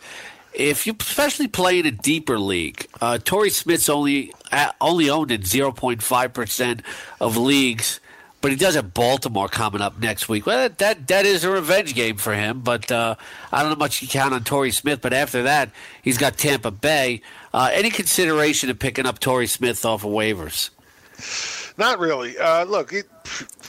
If 0.56 0.88
you 0.88 0.96
especially 0.98 1.50
play 1.50 1.80
in 1.80 1.86
a 1.86 1.92
deeper 1.92 2.40
league, 2.40 2.88
uh, 3.02 3.18
Torrey 3.18 3.50
Smith's 3.50 3.90
only 3.90 4.34
uh, 4.52 4.72
only 4.80 5.10
owned 5.10 5.32
in 5.32 5.42
0.5 5.42 6.34
percent 6.34 6.82
of 7.20 7.36
leagues, 7.36 8.00
but 8.40 8.52
he 8.52 8.58
does 8.58 8.76
have 8.76 8.94
Baltimore 8.94 9.50
coming 9.50 9.82
up 9.82 10.00
next 10.00 10.30
week. 10.30 10.46
Well, 10.46 10.70
that 10.70 11.08
that 11.08 11.26
is 11.26 11.44
a 11.44 11.50
revenge 11.50 11.94
game 11.94 12.16
for 12.16 12.34
him, 12.34 12.62
but 12.62 12.90
uh, 12.90 13.16
I 13.52 13.62
don't 13.62 13.72
know 13.72 13.76
much 13.76 14.02
you 14.02 14.08
count 14.08 14.34
on 14.34 14.46
Torrey 14.46 14.72
Smith. 14.72 15.02
But 15.02 15.12
after 15.12 15.44
that, 15.44 15.72
he's 16.02 16.18
got 16.18 16.38
Tampa 16.38 16.72
Bay. 16.72 17.22
Uh, 17.54 17.70
any 17.74 17.90
consideration 17.90 18.70
of 18.70 18.80
picking 18.80 19.06
up 19.06 19.20
Torrey 19.20 19.48
Smith 19.48 19.84
off 19.84 20.06
of 20.06 20.12
waivers? 20.12 20.70
Not 21.78 22.00
really. 22.00 22.38
Uh, 22.38 22.64
look, 22.64 22.92
he, 22.92 23.02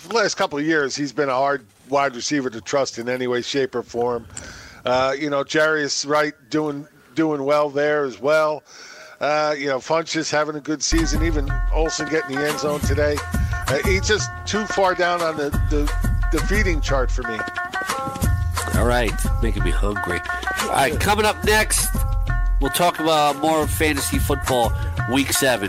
the 0.08 0.14
last 0.14 0.36
couple 0.36 0.58
of 0.58 0.64
years, 0.64 0.94
he's 0.94 1.12
been 1.12 1.28
a 1.28 1.34
hard 1.34 1.66
wide 1.88 2.14
receiver 2.14 2.50
to 2.50 2.60
trust 2.60 2.98
in 2.98 3.08
any 3.08 3.26
way, 3.26 3.42
shape, 3.42 3.74
or 3.74 3.82
form. 3.82 4.26
Uh, 4.86 5.12
you 5.18 5.28
know, 5.28 5.42
Jarius 5.42 6.08
Wright 6.08 6.32
doing 6.48 6.86
doing 7.14 7.42
well 7.44 7.70
there 7.70 8.04
as 8.04 8.20
well. 8.20 8.62
Uh, 9.20 9.54
you 9.58 9.66
know, 9.66 9.78
Funchess 9.78 10.30
having 10.30 10.54
a 10.54 10.60
good 10.60 10.82
season. 10.82 11.24
Even 11.24 11.50
Olsen 11.72 12.08
getting 12.08 12.36
the 12.36 12.46
end 12.46 12.60
zone 12.60 12.80
today. 12.80 13.16
Uh, 13.68 13.78
he's 13.84 14.06
just 14.06 14.30
too 14.46 14.64
far 14.66 14.94
down 14.94 15.20
on 15.22 15.36
the, 15.36 15.50
the, 15.70 15.92
the 16.30 16.38
feeding 16.46 16.80
chart 16.80 17.10
for 17.10 17.22
me. 17.22 17.38
All 18.78 18.86
right, 18.86 19.12
making 19.42 19.64
me 19.64 19.70
hungry. 19.70 20.20
All 20.62 20.68
right, 20.68 21.00
coming 21.00 21.24
up 21.24 21.42
next, 21.44 21.88
we'll 22.60 22.70
talk 22.70 23.00
about 23.00 23.36
more 23.38 23.66
fantasy 23.66 24.18
football, 24.18 24.72
week 25.10 25.32
seven. 25.32 25.68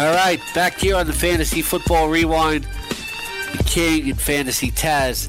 All 0.00 0.14
right, 0.14 0.40
back 0.54 0.78
here 0.78 0.96
on 0.96 1.06
the 1.06 1.12
Fantasy 1.12 1.60
Football 1.60 2.08
Rewind, 2.08 2.66
the 3.54 3.62
King 3.64 4.08
and 4.08 4.18
Fantasy 4.18 4.70
Taz. 4.70 5.28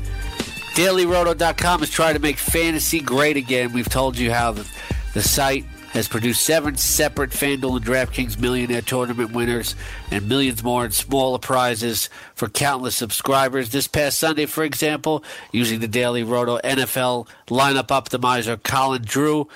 DailyRoto.com 0.76 1.84
is 1.84 1.90
trying 1.90 2.14
to 2.14 2.22
make 2.22 2.38
fantasy 2.38 3.02
great 3.02 3.36
again. 3.36 3.74
We've 3.74 3.90
told 3.90 4.18
you 4.18 4.32
how 4.32 4.54
the, 4.54 4.66
the 5.14 5.22
site 5.22 5.66
has 5.92 6.08
produced 6.08 6.44
seven 6.44 6.78
separate 6.78 7.32
FanDuel 7.32 7.76
and 7.76 7.86
DraftKings 7.86 8.40
Millionaire 8.40 8.82
Tournament 8.82 9.34
winners 9.34 9.76
and 10.10 10.30
millions 10.30 10.64
more 10.64 10.86
in 10.86 10.92
smaller 10.92 11.38
prizes 11.38 12.10
for 12.34 12.48
countless 12.48 12.96
subscribers. 12.96 13.72
This 13.72 13.90
past 13.90 14.20
Sunday, 14.20 14.46
for 14.46 14.64
example, 14.64 15.22
using 15.52 15.82
the 15.82 15.88
Daily 15.90 16.24
Roto 16.24 16.60
NFL 16.60 17.28
lineup 17.48 17.88
optimizer, 17.88 18.64
Colin 18.64 19.02
Drew 19.02 19.50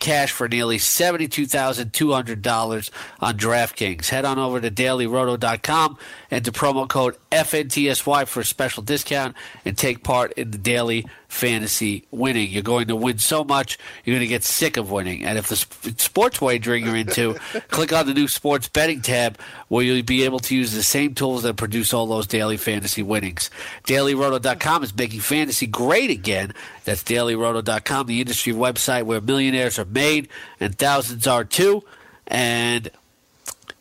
cash 0.00 0.32
for 0.32 0.48
nearly 0.48 0.78
$72,200 0.78 2.90
on 3.20 3.38
DraftKings. 3.38 4.08
Head 4.08 4.24
on 4.24 4.38
over 4.38 4.58
to 4.60 4.70
dailyroto.com 4.70 5.98
and 6.30 6.44
to 6.44 6.52
promo 6.52 6.88
code 6.88 7.16
FNTSY 7.30 8.26
for 8.26 8.40
a 8.40 8.44
special 8.44 8.82
discount 8.82 9.36
and 9.64 9.78
take 9.78 10.02
part 10.02 10.32
in 10.32 10.50
the 10.50 10.58
daily 10.58 11.06
fantasy 11.30 12.04
winning. 12.10 12.50
You're 12.50 12.62
going 12.62 12.88
to 12.88 12.96
win 12.96 13.18
so 13.18 13.44
much, 13.44 13.78
you're 14.04 14.14
going 14.14 14.26
to 14.26 14.26
get 14.26 14.42
sick 14.42 14.76
of 14.76 14.90
winning. 14.90 15.24
And 15.24 15.38
if 15.38 15.48
the 15.48 15.56
sports 15.96 16.40
wagering 16.40 16.84
you're 16.84 16.96
into, 16.96 17.34
click 17.68 17.92
on 17.92 18.06
the 18.06 18.14
new 18.14 18.28
sports 18.28 18.68
betting 18.68 19.00
tab 19.00 19.38
where 19.68 19.84
you'll 19.84 20.02
be 20.02 20.24
able 20.24 20.40
to 20.40 20.56
use 20.56 20.72
the 20.72 20.82
same 20.82 21.14
tools 21.14 21.44
that 21.44 21.56
produce 21.56 21.94
all 21.94 22.06
those 22.06 22.26
daily 22.26 22.56
fantasy 22.56 23.02
winnings. 23.02 23.48
DailyRoto.com 23.84 24.82
is 24.82 24.94
making 24.94 25.20
fantasy 25.20 25.66
great 25.66 26.10
again. 26.10 26.52
That's 26.84 27.04
DailyRoto.com, 27.04 28.06
the 28.06 28.20
industry 28.20 28.52
website 28.52 29.04
where 29.04 29.20
millionaires 29.20 29.78
are 29.78 29.84
made 29.84 30.28
and 30.58 30.76
thousands 30.76 31.26
are 31.26 31.44
too. 31.44 31.84
And 32.26 32.90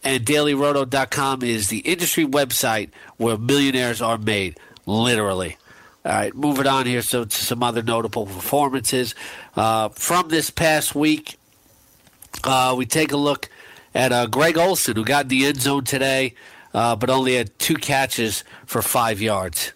and 0.01 0.25
dailyroto.com 0.25 1.43
is 1.43 1.67
the 1.67 1.79
industry 1.79 2.25
website 2.25 2.91
where 3.17 3.37
millionaires 3.37 4.01
are 4.01 4.17
made, 4.17 4.57
literally. 4.85 5.57
All 6.05 6.13
right, 6.13 6.33
moving 6.33 6.65
on 6.65 6.85
here 6.85 7.01
so 7.01 7.25
to 7.25 7.35
some 7.35 7.61
other 7.61 7.83
notable 7.83 8.25
performances 8.25 9.15
uh, 9.57 9.89
from 9.89 10.29
this 10.29 10.49
past 10.49 10.95
week. 10.95 11.37
Uh, 12.43 12.73
we 12.77 12.85
take 12.85 13.11
a 13.11 13.17
look 13.17 13.49
at 13.93 14.13
uh, 14.13 14.25
Greg 14.27 14.57
Olsen, 14.57 14.95
who 14.95 15.03
got 15.03 15.25
in 15.25 15.27
the 15.27 15.45
end 15.45 15.59
zone 15.59 15.83
today, 15.83 16.35
uh, 16.73 16.95
but 16.95 17.09
only 17.09 17.35
had 17.35 17.57
two 17.59 17.75
catches 17.75 18.45
for 18.65 18.81
five 18.81 19.19
yards. 19.19 19.73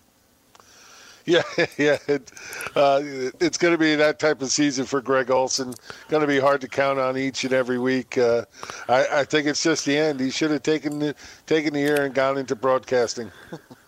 Yeah, 1.26 1.44
yeah. 1.78 1.98
It, 2.08 2.32
uh, 2.76 3.02
it's 3.41 3.58
going 3.58 3.74
to 3.74 3.78
be 3.78 3.95
that 3.95 4.20
type 4.20 4.41
of 4.41 4.50
season 4.50 4.86
for 4.86 5.02
Greg 5.02 5.30
Olsen. 5.30 5.74
Going 6.08 6.22
to 6.22 6.28
be 6.28 6.40
hard 6.40 6.62
to 6.62 6.70
count 6.70 7.00
on 7.00 7.18
each 7.18 7.44
and 7.44 7.54
every 7.54 7.80
week. 7.80 8.18
Uh, 8.18 8.45
I, 8.88 9.08
I, 9.20 9.24
think 9.24 9.48
it's 9.48 9.64
just 9.64 9.86
the 9.86 9.98
end. 9.98 10.20
He 10.20 10.30
should 10.30 10.52
have 10.52 10.64
taken 10.64 11.00
the, 11.00 11.16
taken 11.45 11.74
the 11.74 11.80
year 11.80 12.04
and 12.06 12.14
gone 12.14 12.38
into 12.38 12.56
broadcasting. 12.56 13.32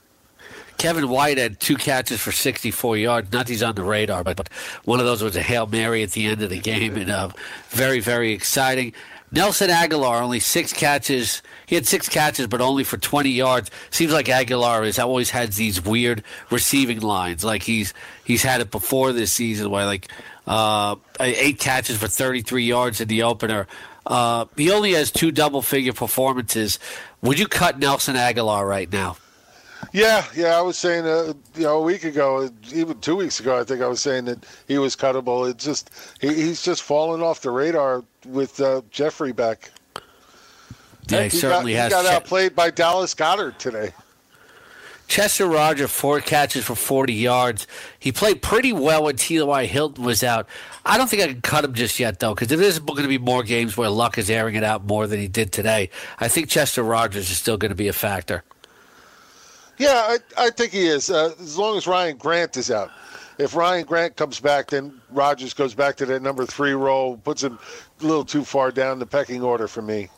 Kevin 0.78 1.10
White 1.10 1.38
had 1.38 1.60
two 1.60 1.76
catches 1.76 2.20
for 2.20 2.32
64 2.32 2.98
yards. 2.98 3.32
Not 3.32 3.48
he's 3.48 3.64
on 3.64 3.76
the 3.76 3.84
radar, 3.84 4.24
but, 4.24 4.38
but 4.38 4.50
one 4.84 5.00
of 5.00 5.06
those 5.06 5.22
was 5.22 5.36
a 5.36 5.42
hail 5.42 5.68
mary 5.68 6.04
at 6.04 6.12
the 6.12 6.26
end 6.26 6.42
of 6.42 6.50
the 6.50 6.60
game, 6.60 6.96
and 6.96 7.10
uh, 7.10 7.30
very 7.70 8.00
very 8.00 8.32
exciting. 8.32 8.94
Nelson 9.32 9.70
Agholor 9.70 10.22
only 10.22 10.40
six 10.40 10.72
catches. 10.72 11.42
He 11.66 11.76
had 11.76 11.86
six 11.86 12.08
catches, 12.08 12.48
but 12.48 12.62
only 12.62 12.84
for 12.84 12.98
20 12.98 13.30
yards. 13.30 13.70
Seems 13.90 14.14
like 14.14 14.28
Agholor 14.28 14.86
has 14.86 15.00
always 15.00 15.30
had 15.30 15.52
these 15.52 15.84
weird 15.84 16.24
receiving 16.52 17.02
lines. 17.02 17.44
Like 17.44 17.64
he's 17.64 17.94
he's 18.24 18.44
had 18.44 18.62
it 18.62 18.72
before 18.72 19.12
this 19.12 19.34
season, 19.34 19.70
where 19.70 19.86
like 19.86 20.10
uh, 20.48 20.96
eight 21.20 21.60
catches 21.60 21.98
for 21.98 22.08
33 22.08 22.64
yards 22.64 23.02
in 23.02 23.08
the 23.08 23.24
opener. 23.24 23.68
Uh, 24.06 24.46
he 24.56 24.72
only 24.72 24.94
has 24.94 25.12
two 25.12 25.32
double 25.32 25.62
figure 25.62 25.94
performances. 25.94 26.80
Would 27.22 27.40
you 27.40 27.48
cut 27.48 27.80
Nelson 27.80 28.16
Agholor 28.16 28.68
right 28.68 28.92
now? 28.92 29.18
Yeah, 29.92 30.26
yeah, 30.36 30.58
I 30.58 30.62
was 30.62 30.78
saying, 30.78 31.06
uh, 31.06 31.34
you 31.56 31.64
know, 31.64 31.78
a 31.78 31.82
week 31.82 32.04
ago, 32.04 32.50
even 32.74 33.00
two 33.00 33.16
weeks 33.16 33.40
ago, 33.40 33.60
I 33.60 33.64
think 33.64 33.82
I 33.82 33.88
was 33.88 34.02
saying 34.02 34.26
that 34.26 34.46
he 34.68 34.78
was 34.78 34.96
cuttable. 34.96 35.50
It's 35.50 35.64
just 35.64 35.92
he, 36.20 36.34
he's 36.34 36.62
just 36.62 36.82
fallen 36.82 37.22
off 37.22 37.42
the 37.42 37.52
radar 37.52 38.04
with 38.26 38.60
uh, 38.60 38.82
Jeffery 38.90 39.32
back. 39.32 39.72
Yeah, 41.08 41.24
he, 41.24 41.30
he 41.30 41.38
certainly 41.38 41.74
got, 41.74 41.92
has. 41.92 42.02
He 42.02 42.04
got 42.04 42.14
outplayed 42.14 42.56
by 42.56 42.72
Dallas 42.72 43.14
Goedert 43.14 43.58
today. 43.58 43.92
Chester 45.08 45.46
Roger, 45.46 45.88
four 45.88 46.20
catches 46.20 46.66
for 46.66 46.76
40 46.76 47.14
yards. 47.14 47.68
He 48.00 48.12
played 48.12 48.42
pretty 48.42 48.74
well 48.74 49.04
when 49.04 49.16
T.Y. 49.16 49.66
Hilton 49.66 50.04
was 50.04 50.24
out. 50.24 50.48
I 50.84 50.98
don't 50.98 51.08
think 51.08 51.22
I 51.22 51.28
can 51.28 51.42
cut 51.42 51.64
him 51.64 51.74
just 51.74 52.00
yet, 52.00 52.20
though, 52.20 52.34
because 52.34 52.48
there's 52.48 52.80
going 52.80 53.04
to 53.04 53.08
be 53.08 53.18
more 53.18 53.44
games 53.44 53.78
where 53.78 53.90
Luck 53.90 54.18
is 54.18 54.30
airing 54.30 54.56
it 54.56 54.64
out 54.64 54.86
more 54.86 55.06
than 55.06 55.20
he 55.20 55.28
did 55.28 55.52
today. 55.52 55.90
I 56.20 56.28
think 56.28 56.50
Chester 56.50 56.82
Rogers 56.82 57.30
is 57.30 57.38
still 57.38 57.58
going 57.58 57.70
to 57.70 57.76
be 57.76 57.88
a 57.88 57.94
factor. 57.94 58.44
Yeah, 59.78 60.18
I, 60.38 60.46
I 60.46 60.50
think 60.52 60.72
he 60.72 60.86
is. 60.86 61.10
Uh, 61.10 61.34
as 61.40 61.58
long 61.58 61.78
as 61.78 61.88
Ryan 61.88 62.18
Grant 62.18 62.56
is 62.58 62.72
out. 62.72 62.92
If 63.38 63.56
Ryan 63.56 63.86
Grant 63.86 64.16
comes 64.16 64.40
back, 64.40 64.70
then 64.70 65.02
Rogers 65.12 65.54
goes 65.54 65.74
back 65.74 65.98
to 65.98 66.06
that 66.06 66.22
number 66.22 66.46
three 66.46 66.72
role, 66.72 67.18
puts 67.18 67.44
him 67.44 67.60
a 68.02 68.06
little 68.06 68.24
too 68.24 68.46
far 68.46 68.72
down 68.72 69.00
the 69.00 69.06
pecking 69.06 69.44
order 69.44 69.68
for 69.68 69.82
me. 69.82 70.10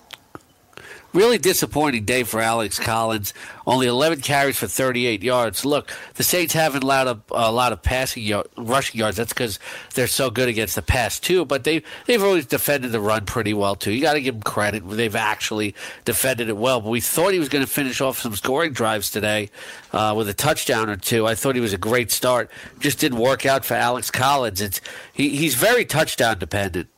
Really 1.18 1.40
disappointing 1.40 2.06
day 2.06 2.22
for 2.22 2.40
Alex 2.40 2.78
Collins. 2.78 3.34
Only 3.66 3.88
11 3.88 4.22
carries 4.22 4.56
for 4.56 4.68
38 4.68 5.24
yards. 5.24 5.66
Look, 5.66 5.92
the 6.14 6.22
Saints 6.22 6.54
haven't 6.54 6.84
allowed 6.84 7.08
a, 7.08 7.20
a 7.32 7.52
lot 7.52 7.74
of 7.74 7.82
passing 7.82 8.32
rushing 8.56 9.00
yards. 9.00 9.18
That's 9.18 9.34
because 9.34 9.58
they're 9.96 10.06
so 10.06 10.30
good 10.30 10.48
against 10.48 10.76
the 10.76 10.84
pass 10.84 11.20
too. 11.20 11.44
But 11.44 11.64
they 11.64 11.82
they've 12.06 12.22
always 12.22 12.46
defended 12.46 12.92
the 12.92 13.00
run 13.00 13.26
pretty 13.26 13.56
well 13.56 13.74
too. 13.74 13.94
You 13.94 14.02
got 14.04 14.14
to 14.14 14.22
give 14.22 14.36
them 14.36 14.44
credit. 14.44 14.88
They've 14.88 15.16
actually 15.16 15.74
defended 16.06 16.50
it 16.50 16.58
well. 16.58 16.82
But 16.82 16.92
we 16.92 17.02
thought 17.02 17.34
he 17.34 17.40
was 17.40 17.50
going 17.50 17.66
to 17.66 17.72
finish 17.72 18.00
off 18.00 18.20
some 18.20 18.36
scoring 18.36 18.74
drives 18.74 19.10
today 19.10 19.50
uh, 19.94 20.14
with 20.16 20.30
a 20.30 20.36
touchdown 20.36 20.88
or 20.88 20.98
two. 20.98 21.26
I 21.26 21.34
thought 21.34 21.56
he 21.56 21.62
was 21.62 21.74
a 21.74 21.80
great 21.80 22.12
start. 22.12 22.52
Just 22.78 23.00
didn't 23.00 23.18
work 23.18 23.44
out 23.44 23.66
for 23.66 23.74
Alex 23.74 24.12
Collins. 24.12 24.62
It's 24.62 24.82
he, 25.14 25.30
he's 25.30 25.56
very 25.56 25.84
touchdown 25.84 26.38
dependent. 26.38 26.90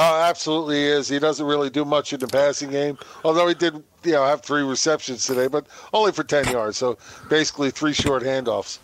Oh, 0.00 0.22
absolutely 0.22 0.84
is. 0.84 1.08
He 1.08 1.18
doesn't 1.18 1.44
really 1.44 1.70
do 1.70 1.84
much 1.84 2.12
in 2.12 2.20
the 2.20 2.28
passing 2.28 2.70
game, 2.70 2.96
although 3.24 3.48
he 3.48 3.54
did, 3.54 3.82
you 4.04 4.12
know, 4.12 4.24
have 4.24 4.42
three 4.42 4.62
receptions 4.62 5.26
today, 5.26 5.48
but 5.48 5.66
only 5.92 6.12
for 6.12 6.22
ten 6.22 6.46
yards. 6.52 6.76
So 6.76 6.98
basically, 7.28 7.72
three 7.72 7.92
short 7.92 8.22
handoffs. 8.22 8.78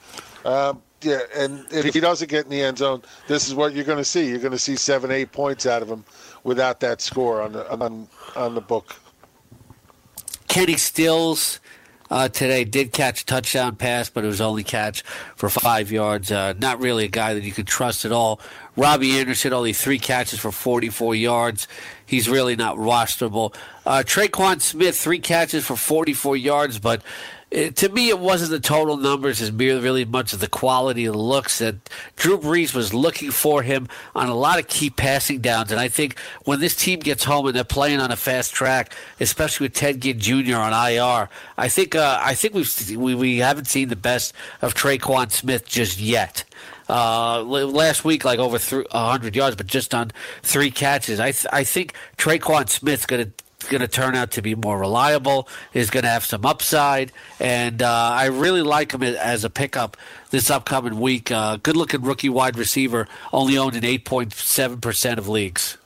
Um, 0.45 0.83
yeah, 1.03 1.21
and 1.37 1.67
if 1.71 1.95
he 1.95 2.01
doesn't 2.01 2.29
get 2.29 2.47
in 2.47 2.51
the 2.51 2.61
end 2.61 2.79
zone, 2.79 3.03
this 3.29 3.47
is 3.47 3.55
what 3.55 3.75
you're 3.75 3.85
going 3.85 3.99
to 3.99 4.05
see. 4.05 4.29
You're 4.29 4.41
going 4.41 4.51
to 4.51 4.59
see 4.59 4.75
seven, 4.75 5.13
eight 5.13 5.31
points 5.31 5.67
out 5.67 5.83
of 5.83 5.89
him 5.89 6.05
without 6.43 6.81
that 6.81 7.01
score 7.01 7.43
on 7.43 7.53
the 7.53 7.71
on 7.71 8.09
on 8.35 8.57
the 8.57 8.61
book. 8.61 8.97
Kenny 10.49 10.77
Stills 10.77 11.61
uh, 12.15 12.29
today 12.29 12.63
did 12.63 12.93
catch 12.93 13.23
a 13.23 13.27
touchdown 13.27 13.75
pass, 13.75 14.09
but 14.09 14.23
it 14.23 14.29
was 14.29 14.41
only 14.41 14.63
catch 14.63 15.03
for 15.35 15.49
five 15.49 15.91
yards. 15.91 16.31
Uh, 16.31 16.55
not 16.57 16.79
really 16.79 17.07
a 17.07 17.09
guy 17.09 17.35
that 17.35 17.43
you 17.43 17.51
could 17.51 17.67
trust 17.67 18.05
at 18.05 18.13
all. 18.13 18.39
Robby 18.77 19.19
Anderson 19.19 19.53
only 19.53 19.73
three 19.73 19.99
catches 19.99 20.39
for 20.39 20.53
44 20.53 21.17
yards. 21.17 21.67
He's 22.07 22.29
really 22.29 22.55
not 22.55 22.77
rosterable. 22.77 23.53
Uh, 23.85 24.05
Tre'Quan 24.07 24.61
Smith 24.61 24.97
three 24.97 25.19
catches 25.19 25.67
for 25.67 25.75
44 25.75 26.37
yards, 26.37 26.79
but 26.79 27.03
to 27.51 27.89
me, 27.89 28.09
it 28.09 28.19
wasn't 28.19 28.51
the 28.51 28.61
total 28.61 28.97
numbers 28.97 29.41
as 29.41 29.53
really 29.53 30.05
much 30.05 30.33
of 30.33 30.41
the 30.41 30.49
quality 30.49 31.05
of 31.05 31.13
the 31.15 31.19
looks 31.21 31.59
that 31.59 31.77
Drew 32.17 32.39
Brees 32.39 32.75
was 32.75 32.93
looking 32.93 33.31
for 33.31 33.63
him 33.63 33.89
on 34.15 34.29
a 34.29 34.35
lot 34.35 34.59
of 34.59 34.67
key 34.67 34.91
passing 34.91 35.41
downs. 35.41 35.71
And 35.71 35.81
I 35.81 35.89
think 35.89 36.19
when 36.45 36.61
this 36.61 36.75
team 36.75 37.01
gets 37.01 37.25
home 37.25 37.47
and 37.47 37.55
they're 37.55 37.65
playing 37.65 38.01
on 38.01 38.11
a 38.11 38.17
fast 38.17 38.53
track, 38.53 38.95
especially 39.21 39.67
with 39.67 39.75
Ted 39.75 40.01
Ginn 40.01 40.19
Jr. 40.19 40.57
on 40.57 40.73
IR, 40.73 41.29
I 41.57 41.69
think 41.69 41.95
uh, 41.95 42.19
I 42.21 42.35
think 42.35 42.55
we've 42.55 42.97
we, 42.97 43.15
we 43.15 43.39
haven't 43.39 43.67
seen 43.67 43.89
the 43.89 43.97
best 43.97 44.33
of 44.63 44.75
Tre'Quan 44.75 45.31
Smith 45.31 45.67
just 45.67 46.01
yet. 46.01 46.45
Uh, 46.87 47.41
last 47.43 48.05
week, 48.05 48.27
like 48.27 48.39
over 48.39 48.59
th- 48.59 48.87
100 48.91 49.35
yards, 49.35 49.57
but 49.57 49.67
just 49.67 49.95
on 49.95 50.11
three 50.43 50.71
catches. 50.71 51.19
I 51.19 51.33
th- 51.33 51.47
I 51.51 51.65
think 51.65 51.95
Tre'Quan 52.19 52.69
Smith's 52.69 53.07
going 53.07 53.25
to 53.25 53.44
going 53.69 53.81
to 53.81 53.89
turn 53.89 54.15
out 54.15 54.33
to 54.33 54.43
be 54.43 54.55
more 54.55 54.79
reliable, 54.79 55.49
is 55.73 55.91
going 55.91 56.05
to 56.05 56.11
have 56.11 56.25
some 56.25 56.45
upside, 56.45 57.13
and 57.41 57.83
uh, 57.83 57.91
I 57.91 58.27
really 58.27 58.63
like 58.63 58.93
him 58.93 59.03
as 59.03 59.45
a 59.45 59.51
pickup 59.51 59.97
this 60.31 60.51
upcoming 60.51 61.01
week. 61.01 61.31
Uh, 61.31 61.57
good 61.57 61.77
looking 61.77 62.03
rookie 62.03 62.29
wide 62.29 62.57
receiver, 62.57 63.09
only 63.33 63.59
owned 63.59 63.77
in 63.77 63.83
8.7% 63.83 65.19
of 65.19 65.29
leagues. 65.29 65.79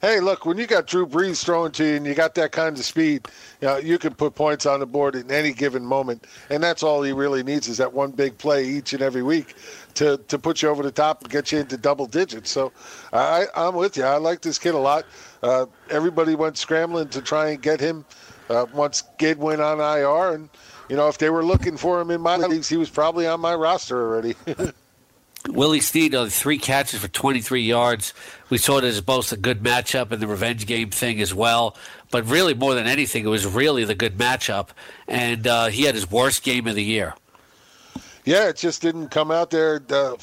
Hey, 0.00 0.20
look, 0.20 0.46
when 0.46 0.58
you 0.58 0.68
got 0.68 0.86
Drew 0.86 1.08
Brees 1.08 1.44
throwing 1.44 1.72
to 1.72 1.84
you 1.84 1.96
and 1.96 2.06
you 2.06 2.14
got 2.14 2.36
that 2.36 2.52
kind 2.52 2.78
of 2.78 2.84
speed, 2.84 3.26
you 3.60 3.66
know, 3.66 3.78
you 3.78 3.98
can 3.98 4.14
put 4.14 4.36
points 4.36 4.64
on 4.64 4.78
the 4.78 4.86
board 4.86 5.16
in 5.16 5.28
any 5.28 5.52
given 5.52 5.84
moment. 5.84 6.24
And 6.50 6.62
that's 6.62 6.84
all 6.84 7.02
he 7.02 7.10
really 7.10 7.42
needs 7.42 7.66
is 7.66 7.78
that 7.78 7.92
one 7.92 8.12
big 8.12 8.38
play 8.38 8.64
each 8.64 8.92
and 8.92 9.02
every 9.02 9.24
week 9.24 9.56
to, 9.94 10.18
to 10.28 10.38
put 10.38 10.62
you 10.62 10.68
over 10.68 10.84
the 10.84 10.92
top 10.92 11.22
and 11.22 11.32
get 11.32 11.50
you 11.50 11.58
into 11.58 11.76
double 11.76 12.06
digits. 12.06 12.48
So 12.48 12.70
I, 13.12 13.46
I'm 13.56 13.74
with 13.74 13.96
you. 13.96 14.04
I 14.04 14.18
like 14.18 14.40
this 14.40 14.56
kid 14.56 14.74
a 14.74 14.78
lot. 14.78 15.04
Uh, 15.42 15.66
everybody 15.90 16.34
went 16.34 16.58
scrambling 16.58 17.08
to 17.08 17.22
try 17.22 17.50
and 17.50 17.62
get 17.62 17.80
him 17.80 18.04
uh, 18.50 18.66
once 18.72 19.02
Gid 19.18 19.38
went 19.38 19.60
on 19.60 19.80
IR. 19.80 20.34
And, 20.34 20.48
you 20.88 20.96
know, 20.96 21.08
if 21.08 21.18
they 21.18 21.30
were 21.30 21.44
looking 21.44 21.76
for 21.76 22.00
him 22.00 22.10
in 22.10 22.20
my 22.20 22.36
leagues, 22.36 22.68
he 22.68 22.76
was 22.76 22.90
probably 22.90 23.26
on 23.26 23.40
my 23.40 23.54
roster 23.54 24.00
already. 24.00 24.34
Willie 25.48 25.80
Snead 25.80 26.14
on 26.14 26.28
three 26.28 26.58
catches 26.58 27.00
for 27.00 27.08
23 27.08 27.62
yards. 27.62 28.12
We 28.50 28.58
saw 28.58 28.78
it 28.78 28.84
as 28.84 29.00
both 29.00 29.32
a 29.32 29.36
good 29.36 29.62
matchup 29.62 30.10
and 30.10 30.20
the 30.20 30.26
revenge 30.26 30.66
game 30.66 30.90
thing 30.90 31.20
as 31.20 31.32
well. 31.32 31.76
But 32.10 32.26
really, 32.26 32.54
more 32.54 32.74
than 32.74 32.86
anything, 32.86 33.24
it 33.24 33.28
was 33.28 33.46
really 33.46 33.84
the 33.84 33.94
good 33.94 34.18
matchup. 34.18 34.68
And 35.06 35.46
uh, 35.46 35.66
he 35.66 35.84
had 35.84 35.94
his 35.94 36.10
worst 36.10 36.42
game 36.42 36.66
of 36.66 36.74
the 36.74 36.82
year. 36.82 37.14
Yeah, 38.24 38.48
it 38.48 38.56
just 38.56 38.82
didn't 38.82 39.08
come 39.08 39.30
out 39.30 39.50
there. 39.50 39.80
Uh, 39.88 40.16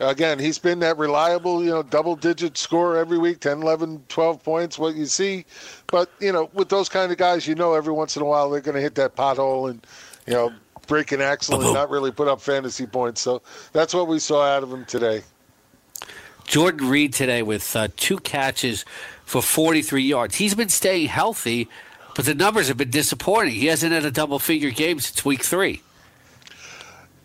again, 0.00 0.38
he's 0.38 0.58
been 0.58 0.78
that 0.80 0.98
reliable, 0.98 1.62
you 1.62 1.70
know, 1.70 1.82
double 1.82 2.16
digit 2.16 2.56
score 2.56 2.96
every 2.96 3.18
week 3.18 3.40
10, 3.40 3.62
11, 3.62 4.04
12 4.08 4.42
points, 4.42 4.78
what 4.78 4.94
you 4.94 5.06
see. 5.06 5.44
But, 5.86 6.10
you 6.20 6.32
know, 6.32 6.50
with 6.54 6.68
those 6.68 6.88
kind 6.88 7.12
of 7.12 7.18
guys, 7.18 7.46
you 7.46 7.54
know, 7.54 7.74
every 7.74 7.92
once 7.92 8.16
in 8.16 8.22
a 8.22 8.24
while 8.24 8.50
they're 8.50 8.60
going 8.60 8.74
to 8.74 8.80
hit 8.80 8.94
that 8.96 9.14
pothole 9.14 9.70
and, 9.70 9.86
you 10.26 10.32
know, 10.32 10.52
break 10.86 11.12
an 11.12 11.20
axle 11.20 11.62
and 11.62 11.72
not 11.72 11.88
really 11.90 12.10
put 12.10 12.26
up 12.26 12.40
fantasy 12.40 12.86
points. 12.86 13.20
So 13.20 13.42
that's 13.72 13.94
what 13.94 14.08
we 14.08 14.18
saw 14.18 14.44
out 14.44 14.62
of 14.62 14.72
him 14.72 14.84
today. 14.86 15.22
Jordan 16.44 16.88
Reed 16.88 17.12
today 17.12 17.42
with 17.42 17.76
uh, 17.76 17.88
two 17.96 18.18
catches 18.18 18.84
for 19.24 19.40
43 19.40 20.02
yards. 20.02 20.34
He's 20.34 20.54
been 20.56 20.68
staying 20.68 21.06
healthy, 21.06 21.68
but 22.16 22.24
the 22.24 22.34
numbers 22.34 22.66
have 22.66 22.76
been 22.76 22.90
disappointing. 22.90 23.54
He 23.54 23.66
hasn't 23.66 23.92
had 23.92 24.04
a 24.04 24.10
double 24.10 24.40
figure 24.40 24.70
game 24.70 24.98
since 24.98 25.24
week 25.24 25.44
three. 25.44 25.82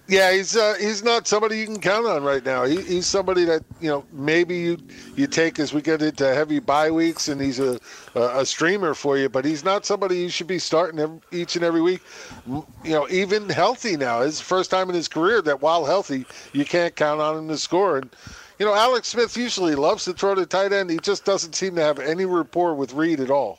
Yeah, 0.07 0.31
he's 0.33 0.55
uh, 0.55 0.75
he's 0.79 1.03
not 1.03 1.27
somebody 1.27 1.57
you 1.57 1.65
can 1.65 1.81
count 1.81 2.05
on 2.05 2.23
right 2.23 2.45
now. 2.45 2.63
He, 2.63 2.79
he's 2.81 3.07
somebody 3.07 3.43
that 3.45 3.63
you 3.81 3.89
know 3.89 4.05
maybe 4.11 4.55
you 4.55 4.77
you 5.15 5.25
take 5.25 5.57
as 5.57 5.73
we 5.73 5.81
get 5.81 6.03
into 6.03 6.31
heavy 6.31 6.59
bye 6.59 6.91
weeks, 6.91 7.27
and 7.27 7.41
he's 7.41 7.59
a 7.59 7.79
a 8.13 8.45
streamer 8.45 8.93
for 8.93 9.17
you. 9.17 9.29
But 9.29 9.45
he's 9.45 9.63
not 9.63 9.83
somebody 9.83 10.19
you 10.19 10.29
should 10.29 10.45
be 10.45 10.59
starting 10.59 10.99
every, 10.99 11.19
each 11.31 11.55
and 11.55 11.65
every 11.65 11.81
week. 11.81 12.01
You 12.47 12.65
know, 12.83 13.09
even 13.09 13.49
healthy 13.49 13.97
now, 13.97 14.21
his 14.21 14.39
first 14.39 14.69
time 14.69 14.89
in 14.89 14.95
his 14.95 15.07
career 15.07 15.41
that 15.41 15.63
while 15.63 15.85
healthy, 15.85 16.25
you 16.53 16.65
can't 16.65 16.95
count 16.95 17.19
on 17.19 17.39
him 17.39 17.47
to 17.47 17.57
score. 17.57 17.97
And 17.97 18.15
you 18.59 18.65
know, 18.67 18.75
Alex 18.75 19.07
Smith 19.07 19.35
usually 19.35 19.73
loves 19.73 20.05
to 20.05 20.13
throw 20.13 20.35
to 20.35 20.45
tight 20.45 20.71
end. 20.71 20.91
He 20.91 20.97
just 20.97 21.25
doesn't 21.25 21.55
seem 21.55 21.75
to 21.77 21.81
have 21.81 21.97
any 21.97 22.25
rapport 22.25 22.75
with 22.75 22.93
Reed 22.93 23.21
at 23.21 23.31
all. 23.31 23.57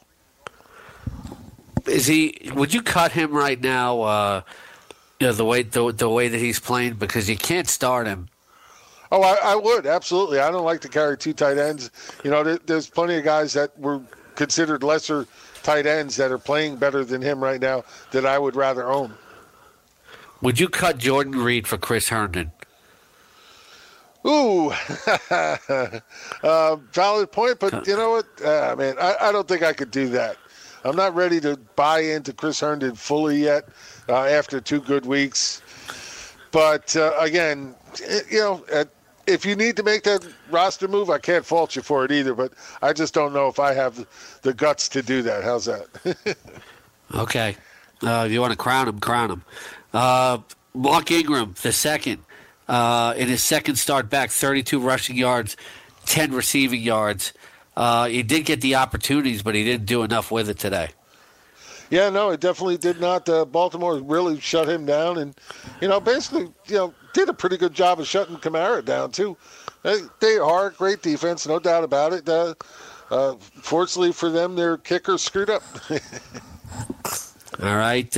Is 1.86 2.06
he? 2.06 2.52
Would 2.54 2.72
you 2.72 2.82
cut 2.82 3.10
him 3.10 3.32
right 3.32 3.60
now? 3.60 4.02
Uh 4.02 4.42
you 5.20 5.26
know, 5.26 5.32
the 5.32 5.44
way 5.44 5.62
the, 5.62 5.92
the 5.92 6.08
way 6.08 6.28
that 6.28 6.38
he's 6.38 6.60
playing 6.60 6.94
because 6.94 7.28
you 7.28 7.36
can't 7.36 7.68
start 7.68 8.06
him. 8.06 8.28
Oh, 9.12 9.22
I, 9.22 9.52
I 9.52 9.54
would 9.54 9.86
absolutely. 9.86 10.40
I 10.40 10.50
don't 10.50 10.64
like 10.64 10.80
to 10.80 10.88
carry 10.88 11.16
two 11.16 11.32
tight 11.32 11.58
ends. 11.58 11.90
You 12.24 12.30
know, 12.30 12.42
there, 12.42 12.58
there's 12.66 12.88
plenty 12.88 13.16
of 13.16 13.24
guys 13.24 13.52
that 13.52 13.78
were 13.78 14.00
considered 14.34 14.82
lesser 14.82 15.26
tight 15.62 15.86
ends 15.86 16.16
that 16.16 16.30
are 16.30 16.38
playing 16.38 16.76
better 16.76 17.04
than 17.04 17.22
him 17.22 17.42
right 17.42 17.60
now 17.60 17.84
that 18.10 18.26
I 18.26 18.38
would 18.38 18.56
rather 18.56 18.88
own. 18.88 19.14
Would 20.42 20.60
you 20.60 20.68
cut 20.68 20.98
Jordan 20.98 21.32
Reed 21.32 21.66
for 21.66 21.78
Chris 21.78 22.08
Herndon? 22.08 22.52
Ooh, 24.26 24.72
uh, 26.42 26.76
valid 26.92 27.30
point, 27.30 27.60
but 27.60 27.86
you 27.86 27.96
know 27.96 28.10
what, 28.10 28.26
uh, 28.44 28.74
man, 28.76 28.96
I, 28.98 29.14
I, 29.20 29.32
don't 29.32 29.46
think 29.46 29.62
I 29.62 29.72
could 29.72 29.92
do 29.92 30.08
that. 30.08 30.36
I'm 30.86 30.96
not 30.96 31.14
ready 31.14 31.40
to 31.40 31.56
buy 31.74 32.00
into 32.00 32.32
Chris 32.32 32.60
Herndon 32.60 32.94
fully 32.94 33.38
yet 33.38 33.68
uh, 34.08 34.24
after 34.24 34.60
two 34.60 34.80
good 34.80 35.06
weeks. 35.06 35.62
But 36.52 36.96
uh, 36.96 37.12
again, 37.18 37.74
you 38.30 38.38
know, 38.38 38.64
if 39.26 39.44
you 39.44 39.56
need 39.56 39.76
to 39.76 39.82
make 39.82 40.04
that 40.04 40.26
roster 40.50 40.88
move, 40.88 41.10
I 41.10 41.18
can't 41.18 41.44
fault 41.44 41.76
you 41.76 41.82
for 41.82 42.04
it 42.04 42.12
either. 42.12 42.34
But 42.34 42.52
I 42.82 42.92
just 42.92 43.14
don't 43.14 43.32
know 43.32 43.48
if 43.48 43.58
I 43.58 43.74
have 43.74 44.06
the 44.42 44.54
guts 44.54 44.88
to 44.90 45.02
do 45.02 45.22
that. 45.22 45.42
How's 45.42 45.64
that? 45.64 46.36
okay, 47.14 47.56
uh, 48.02 48.24
if 48.26 48.32
you 48.32 48.40
want 48.40 48.52
to 48.52 48.58
crown 48.58 48.88
him, 48.88 49.00
crown 49.00 49.30
him. 49.30 49.44
Uh, 49.92 50.38
Mark 50.72 51.10
Ingram, 51.10 51.54
the 51.62 51.72
second 51.72 52.22
uh, 52.68 53.14
in 53.16 53.28
his 53.28 53.42
second 53.42 53.76
start 53.76 54.10
back, 54.10 54.30
32 54.30 54.80
rushing 54.80 55.16
yards, 55.16 55.56
10 56.06 56.32
receiving 56.32 56.80
yards. 56.80 57.32
Uh, 57.76 58.06
he 58.06 58.22
did 58.22 58.44
get 58.44 58.60
the 58.60 58.76
opportunities, 58.76 59.42
but 59.42 59.54
he 59.54 59.64
didn't 59.64 59.86
do 59.86 60.02
enough 60.02 60.30
with 60.30 60.48
it 60.48 60.58
today. 60.58 60.88
Yeah, 61.90 62.10
no, 62.10 62.30
it 62.30 62.40
definitely 62.40 62.78
did 62.78 63.00
not. 63.00 63.28
Uh, 63.28 63.44
Baltimore 63.44 63.98
really 64.00 64.40
shut 64.40 64.68
him 64.68 64.86
down, 64.86 65.18
and 65.18 65.34
you 65.80 65.88
know, 65.88 66.00
basically, 66.00 66.52
you 66.66 66.76
know, 66.76 66.94
did 67.12 67.28
a 67.28 67.34
pretty 67.34 67.56
good 67.56 67.74
job 67.74 68.00
of 68.00 68.06
shutting 68.06 68.36
Kamara 68.36 68.84
down 68.84 69.12
too. 69.12 69.36
They, 69.82 70.00
they 70.20 70.36
are 70.36 70.68
a 70.68 70.72
great 70.72 71.02
defense, 71.02 71.46
no 71.46 71.60
doubt 71.60 71.84
about 71.84 72.12
it. 72.12 72.28
Uh, 72.28 72.54
uh, 73.10 73.36
fortunately 73.38 74.12
for 74.12 74.30
them, 74.30 74.56
their 74.56 74.78
kicker 74.78 75.16
screwed 75.16 75.48
up. 75.48 75.62
All 77.62 77.76
right. 77.76 78.16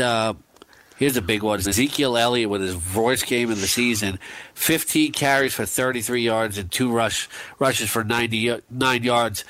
Uh, 0.99 1.01
Here's 1.01 1.17
a 1.17 1.23
big 1.23 1.43
one. 1.43 1.59
Ezekiel 1.59 2.17
Elliott 2.17 2.51
with 2.51 2.61
his 2.61 2.77
worst 2.95 3.27
game 3.27 3.51
of 3.51 3.61
the 3.61 3.67
season. 3.67 4.19
15 4.55 5.13
carries 5.13 5.55
for 5.55 5.65
33 5.65 6.23
yards 6.23 6.59
and 6.59 6.71
two 6.71 6.91
rush 6.91 7.29
rushes 7.59 7.89
for 7.89 8.05
99 8.05 9.03
yards. 9.03 9.45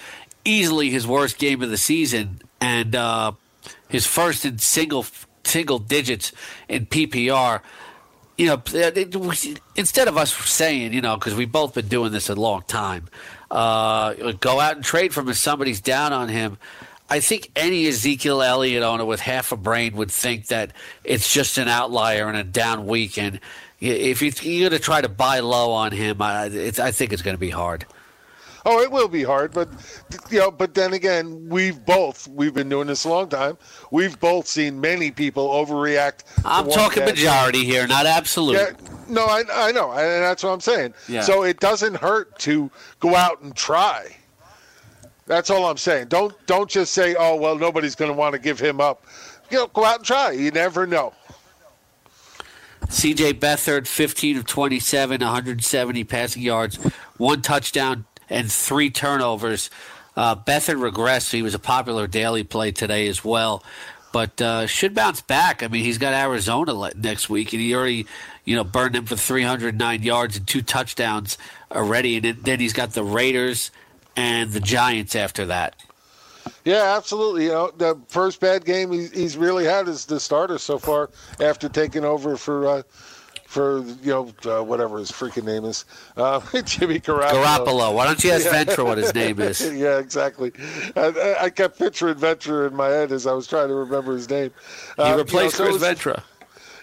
Easily 0.44 0.90
his 0.90 1.06
worst 1.06 1.38
game 1.38 1.62
of 1.62 1.70
the 1.70 1.76
season 1.76 2.42
and 2.60 2.94
uh, 2.94 3.32
his 3.88 4.06
first 4.06 4.44
in 4.44 4.58
single 4.58 5.06
single 5.44 5.78
digits 5.78 6.32
in 6.68 6.86
PPR. 6.86 7.60
You 8.36 8.46
know, 8.46 8.62
it, 8.72 9.60
instead 9.74 10.06
of 10.06 10.16
us 10.16 10.32
saying, 10.32 10.92
you 10.92 11.00
know, 11.00 11.16
because 11.16 11.34
we've 11.34 11.50
both 11.50 11.74
been 11.74 11.88
doing 11.88 12.12
this 12.12 12.28
a 12.28 12.36
long 12.36 12.62
time, 12.68 13.08
uh, 13.50 14.32
go 14.32 14.60
out 14.60 14.76
and 14.76 14.84
trade 14.84 15.12
from 15.12 15.26
him 15.26 15.30
if 15.30 15.38
somebody's 15.38 15.80
down 15.80 16.12
on 16.12 16.28
him. 16.28 16.58
I 17.10 17.20
think 17.20 17.50
any 17.56 17.86
Ezekiel 17.86 18.42
Elliott 18.42 18.82
owner 18.82 19.04
with 19.04 19.20
half 19.20 19.50
a 19.52 19.56
brain 19.56 19.96
would 19.96 20.10
think 20.10 20.48
that 20.48 20.72
it's 21.04 21.32
just 21.32 21.56
an 21.56 21.68
outlier 21.68 22.28
and 22.28 22.36
a 22.36 22.44
down 22.44 22.86
week. 22.86 23.16
And 23.18 23.40
if 23.80 24.20
you're 24.22 24.68
going 24.68 24.78
to 24.78 24.78
try 24.78 25.00
to 25.00 25.08
buy 25.08 25.40
low 25.40 25.72
on 25.72 25.92
him, 25.92 26.20
I, 26.20 26.44
I 26.44 26.90
think 26.90 27.12
it's 27.12 27.22
going 27.22 27.36
to 27.36 27.40
be 27.40 27.50
hard. 27.50 27.86
Oh, 28.66 28.82
it 28.82 28.90
will 28.90 29.08
be 29.08 29.22
hard, 29.22 29.54
but 29.54 29.68
you 30.30 30.40
know, 30.40 30.50
but 30.50 30.74
then 30.74 30.92
again, 30.92 31.48
we've 31.48 31.86
both 31.86 32.28
we've 32.28 32.52
been 32.52 32.68
doing 32.68 32.88
this 32.88 33.04
a 33.04 33.08
long 33.08 33.30
time. 33.30 33.56
We've 33.90 34.20
both 34.20 34.46
seen 34.46 34.78
many 34.78 35.10
people 35.10 35.48
overreact. 35.48 36.24
I'm 36.44 36.68
talking 36.68 37.04
majority 37.04 37.64
here, 37.64 37.86
not 37.86 38.04
absolute. 38.04 38.56
Yeah, 38.56 38.72
no, 39.08 39.24
I, 39.24 39.44
I 39.50 39.72
know, 39.72 39.92
and 39.92 40.22
that's 40.22 40.42
what 40.42 40.50
I'm 40.50 40.60
saying. 40.60 40.92
Yeah. 41.08 41.22
So 41.22 41.44
it 41.44 41.60
doesn't 41.60 41.96
hurt 41.96 42.38
to 42.40 42.70
go 43.00 43.14
out 43.14 43.40
and 43.40 43.56
try. 43.56 44.17
That's 45.28 45.50
all 45.50 45.66
I'm 45.66 45.76
saying. 45.76 46.08
Don't 46.08 46.34
don't 46.46 46.68
just 46.68 46.94
say, 46.94 47.14
"Oh 47.16 47.36
well, 47.36 47.56
nobody's 47.56 47.94
going 47.94 48.10
to 48.10 48.16
want 48.16 48.32
to 48.32 48.38
give 48.38 48.58
him 48.58 48.80
up." 48.80 49.04
You 49.50 49.58
know, 49.58 49.66
go 49.68 49.84
out 49.84 49.96
and 49.98 50.04
try. 50.04 50.32
You 50.32 50.50
never 50.50 50.86
know. 50.86 51.12
C.J. 52.88 53.34
Beathard, 53.34 53.86
15 53.86 54.38
of 54.38 54.46
27, 54.46 55.20
170 55.20 56.04
passing 56.04 56.42
yards, 56.42 56.76
one 57.18 57.42
touchdown, 57.42 58.06
and 58.30 58.50
three 58.50 58.88
turnovers. 58.88 59.68
Uh, 60.16 60.34
Beathard 60.34 60.90
regressed. 60.90 61.30
He 61.30 61.42
was 61.42 61.54
a 61.54 61.58
popular 61.58 62.06
daily 62.06 62.44
play 62.44 62.72
today 62.72 63.06
as 63.06 63.22
well, 63.22 63.62
but 64.10 64.40
uh, 64.40 64.66
should 64.66 64.94
bounce 64.94 65.20
back. 65.20 65.62
I 65.62 65.68
mean, 65.68 65.84
he's 65.84 65.98
got 65.98 66.14
Arizona 66.14 66.90
next 66.96 67.28
week, 67.28 67.52
and 67.52 67.60
he 67.60 67.74
already, 67.74 68.06
you 68.46 68.56
know, 68.56 68.64
burned 68.64 68.96
him 68.96 69.04
for 69.04 69.16
309 69.16 70.02
yards 70.02 70.38
and 70.38 70.46
two 70.46 70.62
touchdowns 70.62 71.36
already. 71.70 72.16
And 72.16 72.42
then 72.42 72.58
he's 72.58 72.72
got 72.72 72.92
the 72.94 73.04
Raiders 73.04 73.70
and 74.18 74.50
the 74.50 74.60
Giants 74.60 75.14
after 75.14 75.46
that. 75.46 75.76
Yeah, 76.64 76.96
absolutely. 76.96 77.44
You 77.44 77.50
know, 77.50 77.70
the 77.76 78.00
first 78.08 78.40
bad 78.40 78.64
game 78.64 78.90
he's 78.90 79.36
really 79.36 79.64
had 79.64 79.86
is 79.86 80.06
the 80.06 80.18
starter 80.18 80.58
so 80.58 80.78
far 80.78 81.10
after 81.40 81.68
taking 81.68 82.04
over 82.04 82.36
for 82.36 82.66
uh, 82.66 82.82
for 83.46 83.80
you 84.02 84.10
know 84.10 84.32
uh, 84.44 84.62
whatever 84.62 84.98
his 84.98 85.10
freaking 85.10 85.44
name 85.44 85.64
is, 85.64 85.84
uh, 86.16 86.40
Jimmy 86.64 87.00
Garoppolo. 87.00 87.44
Garoppolo. 87.44 87.94
Why 87.94 88.06
don't 88.06 88.22
you 88.24 88.30
ask 88.32 88.44
yeah. 88.46 88.64
Ventura 88.64 88.84
what 88.88 88.98
his 88.98 89.14
name 89.14 89.38
is? 89.40 89.60
yeah, 89.74 89.98
exactly. 89.98 90.52
I, 90.96 91.36
I, 91.42 91.50
kept 91.50 91.78
picturing 91.78 92.16
Ventura 92.16 92.66
in 92.66 92.74
my 92.74 92.88
head 92.88 93.12
as 93.12 93.26
I 93.26 93.32
was 93.32 93.46
trying 93.46 93.68
to 93.68 93.74
remember 93.74 94.14
his 94.14 94.28
name. 94.28 94.50
Uh, 94.98 95.10
you 95.12 95.16
replaced 95.16 95.58
you 95.58 95.64
know, 95.64 95.70
so 95.70 95.78
Chris 95.78 95.80
was, 95.80 95.82
Ventura. 95.82 96.22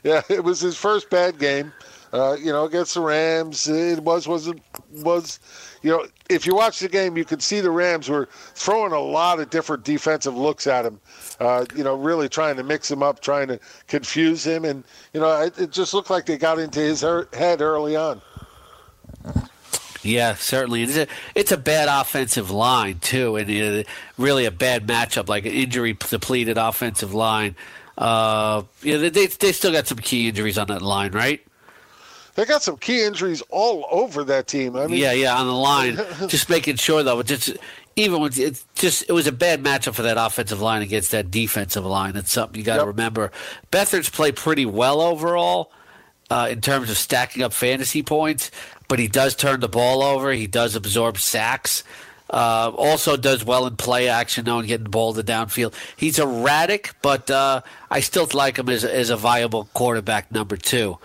Yeah, 0.04 0.22
it 0.30 0.44
was 0.44 0.60
his 0.62 0.78
first 0.78 1.10
bad 1.10 1.38
game. 1.38 1.74
Uh, 2.16 2.38
you 2.40 2.50
know, 2.50 2.64
against 2.64 2.94
the 2.94 3.02
Rams, 3.02 3.68
it 3.68 4.00
was 4.00 4.26
was 4.26 4.50
was 4.94 5.40
you 5.82 5.92
know, 5.92 6.06
if 6.30 6.48
you 6.48 6.56
watch 6.56 6.80
the 6.80 6.88
game, 6.88 7.18
you 7.18 7.26
could 7.26 7.44
see 7.44 7.60
the 7.60 7.70
Rams 7.70 8.08
were 8.08 8.30
throwing 8.54 8.94
a 8.94 9.00
lot 9.00 9.42
of 9.42 9.50
different 9.50 9.84
defensive 9.84 10.34
looks 10.34 10.66
at 10.66 10.86
him. 10.86 11.02
Uh, 11.42 11.66
you 11.76 11.84
know, 11.84 11.94
really 11.94 12.30
trying 12.30 12.56
to 12.56 12.64
mix 12.64 12.90
him 12.90 13.04
up, 13.04 13.20
trying 13.20 13.50
to 13.50 13.60
confuse 13.88 14.48
him, 14.48 14.64
and 14.64 14.86
you 15.14 15.20
know, 15.20 15.42
it, 15.42 15.60
it 15.60 15.72
just 15.72 15.94
looked 15.94 16.10
like 16.10 16.26
they 16.26 16.38
got 16.38 16.58
into 16.58 16.80
his 16.80 17.02
head 17.02 17.62
early 17.62 17.98
on. 17.98 18.22
Yeah, 20.02 20.36
certainly. 20.36 20.84
It's 20.84 20.96
a, 20.96 21.08
it's 21.34 21.52
a 21.52 21.58
bad 21.58 21.90
offensive 21.90 22.50
line 22.50 23.00
too, 23.00 23.36
and 23.36 23.50
uh, 23.50 23.90
really 24.18 24.46
a 24.46 24.52
bad 24.52 24.88
matchup, 24.88 25.28
like 25.28 25.46
an 25.46 25.52
injury 25.52 25.98
depleted 26.00 26.58
offensive 26.58 27.14
line. 27.14 27.58
Uh, 27.98 28.64
yeah, 28.82 29.10
they 29.10 29.28
they 29.28 29.52
still 29.52 29.74
got 29.74 29.88
some 29.88 29.98
key 29.98 30.30
injuries 30.30 30.58
on 30.58 30.68
that 30.68 30.82
line, 30.82 31.12
right? 31.12 31.46
They 32.36 32.46
got 32.46 32.62
some 32.62 32.78
key 32.78 33.04
injuries 33.04 33.42
all 33.50 33.88
over 33.90 34.24
that 34.26 34.48
team. 34.48 34.76
I 34.76 34.88
mean, 34.88 35.00
yeah, 35.00 35.14
yeah, 35.14 35.36
on 35.36 35.48
the 35.48 35.54
line. 35.54 35.96
just 36.28 36.50
making 36.50 36.76
sure 36.76 37.02
though, 37.02 37.24
just 37.24 37.58
even 37.96 38.22
with 38.22 38.38
it 38.38 38.64
just 38.76 39.06
it 39.10 39.14
was 39.14 39.26
a 39.26 39.32
bad 39.32 39.64
matchup 39.64 39.96
for 39.96 40.04
that 40.04 40.18
offensive 40.18 40.62
line 40.62 40.82
against 40.82 41.12
that 41.12 41.32
defensive 41.32 41.86
line. 41.86 42.14
That's 42.14 42.32
something 42.32 42.60
you 42.60 42.66
got 42.66 42.76
to 42.76 42.82
yep. 42.82 42.88
remember. 42.88 43.32
Beathard's 43.72 44.10
played 44.10 44.36
pretty 44.36 44.66
well 44.66 45.02
overall 45.02 45.72
uh, 46.30 46.48
in 46.52 46.62
terms 46.62 46.90
of 46.90 46.98
stacking 46.98 47.42
up 47.42 47.54
fantasy 47.54 48.04
points, 48.04 48.52
but 48.88 49.00
he 49.00 49.08
does 49.08 49.36
turn 49.36 49.62
the 49.62 49.70
ball 49.70 50.04
over. 50.04 50.32
He 50.32 50.48
does 50.48 50.76
absorb 50.76 51.18
sacks. 51.18 51.84
Uh, 52.28 52.72
also 52.76 53.16
does 53.16 53.46
well 53.46 53.68
in 53.68 53.78
play 53.78 54.10
action, 54.10 54.46
though, 54.46 54.58
and 54.58 54.68
getting 54.68 54.86
the 54.86 54.90
ball 54.90 55.14
to 55.14 55.24
downfield. 55.24 55.74
He's 55.96 56.18
erratic, 56.18 56.96
but 57.04 57.30
uh, 57.30 57.62
I 57.92 58.00
still 58.00 58.28
like 58.34 58.58
him 58.58 58.68
as, 58.68 58.84
as 58.84 59.12
a 59.12 59.16
viable 59.16 59.70
quarterback 59.74 60.32
number 60.32 60.58
two. 60.58 60.98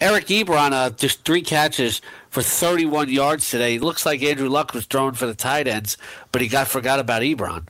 Eric 0.00 0.26
Ebron, 0.26 0.72
uh, 0.72 0.90
just 0.90 1.24
three 1.24 1.42
catches 1.42 2.00
for 2.30 2.42
31 2.42 3.10
yards 3.10 3.50
today. 3.50 3.78
Looks 3.78 4.06
like 4.06 4.22
Andrew 4.22 4.48
Luck 4.48 4.72
was 4.72 4.86
thrown 4.86 5.12
for 5.12 5.26
the 5.26 5.34
tight 5.34 5.68
ends, 5.68 5.98
but 6.32 6.40
he 6.40 6.48
got 6.48 6.68
forgot 6.68 6.98
about 6.98 7.20
Ebron. 7.20 7.66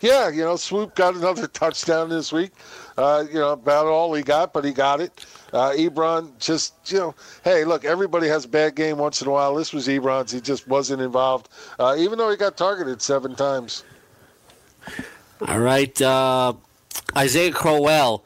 Yeah, 0.00 0.28
you 0.28 0.42
know, 0.42 0.54
Swoope 0.54 0.94
got 0.94 1.14
another 1.14 1.46
touchdown 1.48 2.08
this 2.08 2.32
week. 2.32 2.52
Uh, 2.96 3.24
you 3.28 3.40
know, 3.40 3.52
about 3.52 3.86
all 3.86 4.14
he 4.14 4.22
got, 4.22 4.52
but 4.52 4.64
he 4.64 4.70
got 4.70 5.00
it. 5.00 5.26
Uh, 5.52 5.70
Ebron 5.70 6.30
just, 6.38 6.74
you 6.92 6.98
know, 6.98 7.14
hey, 7.42 7.64
look, 7.64 7.84
everybody 7.84 8.28
has 8.28 8.44
a 8.44 8.48
bad 8.48 8.76
game 8.76 8.98
once 8.98 9.20
in 9.20 9.26
a 9.26 9.30
while. 9.30 9.54
This 9.54 9.72
was 9.72 9.88
Ebron's. 9.88 10.30
He 10.30 10.40
just 10.40 10.68
wasn't 10.68 11.02
involved, 11.02 11.48
uh, 11.80 11.96
even 11.98 12.18
though 12.18 12.30
he 12.30 12.36
got 12.36 12.56
targeted 12.56 13.02
seven 13.02 13.34
times. 13.34 13.82
All 15.48 15.58
right. 15.58 16.00
Uh, 16.00 16.52
Isaiah 17.16 17.52
Crowell 17.52 18.24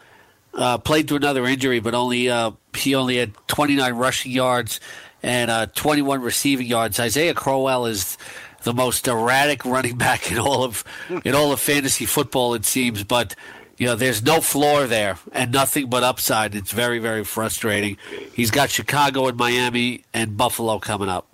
uh, 0.54 0.78
played 0.78 1.08
through 1.08 1.18
another 1.18 1.46
injury, 1.46 1.80
but 1.80 1.94
only 1.94 2.28
uh, 2.28 2.50
he 2.78 2.94
only 2.94 3.16
had 3.16 3.32
29 3.48 3.94
rushing 3.94 4.32
yards 4.32 4.80
and 5.22 5.50
uh, 5.50 5.66
21 5.66 6.20
receiving 6.22 6.66
yards. 6.66 7.00
Isaiah 7.00 7.34
Crowell 7.34 7.86
is 7.86 8.18
the 8.62 8.74
most 8.74 9.06
erratic 9.08 9.64
running 9.64 9.96
back 10.06 10.30
in 10.30 10.38
all 10.38 10.64
of 10.64 10.84
in 11.24 11.34
all 11.34 11.52
of 11.52 11.60
fantasy 11.60 12.06
football, 12.06 12.54
it 12.54 12.64
seems. 12.64 13.04
But 13.04 13.34
you 13.76 13.86
know, 13.86 13.94
there's 13.94 14.22
no 14.22 14.40
floor 14.40 14.86
there 14.86 15.18
and 15.32 15.52
nothing 15.52 15.88
but 15.88 16.02
upside. 16.02 16.54
It's 16.54 16.72
very 16.72 16.98
very 16.98 17.24
frustrating. 17.24 17.96
He's 18.34 18.50
got 18.50 18.70
Chicago 18.70 19.26
and 19.26 19.36
Miami 19.36 20.04
and 20.12 20.36
Buffalo 20.36 20.78
coming 20.78 21.08
up. 21.08 21.26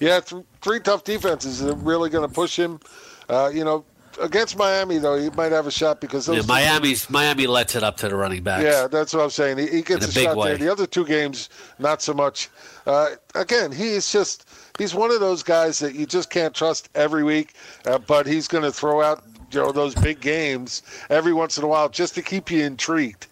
Yeah, 0.00 0.18
th- 0.20 0.44
three 0.60 0.80
tough 0.80 1.04
defenses 1.04 1.62
are 1.62 1.74
really 1.74 2.10
going 2.10 2.28
to 2.28 2.34
push 2.34 2.58
him. 2.58 2.80
Uh, 3.28 3.50
you 3.54 3.64
know, 3.64 3.84
against 4.20 4.56
Miami, 4.56 4.98
though, 4.98 5.18
he 5.18 5.30
might 5.30 5.52
have 5.52 5.66
a 5.66 5.70
shot 5.70 6.00
because 6.00 6.28
yeah, 6.28 6.42
Miami's 6.46 7.08
Miami 7.08 7.46
lets 7.46 7.74
it 7.74 7.82
up 7.82 7.96
to 7.98 8.08
the 8.08 8.16
running 8.16 8.42
backs. 8.42 8.64
Yeah, 8.64 8.86
that's 8.86 9.14
what 9.14 9.22
I'm 9.22 9.30
saying. 9.30 9.58
He, 9.58 9.66
he 9.68 9.82
gets 9.82 10.06
a, 10.06 10.08
a 10.08 10.24
shot 10.24 10.36
way. 10.36 10.48
there. 10.50 10.58
The 10.58 10.72
other 10.72 10.86
two 10.86 11.04
games, 11.04 11.48
not 11.78 12.02
so 12.02 12.14
much. 12.14 12.48
Uh, 12.86 13.10
again, 13.34 13.72
he's 13.72 14.10
just 14.10 14.48
he's 14.78 14.94
one 14.94 15.10
of 15.10 15.20
those 15.20 15.42
guys 15.42 15.78
that 15.78 15.94
you 15.94 16.06
just 16.06 16.30
can't 16.30 16.54
trust 16.54 16.88
every 16.94 17.24
week, 17.24 17.54
uh, 17.86 17.98
but 17.98 18.26
he's 18.26 18.48
going 18.48 18.64
to 18.64 18.72
throw 18.72 19.02
out 19.02 19.24
you 19.52 19.60
know 19.60 19.72
those 19.72 19.94
big 19.94 20.20
games 20.20 20.82
every 21.10 21.32
once 21.32 21.58
in 21.58 21.64
a 21.64 21.66
while 21.66 21.88
just 21.88 22.14
to 22.14 22.22
keep 22.22 22.50
you 22.50 22.64
intrigued. 22.64 23.26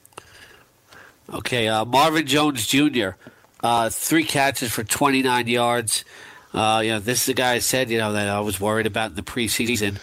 Okay, 1.32 1.68
uh, 1.68 1.84
Marvin 1.84 2.26
Jones 2.26 2.66
Jr. 2.66 3.10
Uh, 3.62 3.88
three 3.88 4.24
catches 4.24 4.72
for 4.72 4.82
29 4.82 5.46
yards. 5.46 6.04
Uh, 6.52 6.80
you 6.82 6.90
know, 6.90 6.98
this 6.98 7.20
is 7.20 7.26
the 7.26 7.34
guy 7.34 7.52
I 7.52 7.58
said, 7.60 7.90
you 7.90 7.98
know, 7.98 8.12
that 8.12 8.28
I 8.28 8.40
was 8.40 8.60
worried 8.60 8.86
about 8.86 9.10
in 9.10 9.16
the 9.16 9.22
preseason. 9.22 9.98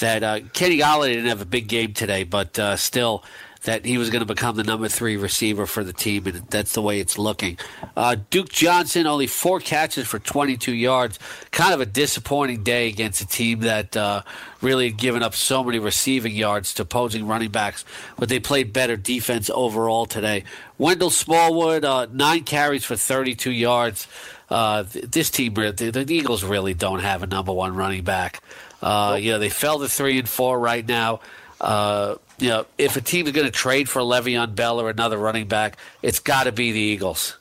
That 0.00 0.22
uh, 0.22 0.40
Kenny 0.52 0.78
Golladay 0.78 1.14
didn't 1.14 1.28
have 1.28 1.40
a 1.40 1.46
big 1.46 1.68
game 1.68 1.94
today, 1.94 2.24
but 2.24 2.58
uh, 2.58 2.76
still, 2.76 3.24
that 3.62 3.84
he 3.84 3.98
was 3.98 4.08
going 4.08 4.20
to 4.20 4.26
become 4.26 4.56
the 4.56 4.64
number 4.64 4.88
three 4.88 5.16
receiver 5.16 5.66
for 5.66 5.84
the 5.84 5.92
team, 5.92 6.26
and 6.26 6.36
that's 6.48 6.72
the 6.72 6.80
way 6.80 6.98
it's 6.98 7.18
looking. 7.18 7.58
Uh, 7.94 8.16
Duke 8.30 8.48
Johnson 8.48 9.06
only 9.06 9.26
four 9.26 9.60
catches 9.60 10.06
for 10.06 10.18
22 10.18 10.72
yards. 10.72 11.18
Kind 11.50 11.74
of 11.74 11.80
a 11.80 11.86
disappointing 11.86 12.62
day 12.62 12.88
against 12.88 13.20
a 13.20 13.26
team 13.26 13.60
that 13.60 13.96
uh, 13.96 14.22
really 14.62 14.88
had 14.88 14.96
given 14.96 15.22
up 15.22 15.34
so 15.34 15.62
many 15.62 15.78
receiving 15.78 16.34
yards 16.34 16.72
to 16.74 16.82
opposing 16.82 17.26
running 17.26 17.50
backs, 17.50 17.84
but 18.18 18.30
they 18.30 18.40
played 18.40 18.72
better 18.72 18.96
defense 18.96 19.50
overall 19.52 20.06
today. 20.06 20.44
Wendell 20.78 21.10
Smallwood, 21.10 21.84
uh, 21.84 22.06
nine 22.10 22.44
carries 22.44 22.84
for 22.84 22.96
32 22.96 23.50
yards. 23.50 24.08
Uh, 24.48 24.84
this 24.90 25.30
team, 25.30 25.54
the, 25.54 25.70
the, 25.72 26.12
Eagles 26.12 26.42
really 26.42 26.74
don't 26.74 27.00
have 27.00 27.22
a 27.22 27.26
number 27.26 27.52
one 27.52 27.76
running 27.76 28.02
back. 28.02 28.42
Uh, 28.82 29.18
you 29.20 29.32
know, 29.32 29.38
they 29.38 29.50
fell 29.50 29.78
to 29.80 29.88
three 29.88 30.18
and 30.18 30.28
four 30.28 30.58
right 30.58 30.86
now. 30.86 31.20
Uh, 31.60 32.16
you 32.38 32.48
know, 32.48 32.66
if 32.78 32.96
a 32.96 33.00
team 33.00 33.26
is 33.26 33.32
going 33.32 33.46
to 33.46 33.52
trade 33.52 33.88
for 33.88 34.00
Le'Veon 34.00 34.54
Bell 34.54 34.80
or 34.80 34.88
another 34.88 35.18
running 35.18 35.46
back, 35.46 35.76
it's 36.02 36.18
got 36.18 36.44
to 36.44 36.52
be 36.52 36.72
the 36.72 36.80
Eagles. 36.80 37.36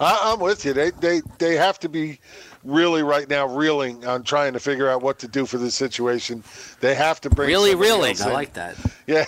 I, 0.00 0.32
am 0.32 0.40
with 0.40 0.64
you. 0.64 0.72
They 0.72 0.90
they 0.90 1.22
they 1.38 1.54
have 1.54 1.78
to 1.80 1.88
be 1.88 2.18
really 2.64 3.02
right 3.02 3.28
now 3.28 3.46
reeling 3.46 4.04
on 4.06 4.22
trying 4.22 4.52
to 4.54 4.60
figure 4.60 4.88
out 4.88 5.02
what 5.02 5.18
to 5.20 5.28
do 5.28 5.46
for 5.46 5.58
this 5.58 5.74
situation. 5.74 6.42
They 6.80 6.94
have 6.94 7.20
to 7.22 7.30
bring 7.30 7.48
really 7.48 7.74
reeling. 7.74 8.16
I 8.20 8.32
like 8.32 8.54
that. 8.54 8.76
Yeah, 9.06 9.26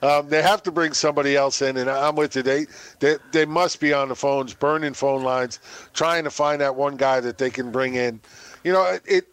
um, 0.00 0.28
they 0.28 0.40
have 0.40 0.62
to 0.62 0.70
bring 0.70 0.92
somebody 0.92 1.34
else 1.34 1.60
in, 1.60 1.76
and 1.76 1.90
I'm 1.90 2.14
with 2.14 2.36
you. 2.36 2.42
They, 2.42 2.66
they 3.00 3.16
they 3.32 3.44
must 3.44 3.80
be 3.80 3.92
on 3.92 4.10
the 4.10 4.14
phones, 4.14 4.54
burning 4.54 4.94
phone 4.94 5.24
lines, 5.24 5.58
trying 5.92 6.22
to 6.22 6.30
find 6.30 6.60
that 6.60 6.76
one 6.76 6.96
guy 6.96 7.18
that 7.18 7.36
they 7.36 7.50
can 7.50 7.72
bring 7.72 7.96
in. 7.96 8.20
You 8.62 8.72
know, 8.72 8.96
it. 9.06 9.26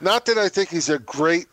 Not 0.00 0.26
that 0.26 0.38
I 0.38 0.48
think 0.48 0.68
he's 0.68 0.88
a 0.88 0.98
great 0.98 1.46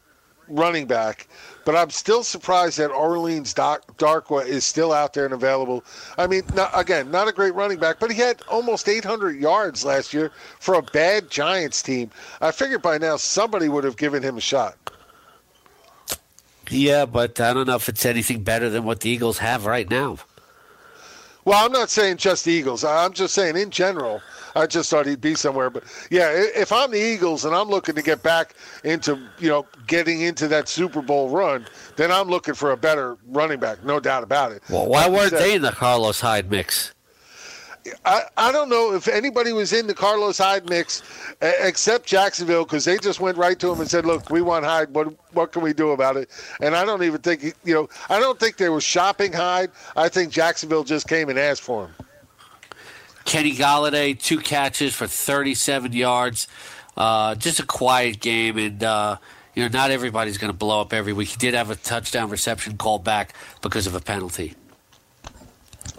running 0.48 0.86
back, 0.86 1.28
but 1.64 1.76
I'm 1.76 1.90
still 1.90 2.24
surprised 2.24 2.78
that 2.78 2.92
Orleans 2.92 3.54
Darkwa 3.54 4.46
is 4.46 4.64
still 4.64 4.94
out 4.94 5.14
there 5.14 5.26
and 5.26 5.34
available. 5.34 5.84
I 6.18 6.28
mean, 6.28 6.44
not, 6.54 6.70
again, 6.74 7.10
not 7.10 7.28
a 7.28 7.32
great 7.32 7.56
running 7.56 7.80
back, 7.80 8.00
but 8.00 8.12
he 8.12 8.20
had 8.20 8.42
almost 8.50 8.88
800 8.88 9.40
yards 9.40 9.84
last 9.84 10.14
year 10.14 10.32
for 10.60 10.76
a 10.76 10.84
bad 10.84 11.32
Giants 11.32 11.82
team. 11.82 12.12
I 12.42 12.52
figured 12.52 12.84
by 12.84 13.00
now 13.00 13.18
somebody 13.18 13.70
would 13.70 13.84
have 13.84 13.98
given 13.98 14.22
him 14.22 14.38
a 14.38 14.42
shot. 14.42 14.78
Yeah, 16.70 17.06
but 17.06 17.40
I 17.40 17.54
don't 17.54 17.68
know 17.68 17.76
if 17.76 17.90
it's 17.90 18.06
anything 18.06 18.44
better 18.44 18.70
than 18.70 18.84
what 18.86 19.00
the 19.00 19.10
Eagles 19.10 19.40
have 19.40 19.66
right 19.66 19.90
now. 19.90 20.18
Well, 21.44 21.64
I'm 21.64 21.72
not 21.72 21.92
saying 21.92 22.18
just 22.18 22.46
the 22.46 22.52
Eagles. 22.52 22.84
I'm 22.84 23.14
just 23.14 23.36
saying 23.36 23.56
in 23.56 23.70
general. 23.70 24.22
I 24.62 24.66
just 24.66 24.90
thought 24.90 25.06
he'd 25.06 25.22
be 25.22 25.36
somewhere. 25.36 25.70
But 25.70 25.84
yeah, 26.10 26.32
if 26.32 26.72
I'm 26.72 26.92
the 26.92 27.00
Eagles 27.00 27.46
and 27.46 27.54
I'm 27.54 27.70
looking 27.70 27.96
to 27.96 28.02
get 28.02 28.24
back 28.24 28.54
into 28.84 29.20
you 29.40 29.50
know 29.50 29.66
getting 29.88 30.22
into 30.22 30.48
that 30.48 30.68
Super 30.70 31.02
Bowl 31.02 31.30
run, 31.30 31.66
then 31.96 32.12
I'm 32.12 32.30
looking 32.30 32.54
for 32.54 32.72
a 32.72 32.78
better 32.78 33.18
running 33.28 33.60
back, 33.60 33.84
no 33.84 34.00
doubt 34.00 34.24
about 34.24 34.52
it. 34.52 34.64
Well, 34.70 34.88
why 34.88 35.10
weren't 35.10 35.32
they 35.32 35.56
in 35.56 35.62
the 35.62 35.72
Carlos 35.72 36.20
Hyde 36.20 36.50
mix? 36.50 36.94
I, 38.04 38.24
I 38.38 38.52
don't 38.52 38.70
know 38.70 38.96
if 38.96 39.08
anybody 39.08 39.54
was 39.54 39.72
in 39.72 39.86
the 39.86 39.94
Carlos 39.94 40.40
Hyde 40.40 40.68
mix 40.68 41.04
except 41.42 42.08
Jacksonville 42.08 42.64
because 42.64 42.86
they 42.86 42.98
just 42.98 43.20
went 43.20 43.38
right 43.38 43.60
to 43.60 43.72
him 43.72 43.80
and 43.80 43.90
said, 43.90 44.06
"Look, 44.06 44.30
we 44.32 44.42
want 44.42 44.66
Hyde. 44.66 44.94
What 44.94 45.14
what 45.34 45.52
can 45.52 45.62
we 45.62 45.74
do 45.74 45.92
about 45.92 46.18
it?" 46.18 46.30
And 46.62 46.76
I 46.76 46.84
don't 46.84 47.04
even 47.04 47.22
think 47.22 47.44
you 47.64 47.74
know. 47.74 47.90
I 48.10 48.20
don't 48.20 48.40
think 48.40 48.58
they 48.58 48.70
were 48.70 48.82
shopping 48.82 49.34
Hyde. 49.34 49.70
I 49.96 50.10
think 50.10 50.32
Jacksonville 50.32 50.84
just 50.84 51.08
came 51.08 51.30
and 51.30 51.38
asked 51.38 51.62
for 51.62 51.86
him. 51.86 52.05
Kenny 53.26 53.54
Golladay, 53.56 54.18
two 54.20 54.38
catches 54.40 54.94
for 54.96 55.08
37 55.08 55.94
yards. 55.94 56.48
Uh, 56.96 57.36
just 57.36 57.60
a 57.60 57.66
quiet 57.66 58.20
game, 58.22 58.58
and 58.58 58.82
uh, 58.84 59.18
you 59.54 59.64
know 59.64 59.70
not 59.70 59.92
everybody's 59.92 60.38
going 60.38 60.52
to 60.52 60.58
blow 60.58 60.80
up 60.80 60.94
every 60.94 61.12
week. 61.12 61.30
He 61.30 61.38
did 61.38 61.54
have 61.54 61.70
a 61.70 61.76
touchdown 61.76 62.30
reception 62.30 62.78
called 62.78 63.04
back 63.04 63.34
because 63.62 63.86
of 63.88 63.96
a 63.96 64.00
penalty. 64.00 64.54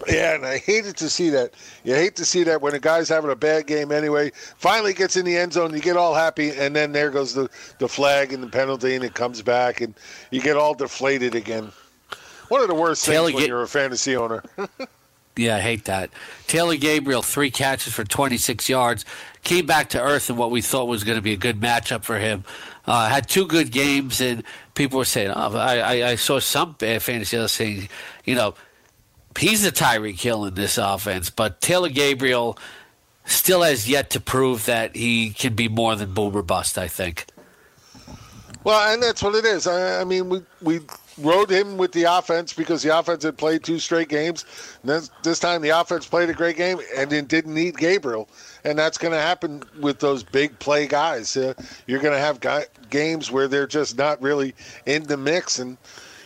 Yeah, 0.08 0.34
and 0.34 0.44
I 0.46 0.58
hated 0.58 0.96
to 0.98 1.08
see 1.08 1.30
that. 1.30 1.54
You 1.84 1.94
hate 1.94 2.16
to 2.16 2.24
see 2.24 2.44
that 2.44 2.60
when 2.62 2.74
a 2.74 2.78
guy's 2.78 3.08
having 3.08 3.30
a 3.30 3.36
bad 3.36 3.66
game 3.66 3.92
anyway. 3.92 4.30
Finally 4.56 4.92
gets 4.94 5.16
in 5.16 5.24
the 5.24 5.36
end 5.36 5.52
zone, 5.54 5.72
you 5.74 5.80
get 5.80 5.96
all 5.96 6.14
happy, 6.14 6.50
and 6.50 6.76
then 6.76 6.92
there 6.92 7.10
goes 7.10 7.34
the, 7.34 7.48
the 7.78 7.88
flag 7.88 8.32
and 8.32 8.42
the 8.42 8.48
penalty, 8.48 8.94
and 8.94 9.04
it 9.04 9.14
comes 9.14 9.42
back, 9.42 9.80
and 9.80 9.94
you 10.30 10.40
get 10.40 10.56
all 10.56 10.74
deflated 10.74 11.34
again. 11.34 11.72
One 12.48 12.60
of 12.62 12.68
the 12.68 12.74
worst 12.74 13.04
Taylor 13.04 13.26
things 13.26 13.34
when 13.34 13.42
get- 13.42 13.48
you're 13.48 13.62
a 13.62 13.68
fantasy 13.68 14.16
owner. 14.16 14.42
Yeah, 15.36 15.56
I 15.56 15.60
hate 15.60 15.84
that. 15.84 16.10
Taylor 16.46 16.76
Gabriel, 16.76 17.22
three 17.22 17.50
catches 17.50 17.92
for 17.92 18.04
26 18.04 18.68
yards, 18.68 19.04
came 19.42 19.66
back 19.66 19.90
to 19.90 20.02
earth 20.02 20.30
in 20.30 20.36
what 20.36 20.50
we 20.50 20.62
thought 20.62 20.86
was 20.86 21.04
going 21.04 21.16
to 21.18 21.22
be 21.22 21.34
a 21.34 21.36
good 21.36 21.60
matchup 21.60 22.04
for 22.04 22.18
him. 22.18 22.44
Uh, 22.86 23.08
had 23.08 23.28
two 23.28 23.46
good 23.46 23.70
games, 23.70 24.20
and 24.20 24.42
people 24.74 24.98
were 24.98 25.04
saying, 25.04 25.30
oh, 25.34 25.56
I, 25.56 25.78
I, 25.78 26.08
I, 26.10 26.14
saw 26.14 26.38
some 26.38 26.74
fantasy 26.74 27.48
saying, 27.48 27.88
you 28.24 28.34
know, 28.34 28.54
he's 29.36 29.62
the 29.62 29.72
Tyreek 29.72 30.20
Hill 30.20 30.44
in 30.46 30.54
this 30.54 30.78
offense, 30.78 31.28
but 31.28 31.60
Taylor 31.60 31.88
Gabriel 31.88 32.56
still 33.24 33.62
has 33.62 33.88
yet 33.88 34.10
to 34.10 34.20
prove 34.20 34.66
that 34.66 34.94
he 34.94 35.30
can 35.30 35.54
be 35.54 35.68
more 35.68 35.96
than 35.96 36.14
boomer 36.14 36.42
bust, 36.42 36.78
I 36.78 36.88
think. 36.88 37.26
Well, 38.62 38.92
and 38.92 39.02
that's 39.02 39.22
what 39.22 39.34
it 39.34 39.44
is. 39.44 39.66
I, 39.66 40.00
I 40.00 40.04
mean, 40.04 40.28
we, 40.28 40.42
we 40.62 40.80
rode 41.18 41.50
him 41.50 41.76
with 41.76 41.92
the 41.92 42.04
offense 42.04 42.52
because 42.52 42.82
the 42.82 42.96
offense 42.96 43.22
had 43.22 43.36
played 43.38 43.62
two 43.62 43.78
straight 43.78 44.08
games. 44.08 44.44
This, 44.84 45.10
this, 45.22 45.38
time 45.38 45.62
the 45.62 45.70
offense 45.70 46.06
played 46.06 46.30
a 46.30 46.34
great 46.34 46.56
game 46.56 46.80
and 46.96 47.12
it 47.12 47.28
didn't 47.28 47.54
need 47.54 47.76
Gabriel. 47.76 48.28
And 48.64 48.78
that's 48.78 48.98
going 48.98 49.12
to 49.12 49.20
happen 49.20 49.62
with 49.80 49.98
those 49.98 50.22
big 50.22 50.58
play 50.58 50.86
guys. 50.86 51.36
Uh, 51.36 51.54
you're 51.86 52.00
going 52.00 52.14
to 52.14 52.20
have 52.20 52.40
guy, 52.40 52.66
games 52.90 53.30
where 53.30 53.48
they're 53.48 53.66
just 53.66 53.96
not 53.96 54.20
really 54.20 54.54
in 54.84 55.04
the 55.04 55.16
mix. 55.16 55.58
And, 55.58 55.76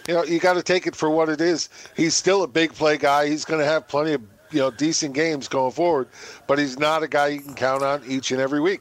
you 0.08 0.14
know, 0.14 0.24
you 0.24 0.40
got 0.40 0.54
to 0.54 0.62
take 0.62 0.86
it 0.86 0.96
for 0.96 1.10
what 1.10 1.28
it 1.28 1.40
is. 1.40 1.68
He's 1.96 2.14
still 2.14 2.42
a 2.42 2.48
big 2.48 2.72
play 2.72 2.98
guy. 2.98 3.28
He's 3.28 3.44
going 3.44 3.60
to 3.60 3.66
have 3.66 3.86
plenty 3.86 4.14
of, 4.14 4.22
you 4.50 4.58
know, 4.58 4.70
decent 4.70 5.14
games 5.14 5.46
going 5.46 5.72
forward, 5.72 6.08
but 6.46 6.58
he's 6.58 6.78
not 6.78 7.02
a 7.02 7.08
guy 7.08 7.28
you 7.28 7.40
can 7.40 7.54
count 7.54 7.82
on 7.82 8.02
each 8.06 8.32
and 8.32 8.40
every 8.40 8.60
week. 8.60 8.80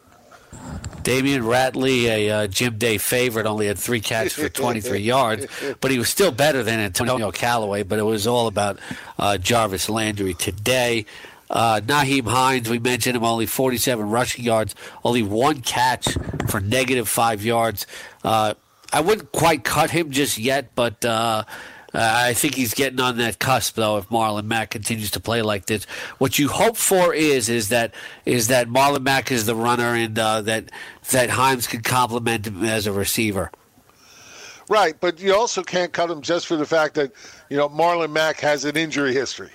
Damion 1.03 1.43
Ratley, 1.43 2.03
a 2.03 2.29
uh, 2.29 2.47
Jim 2.47 2.77
Day 2.77 2.97
favorite, 2.97 3.45
only 3.45 3.67
had 3.67 3.77
three 3.77 4.01
catches 4.01 4.33
for 4.33 4.49
23 4.49 4.99
yards, 4.99 5.47
but 5.81 5.91
he 5.91 5.97
was 5.97 6.09
still 6.09 6.31
better 6.31 6.61
than 6.61 6.79
Antonio 6.79 7.31
Callaway. 7.31 7.83
But 7.83 7.99
it 7.99 8.03
was 8.03 8.27
all 8.27 8.47
about 8.47 8.79
uh, 9.17 9.37
Jarvis 9.37 9.89
Landry 9.89 10.33
today. 10.33 11.05
Uh, 11.49 11.81
Nyheim 11.83 12.27
Hines, 12.27 12.69
we 12.69 12.77
mentioned 12.77 13.15
him, 13.15 13.23
only 13.23 13.47
47 13.47 14.09
rushing 14.09 14.45
yards, 14.45 14.75
only 15.03 15.23
one 15.23 15.61
catch 15.61 16.07
for 16.47 16.59
negative 16.59 17.09
five 17.09 17.43
yards. 17.43 17.87
Uh, 18.23 18.53
I 18.93 19.01
wouldn't 19.01 19.31
quite 19.31 19.63
cut 19.63 19.89
him 19.91 20.11
just 20.11 20.37
yet, 20.37 20.75
but 20.75 21.03
uh, 21.93 21.99
I 22.01 22.33
think 22.33 22.55
he's 22.55 22.73
getting 22.73 22.99
on 22.99 23.17
that 23.17 23.39
cusp, 23.39 23.75
though. 23.75 23.97
If 23.97 24.09
Marlon 24.09 24.45
Mack 24.45 24.69
continues 24.69 25.09
to 25.11 25.19
play 25.19 25.41
like 25.41 25.65
this, 25.65 25.85
what 26.19 26.37
you 26.37 26.47
hope 26.47 26.77
for 26.77 27.13
is 27.13 27.49
is 27.49 27.69
that 27.69 27.95
is 28.25 28.47
that 28.47 28.67
Marlon 28.67 29.01
Mack 29.01 29.31
is 29.31 29.47
the 29.47 29.55
runner, 29.55 29.95
and 29.95 30.17
uh, 30.17 30.41
that 30.41 30.69
that 31.11 31.31
Hines 31.31 31.65
can 31.65 31.81
complement 31.81 32.45
him 32.45 32.63
as 32.63 32.85
a 32.85 32.91
receiver. 32.91 33.51
Right, 34.69 34.95
but 34.99 35.19
you 35.19 35.33
also 35.33 35.63
can't 35.63 35.91
cut 35.91 36.11
him 36.11 36.21
just 36.21 36.45
for 36.45 36.55
the 36.55 36.65
fact 36.65 36.93
that 36.95 37.11
you 37.49 37.57
know 37.57 37.67
Marlon 37.69 38.11
Mack 38.11 38.39
has 38.41 38.65
an 38.65 38.77
injury 38.77 39.13
history, 39.13 39.49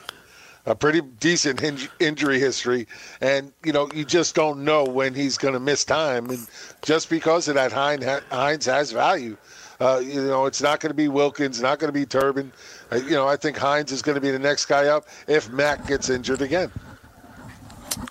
a 0.67 0.75
pretty 0.75 1.03
decent 1.03 1.63
in- 1.63 1.89
injury 2.01 2.41
history, 2.41 2.89
and 3.21 3.53
you 3.65 3.73
know 3.73 3.89
you 3.95 4.05
just 4.05 4.35
don't 4.35 4.65
know 4.65 4.83
when 4.83 5.15
he's 5.15 5.39
going 5.39 5.55
to 5.55 5.61
miss 5.61 5.85
time, 5.85 6.31
and 6.31 6.49
just 6.83 7.09
because 7.09 7.47
of 7.47 7.55
that, 7.55 7.71
Hines 7.71 8.67
has 8.67 8.91
value. 8.91 9.37
Uh, 9.81 10.01
you 10.05 10.23
know, 10.23 10.47
it's 10.47 10.63
not 10.63 10.81
going 10.81 10.91
to 10.91 10.95
be 10.95 11.09
Wilkins, 11.09 11.61
not 11.61 11.79
going 11.79 11.89
to 11.89 11.99
be 11.99 12.07
Turbin. 12.07 12.53
Uh, 12.93 12.97
you 12.97 13.11
know, 13.11 13.27
I 13.27 13.37
think 13.37 13.57
Hines 13.57 13.93
is 13.93 14.03
going 14.03 14.15
to 14.15 14.21
be 14.21 14.31
the 14.31 14.39
next 14.39 14.67
guy 14.67 14.87
up 14.87 15.07
if 15.27 15.51
Mack 15.51 15.87
gets 15.87 16.11
injured 16.11 16.43
again. 16.43 16.71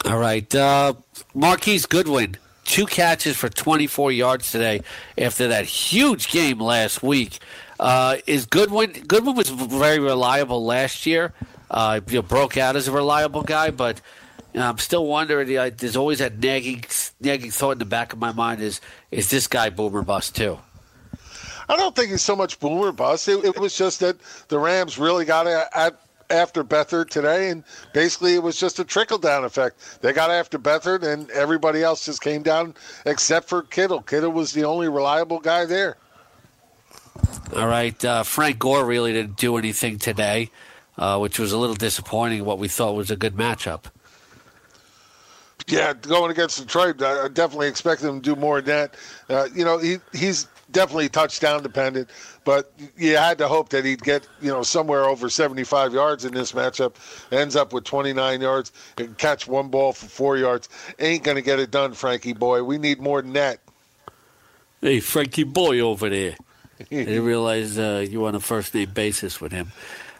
All 0.05 0.17
right. 0.17 0.53
Uh, 0.53 0.93
Marquise 1.33 1.85
Goodwin, 1.85 2.35
two 2.63 2.85
catches 2.85 3.37
for 3.37 3.49
24 3.49 4.11
yards 4.11 4.51
today 4.51 4.81
after 5.17 5.47
that 5.49 5.65
huge 5.65 6.29
game 6.31 6.59
last 6.59 7.03
week. 7.03 7.39
Uh, 7.79 8.17
is 8.27 8.45
Goodwin 8.45 8.91
Goodwin 9.07 9.35
was 9.35 9.49
very 9.49 9.99
reliable 9.99 10.63
last 10.63 11.05
year. 11.05 11.33
Uh, 11.69 11.99
you 12.07 12.15
know, 12.15 12.21
broke 12.21 12.55
out 12.55 12.75
as 12.75 12.87
a 12.87 12.91
reliable 12.91 13.41
guy, 13.41 13.71
but 13.71 13.99
you 14.53 14.59
know, 14.59 14.69
I'm 14.69 14.77
still 14.77 15.05
wondering. 15.05 15.49
You 15.49 15.55
know, 15.55 15.69
there's 15.69 15.95
always 15.95 16.19
that 16.19 16.37
nagging 16.37 16.85
nagging 17.19 17.51
thought 17.51 17.71
in 17.71 17.79
the 17.79 17.85
back 17.85 18.13
of 18.13 18.19
my 18.19 18.31
mind: 18.31 18.61
is 18.61 18.79
is 19.11 19.29
this 19.29 19.47
guy 19.47 19.69
boomer 19.69 20.03
bust 20.03 20.35
too? 20.35 20.59
I 21.73 21.77
don't 21.77 21.95
think 21.95 22.11
he's 22.11 22.21
so 22.21 22.35
much 22.35 22.59
boomer 22.59 22.91
bust. 22.91 23.27
It, 23.27 23.43
it 23.43 23.57
was 23.57 23.75
just 23.75 23.99
that 24.01 24.17
the 24.47 24.59
Rams 24.59 24.99
really 24.99 25.25
got 25.25 25.47
at 25.47 25.99
after 26.29 26.63
Beathard 26.63 27.09
today, 27.09 27.49
and 27.49 27.63
basically 27.93 28.35
it 28.35 28.43
was 28.43 28.59
just 28.59 28.79
a 28.79 28.83
trickle 28.83 29.17
down 29.17 29.43
effect. 29.43 30.01
They 30.01 30.13
got 30.13 30.31
after 30.31 30.59
Beathard, 30.59 31.03
and 31.03 31.29
everybody 31.31 31.83
else 31.83 32.05
just 32.05 32.21
came 32.21 32.43
down 32.43 32.75
except 33.05 33.49
for 33.49 33.63
Kittle. 33.63 34.01
Kittle 34.01 34.31
was 34.31 34.53
the 34.53 34.63
only 34.63 34.87
reliable 34.87 35.39
guy 35.39 35.65
there. 35.65 35.97
All 37.55 37.67
right, 37.67 38.03
uh, 38.05 38.23
Frank 38.23 38.59
Gore 38.59 38.85
really 38.85 39.13
didn't 39.13 39.37
do 39.37 39.57
anything 39.57 39.99
today. 39.99 40.49
uh, 40.97 41.17
which 41.17 41.39
was 41.39 41.51
a 41.51 41.57
little 41.57 41.75
disappointing. 41.75 42.45
What 42.45 42.59
we 42.59 42.67
thought 42.67 42.95
was 42.95 43.11
a 43.11 43.15
good 43.15 43.35
matchup. 43.35 43.83
Yeah, 45.67 45.93
going 45.93 46.29
against 46.29 46.59
Detroit, 46.59 47.01
I 47.01 47.29
definitely 47.29 47.67
expect 47.67 48.03
him 48.03 48.21
to 48.21 48.35
do 48.35 48.39
more 48.39 48.61
than 48.61 48.75
that. 48.75 48.95
Uh, 49.29 49.47
you 49.55 49.63
know, 49.63 49.77
he 49.77 49.97
he's 50.11 50.47
definitely 50.71 51.09
touchdown 51.09 51.63
dependent, 51.63 52.09
but 52.43 52.73
you 52.97 53.15
had 53.15 53.37
to 53.37 53.47
hope 53.47 53.69
that 53.69 53.85
he'd 53.85 54.03
get 54.03 54.27
you 54.41 54.49
know 54.49 54.63
somewhere 54.63 55.05
over 55.05 55.29
75 55.29 55.93
yards 55.93 56.25
in 56.25 56.33
this 56.33 56.51
matchup. 56.51 56.95
Ends 57.31 57.55
up 57.55 57.73
with 57.73 57.83
29 57.83 58.41
yards 58.41 58.71
and 58.97 59.17
catch 59.17 59.47
one 59.47 59.69
ball 59.69 59.93
for 59.93 60.07
four 60.07 60.37
yards. 60.37 60.69
Ain't 60.99 61.23
going 61.23 61.35
to 61.35 61.41
get 61.41 61.59
it 61.59 61.71
done, 61.71 61.93
Frankie 61.93 62.33
boy. 62.33 62.63
We 62.63 62.77
need 62.77 62.99
more 62.99 63.21
than 63.21 63.33
that. 63.33 63.59
Hey, 64.81 64.99
Frankie 64.99 65.43
boy 65.43 65.79
over 65.79 66.09
there. 66.09 66.35
I 66.79 66.83
didn't 66.83 67.25
realize 67.25 67.79
uh, 67.79 68.05
you 68.09 68.21
were 68.21 68.27
on 68.27 68.35
a 68.35 68.39
first 68.39 68.73
name 68.73 68.89
basis 68.91 69.39
with 69.39 69.51
him. 69.51 69.71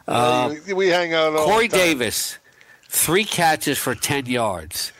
Uh, 0.07 0.55
we 0.73 0.89
hang 0.89 1.13
out. 1.13 1.35
Corey 1.35 1.67
Davis, 1.67 2.37
three 2.87 3.23
catches 3.23 3.77
for 3.77 3.95
10 3.95 4.25
yards. 4.27 4.91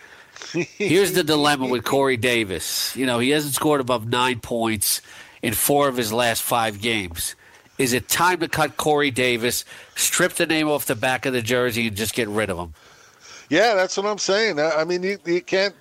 Here's 0.78 1.14
the 1.14 1.24
dilemma 1.24 1.68
with 1.68 1.84
Corey 1.84 2.18
Davis. 2.18 2.96
You 2.96 3.06
know, 3.06 3.20
he 3.20 3.30
hasn't 3.30 3.54
scored 3.54 3.82
above 3.82 4.08
nine 4.08 4.40
points 4.40 5.02
in 5.44 5.54
four 5.54 5.88
of 5.88 5.98
his 5.98 6.12
last 6.12 6.42
five 6.42 6.82
games. 6.82 7.36
Is 7.78 7.94
it 7.94 8.08
time 8.08 8.40
to 8.40 8.48
cut 8.48 8.78
Corey 8.78 9.12
Davis, 9.12 9.66
strip 9.96 10.34
the 10.34 10.46
name 10.46 10.70
off 10.70 10.86
the 10.86 10.96
back 10.96 11.26
of 11.26 11.34
the 11.34 11.42
jersey, 11.42 11.88
and 11.88 11.98
just 11.98 12.16
get 12.16 12.28
rid 12.30 12.50
of 12.50 12.58
him? 12.58 12.74
Yeah, 13.50 13.76
that's 13.76 13.98
what 13.98 14.06
I'm 14.06 14.18
saying. 14.18 14.60
I 14.60 14.84
mean, 14.84 15.04
you, 15.04 15.18
you 15.26 15.42
can't. 15.42 15.76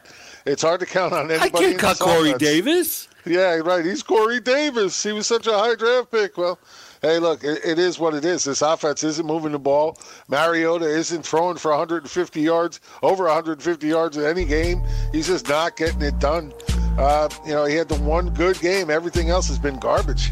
It's 0.44 0.62
hard 0.62 0.80
to 0.80 0.86
count 0.86 1.12
on 1.12 1.30
anybody. 1.30 1.64
I 1.64 1.68
can't 1.68 1.78
cut 1.78 1.98
Corey 1.98 2.30
offense. 2.30 2.43
Davis. 2.43 3.09
Yeah, 3.24 3.55
right. 3.56 3.84
He's 3.84 4.02
Corey 4.02 4.40
Davis. 4.40 5.01
He 5.01 5.12
was 5.12 5.26
such 5.26 5.47
a 5.47 5.52
high 5.52 5.76
draft 5.76 6.10
pick. 6.10 6.36
Well, 6.36 6.59
hey, 7.02 7.18
look, 7.20 7.44
it, 7.44 7.64
it 7.64 7.78
is 7.78 7.98
what 7.98 8.14
it 8.14 8.24
is. 8.24 8.44
This 8.44 8.62
offense 8.62 9.05
isn't 9.05 9.26
moving 9.26 9.52
the 9.52 9.60
ball. 9.60 9.97
Mariota 10.28 10.86
isn't 10.86 11.24
throwing 11.24 11.56
for 11.56 11.70
150 11.70 12.40
yards, 12.40 12.80
over 13.02 13.24
150 13.24 13.86
yards 13.86 14.16
in 14.16 14.24
any 14.24 14.44
game. 14.44 14.82
He's 15.12 15.28
just 15.28 15.48
not 15.48 15.76
getting 15.76 16.02
it 16.02 16.18
done. 16.18 16.52
Uh, 16.98 17.28
you 17.47 17.52
know, 17.52 17.64
he 17.64 17.74
had 17.74 17.89
the 17.89 17.97
one 17.97 18.31
good 18.35 18.59
game. 18.60 18.90
Everything 18.90 19.31
else 19.31 19.48
has 19.48 19.59
been 19.59 19.78
garbage. 19.78 20.31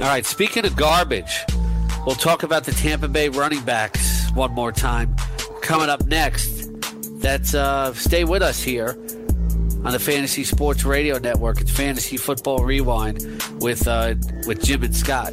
All 0.00 0.08
right, 0.08 0.26
speaking 0.26 0.66
of 0.66 0.74
garbage, 0.74 1.44
we'll 2.04 2.16
talk 2.16 2.42
about 2.42 2.64
the 2.64 2.72
Tampa 2.72 3.08
Bay 3.08 3.28
running 3.28 3.62
backs 3.62 4.28
one 4.34 4.52
more 4.52 4.72
time. 4.72 5.14
Coming 5.62 5.88
up 5.88 6.04
next, 6.06 6.68
that's 7.20 7.54
uh, 7.54 7.94
stay 7.94 8.24
with 8.24 8.42
us 8.42 8.60
here 8.60 8.98
on 9.84 9.92
the 9.92 10.00
Fantasy 10.00 10.42
Sports 10.44 10.84
Radio 10.84 11.18
Network. 11.18 11.60
It's 11.60 11.70
Fantasy 11.70 12.16
Football 12.16 12.64
Rewind 12.64 13.22
with 13.60 13.86
uh, 13.86 14.14
with 14.46 14.62
Jim 14.64 14.82
and 14.82 14.94
Scott. 14.94 15.32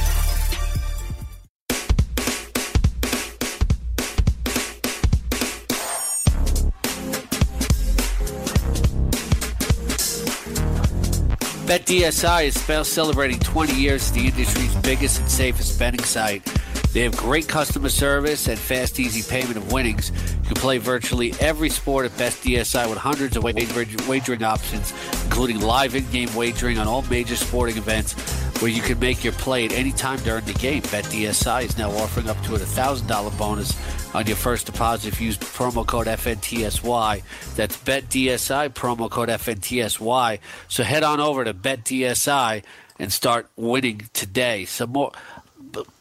BetDSI 11.71 12.47
is 12.47 12.87
celebrating 12.91 13.39
20 13.39 13.73
years 13.73 14.03
as 14.03 14.11
the 14.11 14.27
industry's 14.27 14.75
biggest 14.81 15.21
and 15.21 15.31
safest 15.31 15.79
betting 15.79 16.03
site. 16.03 16.43
They 16.91 16.99
have 17.03 17.15
great 17.15 17.47
customer 17.47 17.87
service 17.87 18.49
and 18.49 18.59
fast, 18.59 18.99
easy 18.99 19.21
payment 19.21 19.55
of 19.55 19.71
winnings. 19.71 20.11
You 20.43 20.47
can 20.47 20.55
play 20.55 20.79
virtually 20.79 21.33
every 21.39 21.69
sport 21.69 22.05
at 22.05 22.11
BetDSI 22.17 22.89
with 22.89 22.97
hundreds 22.97 23.37
of 23.37 23.43
wagering 23.45 24.43
options, 24.43 24.93
including 25.23 25.61
live 25.61 25.95
in-game 25.95 26.35
wagering 26.35 26.77
on 26.77 26.89
all 26.89 27.03
major 27.03 27.37
sporting 27.37 27.77
events 27.77 28.15
where 28.61 28.69
you 28.69 28.81
can 28.81 28.99
make 28.99 29.23
your 29.23 29.31
play 29.33 29.63
at 29.63 29.71
any 29.71 29.93
time 29.93 30.19
during 30.19 30.43
the 30.43 30.53
game. 30.55 30.81
BetDSI 30.81 31.63
is 31.63 31.77
now 31.77 31.89
offering 31.91 32.29
up 32.29 32.35
to 32.43 32.55
a 32.55 32.59
$1,000 32.59 33.37
bonus 33.37 33.71
on 34.13 34.27
your 34.27 34.35
first 34.35 34.65
deposit 34.65 35.07
if 35.09 35.21
you 35.21 35.27
use 35.27 35.37
promo 35.37 35.85
code 35.85 36.07
FNTSY. 36.07 37.23
That's 37.55 37.77
BetDSI, 37.77 38.69
promo 38.69 39.09
code 39.09 39.29
FNTSY. 39.29 40.39
So 40.67 40.83
head 40.83 41.03
on 41.03 41.19
over 41.19 41.43
to 41.43 41.53
BetDSI 41.53 42.63
and 42.99 43.11
start 43.11 43.49
winning 43.55 44.09
today. 44.13 44.65
Some 44.65 44.91
more. 44.91 45.11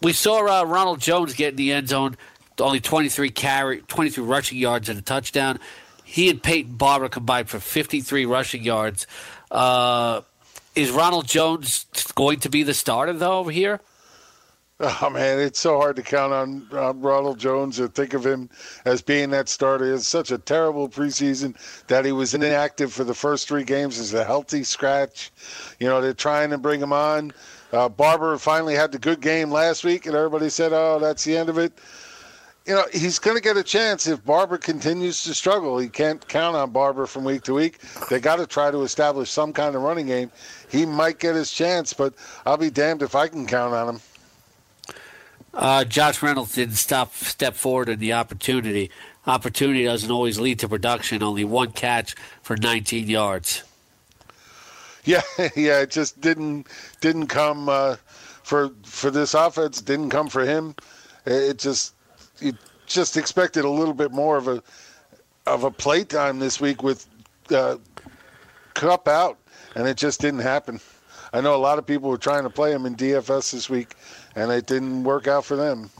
We 0.03 0.13
saw 0.13 0.47
uh, 0.47 0.65
Ronald 0.65 1.01
Jones 1.01 1.35
get 1.35 1.51
in 1.51 1.57
the 1.57 1.73
end 1.73 1.89
zone, 1.89 2.17
only 2.59 2.81
23 2.81 3.31
carry, 3.31 3.83
23 3.83 4.25
rushing 4.25 4.59
yards 4.59 4.89
and 4.89 4.99
a 4.99 5.03
touchdown. 5.03 5.59
He 6.05 6.29
and 6.29 6.43
Peyton 6.43 6.75
Barber 6.75 7.09
combined 7.09 7.49
for 7.49 7.61
53 7.61 8.27
rushing 8.27 8.65
yards. 8.65 9.07
Uh, 9.51 10.23
is 10.75 10.91
Ronald 10.91 11.29
Jones 11.29 11.87
going 12.15 12.41
to 12.41 12.49
be 12.49 12.65
the 12.65 12.75
starter 12.75 13.13
though 13.13 13.39
over 13.39 13.51
here? 13.51 13.81
Oh 14.83 15.11
man, 15.11 15.39
it's 15.39 15.61
so 15.61 15.77
hard 15.77 15.97
to 15.97 16.03
count 16.03 16.33
on 16.33 16.67
Ronald 16.71 17.39
Jones 17.39 17.79
or 17.79 17.87
think 17.87 18.15
of 18.15 18.25
him 18.25 18.49
as 18.87 19.03
being 19.03 19.29
that 19.29 19.51
starter. 19.51 19.93
It's 19.93 20.09
such 20.09 20.31
a 20.31 20.39
terrible 20.39 20.89
preseason 20.89 21.55
that 21.89 22.07
he 22.07 22.13
was 22.13 22.33
inactive 22.33 22.91
for 22.91 23.05
the 23.05 23.13
first 23.13 23.47
three 23.47 23.65
games 23.65 23.99
as 23.99 24.15
a 24.15 24.25
healthy 24.25 24.65
scratch. 24.65 25.33
You 25.81 25.89
know, 25.89 26.01
they're 26.01 26.15
trying 26.15 26.49
to 26.49 26.57
bring 26.57 26.81
him 26.81 26.95
on. 26.95 27.33
Uh, 27.75 27.91
Barber 27.91 28.39
finally 28.39 28.75
had 28.75 28.91
the 28.91 28.99
good 28.99 29.21
game 29.21 29.51
last 29.51 29.85
week, 29.85 30.07
and 30.07 30.17
everybody 30.17 30.49
said, 30.49 30.73
"Oh, 30.73 30.99
that's 30.99 31.25
the 31.25 31.37
end 31.37 31.51
of 31.51 31.59
it." 31.59 31.75
You 32.65 32.75
know, 32.75 32.85
he's 32.91 33.19
going 33.19 33.37
to 33.37 33.43
get 33.43 33.59
a 33.59 33.63
chance 33.63 34.07
if 34.07 34.25
Barber 34.25 34.57
continues 34.57 35.23
to 35.25 35.35
struggle. 35.35 35.79
He 35.79 35.89
can't 35.89 36.27
count 36.27 36.57
on 36.57 36.71
Barber 36.71 37.05
from 37.05 37.25
week 37.25 37.43
to 37.43 37.53
week. 37.53 37.81
They 38.09 38.19
got 38.19 38.37
to 38.37 38.47
try 38.47 38.71
to 38.71 38.81
establish 38.81 39.31
some 39.31 39.53
kind 39.53 39.77
of 39.77 39.83
running 39.83 40.07
game. 40.07 40.31
He 40.71 40.87
might 40.87 41.19
get 41.19 41.35
his 41.35 41.51
chance, 41.51 41.93
but 41.93 42.15
I'll 42.47 42.57
be 42.57 42.71
damned 42.71 43.03
if 43.03 43.15
I 43.15 43.29
can 43.29 43.47
count 43.47 43.75
on 43.75 43.97
him. 43.97 44.01
Uh, 45.53 45.85
Josh 45.85 46.23
Reynolds 46.23 46.55
didn't 46.55 46.77
stop 46.77 47.15
step 47.15 47.55
forward 47.55 47.89
in 47.89 47.99
the 47.99 48.13
opportunity. 48.13 48.91
Opportunity 49.27 49.85
doesn't 49.85 50.11
always 50.11 50.39
lead 50.39 50.59
to 50.61 50.69
production. 50.69 51.23
Only 51.23 51.45
one 51.45 51.73
catch 51.73 52.15
for 52.43 52.57
19 52.57 53.09
yards. 53.09 53.65
Yeah, 55.05 55.23
yeah, 55.57 55.81
it 55.81 55.91
just 55.91 56.21
didn't 56.21 56.67
didn't 57.01 57.29
come 57.29 57.71
uh, 57.71 57.97
for 58.43 58.71
for 58.85 59.11
this 59.11 59.33
offense. 59.33 59.81
Didn't 59.81 60.11
come 60.11 60.29
for 60.29 60.45
him. 60.45 60.75
It 61.25 61.59
just 61.59 61.95
you 62.39 62.53
just 62.87 63.17
expected 63.17 63.65
a 63.65 63.71
little 63.71 63.95
bit 63.95 64.13
more 64.13 64.37
of 64.37 64.47
a 64.47 64.63
of 65.47 65.65
a 65.65 65.71
play 65.71 66.05
time 66.05 66.39
this 66.39 66.61
week 66.61 66.83
with 66.83 67.07
uh, 67.51 67.79
Kupp 68.75 69.09
out, 69.09 69.39
and 69.75 69.89
it 69.89 69.97
just 69.97 70.21
didn't 70.21 70.41
happen. 70.41 70.81
I 71.33 71.41
know 71.41 71.55
a 71.55 71.57
lot 71.57 71.79
of 71.79 71.87
people 71.87 72.11
were 72.11 72.19
trying 72.19 72.43
to 72.43 72.51
play 72.51 72.73
him 72.73 72.87
in 72.87 72.97
DFS 72.97 73.53
this 73.53 73.71
week, 73.71 73.95
and 74.35 74.51
it 74.51 74.67
didn't 74.67 75.05
work 75.05 75.27
out 75.27 75.45
for 75.45 75.57
them. 75.57 75.91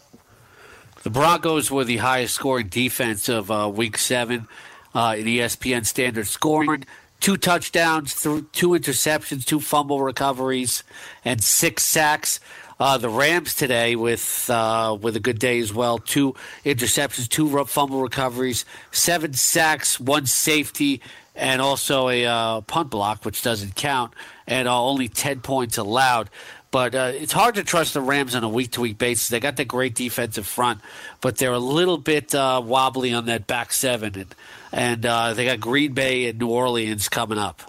The 1.03 1.11
Broncos 1.11 1.71
were 1.71 1.85
the 1.85 1.97
highest 1.97 2.35
scoring 2.35 2.69
defense 2.69 3.29
of 3.29 3.51
uh, 3.51 3.71
Week 3.75 3.97
Seven 3.97 4.47
uh, 4.95 5.15
in 5.19 5.25
ESPN 5.25 5.87
standard 5.87 6.27
scoring. 6.27 6.85
Two 7.21 7.37
touchdowns, 7.37 8.23
th- 8.23 8.45
two 8.53 8.71
interceptions, 8.71 9.45
two 9.45 9.61
fumble 9.61 10.03
recoveries, 10.03 10.83
and 11.25 11.43
six 11.43 11.83
sacks. 11.85 12.41
Uh, 12.79 12.97
the 12.97 13.11
Rams 13.11 13.55
today 13.55 13.95
with 13.95 14.49
uh, 14.49 14.97
with 15.01 15.17
a 15.17 15.21
good 15.21 15.39
day 15.39 15.59
as 15.59 15.73
well. 15.73 15.99
Two 15.99 16.35
interceptions, 16.65 17.29
two 17.29 17.65
fumble 17.67 18.01
recoveries, 18.01 18.65
seven 18.91 19.35
sacks, 19.35 20.01
one 20.01 20.25
safety, 20.25 21.03
and 21.35 21.61
also 21.61 22.09
a 22.09 22.25
uh, 22.25 22.61
punt 22.63 22.89
block, 22.91 23.25
which 23.27 23.43
doesn't 23.43 23.75
count, 23.75 24.15
and 24.47 24.67
uh, 24.67 24.83
only 24.83 25.09
ten 25.09 25.41
points 25.41 25.77
allowed. 25.77 26.31
But 26.71 26.95
uh, 26.95 27.13
it's 27.15 27.33
hard 27.33 27.57
to 27.57 27.65
trust 27.65 27.95
the 27.95 28.01
Rams 28.01 28.35
on 28.35 28.45
a 28.45 28.49
week 28.49 28.73
to 28.73 28.81
week 28.81 28.99
basis. 28.99 29.29
They 29.29 29.41
got 29.41 29.57
the 29.57 29.65
great 29.65 29.95
defensive 29.95 30.47
front, 30.47 30.81
but 31.21 31.37
they're 31.37 31.53
a 31.53 31.59
little 31.59 31.99
bit 31.99 32.33
uh, 32.35 32.63
wobbly 32.65 33.13
on 33.13 33.27
that 33.27 33.49
back 33.49 33.73
seven. 33.73 34.15
And, 34.15 34.35
and 34.73 35.07
uh, 35.07 35.35
they 35.35 35.45
got 35.45 35.59
Green 35.59 35.95
Bay 35.95 36.29
and 36.29 36.39
New 36.39 36.49
Orleans 36.49 37.09
coming 37.09 37.39
up. 37.39 37.63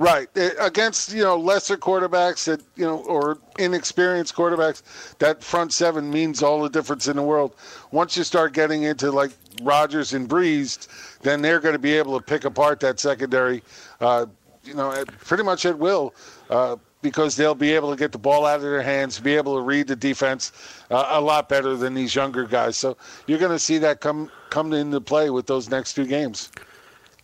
Right 0.00 0.28
against 0.60 1.12
you 1.12 1.24
know 1.24 1.36
lesser 1.36 1.76
quarterbacks 1.76 2.44
that 2.44 2.60
you 2.76 2.84
know 2.84 2.98
or 2.98 3.38
inexperienced 3.58 4.32
quarterbacks, 4.32 5.16
that 5.18 5.42
front 5.42 5.72
seven 5.72 6.08
means 6.08 6.40
all 6.40 6.62
the 6.62 6.68
difference 6.68 7.08
in 7.08 7.16
the 7.16 7.22
world. 7.22 7.52
Once 7.90 8.16
you 8.16 8.22
start 8.22 8.52
getting 8.52 8.84
into 8.84 9.10
like 9.10 9.32
Rodgers 9.60 10.12
and 10.12 10.28
Brees, 10.28 10.86
then 11.22 11.42
they're 11.42 11.58
going 11.58 11.72
to 11.72 11.80
be 11.80 11.94
able 11.94 12.16
to 12.16 12.24
pick 12.24 12.44
apart 12.44 12.78
that 12.78 13.00
secondary, 13.00 13.60
uh, 14.00 14.26
you 14.62 14.74
know, 14.74 15.04
pretty 15.18 15.42
much 15.42 15.66
at 15.66 15.76
will. 15.76 16.14
Uh, 16.48 16.76
because 17.02 17.36
they'll 17.36 17.54
be 17.54 17.72
able 17.72 17.90
to 17.90 17.96
get 17.96 18.12
the 18.12 18.18
ball 18.18 18.44
out 18.44 18.56
of 18.56 18.62
their 18.62 18.82
hands, 18.82 19.20
be 19.20 19.36
able 19.36 19.56
to 19.56 19.62
read 19.62 19.86
the 19.86 19.96
defense 19.96 20.52
uh, 20.90 21.06
a 21.10 21.20
lot 21.20 21.48
better 21.48 21.76
than 21.76 21.94
these 21.94 22.14
younger 22.14 22.44
guys. 22.44 22.76
So 22.76 22.96
you're 23.26 23.38
going 23.38 23.52
to 23.52 23.58
see 23.58 23.78
that 23.78 24.00
come 24.00 24.30
come 24.50 24.72
into 24.72 25.00
play 25.00 25.30
with 25.30 25.46
those 25.46 25.68
next 25.68 25.94
two 25.94 26.06
games. 26.06 26.50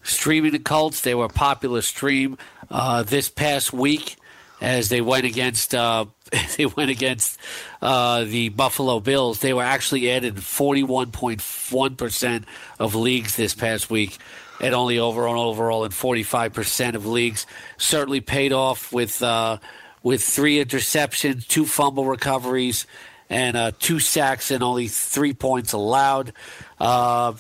Streaming 0.03 0.53
the 0.53 0.59
Colts, 0.59 1.01
they 1.01 1.15
were 1.15 1.25
a 1.25 1.31
popular 1.31 1.81
stream 1.81 2.37
uh, 2.71 3.03
this 3.03 3.31
past 3.31 3.73
week 3.73 4.17
as 4.61 4.89
they 4.89 5.01
went 5.01 5.25
against 5.25 5.75
uh, 5.75 6.05
they 6.57 6.67
went 6.67 6.91
against 6.91 7.39
uh, 7.83 8.25
the 8.25 8.49
Buffalo 8.51 9.01
Bills. 9.01 9.41
They 9.41 9.53
were 9.53 9.63
actually 9.63 10.11
added 10.11 10.37
41.1 10.37 11.97
percent 11.97 12.45
of 12.79 12.95
leagues 12.95 13.37
this 13.37 13.55
past 13.55 13.91
week, 13.91 14.19
and 14.65 14.75
only 14.75 14.99
over 14.99 15.29
on 15.29 15.37
overall 15.37 15.85
in 15.85 15.91
45 15.91 16.55
percent 16.55 16.97
of 16.97 17.05
leagues. 17.05 17.47
Certainly 17.77 18.23
paid 18.23 18.51
off 18.53 18.95
with 18.95 19.23
uh, 19.23 19.59
with 20.03 20.25
three 20.25 20.65
interceptions, 20.65 21.47
two 21.47 21.67
fumble 21.67 22.07
recoveries, 22.07 22.87
and 23.29 23.59
uh, 23.59 23.73
two 23.79 24.01
sacks, 24.01 24.51
and 24.51 24.63
only 24.63 24.89
three 24.89 25.35
points 25.35 25.75
allowed. 25.75 26.33
Uh, 26.81 27.35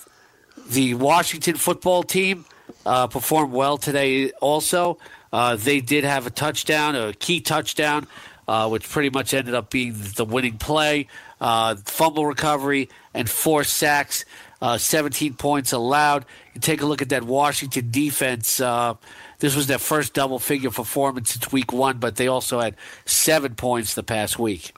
the 0.69 0.93
Washington 0.95 1.57
football 1.57 2.03
team 2.03 2.45
uh, 2.85 3.07
performed 3.07 3.55
well 3.55 3.79
today 3.79 4.31
also. 4.33 4.99
Uh, 5.33 5.57
they 5.57 5.81
did 5.81 6.05
have 6.05 6.27
a 6.27 6.31
touchdown, 6.31 6.95
a 6.95 7.15
key 7.15 7.41
touchdown, 7.41 8.07
uh, 8.47 8.69
which 8.69 8.89
pretty 8.89 9.09
much 9.09 9.33
ended 9.33 9.55
up 9.55 9.71
being 9.71 9.95
the 10.17 10.27
winning 10.27 10.59
play. 10.59 11.09
Fumble 11.41 12.27
recovery 12.27 12.91
and 13.15 13.29
four 13.31 13.65
sacks, 13.65 14.27
uh, 14.65 14.79
17 14.79 15.35
points 15.35 15.73
allowed. 15.73 16.25
You 16.55 16.61
take 16.63 16.81
a 16.81 16.87
look 16.87 17.03
at 17.03 17.11
that 17.11 17.23
Washington 17.23 17.91
defense. 17.91 18.61
Uh, 18.61 18.95
this 19.39 19.55
was 19.55 19.67
their 19.67 19.79
first 19.79 20.15
double 20.15 20.39
figure 20.39 20.71
performance 20.71 21.33
since 21.33 21.53
week 21.53 21.71
one, 21.71 21.99
but 21.99 22.17
they 22.17 22.29
also 22.29 22.61
had 22.61 22.75
seven 23.05 23.57
points 23.57 23.93
the 23.93 24.03
past 24.03 24.39
week. 24.39 24.73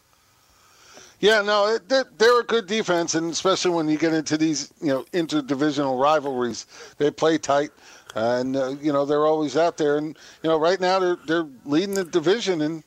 Yeah, 1.21 1.41
no, 1.41 1.79
they're, 1.79 2.41
a 2.41 2.45
good 2.45 2.67
defense, 2.67 3.15
and 3.15 3.31
especially 3.31 3.71
when 3.71 3.89
you 3.89 3.97
get 3.97 4.13
into 4.13 4.37
these, 4.37 4.73
you 4.83 4.89
know, 4.89 5.05
interdivisional 5.13 6.03
rivalries, 6.03 6.67
they 6.99 7.13
play 7.13 7.39
tight, 7.39 7.71
and 8.17 8.57
uh, 8.57 8.75
you 8.83 8.93
know 8.93 9.05
they're 9.05 9.25
always 9.25 9.57
out 9.57 9.77
there. 9.77 9.99
And 9.99 10.19
you 10.43 10.51
know, 10.51 10.59
right 10.59 10.81
now 10.81 10.99
they're 10.99 11.19
they're 11.27 11.47
leading 11.65 11.95
the 11.95 12.05
division, 12.05 12.61
and 12.61 12.83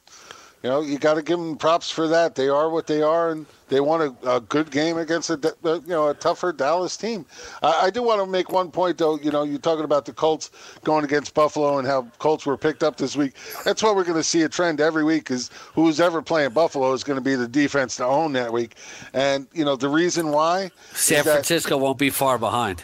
you 0.64 0.70
know 0.70 0.82
you 0.82 0.98
got 0.98 1.14
to 1.14 1.22
give 1.22 1.40
them 1.40 1.56
props 1.58 1.90
for 1.90 2.08
that. 2.08 2.36
They 2.36 2.50
are 2.50 2.70
what 2.70 2.88
they 2.88 3.02
are, 3.02 3.32
and 3.32 3.46
they 3.70 3.80
won 3.80 4.02
a, 4.02 4.36
a 4.36 4.42
good 4.42 4.72
game 4.72 4.98
against 4.98 5.30
a 5.30 5.40
you 5.64 5.82
know 5.88 6.10
a 6.10 6.14
tougher 6.14 6.52
Dallas 6.52 6.98
team. 6.98 7.26
I, 7.62 7.84
I 7.84 7.90
do 7.90 8.04
want 8.04 8.22
to 8.22 8.28
make 8.28 8.52
one 8.52 8.70
point 8.70 8.98
though. 8.98 9.18
You 9.20 9.32
know, 9.32 9.44
you're 9.44 9.60
talking 9.60 9.86
about 9.86 10.06
the 10.06 10.12
Colts 10.12 10.52
going 10.84 11.06
against 11.06 11.34
Buffalo 11.34 11.78
and 11.78 11.88
how 11.88 12.04
Colts 12.18 12.46
were 12.46 12.58
picked 12.58 12.84
up 12.84 12.98
this 12.98 13.16
week. 13.16 13.34
That's 13.64 13.82
what 13.82 13.96
we're 13.96 14.04
going 14.04 14.18
to 14.18 14.24
see 14.24 14.42
a 14.42 14.50
trend 14.50 14.82
every 14.82 15.04
week. 15.04 15.32
Is 15.32 15.50
who's 15.74 16.02
ever 16.02 16.22
playing 16.22 16.52
Buffalo 16.52 16.92
is 16.94 17.04
going 17.04 17.18
to 17.18 17.24
be 17.24 17.36
the 17.36 17.48
defense 17.48 17.96
to 17.98 18.06
own 18.06 18.34
that 18.34 18.52
week. 18.52 18.76
And 19.14 19.48
you 19.54 19.64
know 19.64 19.76
the 19.76 19.90
reason 19.90 20.30
why 20.30 20.72
San 20.92 21.24
Francisco 21.24 21.78
that, 21.78 21.78
won't 21.78 21.98
be 21.98 22.10
far 22.10 22.38
behind. 22.38 22.84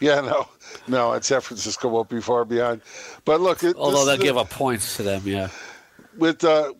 Yeah, 0.00 0.20
no, 0.20 0.48
no, 0.88 1.12
and 1.12 1.24
San 1.24 1.40
Francisco 1.40 1.88
won't 1.88 2.08
be 2.08 2.20
far 2.20 2.44
behind. 2.44 2.80
But 3.24 3.40
look, 3.40 3.62
it, 3.62 3.76
although 3.76 4.04
they'll 4.04 4.16
give 4.16 4.36
up 4.36 4.50
points 4.50 4.96
to 4.96 5.02
them, 5.02 5.22
yeah. 5.24 5.50
With 6.16 6.44
uh, 6.44 6.72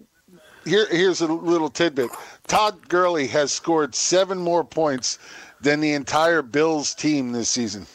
here, 0.65 0.87
here's 0.91 1.21
a 1.21 1.27
little 1.27 1.71
tidbit. 1.71 2.11
Todd 2.47 2.89
Gurley 2.89 3.27
has 3.29 3.53
scored 3.53 3.95
seven 3.95 4.39
more 4.39 4.65
points 4.65 5.19
than 5.61 5.81
the 5.81 5.93
entire 5.93 6.43
Bills 6.43 6.95
team 6.95 7.33
this 7.33 7.49
season. 7.49 7.87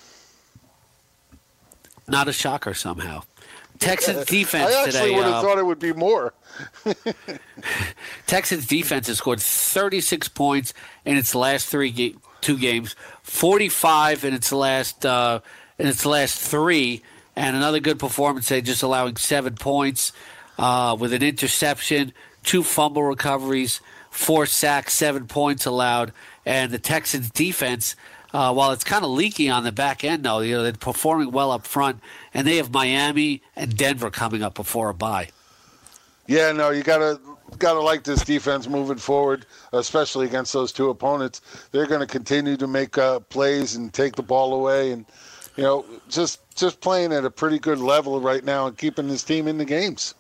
Not 2.08 2.28
a 2.28 2.34
shocker 2.34 2.74
somehow. 2.74 3.24
Texans 3.78 4.26
defense 4.28 4.74
I 4.74 4.84
actually 4.84 4.92
today. 5.10 5.16
would 5.16 5.26
have 5.26 5.34
uh, 5.36 5.42
thought 5.42 5.58
it 5.58 5.66
would 5.66 5.80
be 5.80 5.94
more. 5.94 6.34
Texans 8.28 8.66
defense 8.68 9.08
has 9.08 9.18
scored 9.20 9.40
36 9.40 10.28
points 10.30 10.74
in 11.06 11.16
its 11.18 11.34
last 11.36 11.68
three 11.68 11.92
ga- 11.92 12.16
two 12.42 12.58
games, 12.58 12.96
45 13.24 14.26
in 14.26 14.34
its 14.34 14.52
last 14.52 15.06
uh, 15.06 15.40
in 15.78 15.88
its 15.88 16.06
last 16.06 16.40
three, 16.40 17.02
and 17.36 17.56
another 17.56 17.80
good 17.80 18.00
performance. 18.00 18.50
They 18.50 18.62
just 18.62 18.84
allowing 18.84 19.16
seven 19.16 19.56
points 19.56 20.12
uh, 20.58 20.98
with 21.00 21.14
an 21.14 21.24
interception, 21.24 22.12
two 22.50 22.64
fumble 22.64 23.04
recoveries, 23.04 23.80
four 24.10 24.48
sacks, 24.48 24.96
seven 24.96 25.28
points 25.28 25.68
allowed, 25.68 26.12
and 26.48 26.72
the 26.72 26.80
Texans 26.80 27.30
defense. 27.30 27.96
Uh, 28.34 28.52
while 28.52 28.72
it's 28.72 28.84
kind 28.84 29.06
of 29.06 29.12
leaky 29.12 29.52
on 29.52 29.64
the 29.64 29.72
back 29.72 30.04
end, 30.04 30.24
though, 30.24 30.40
you 30.40 30.56
know 30.56 30.64
they're 30.64 30.74
performing 30.74 31.30
well 31.30 31.52
up 31.52 31.68
front, 31.68 32.00
and 32.34 32.48
they 32.48 32.58
have 32.58 32.74
Miami 32.74 33.44
and 33.56 33.78
Denver 33.78 34.10
coming 34.10 34.42
up 34.42 34.56
before 34.56 34.90
a 34.90 34.96
bye. 34.96 35.30
Yeah, 36.26 36.52
no, 36.52 36.72
you 36.72 36.82
gotta 36.82 37.20
gotta 37.60 37.82
like 37.82 38.04
this 38.04 38.24
defense 38.24 38.68
moving 38.68 38.98
forward, 38.98 39.46
especially 39.74 40.26
against 40.26 40.52
those 40.52 40.72
two 40.72 40.90
opponents. 40.90 41.42
They're 41.72 41.86
going 41.86 42.02
to 42.02 42.08
continue 42.08 42.58
to 42.58 42.66
make 42.66 42.98
uh, 42.98 43.20
plays 43.20 43.76
and 43.76 43.94
take 43.94 44.16
the 44.16 44.24
ball 44.24 44.56
away, 44.56 44.92
and 44.92 45.06
you 45.56 45.62
know, 45.62 45.86
just 46.10 46.40
just 46.56 46.82
playing 46.82 47.14
at 47.14 47.26
a 47.26 47.30
pretty 47.30 47.60
good 47.60 47.78
level 47.78 48.20
right 48.20 48.44
now 48.44 48.66
and 48.66 48.76
keeping 48.76 49.08
this 49.08 49.24
team 49.24 49.48
in 49.48 49.60
the 49.60 49.66
games. 49.66 50.16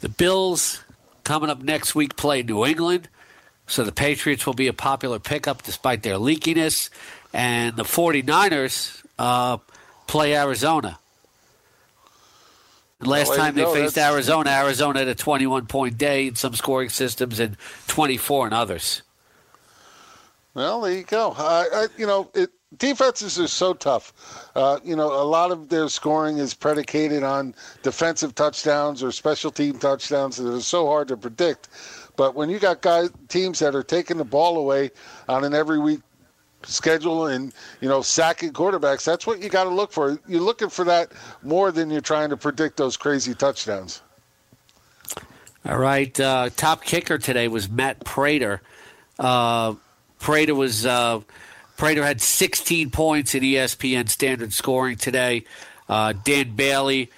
The 0.00 0.10
Bills 0.10 0.83
coming 1.24 1.50
up 1.50 1.62
next 1.62 1.94
week 1.94 2.16
play 2.16 2.42
New 2.42 2.64
England. 2.64 3.08
So 3.66 3.82
the 3.82 3.92
Patriots 3.92 4.46
will 4.46 4.54
be 4.54 4.68
a 4.68 4.72
popular 4.72 5.18
pickup 5.18 5.62
despite 5.62 6.02
their 6.02 6.16
leakiness. 6.16 6.90
And 7.32 7.76
the 7.76 7.84
49ers 7.84 9.04
uh, 9.18 9.58
play 10.06 10.36
Arizona. 10.36 10.98
last 13.00 13.28
well, 13.28 13.38
time 13.38 13.54
they 13.54 13.64
faced 13.64 13.96
That's... 13.96 14.12
Arizona, 14.12 14.50
Arizona 14.50 15.00
had 15.00 15.08
a 15.08 15.14
21 15.14 15.66
point 15.66 15.98
day 15.98 16.28
in 16.28 16.36
some 16.36 16.54
scoring 16.54 16.90
systems 16.90 17.40
and 17.40 17.56
24 17.88 18.48
in 18.48 18.52
others. 18.52 19.02
Well, 20.54 20.82
there 20.82 20.92
you 20.92 21.02
go. 21.02 21.34
I, 21.36 21.66
I, 21.74 21.86
you 21.98 22.06
know, 22.06 22.30
it, 22.32 22.50
defenses 22.78 23.38
are 23.38 23.48
so 23.48 23.74
tough. 23.74 24.50
Uh, 24.54 24.78
you 24.84 24.96
know, 24.96 25.06
a 25.06 25.24
lot 25.24 25.50
of 25.50 25.68
their 25.68 25.88
scoring 25.88 26.38
is 26.38 26.54
predicated 26.54 27.22
on 27.22 27.54
defensive 27.82 28.34
touchdowns 28.34 29.02
or 29.02 29.12
special 29.12 29.50
team 29.50 29.78
touchdowns 29.78 30.36
that 30.36 30.52
are 30.52 30.60
so 30.60 30.86
hard 30.86 31.08
to 31.08 31.16
predict. 31.16 31.68
But 32.16 32.34
when 32.34 32.50
you 32.50 32.58
got 32.58 32.80
guys, 32.80 33.10
teams 33.28 33.58
that 33.58 33.74
are 33.74 33.82
taking 33.82 34.16
the 34.16 34.24
ball 34.24 34.58
away 34.58 34.90
on 35.28 35.44
an 35.44 35.54
every 35.54 35.78
week 35.78 36.00
schedule 36.62 37.26
and 37.26 37.52
you 37.80 37.88
know 37.88 38.02
sacking 38.02 38.52
quarterbacks, 38.52 39.04
that's 39.04 39.26
what 39.26 39.42
you 39.42 39.48
got 39.48 39.64
to 39.64 39.70
look 39.70 39.92
for. 39.92 40.18
You're 40.26 40.40
looking 40.40 40.70
for 40.70 40.84
that 40.84 41.12
more 41.42 41.72
than 41.72 41.90
you're 41.90 42.00
trying 42.00 42.30
to 42.30 42.36
predict 42.36 42.76
those 42.76 42.96
crazy 42.96 43.34
touchdowns. 43.34 44.02
All 45.66 45.78
right, 45.78 46.18
uh, 46.20 46.50
top 46.54 46.84
kicker 46.84 47.18
today 47.18 47.48
was 47.48 47.70
Matt 47.70 48.04
Prater. 48.04 48.60
Uh, 49.18 49.74
Prater 50.18 50.54
was 50.54 50.84
uh, 50.84 51.20
Prater 51.76 52.04
had 52.04 52.20
16 52.20 52.90
points 52.90 53.34
in 53.34 53.42
ESPN 53.42 54.08
standard 54.08 54.52
scoring 54.52 54.96
today. 54.96 55.44
Uh, 55.88 56.12
Dan 56.24 56.54
Bailey 56.54 57.10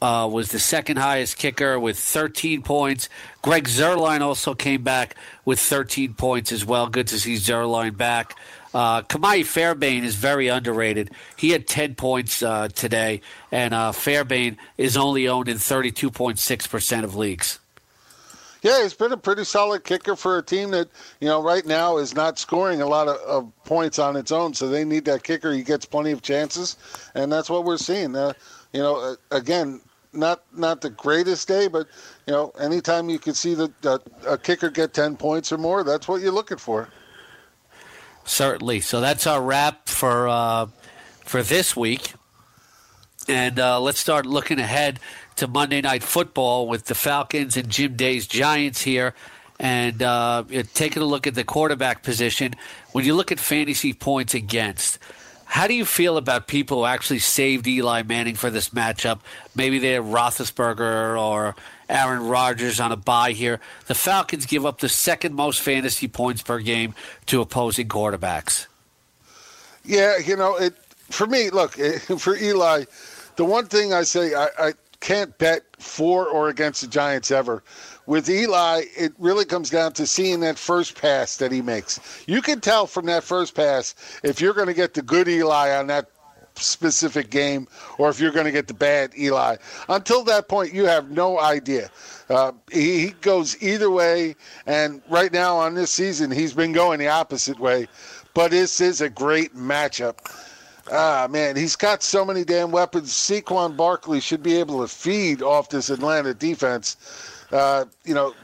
uh, 0.00 0.28
was 0.30 0.50
the 0.50 0.58
second 0.58 0.96
highest 0.96 1.36
kicker 1.36 1.78
with 1.78 1.98
13 1.98 2.62
points. 2.62 3.08
Greg 3.42 3.64
Zuerlein 3.68 4.20
also 4.20 4.54
came 4.54 4.82
back 4.82 5.16
with 5.44 5.58
13 5.58 6.14
points 6.14 6.52
as 6.52 6.64
well. 6.64 6.88
Good 6.88 7.08
to 7.08 7.18
see 7.18 7.34
Zerline 7.34 7.96
back. 7.96 8.36
Uh, 8.74 9.02
Ka'imi 9.02 9.44
Fairbairn 9.44 10.04
is 10.04 10.14
very 10.14 10.48
underrated. 10.48 11.10
He 11.36 11.50
had 11.50 11.66
10 11.66 11.94
points 11.94 12.42
uh, 12.42 12.68
today, 12.68 13.22
and 13.50 13.72
uh, 13.72 13.92
Fairbairn 13.92 14.58
is 14.76 14.96
only 14.96 15.26
owned 15.26 15.48
in 15.48 15.56
32.6% 15.56 17.04
of 17.04 17.16
leagues. 17.16 17.58
Yeah, 18.68 18.82
he's 18.82 18.92
been 18.92 19.12
a 19.12 19.16
pretty 19.16 19.44
solid 19.44 19.84
kicker 19.84 20.14
for 20.14 20.36
a 20.36 20.42
team 20.42 20.72
that, 20.72 20.88
you 21.22 21.28
know, 21.28 21.42
right 21.42 21.64
now 21.64 21.96
is 21.96 22.14
not 22.14 22.38
scoring 22.38 22.82
a 22.82 22.86
lot 22.86 23.08
of, 23.08 23.16
of 23.16 23.64
points 23.64 23.98
on 23.98 24.14
its 24.14 24.30
own. 24.30 24.52
So 24.52 24.68
they 24.68 24.84
need 24.84 25.06
that 25.06 25.22
kicker. 25.22 25.54
He 25.54 25.62
gets 25.62 25.86
plenty 25.86 26.10
of 26.10 26.20
chances, 26.20 26.76
and 27.14 27.32
that's 27.32 27.48
what 27.48 27.64
we're 27.64 27.78
seeing. 27.78 28.14
Uh, 28.14 28.34
you 28.74 28.82
know, 28.82 28.96
uh, 28.96 29.14
again, 29.34 29.80
not 30.12 30.42
not 30.54 30.82
the 30.82 30.90
greatest 30.90 31.48
day, 31.48 31.66
but 31.66 31.86
you 32.26 32.34
know, 32.34 32.52
anytime 32.60 33.08
you 33.08 33.18
can 33.18 33.32
see 33.32 33.54
the, 33.54 33.72
a 34.26 34.36
kicker 34.36 34.68
get 34.68 34.92
ten 34.92 35.16
points 35.16 35.50
or 35.50 35.56
more, 35.56 35.82
that's 35.82 36.06
what 36.06 36.20
you're 36.20 36.30
looking 36.30 36.58
for. 36.58 36.90
Certainly. 38.26 38.80
So 38.80 39.00
that's 39.00 39.26
our 39.26 39.40
wrap 39.40 39.88
for 39.88 40.28
uh, 40.28 40.66
for 41.24 41.42
this 41.42 41.74
week, 41.74 42.12
and 43.28 43.58
uh, 43.58 43.80
let's 43.80 43.98
start 43.98 44.26
looking 44.26 44.58
ahead 44.58 45.00
to 45.38 45.46
Monday 45.46 45.80
Night 45.80 46.02
Football 46.02 46.66
with 46.66 46.86
the 46.86 46.96
Falcons 46.96 47.56
and 47.56 47.68
Jim 47.68 47.94
Day's 47.94 48.26
Giants 48.26 48.82
here. 48.82 49.14
And 49.60 50.02
uh, 50.02 50.44
taking 50.74 51.02
a 51.02 51.06
look 51.06 51.26
at 51.26 51.34
the 51.34 51.44
quarterback 51.44 52.02
position, 52.02 52.54
when 52.92 53.04
you 53.04 53.14
look 53.14 53.30
at 53.30 53.38
fantasy 53.38 53.92
points 53.92 54.34
against, 54.34 54.98
how 55.44 55.68
do 55.68 55.74
you 55.74 55.84
feel 55.84 56.16
about 56.16 56.48
people 56.48 56.78
who 56.78 56.84
actually 56.86 57.20
saved 57.20 57.66
Eli 57.68 58.02
Manning 58.02 58.34
for 58.34 58.50
this 58.50 58.70
matchup? 58.70 59.20
Maybe 59.54 59.78
they 59.78 59.92
have 59.92 60.04
Roethlisberger 60.04 61.20
or 61.20 61.54
Aaron 61.88 62.26
Rodgers 62.26 62.80
on 62.80 62.90
a 62.90 62.96
bye 62.96 63.32
here. 63.32 63.60
The 63.86 63.94
Falcons 63.94 64.44
give 64.44 64.66
up 64.66 64.80
the 64.80 64.88
second 64.88 65.34
most 65.34 65.60
fantasy 65.60 66.08
points 66.08 66.42
per 66.42 66.58
game 66.58 66.94
to 67.26 67.40
opposing 67.40 67.88
quarterbacks. 67.88 68.66
Yeah, 69.84 70.18
you 70.18 70.36
know, 70.36 70.56
it 70.56 70.74
for 71.10 71.28
me. 71.28 71.50
Look, 71.50 71.72
for 72.18 72.36
Eli, 72.36 72.84
the 73.36 73.44
one 73.44 73.66
thing 73.66 73.92
I 73.92 74.02
say 74.02 74.34
I, 74.34 74.48
I 74.58 74.72
can't 75.00 75.36
bet 75.38 75.62
for 75.78 76.26
or 76.26 76.48
against 76.48 76.80
the 76.80 76.86
Giants 76.86 77.30
ever. 77.30 77.62
With 78.06 78.28
Eli, 78.28 78.84
it 78.96 79.12
really 79.18 79.44
comes 79.44 79.70
down 79.70 79.92
to 79.94 80.06
seeing 80.06 80.40
that 80.40 80.58
first 80.58 81.00
pass 81.00 81.36
that 81.36 81.52
he 81.52 81.62
makes. 81.62 82.00
You 82.26 82.42
can 82.42 82.60
tell 82.60 82.86
from 82.86 83.06
that 83.06 83.22
first 83.24 83.54
pass 83.54 83.94
if 84.22 84.40
you're 84.40 84.54
going 84.54 84.66
to 84.66 84.74
get 84.74 84.94
the 84.94 85.02
good 85.02 85.28
Eli 85.28 85.76
on 85.76 85.86
that 85.88 86.08
specific 86.56 87.30
game 87.30 87.68
or 87.98 88.08
if 88.08 88.18
you're 88.20 88.32
going 88.32 88.46
to 88.46 88.52
get 88.52 88.66
the 88.66 88.74
bad 88.74 89.12
Eli. 89.16 89.56
Until 89.88 90.24
that 90.24 90.48
point, 90.48 90.72
you 90.72 90.84
have 90.86 91.10
no 91.10 91.38
idea. 91.38 91.90
Uh, 92.28 92.52
he, 92.70 93.06
he 93.06 93.10
goes 93.20 93.60
either 93.62 93.90
way, 93.90 94.36
and 94.66 95.00
right 95.08 95.32
now 95.32 95.56
on 95.56 95.74
this 95.74 95.90
season, 95.92 96.30
he's 96.30 96.52
been 96.52 96.72
going 96.72 96.98
the 96.98 97.08
opposite 97.08 97.58
way. 97.58 97.88
But 98.34 98.50
this 98.50 98.80
is 98.80 99.00
a 99.00 99.08
great 99.08 99.54
matchup. 99.54 100.18
Ah, 100.90 101.26
man, 101.28 101.56
he's 101.56 101.76
got 101.76 102.02
so 102.02 102.24
many 102.24 102.44
damn 102.44 102.70
weapons. 102.70 103.12
Saquon 103.12 103.76
Barkley 103.76 104.20
should 104.20 104.42
be 104.42 104.56
able 104.56 104.80
to 104.80 104.88
feed 104.88 105.42
off 105.42 105.68
this 105.68 105.90
Atlanta 105.90 106.34
defense. 106.34 106.96
Uh, 107.52 107.84
you 108.04 108.14
know, 108.14 108.34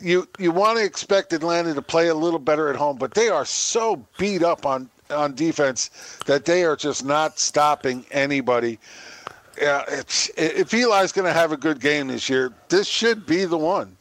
you 0.00 0.28
you 0.38 0.52
want 0.52 0.78
to 0.78 0.84
expect 0.84 1.32
Atlanta 1.32 1.74
to 1.74 1.82
play 1.82 2.08
a 2.08 2.14
little 2.14 2.38
better 2.38 2.68
at 2.68 2.76
home, 2.76 2.96
but 2.96 3.14
they 3.14 3.28
are 3.28 3.44
so 3.44 4.04
beat 4.18 4.42
up 4.42 4.66
on 4.66 4.88
on 5.10 5.34
defense 5.34 5.90
that 6.26 6.44
they 6.44 6.64
are 6.64 6.76
just 6.76 7.04
not 7.04 7.38
stopping 7.38 8.04
anybody. 8.10 8.78
Yeah, 9.58 9.84
if 9.88 10.74
Eli's 10.74 11.12
going 11.12 11.26
to 11.26 11.32
have 11.32 11.52
a 11.52 11.56
good 11.56 11.80
game 11.80 12.08
this 12.08 12.28
year, 12.28 12.52
this 12.68 12.86
should 12.86 13.24
be 13.24 13.46
the 13.46 13.56
one. 13.56 13.96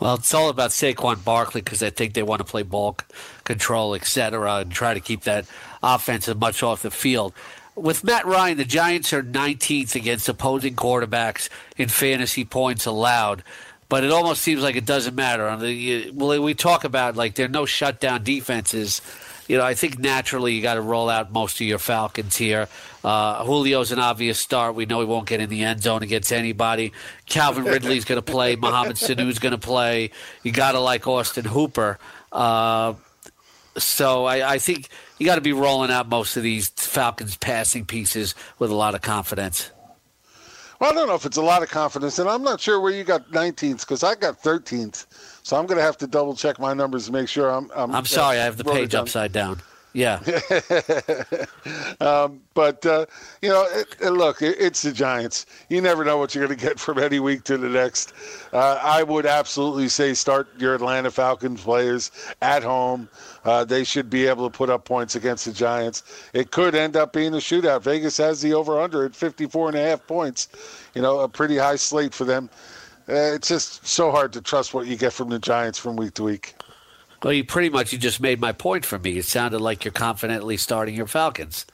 Well, 0.00 0.16
it's 0.16 0.34
all 0.34 0.50
about 0.50 0.70
Saquon 0.70 1.24
Barkley 1.24 1.62
because 1.62 1.82
I 1.82 1.88
think 1.88 2.12
they 2.12 2.22
want 2.22 2.40
to 2.40 2.44
play 2.44 2.62
ball 2.62 2.98
control, 3.44 3.94
et 3.94 4.04
cetera, 4.04 4.56
and 4.56 4.70
try 4.70 4.92
to 4.92 5.00
keep 5.00 5.22
that 5.22 5.46
offense 5.84 6.28
as 6.28 6.36
much 6.36 6.62
off 6.62 6.82
the 6.82 6.90
field. 6.90 7.32
With 7.74 8.04
Matt 8.04 8.24
Ryan, 8.24 8.56
the 8.56 8.64
Giants 8.64 9.12
are 9.12 9.22
19th 9.22 9.94
against 9.94 10.28
opposing 10.28 10.76
quarterbacks 10.76 11.48
in 11.76 11.88
fantasy 11.88 12.44
points 12.44 12.86
allowed, 12.86 13.42
but 13.88 14.04
it 14.04 14.12
almost 14.12 14.42
seems 14.42 14.62
like 14.62 14.76
it 14.76 14.86
doesn't 14.86 15.14
matter. 15.14 15.44
Well, 16.14 16.42
we 16.42 16.54
talk 16.54 16.84
about 16.84 17.16
like 17.16 17.34
there 17.34 17.46
are 17.46 17.50
no 17.50 17.66
shutdown 17.66 18.22
defenses 18.22 19.00
you 19.48 19.58
know, 19.58 19.64
I 19.64 19.74
think 19.74 19.98
naturally 19.98 20.54
you 20.54 20.62
got 20.62 20.74
to 20.74 20.80
roll 20.80 21.10
out 21.10 21.32
most 21.32 21.60
of 21.60 21.66
your 21.66 21.78
Falcons 21.78 22.36
here. 22.36 22.68
Uh, 23.02 23.44
Julio's 23.44 23.92
an 23.92 23.98
obvious 23.98 24.40
start. 24.40 24.74
We 24.74 24.86
know 24.86 25.00
he 25.00 25.06
won't 25.06 25.26
get 25.26 25.40
in 25.40 25.50
the 25.50 25.64
end 25.64 25.82
zone 25.82 26.02
against 26.02 26.32
anybody. 26.32 26.92
Calvin 27.26 27.64
Ridley's 27.64 28.04
going 28.04 28.22
to 28.22 28.32
play. 28.32 28.56
Mohamed 28.64 28.96
Sanu's 28.96 29.38
going 29.38 29.52
to 29.52 29.58
play. 29.58 30.10
You 30.42 30.52
got 30.52 30.72
to 30.72 30.80
like 30.80 31.06
Austin 31.06 31.44
Hooper. 31.44 31.98
Uh, 32.32 32.94
so 33.76 34.24
I, 34.24 34.54
I 34.54 34.58
think 34.58 34.88
you 35.18 35.26
got 35.26 35.36
to 35.36 35.40
be 35.40 35.52
rolling 35.52 35.90
out 35.90 36.08
most 36.08 36.36
of 36.36 36.42
these 36.42 36.68
Falcons 36.68 37.36
passing 37.36 37.84
pieces 37.84 38.34
with 38.58 38.70
a 38.70 38.74
lot 38.74 38.94
of 38.94 39.02
confidence. 39.02 39.70
Well, 40.80 40.90
I 40.90 40.94
don't 40.94 41.08
know 41.08 41.14
if 41.14 41.24
it's 41.24 41.36
a 41.36 41.42
lot 41.42 41.62
of 41.62 41.70
confidence, 41.70 42.18
and 42.18 42.28
I'm 42.28 42.42
not 42.42 42.60
sure 42.60 42.80
where 42.80 42.92
you 42.92 43.04
got 43.04 43.30
19th 43.30 43.80
because 43.80 44.02
I 44.02 44.16
got 44.16 44.42
13th. 44.42 45.06
So 45.42 45.56
I'm 45.56 45.66
going 45.66 45.78
to 45.78 45.84
have 45.84 45.96
to 45.98 46.06
double 46.06 46.34
check 46.34 46.58
my 46.58 46.74
numbers 46.74 47.06
to 47.06 47.12
make 47.12 47.28
sure 47.28 47.48
I'm. 47.48 47.70
I'm, 47.74 47.94
I'm 47.94 48.06
sorry, 48.06 48.38
I 48.38 48.44
have 48.44 48.56
the 48.56 48.64
page 48.64 48.94
upside 48.94 49.32
down. 49.32 49.60
Yeah. 49.94 50.18
um, 52.00 52.40
but, 52.52 52.84
uh, 52.84 53.06
you 53.40 53.48
know, 53.48 53.64
it, 53.70 53.96
it, 54.00 54.10
look, 54.10 54.42
it, 54.42 54.56
it's 54.58 54.82
the 54.82 54.92
Giants. 54.92 55.46
You 55.68 55.80
never 55.80 56.04
know 56.04 56.18
what 56.18 56.34
you're 56.34 56.44
going 56.44 56.58
to 56.58 56.66
get 56.66 56.80
from 56.80 56.98
any 56.98 57.20
week 57.20 57.44
to 57.44 57.56
the 57.56 57.68
next. 57.68 58.12
Uh, 58.52 58.80
I 58.82 59.04
would 59.04 59.24
absolutely 59.24 59.88
say 59.88 60.12
start 60.14 60.48
your 60.58 60.74
Atlanta 60.74 61.12
Falcons 61.12 61.62
players 61.62 62.10
at 62.42 62.64
home. 62.64 63.08
Uh, 63.44 63.64
they 63.64 63.84
should 63.84 64.10
be 64.10 64.26
able 64.26 64.50
to 64.50 64.56
put 64.56 64.68
up 64.68 64.84
points 64.84 65.14
against 65.14 65.44
the 65.44 65.52
Giants. 65.52 66.02
It 66.32 66.50
could 66.50 66.74
end 66.74 66.96
up 66.96 67.12
being 67.12 67.32
a 67.32 67.38
shootout. 67.38 67.82
Vegas 67.82 68.16
has 68.16 68.42
the 68.42 68.52
over 68.52 68.80
under 68.80 69.04
at 69.04 69.14
54 69.14 69.68
and 69.68 69.78
a 69.78 69.82
half 69.82 70.04
points. 70.08 70.48
You 70.94 71.02
know, 71.02 71.20
a 71.20 71.28
pretty 71.28 71.56
high 71.56 71.76
slate 71.76 72.14
for 72.14 72.24
them. 72.24 72.50
Uh, 73.08 73.34
it's 73.34 73.48
just 73.48 73.86
so 73.86 74.10
hard 74.10 74.32
to 74.32 74.40
trust 74.40 74.74
what 74.74 74.88
you 74.88 74.96
get 74.96 75.12
from 75.12 75.28
the 75.28 75.38
Giants 75.38 75.78
from 75.78 75.94
week 75.94 76.14
to 76.14 76.24
week. 76.24 76.54
Well, 77.24 77.32
you 77.32 77.42
pretty 77.42 77.70
much 77.70 77.90
you 77.90 77.98
just 77.98 78.20
made 78.20 78.38
my 78.38 78.52
point 78.52 78.84
for 78.84 78.98
me. 78.98 79.16
It 79.16 79.24
sounded 79.24 79.60
like 79.60 79.82
you're 79.82 79.92
confidently 79.92 80.58
starting 80.58 80.94
your 80.94 81.06
Falcons. 81.06 81.64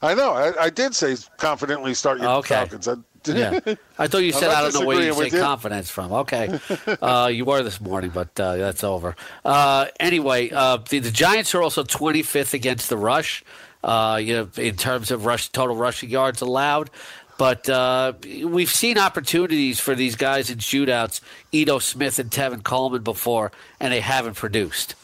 I 0.00 0.14
know. 0.14 0.30
I, 0.30 0.66
I 0.66 0.70
did 0.70 0.94
say 0.94 1.16
confidently 1.36 1.94
start 1.94 2.20
your 2.20 2.30
okay. 2.36 2.54
Falcons. 2.54 2.86
I, 2.86 2.94
yeah. 3.26 3.58
I 3.98 4.06
thought 4.06 4.18
you 4.18 4.30
said 4.40 4.50
I 4.50 4.62
don't 4.62 4.74
know 4.74 4.86
where 4.86 5.02
you 5.02 5.12
say 5.14 5.36
you. 5.36 5.42
confidence 5.42 5.90
from. 5.90 6.12
Okay, 6.12 6.60
uh, 7.02 7.26
you 7.26 7.44
were 7.44 7.64
this 7.64 7.80
morning, 7.80 8.12
but 8.14 8.38
uh, 8.38 8.56
that's 8.56 8.84
over. 8.84 9.16
Uh, 9.44 9.86
anyway, 9.98 10.50
uh, 10.50 10.78
the, 10.88 11.00
the, 11.00 11.10
Giants 11.10 11.56
are 11.56 11.62
also 11.62 11.82
25th 11.82 12.54
against 12.54 12.88
the 12.88 12.96
rush. 12.96 13.42
Uh, 13.82 14.20
you 14.22 14.34
know, 14.34 14.48
in 14.56 14.76
terms 14.76 15.10
of 15.10 15.24
rush 15.24 15.48
total 15.48 15.74
rushing 15.74 16.08
yards 16.08 16.40
allowed. 16.40 16.90
But 17.38 17.68
uh, 17.68 18.14
we've 18.44 18.70
seen 18.70 18.98
opportunities 18.98 19.78
for 19.78 19.94
these 19.94 20.16
guys 20.16 20.50
in 20.50 20.58
shootouts, 20.58 21.20
Ito 21.52 21.78
Smith 21.78 22.18
and 22.18 22.30
Tevin 22.30 22.64
Coleman 22.64 23.02
before, 23.02 23.52
and 23.78 23.92
they 23.92 24.00
haven't 24.00 24.34
produced. 24.34 24.96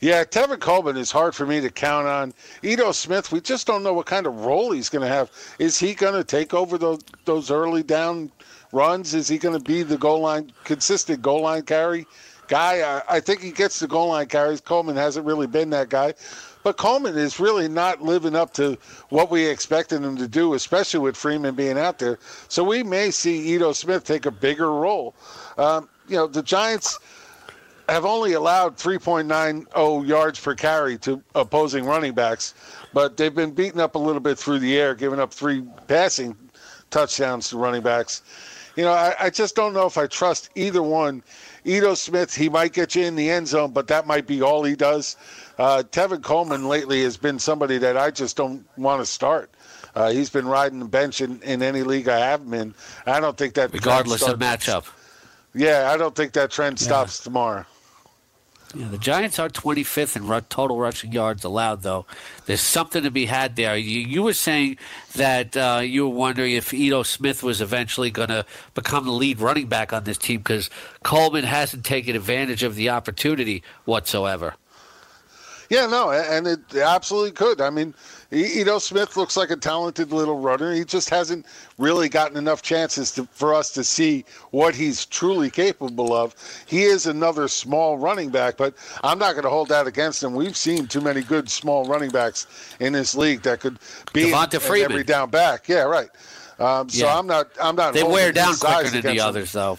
Yeah, 0.00 0.24
Tevin 0.24 0.60
Coleman 0.60 0.96
is 0.96 1.10
hard 1.10 1.34
for 1.34 1.46
me 1.46 1.60
to 1.60 1.70
count 1.70 2.06
on. 2.06 2.34
Ito 2.62 2.92
Smith, 2.92 3.32
we 3.32 3.40
just 3.40 3.66
don't 3.66 3.82
know 3.82 3.94
what 3.94 4.06
kind 4.06 4.26
of 4.26 4.44
role 4.44 4.72
he's 4.72 4.88
going 4.88 5.06
to 5.06 5.08
have. 5.08 5.30
Is 5.58 5.78
he 5.78 5.94
going 5.94 6.14
to 6.14 6.24
take 6.24 6.52
over 6.52 6.76
those 6.76 7.00
those 7.24 7.50
early 7.50 7.82
down 7.82 8.30
runs? 8.72 9.14
Is 9.14 9.28
he 9.28 9.38
going 9.38 9.56
to 9.56 9.64
be 9.64 9.82
the 9.82 9.96
goal 9.96 10.20
line 10.20 10.52
consistent 10.64 11.22
goal 11.22 11.42
line 11.42 11.62
carry 11.62 12.06
guy? 12.48 12.80
I, 12.82 13.16
I 13.16 13.20
think 13.20 13.40
he 13.40 13.52
gets 13.52 13.78
the 13.78 13.86
goal 13.86 14.08
line 14.08 14.26
carries. 14.26 14.60
Coleman 14.60 14.96
hasn't 14.96 15.24
really 15.24 15.46
been 15.46 15.70
that 15.70 15.88
guy. 15.88 16.14
But 16.66 16.78
Coleman 16.78 17.16
is 17.16 17.38
really 17.38 17.68
not 17.68 18.02
living 18.02 18.34
up 18.34 18.52
to 18.54 18.76
what 19.10 19.30
we 19.30 19.46
expected 19.46 20.02
him 20.02 20.16
to 20.16 20.26
do, 20.26 20.54
especially 20.54 20.98
with 20.98 21.16
Freeman 21.16 21.54
being 21.54 21.78
out 21.78 22.00
there. 22.00 22.18
So 22.48 22.64
we 22.64 22.82
may 22.82 23.12
see 23.12 23.54
Ito 23.54 23.70
Smith 23.70 24.02
take 24.02 24.26
a 24.26 24.32
bigger 24.32 24.72
role. 24.72 25.14
Um, 25.58 25.88
you 26.08 26.16
know, 26.16 26.26
the 26.26 26.42
Giants 26.42 26.98
have 27.88 28.04
only 28.04 28.32
allowed 28.32 28.78
3.90 28.78 30.08
yards 30.08 30.40
per 30.40 30.56
carry 30.56 30.98
to 30.98 31.22
opposing 31.36 31.84
running 31.84 32.14
backs, 32.14 32.54
but 32.92 33.16
they've 33.16 33.32
been 33.32 33.52
beaten 33.52 33.78
up 33.78 33.94
a 33.94 34.00
little 34.00 34.18
bit 34.18 34.36
through 34.36 34.58
the 34.58 34.76
air, 34.76 34.96
giving 34.96 35.20
up 35.20 35.32
three 35.32 35.62
passing 35.86 36.36
touchdowns 36.90 37.48
to 37.50 37.58
running 37.58 37.82
backs. 37.82 38.22
You 38.74 38.82
know, 38.82 38.92
I, 38.92 39.14
I 39.20 39.30
just 39.30 39.54
don't 39.54 39.72
know 39.72 39.86
if 39.86 39.96
I 39.96 40.08
trust 40.08 40.50
either 40.56 40.82
one. 40.82 41.22
Ito 41.66 41.94
Smith, 41.94 42.34
he 42.34 42.48
might 42.48 42.72
get 42.72 42.94
you 42.94 43.04
in 43.04 43.16
the 43.16 43.28
end 43.28 43.48
zone, 43.48 43.72
but 43.72 43.88
that 43.88 44.06
might 44.06 44.26
be 44.26 44.40
all 44.40 44.62
he 44.62 44.76
does. 44.76 45.16
Uh, 45.58 45.82
Tevin 45.90 46.22
Coleman 46.22 46.68
lately 46.68 47.02
has 47.02 47.16
been 47.16 47.38
somebody 47.38 47.76
that 47.78 47.96
I 47.96 48.12
just 48.12 48.36
don't 48.36 48.64
want 48.76 49.02
to 49.02 49.06
start. 49.06 49.50
Uh, 49.94 50.10
he's 50.10 50.30
been 50.30 50.46
riding 50.46 50.78
the 50.78 50.84
bench 50.84 51.20
in, 51.20 51.42
in 51.42 51.62
any 51.62 51.82
league 51.82 52.08
I 52.08 52.18
have 52.18 52.42
him 52.42 52.54
in. 52.54 52.74
I 53.06 53.18
don't 53.18 53.36
think 53.36 53.54
that 53.54 53.72
regardless 53.72 54.22
of 54.22 54.38
matchup. 54.38 54.86
Yeah, 55.54 55.90
I 55.90 55.96
don't 55.96 56.14
think 56.14 56.32
that 56.34 56.50
trend 56.50 56.78
stops 56.78 57.24
yeah. 57.24 57.32
The 58.76 58.98
Giants 58.98 59.38
are 59.38 59.48
25th 59.48 60.16
in 60.16 60.44
total 60.48 60.78
rushing 60.78 61.12
yards 61.12 61.44
allowed, 61.44 61.82
though. 61.82 62.06
There's 62.46 62.60
something 62.60 63.02
to 63.02 63.10
be 63.10 63.26
had 63.26 63.56
there. 63.56 63.76
You, 63.76 64.00
you 64.00 64.22
were 64.22 64.34
saying 64.34 64.78
that 65.14 65.56
uh, 65.56 65.80
you 65.82 66.08
were 66.08 66.14
wondering 66.14 66.52
if 66.52 66.72
Ito 66.72 67.02
Smith 67.02 67.42
was 67.42 67.60
eventually 67.60 68.10
going 68.10 68.28
to 68.28 68.44
become 68.74 69.04
the 69.04 69.12
lead 69.12 69.40
running 69.40 69.66
back 69.66 69.92
on 69.92 70.04
this 70.04 70.18
team 70.18 70.38
because 70.38 70.70
Coleman 71.02 71.44
hasn't 71.44 71.84
taken 71.84 72.14
advantage 72.14 72.62
of 72.62 72.74
the 72.74 72.90
opportunity 72.90 73.62
whatsoever. 73.84 74.54
Yeah, 75.68 75.86
no, 75.86 76.12
and 76.12 76.46
it 76.46 76.60
absolutely 76.76 77.32
could. 77.32 77.60
I 77.60 77.70
mean, 77.70 77.94
Ito 78.32 78.78
Smith 78.78 79.16
looks 79.16 79.36
like 79.36 79.50
a 79.50 79.56
talented 79.56 80.12
little 80.12 80.38
runner. 80.38 80.72
He 80.72 80.84
just 80.84 81.08
hasn't 81.10 81.46
really 81.78 82.08
gotten 82.08 82.36
enough 82.36 82.62
chances 82.62 83.12
to, 83.12 83.24
for 83.32 83.54
us 83.54 83.70
to 83.72 83.84
see 83.84 84.24
what 84.50 84.74
he's 84.74 85.06
truly 85.06 85.50
capable 85.50 86.12
of. 86.12 86.34
He 86.66 86.82
is 86.82 87.06
another 87.06 87.46
small 87.48 87.98
running 87.98 88.30
back, 88.30 88.56
but 88.56 88.74
I'm 89.04 89.18
not 89.18 89.32
going 89.32 89.44
to 89.44 89.50
hold 89.50 89.68
that 89.68 89.86
against 89.86 90.22
him. 90.22 90.34
We've 90.34 90.56
seen 90.56 90.86
too 90.86 91.00
many 91.00 91.22
good 91.22 91.48
small 91.48 91.84
running 91.84 92.10
backs 92.10 92.46
in 92.80 92.92
this 92.92 93.14
league 93.14 93.42
that 93.42 93.60
could 93.60 93.78
be 94.12 94.32
every 94.32 95.04
down 95.04 95.30
back. 95.30 95.68
Yeah, 95.68 95.82
right. 95.82 96.08
Um, 96.58 96.88
so 96.88 97.06
yeah. 97.06 97.18
I'm 97.18 97.26
not. 97.26 97.48
I'm 97.60 97.76
not. 97.76 97.94
They 97.94 98.02
wear 98.02 98.32
down 98.32 98.56
quicker 98.56 98.88
than 98.88 99.02
the 99.02 99.20
others, 99.20 99.52
though. 99.52 99.78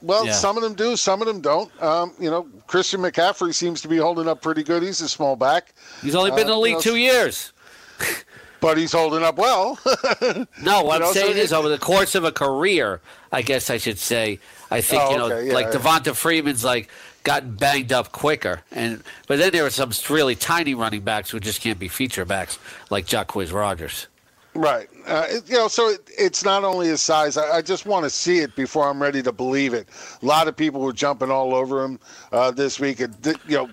Well, 0.00 0.26
yeah. 0.26 0.32
some 0.32 0.56
of 0.56 0.62
them 0.62 0.74
do, 0.74 0.96
some 0.96 1.20
of 1.20 1.26
them 1.26 1.40
don't. 1.40 1.82
Um, 1.82 2.12
you 2.20 2.30
know, 2.30 2.46
Christian 2.66 3.00
McCaffrey 3.00 3.52
seems 3.52 3.80
to 3.82 3.88
be 3.88 3.96
holding 3.96 4.28
up 4.28 4.40
pretty 4.40 4.62
good. 4.62 4.82
He's 4.82 5.00
a 5.00 5.08
small 5.08 5.34
back. 5.34 5.74
He's 6.02 6.14
only 6.14 6.30
been 6.30 6.40
uh, 6.40 6.42
in 6.42 6.46
the 6.48 6.58
league 6.58 6.70
you 6.70 6.76
know, 6.76 6.80
two 6.82 6.96
years. 6.96 7.52
but 8.60 8.76
he's 8.78 8.92
holding 8.92 9.22
up 9.22 9.36
well. 9.36 9.78
no, 10.62 10.82
what 10.82 11.00
You 11.00 11.06
I'm 11.08 11.12
saying 11.14 11.34
so 11.34 11.40
is 11.40 11.52
over 11.52 11.68
the 11.68 11.78
course 11.78 12.14
of 12.14 12.24
a 12.24 12.32
career, 12.32 13.00
I 13.32 13.42
guess 13.42 13.70
I 13.70 13.78
should 13.78 13.98
say, 13.98 14.38
I 14.70 14.80
think 14.80 15.02
Oh, 15.02 15.10
you 15.10 15.16
know, 15.18 15.26
okay, 15.26 15.46
yeah, 15.48 15.54
like 15.54 15.66
yeah. 15.66 15.78
Devonta 15.80 16.14
Freeman's 16.14 16.64
like 16.64 16.88
gotten 17.24 17.54
banged 17.54 17.92
up 17.92 18.12
quicker, 18.12 18.62
and 18.72 19.02
but 19.26 19.38
then 19.38 19.52
there 19.52 19.64
are 19.66 19.70
some 19.70 19.90
really 20.10 20.34
tiny 20.34 20.74
running 20.74 21.02
backs 21.02 21.30
who 21.30 21.40
just 21.40 21.60
can't 21.60 21.78
be 21.78 21.88
feature 21.88 22.24
backs 22.24 22.58
like 22.90 23.06
Jacquizz 23.06 23.52
Rogers. 23.52 24.06
Right. 24.54 24.88
Uh, 25.06 25.26
it- 25.28 25.48
you 25.48 25.56
know, 25.56 25.68
so 25.68 25.88
it, 25.88 26.00
it's 26.18 26.44
not 26.44 26.64
only 26.64 26.88
his 26.88 27.00
size. 27.02 27.36
I, 27.36 27.58
I 27.58 27.62
just 27.62 27.86
want 27.86 28.04
to 28.04 28.10
see 28.10 28.38
it 28.38 28.56
before 28.56 28.88
I'm 28.88 29.00
ready 29.00 29.22
to 29.22 29.30
believe 29.30 29.72
it. 29.72 29.86
A 30.20 30.26
lot 30.26 30.48
of 30.48 30.56
people 30.56 30.80
were 30.80 30.92
jumping 30.92 31.30
all 31.30 31.54
over 31.54 31.84
him 31.84 32.00
uh, 32.32 32.50
this 32.50 32.80
week. 32.80 32.98
And, 33.00 33.22
th- 33.22 33.36
you 33.46 33.56
know, 33.56 33.70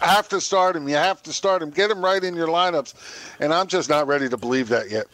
have 0.00 0.28
to 0.30 0.40
start 0.40 0.76
him. 0.76 0.88
You 0.88 0.96
have 0.96 1.22
to 1.24 1.32
start 1.32 1.62
him. 1.62 1.70
Get 1.70 1.90
him 1.90 2.04
right 2.04 2.22
in 2.22 2.34
your 2.34 2.48
lineups. 2.48 2.94
And 3.40 3.52
I'm 3.52 3.66
just 3.66 3.88
not 3.88 4.06
ready 4.06 4.28
to 4.28 4.36
believe 4.36 4.68
that 4.68 4.90
yet. 4.90 5.06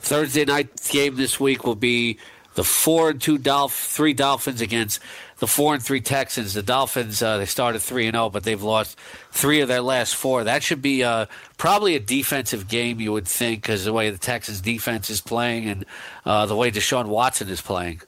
Thursday 0.00 0.44
night 0.44 0.68
game 0.90 1.16
this 1.16 1.40
week 1.40 1.64
will 1.64 1.74
be 1.74 2.18
the 2.54 2.64
four 2.64 3.10
and 3.10 3.20
two 3.20 3.38
Dolph 3.38 3.74
three 3.74 4.12
Dolphins 4.12 4.60
against 4.60 5.00
the 5.38 5.46
four 5.46 5.74
and 5.74 5.82
three 5.82 6.00
Texans. 6.00 6.54
The 6.54 6.62
Dolphins 6.62 7.22
uh, 7.22 7.38
they 7.38 7.46
started 7.46 7.80
three 7.80 8.06
and 8.06 8.14
zero, 8.14 8.30
but 8.30 8.42
they've 8.42 8.62
lost 8.62 8.98
three 9.30 9.60
of 9.60 9.68
their 9.68 9.80
last 9.80 10.16
four. 10.16 10.44
That 10.44 10.62
should 10.62 10.82
be 10.82 11.04
uh, 11.04 11.26
probably 11.56 11.94
a 11.94 12.00
defensive 12.00 12.68
game, 12.68 13.00
you 13.00 13.12
would 13.12 13.28
think, 13.28 13.62
because 13.62 13.84
the 13.84 13.92
way 13.92 14.10
the 14.10 14.18
Texans 14.18 14.60
defense 14.60 15.10
is 15.10 15.20
playing 15.20 15.68
and 15.68 15.84
uh, 16.24 16.46
the 16.46 16.56
way 16.56 16.70
Deshaun 16.70 17.06
Watson 17.06 17.48
is 17.48 17.60
playing. 17.60 18.02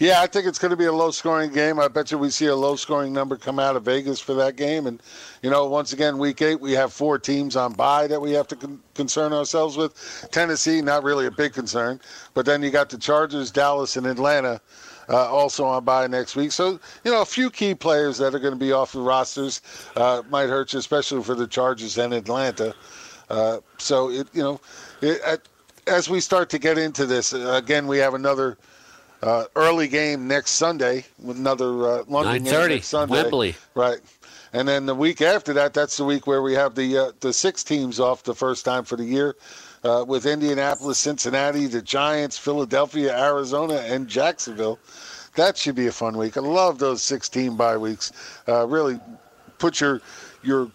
Yeah, 0.00 0.22
I 0.22 0.26
think 0.26 0.46
it's 0.46 0.58
going 0.58 0.70
to 0.70 0.78
be 0.78 0.86
a 0.86 0.92
low 0.92 1.10
scoring 1.10 1.52
game. 1.52 1.78
I 1.78 1.86
bet 1.86 2.10
you 2.10 2.16
we 2.16 2.30
see 2.30 2.46
a 2.46 2.56
low 2.56 2.74
scoring 2.74 3.12
number 3.12 3.36
come 3.36 3.58
out 3.58 3.76
of 3.76 3.82
Vegas 3.82 4.18
for 4.18 4.32
that 4.32 4.56
game. 4.56 4.86
And, 4.86 5.02
you 5.42 5.50
know, 5.50 5.66
once 5.66 5.92
again, 5.92 6.16
week 6.16 6.40
eight, 6.40 6.58
we 6.58 6.72
have 6.72 6.90
four 6.90 7.18
teams 7.18 7.54
on 7.54 7.74
bye 7.74 8.06
that 8.06 8.18
we 8.18 8.32
have 8.32 8.48
to 8.48 8.56
con- 8.56 8.80
concern 8.94 9.34
ourselves 9.34 9.76
with. 9.76 10.26
Tennessee, 10.32 10.80
not 10.80 11.04
really 11.04 11.26
a 11.26 11.30
big 11.30 11.52
concern. 11.52 12.00
But 12.32 12.46
then 12.46 12.62
you 12.62 12.70
got 12.70 12.88
the 12.88 12.96
Chargers, 12.96 13.50
Dallas, 13.50 13.98
and 13.98 14.06
Atlanta. 14.06 14.62
Uh, 15.10 15.28
also 15.28 15.66
on 15.66 15.84
bye 15.84 16.06
next 16.06 16.34
week. 16.34 16.52
So, 16.52 16.80
you 17.04 17.10
know, 17.10 17.20
a 17.20 17.26
few 17.26 17.50
key 17.50 17.74
players 17.74 18.16
that 18.18 18.34
are 18.34 18.38
going 18.38 18.54
to 18.54 18.58
be 18.58 18.72
off 18.72 18.92
the 18.92 19.00
rosters 19.00 19.60
uh, 19.96 20.22
might 20.30 20.48
hurt 20.48 20.72
you, 20.72 20.78
especially 20.78 21.22
for 21.22 21.34
the 21.34 21.46
Chargers 21.46 21.98
and 21.98 22.14
Atlanta. 22.14 22.74
Uh, 23.28 23.58
so, 23.76 24.08
it, 24.08 24.28
you 24.32 24.42
know, 24.42 24.62
it, 25.02 25.20
at, 25.26 25.42
as 25.86 26.08
we 26.08 26.20
start 26.20 26.48
to 26.50 26.58
get 26.58 26.78
into 26.78 27.04
this, 27.04 27.34
uh, 27.34 27.60
again, 27.62 27.86
we 27.86 27.98
have 27.98 28.14
another 28.14 28.56
uh, 29.22 29.44
early 29.56 29.88
game 29.88 30.26
next 30.26 30.52
Sunday 30.52 31.04
with 31.22 31.36
another 31.36 31.88
uh, 31.88 32.04
London 32.08 32.44
game 32.44 32.52
9:30, 32.52 32.68
next 32.68 32.86
Sunday. 32.88 33.22
Wembley. 33.22 33.54
Right. 33.74 33.98
And 34.52 34.66
then 34.66 34.86
the 34.86 34.94
week 34.94 35.22
after 35.22 35.52
that, 35.54 35.74
that's 35.74 35.96
the 35.96 36.04
week 36.04 36.26
where 36.26 36.42
we 36.42 36.54
have 36.54 36.74
the 36.74 36.98
uh, 36.98 37.12
the 37.20 37.32
six 37.32 37.62
teams 37.62 38.00
off 38.00 38.22
the 38.22 38.34
first 38.34 38.64
time 38.64 38.84
for 38.84 38.96
the 38.96 39.04
year, 39.04 39.36
uh, 39.84 40.04
with 40.06 40.26
Indianapolis, 40.26 40.98
Cincinnati, 40.98 41.66
the 41.66 41.82
Giants, 41.82 42.36
Philadelphia, 42.36 43.16
Arizona, 43.16 43.76
and 43.76 44.08
Jacksonville. 44.08 44.78
That 45.36 45.56
should 45.56 45.76
be 45.76 45.86
a 45.86 45.92
fun 45.92 46.16
week. 46.16 46.36
I 46.36 46.40
love 46.40 46.78
those 46.78 47.02
six 47.02 47.28
team 47.28 47.56
bye 47.56 47.76
weeks. 47.76 48.12
Uh, 48.48 48.66
really 48.66 48.98
put 49.58 49.80
your 49.80 50.00
your 50.42 50.70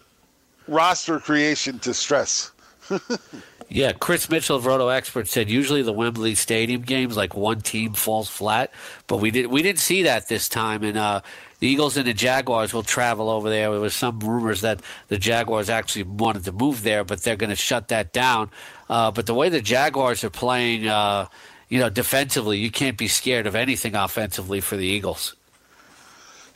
roster 0.66 1.20
creation 1.20 1.78
to 1.80 1.92
stress. 1.92 2.52
Yeah, 3.68 3.92
Chris 3.92 4.30
Mitchell 4.30 4.56
of 4.56 4.66
Roto 4.66 4.88
Expert 4.88 5.26
said 5.26 5.50
usually 5.50 5.82
the 5.82 5.92
Wembley 5.92 6.36
Stadium 6.36 6.82
games 6.82 7.16
like 7.16 7.34
one 7.34 7.60
team 7.60 7.94
falls 7.94 8.28
flat, 8.28 8.70
but 9.08 9.16
we 9.16 9.32
did 9.32 9.46
we 9.46 9.60
didn't 9.60 9.80
see 9.80 10.04
that 10.04 10.28
this 10.28 10.48
time. 10.48 10.84
And 10.84 10.96
uh, 10.96 11.20
the 11.58 11.66
Eagles 11.66 11.96
and 11.96 12.06
the 12.06 12.14
Jaguars 12.14 12.72
will 12.72 12.84
travel 12.84 13.28
over 13.28 13.50
there. 13.50 13.70
There 13.72 13.80
was 13.80 13.96
some 13.96 14.20
rumors 14.20 14.60
that 14.60 14.80
the 15.08 15.18
Jaguars 15.18 15.68
actually 15.68 16.04
wanted 16.04 16.44
to 16.44 16.52
move 16.52 16.82
there, 16.84 17.02
but 17.02 17.22
they're 17.22 17.36
going 17.36 17.50
to 17.50 17.56
shut 17.56 17.88
that 17.88 18.12
down. 18.12 18.50
Uh, 18.88 19.10
but 19.10 19.26
the 19.26 19.34
way 19.34 19.48
the 19.48 19.60
Jaguars 19.60 20.22
are 20.22 20.30
playing, 20.30 20.86
uh, 20.86 21.26
you 21.68 21.80
know, 21.80 21.90
defensively, 21.90 22.58
you 22.58 22.70
can't 22.70 22.96
be 22.96 23.08
scared 23.08 23.48
of 23.48 23.56
anything 23.56 23.96
offensively 23.96 24.60
for 24.60 24.76
the 24.76 24.86
Eagles. 24.86 25.34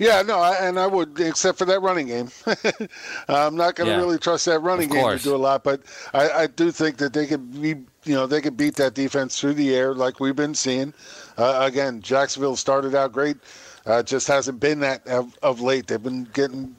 Yeah, 0.01 0.23
no, 0.23 0.39
I, 0.41 0.55
and 0.67 0.79
I 0.81 0.87
would, 0.87 1.21
except 1.21 1.59
for 1.59 1.67
that 1.67 1.81
running 1.83 2.07
game. 2.07 2.31
I'm 3.29 3.55
not 3.55 3.75
going 3.75 3.87
to 3.87 3.93
Yeah. 3.95 4.01
really 4.01 4.19
trust 4.19 4.47
that 4.47 4.61
running 4.61 4.87
Of 4.89 4.93
game 4.93 5.03
course. 5.03 5.23
to 5.23 5.29
do 5.29 5.35
a 5.35 5.37
lot, 5.37 5.63
but 5.63 5.83
I, 6.15 6.31
I 6.31 6.47
do 6.47 6.71
think 6.73 6.97
that 6.97 7.13
they 7.13 7.27
could 7.27 7.61
be, 7.61 7.69
you 8.05 8.15
know, 8.15 8.27
they 8.27 8.41
could 8.41 8.57
beat 8.57 8.77
that 8.77 8.95
defense 8.95 9.39
through 9.39 9.55
the 9.55 9.77
air 9.77 9.95
like 9.95 10.19
we've 10.19 10.35
been 10.35 10.55
seeing. 10.55 10.95
Uh, 11.37 11.59
again, 11.63 12.01
Jacksonville 12.01 12.57
started 12.57 12.95
out 12.95 13.13
great, 13.13 13.37
uh, 13.85 14.03
just 14.03 14.27
hasn't 14.27 14.59
been 14.59 14.81
that 14.81 15.07
of, 15.07 15.39
of 15.43 15.61
late. 15.61 15.87
They've 15.87 16.03
been 16.03 16.25
getting 16.33 16.75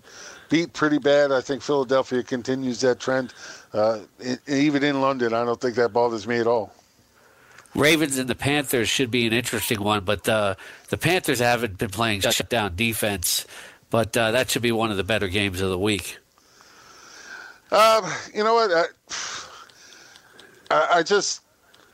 beat 0.49 0.73
pretty 0.73 0.97
bad. 0.97 1.31
I 1.31 1.41
think 1.41 1.61
Philadelphia 1.61 2.23
continues 2.23 2.81
that 2.81 2.99
trend. 2.99 3.35
Uh, 3.71 3.99
even 4.47 4.83
in 4.83 4.99
London, 4.99 5.33
I 5.33 5.45
don't 5.45 5.61
think 5.61 5.75
that 5.75 5.93
bothers 5.93 6.27
me 6.27 6.39
at 6.39 6.47
all. 6.47 6.73
Ravens 7.75 8.17
and 8.17 8.29
the 8.29 8.35
Panthers 8.35 8.89
should 8.89 9.11
be 9.11 9.25
an 9.25 9.33
interesting 9.33 9.81
one, 9.81 10.03
but 10.03 10.27
uh, 10.27 10.55
the 10.89 10.97
Panthers 10.97 11.39
haven't 11.39 11.77
been 11.77 11.89
playing 11.89 12.21
shutdown 12.21 12.75
defense. 12.75 13.45
But 13.89 14.15
uh, 14.15 14.31
that 14.31 14.49
should 14.49 14.61
be 14.61 14.71
one 14.71 14.91
of 14.91 14.97
the 14.97 15.03
better 15.03 15.27
games 15.27 15.61
of 15.61 15.69
the 15.69 15.77
week. 15.77 16.17
Um, 17.71 18.05
you 18.33 18.43
know 18.43 18.53
what? 18.53 18.71
I, 18.71 18.85
I, 20.69 20.97
I 20.97 21.03
just 21.03 21.41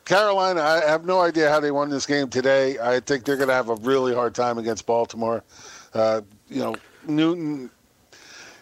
Carolina. 0.05 0.61
I 0.61 0.89
have 0.89 1.05
no 1.05 1.19
idea 1.19 1.49
how 1.49 1.59
they 1.59 1.71
won 1.71 1.89
this 1.89 2.05
game 2.05 2.29
today. 2.29 2.79
I 2.79 2.99
think 2.99 3.25
they're 3.25 3.35
going 3.35 3.49
to 3.49 3.53
have 3.53 3.69
a 3.69 3.75
really 3.75 4.15
hard 4.15 4.33
time 4.33 4.57
against 4.57 4.85
Baltimore. 4.85 5.43
Uh, 5.93 6.21
you 6.49 6.61
know, 6.61 6.75
Newton. 7.07 7.69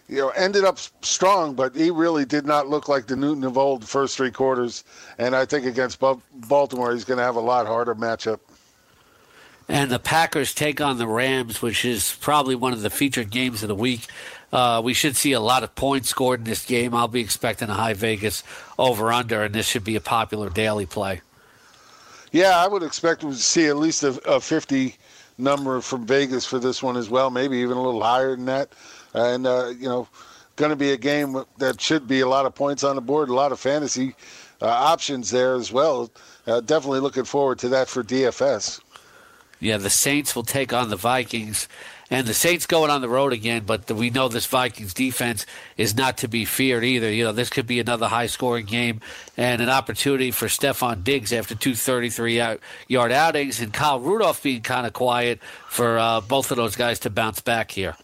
You 0.08 0.18
know, 0.18 0.30
ended 0.30 0.64
up 0.64 0.78
strong, 1.02 1.56
but 1.56 1.76
he 1.76 1.90
really 1.90 2.26
did 2.26 2.46
not 2.46 2.68
look 2.68 2.88
like 2.88 3.08
the 3.08 3.16
Newton 3.16 3.44
of 3.44 3.58
old 3.58 3.88
first 3.88 4.18
three 4.18 4.30
quarters. 4.30 4.84
And 5.18 5.36
I 5.36 5.46
think 5.46 5.66
against 5.66 6.00
Baltimore, 6.00 6.94
he's 6.94 7.06
going 7.06 7.18
to 7.18 7.24
have 7.24 7.36
a 7.36 7.42
lot 7.42 7.66
harder 7.66 7.96
matchup. 7.96 8.40
And 9.68 9.90
the 9.90 9.98
Packers 9.98 10.54
take 10.54 10.80
on 10.80 11.00
the 11.00 11.08
Rams, 11.08 11.62
which 11.62 11.86
is 11.86 12.16
probably 12.22 12.54
one 12.54 12.72
of 12.72 12.82
the 12.82 12.92
featured 12.92 13.32
games 13.32 13.64
of 13.64 13.68
the 13.68 13.76
week. 13.76 14.06
Uh, 14.54 14.80
we 14.84 14.94
should 14.94 15.18
see 15.18 15.32
a 15.32 15.40
lot 15.40 15.64
of 15.64 15.74
points 15.74 16.10
scored 16.10 16.42
in 16.42 16.46
this 16.46 16.66
game. 16.66 16.94
I'll 16.94 17.08
be 17.08 17.22
expecting 17.22 17.70
a 17.70 17.74
high 17.74 17.94
Vegas 17.94 18.44
over 18.78 19.12
under, 19.12 19.44
and 19.44 19.56
this 19.56 19.68
should 19.68 19.84
be 19.84 19.96
a 19.96 20.02
popular 20.02 20.52
daily 20.52 20.86
play. 20.86 21.22
Yeah, 22.32 22.58
I 22.58 22.68
would 22.68 22.84
expect 22.84 23.22
to 23.22 23.34
see 23.34 23.68
at 23.68 23.78
least 23.78 24.04
a, 24.04 24.10
a 24.30 24.40
50 24.40 24.96
number 25.38 25.82
from 25.82 26.06
Vegas 26.06 26.46
for 26.46 26.60
this 26.60 26.84
one 26.84 26.96
as 26.96 27.10
well, 27.10 27.30
maybe 27.30 27.58
even 27.58 27.76
a 27.78 27.82
little 27.82 28.04
higher 28.04 28.36
than 28.36 28.46
that. 28.46 28.70
And, 29.16 29.48
uh, 29.48 29.70
you 29.70 29.88
know, 29.88 30.08
going 30.56 30.70
to 30.70 30.76
be 30.76 30.92
a 30.92 30.98
game 30.98 31.44
that 31.58 31.82
should 31.82 32.08
be 32.08 32.20
a 32.20 32.28
lot 32.28 32.46
of 32.46 32.54
points 32.54 32.84
on 32.84 32.96
the 32.96 33.02
board, 33.02 33.30
a 33.30 33.34
lot 33.34 33.52
of 33.52 33.60
fantasy 33.60 34.16
uh, 34.62 34.68
options 34.68 35.32
there 35.32 35.56
as 35.56 35.72
well. 35.72 36.12
Uh, 36.46 36.62
definitely 36.62 37.00
looking 37.00 37.24
forward 37.24 37.58
to 37.60 37.70
that 37.70 37.88
for 37.88 38.04
DFS. 38.04 38.82
Yeah, 39.60 39.78
the 39.78 39.90
Saints 39.90 40.36
will 40.36 40.44
take 40.44 40.74
on 40.74 40.90
the 40.90 40.96
Vikings. 40.96 41.68
And 42.12 42.28
the 42.28 42.36
Saints 42.36 42.68
going 42.68 42.92
on 42.92 43.02
the 43.02 43.10
road 43.10 43.34
again, 43.34 43.64
but 43.66 43.90
we 43.90 44.12
know 44.12 44.28
this 44.28 44.46
Vikings 44.46 44.94
defense 44.94 45.46
is 45.76 45.98
not 45.98 46.20
to 46.20 46.28
be 46.28 46.46
feared 46.46 46.84
either. 46.84 47.12
You 47.12 47.24
know, 47.24 47.32
this 47.32 47.50
could 47.50 47.66
be 47.66 47.80
another 47.80 48.08
high 48.08 48.28
scoring 48.28 48.68
game 48.68 49.02
and 49.38 49.60
an 49.60 49.70
opportunity 49.70 50.30
for 50.30 50.46
Stefon 50.46 51.04
Diggs 51.04 51.34
after 51.34 51.56
two 51.56 51.74
33 51.74 52.40
out- 52.40 52.60
yard 52.88 53.12
outings 53.12 53.60
and 53.60 53.74
Kyle 53.74 54.00
Rudolph 54.00 54.44
being 54.44 54.62
kind 54.62 54.86
of 54.86 54.94
quiet 54.94 55.40
for 55.68 55.98
uh, 55.98 56.22
both 56.22 56.52
of 56.52 56.58
those 56.58 56.76
guys 56.76 57.00
to 57.00 57.10
bounce 57.10 57.42
back 57.42 57.72
here. 57.72 57.96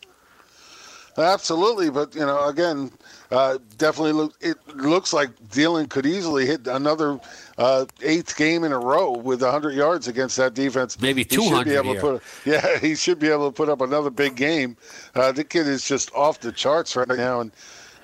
Absolutely, 1.17 1.89
but 1.89 2.15
you 2.15 2.21
know, 2.25 2.47
again, 2.47 2.91
uh, 3.31 3.57
definitely 3.77 4.13
look. 4.13 4.33
It 4.39 4.57
looks 4.75 5.11
like 5.13 5.29
Thielen 5.49 5.89
could 5.89 6.05
easily 6.05 6.45
hit 6.45 6.67
another 6.67 7.19
uh, 7.57 7.85
eighth 8.01 8.37
game 8.37 8.63
in 8.63 8.71
a 8.71 8.79
row 8.79 9.11
with 9.11 9.41
100 9.41 9.71
yards 9.73 10.07
against 10.07 10.37
that 10.37 10.53
defense. 10.53 10.99
Maybe 11.01 11.23
He 11.29 11.35
should 11.41 11.43
200 11.43 11.65
be 11.65 11.75
able 11.75 11.91
here. 11.91 12.01
to 12.01 12.19
put. 12.19 12.23
Yeah, 12.45 12.77
he 12.79 12.95
should 12.95 13.19
be 13.19 13.27
able 13.29 13.49
to 13.51 13.55
put 13.55 13.67
up 13.69 13.81
another 13.81 14.09
big 14.09 14.35
game. 14.35 14.77
Uh, 15.15 15.31
the 15.31 15.43
kid 15.43 15.67
is 15.67 15.85
just 15.87 16.13
off 16.15 16.39
the 16.39 16.51
charts 16.51 16.95
right 16.95 17.07
now, 17.07 17.41
and 17.41 17.51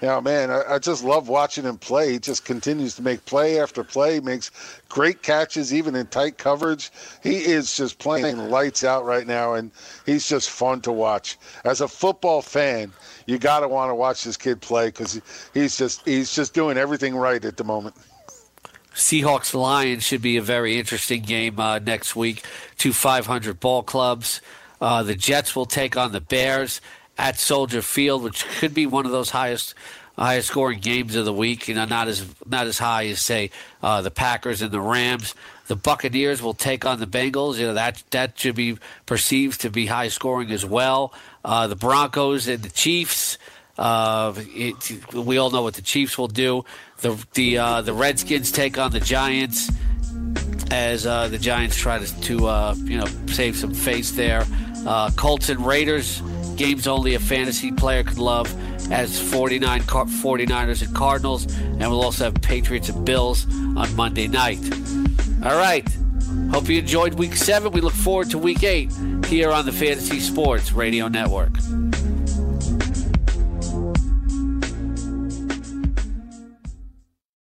know, 0.02 0.22
man, 0.22 0.52
I, 0.52 0.76
I 0.76 0.80
just 0.80 1.04
love 1.04 1.28
watching 1.28 1.64
him 1.64 1.78
play. 1.78 2.14
He 2.14 2.20
just 2.20 2.46
continues 2.46 2.96
to 2.96 3.02
make 3.02 3.26
play 3.26 3.60
after 3.60 3.84
play, 3.84 4.20
makes 4.20 4.52
great 4.90 5.24
catches 5.24 5.74
even 5.74 5.96
in 5.96 6.06
tight 6.08 6.38
coverage. 6.38 6.92
He 7.24 7.38
is 7.38 7.76
just 7.76 7.98
playing 7.98 8.38
lights 8.50 8.84
out 8.84 9.06
right 9.06 9.26
now, 9.26 9.54
and 9.54 9.72
he's 10.06 10.28
just 10.28 10.50
fun 10.50 10.82
to 10.82 10.92
watch. 10.92 11.38
As 11.66 11.82
a 11.82 11.88
football 11.88 12.42
fan, 12.42 12.92
you 13.26 13.40
got 13.40 13.62
to 13.62 13.68
want 13.68 13.90
to 13.90 13.96
watch 13.96 14.24
this 14.24 14.38
kid 14.38 14.62
play 14.62 14.88
because 14.88 15.20
he's 15.54 15.78
just 15.78 16.06
he's 16.06 16.34
just 16.34 16.54
doing 16.54 16.78
everything 16.78 17.16
right 17.16 17.44
at 17.44 17.58
the 17.58 17.64
moment. 17.64 17.96
Seahawks 18.94 19.54
Lions 19.54 20.04
should 20.04 20.24
be 20.24 20.38
a 20.38 20.42
very 20.42 20.80
interesting 20.80 21.22
game 21.22 21.60
uh, 21.60 21.78
next 21.78 22.16
week. 22.16 22.44
Two 22.78 22.94
500 22.94 23.60
ball 23.60 23.84
clubs. 23.84 24.42
Uh, 24.82 25.04
the 25.04 25.16
Jets 25.16 25.56
will 25.56 25.66
take 25.66 25.98
on 25.98 26.12
the 26.12 26.22
Bears 26.22 26.82
at 27.18 27.40
Soldier 27.40 27.82
Field, 27.82 28.24
which 28.24 28.46
could 28.60 28.74
be 28.74 28.86
one 28.86 29.06
of 29.06 29.12
those 29.12 29.30
highest 29.30 29.74
highest 30.18 30.48
scoring 30.48 30.80
games 30.80 31.16
of 31.16 31.26
the 31.26 31.34
week. 31.34 31.68
You 31.68 31.76
know, 31.76 31.86
not 31.86 32.08
as 32.08 32.26
not 32.46 32.68
as 32.68 32.78
high 32.78 33.08
as 33.08 33.22
say 33.22 33.52
uh, 33.82 34.02
the 34.02 34.12
Packers 34.12 34.62
and 34.62 34.72
the 34.72 34.82
Rams. 34.82 35.36
The 35.68 35.76
Buccaneers 35.76 36.42
will 36.42 36.54
take 36.54 36.86
on 36.86 37.00
the 37.00 37.08
Bengals. 37.08 37.58
You 37.58 37.68
know 37.68 37.74
that 37.74 38.04
that 38.12 38.40
should 38.40 38.56
be 38.56 38.78
perceived 39.06 39.62
to 39.62 39.70
be 39.70 39.86
high 39.86 40.08
scoring 40.08 40.52
as 40.52 40.66
well. 40.66 41.14
Uh, 41.44 41.68
the 41.68 41.76
Broncos 41.76 42.48
and 42.48 42.64
the 42.64 42.70
Chiefs. 42.70 43.38
Uh, 43.78 44.34
it, 44.38 45.14
we 45.14 45.38
all 45.38 45.52
know 45.52 45.62
what 45.62 45.76
the 45.76 45.82
Chiefs 45.82 46.18
will 46.18 46.28
do. 46.28 46.66
The 47.02 47.24
the 47.34 47.58
uh, 47.58 47.82
the 47.82 47.94
Redskins 47.94 48.52
take 48.52 48.78
on 48.78 48.92
the 48.92 49.00
Giants 49.00 49.70
as 50.72 51.06
uh, 51.06 51.28
the 51.28 51.38
Giants 51.38 51.78
try 51.78 52.00
to, 52.00 52.22
to 52.22 52.48
uh, 52.48 52.76
you 52.78 52.98
know 52.98 53.08
save 53.28 53.56
some 53.56 53.74
face 53.74 54.12
there. 54.12 54.46
Uh, 54.88 55.12
Colts 55.12 55.50
and 55.50 55.66
Raiders 55.66 56.22
games 56.56 56.88
only 56.88 57.14
a 57.16 57.20
fantasy 57.20 57.72
player 57.72 58.04
could 58.04 58.18
love 58.18 58.52
as 58.92 59.20
49 59.20 59.82
49ers 59.82 60.82
and 60.82 60.96
Cardinals, 60.96 61.46
and 61.56 61.82
we'll 61.82 62.02
also 62.02 62.24
have 62.24 62.36
Patriots 62.36 62.90
and 62.90 63.06
Bills 63.06 63.46
on 63.76 63.94
Monday 63.96 64.28
night. 64.28 64.60
All 65.44 65.58
right. 65.58 65.88
Hope 66.52 66.70
you 66.70 66.80
enjoyed 66.80 67.16
week 67.16 67.36
seven. 67.36 67.72
We 67.74 67.82
look 67.82 67.94
forward 67.94 68.30
to 68.32 68.38
week 68.38 68.64
eight 68.64 68.92
here 69.26 69.52
on 69.52 69.66
the 69.66 69.74
Fantasy 69.74 70.20
Sports 70.20 70.72
Radio 70.72 71.08
Network. 71.08 71.52